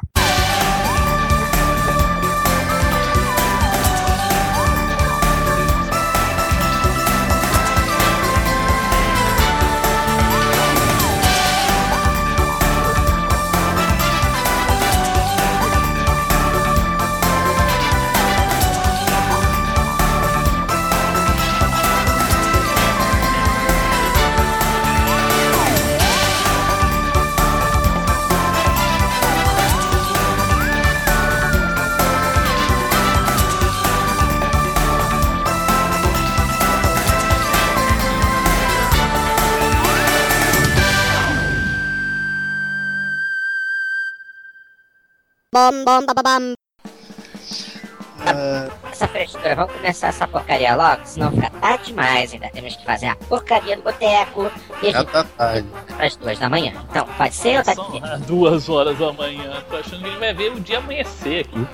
Essa 48.92 49.08
frescura, 49.08 49.54
vamos 49.56 49.72
começar 49.72 50.08
essa 50.08 50.28
porcaria 50.28 50.76
logo, 50.76 51.00
senão 51.04 51.30
fica 51.32 51.50
tarde 51.50 51.84
demais. 51.86 52.32
Ainda 52.32 52.48
temos 52.50 52.76
que 52.76 52.84
fazer 52.84 53.06
a 53.06 53.16
porcaria 53.16 53.76
do 53.76 53.82
boteco. 53.82 54.50
E 54.82 54.88
a 54.88 54.90
Já 54.92 54.98
gente 55.00 55.10
tá 55.10 55.24
tarde. 55.24 55.68
as 55.98 56.16
duas 56.16 56.38
da 56.38 56.48
manhã. 56.50 56.72
Então, 56.90 57.06
pode 57.16 57.34
ser 57.34 57.58
ou 57.58 57.64
tá 57.64 57.74
São 57.74 57.84
aqui? 57.88 58.00
duas 58.26 58.68
horas 58.68 58.98
da 58.98 59.12
manhã. 59.12 59.62
Tô 59.70 59.76
achando 59.76 60.02
que 60.02 60.08
ele 60.08 60.18
vai 60.18 60.34
ver 60.34 60.52
o 60.52 60.60
dia 60.60 60.78
amanhecer 60.78 61.46
aqui. 61.46 61.66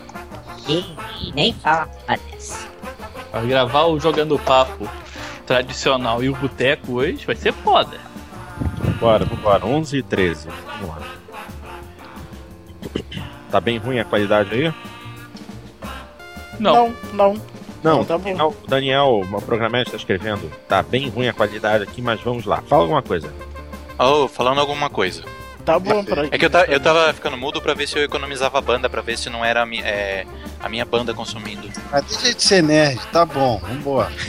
E, 0.68 1.28
e 1.28 1.32
nem 1.34 1.52
fala 1.52 1.88
dessa. 2.06 2.68
Pra 3.30 3.40
gravar 3.42 3.86
o 3.86 3.98
Jogando 3.98 4.38
Papo 4.38 4.88
tradicional 5.46 6.22
e 6.22 6.28
o 6.28 6.34
boteco 6.36 6.92
hoje 6.94 7.26
vai 7.26 7.36
ser 7.36 7.52
foda. 7.52 7.98
Bora, 9.00 9.24
vambora. 9.24 9.66
11 9.66 9.98
e 9.98 10.02
13. 10.02 10.48
Vamos 10.80 10.88
lá. 10.88 11.15
Tá 13.50 13.60
bem 13.60 13.78
ruim 13.78 13.98
a 13.98 14.04
qualidade 14.04 14.52
aí? 14.54 14.72
Não, 16.58 16.74
Não, 16.88 16.94
não. 17.12 17.34
Não, 17.82 17.98
Não, 17.98 18.04
tá 18.04 18.18
bom. 18.18 18.24
Daniel, 18.30 18.56
Daniel, 18.66 19.20
uma 19.24 19.40
programete 19.40 19.88
está 19.88 19.96
escrevendo. 19.96 20.50
Tá 20.68 20.82
bem 20.82 21.08
ruim 21.08 21.28
a 21.28 21.32
qualidade 21.32 21.84
aqui, 21.84 22.02
mas 22.02 22.20
vamos 22.20 22.44
lá. 22.44 22.60
Fala 22.68 22.82
alguma 22.82 23.02
coisa. 23.02 23.32
Oh, 23.98 24.26
falando 24.26 24.60
alguma 24.60 24.90
coisa. 24.90 25.22
Tá 25.64 25.78
bom 25.78 26.04
pra 26.04 26.26
É 26.30 26.38
que 26.38 26.44
eu, 26.44 26.50
ta- 26.50 26.64
eu 26.66 26.78
tava 26.80 27.12
ficando 27.12 27.36
mudo 27.36 27.60
pra 27.60 27.74
ver 27.74 27.86
se 27.88 27.98
eu 27.98 28.02
economizava 28.04 28.58
a 28.58 28.60
banda, 28.60 28.88
pra 28.88 29.02
ver 29.02 29.18
se 29.18 29.28
não 29.28 29.44
era 29.44 29.62
a, 29.62 29.66
mi- 29.66 29.80
é, 29.82 30.24
a 30.60 30.68
minha 30.68 30.84
banda 30.84 31.12
consumindo. 31.12 31.68
Mas 31.90 32.04
deixa 32.06 32.34
de 32.34 32.42
ser 32.42 32.62
nerd, 32.62 33.00
tá 33.12 33.24
bom, 33.24 33.58
vambora. 33.58 34.10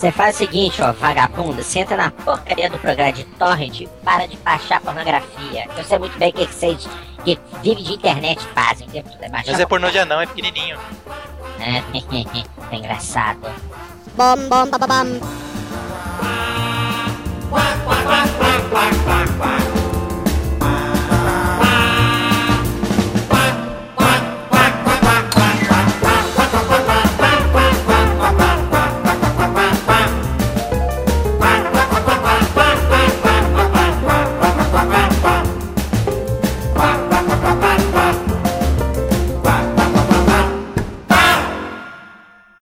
Você 0.00 0.10
faz 0.10 0.34
o 0.34 0.38
seguinte, 0.38 0.80
ó, 0.80 0.92
vagabunda, 0.92 1.62
senta 1.62 1.94
na 1.94 2.10
porcaria 2.10 2.70
do 2.70 2.78
programa 2.78 3.12
de 3.12 3.22
torrent 3.24 3.86
para 4.02 4.26
de 4.26 4.34
baixar 4.38 4.80
pornografia. 4.80 5.68
Eu 5.76 5.84
sei 5.84 5.98
muito 5.98 6.18
bem 6.18 6.30
o 6.30 6.32
que, 6.32 6.46
vocês 6.46 6.88
que 7.22 7.38
vive 7.62 7.82
de 7.82 7.92
internet 7.92 8.42
fazem. 8.54 8.88
É 8.94 9.28
Mas 9.28 9.60
é 9.60 9.66
pornô 9.66 9.90
de 9.90 9.98
anão, 9.98 10.22
é 10.22 10.24
pequenininho. 10.24 10.78
É, 11.58 11.82
é 12.72 12.76
engraçado. 12.78 13.40
Bom, 14.16 14.36
bom, 14.48 14.70
bom, 14.70 14.78
bom. 14.78 15.20
Quá, 17.50 17.62
quá, 17.84 17.96
quá, 18.02 18.24
quá, 18.70 18.90
quá, 19.04 19.26
quá. 19.36 19.59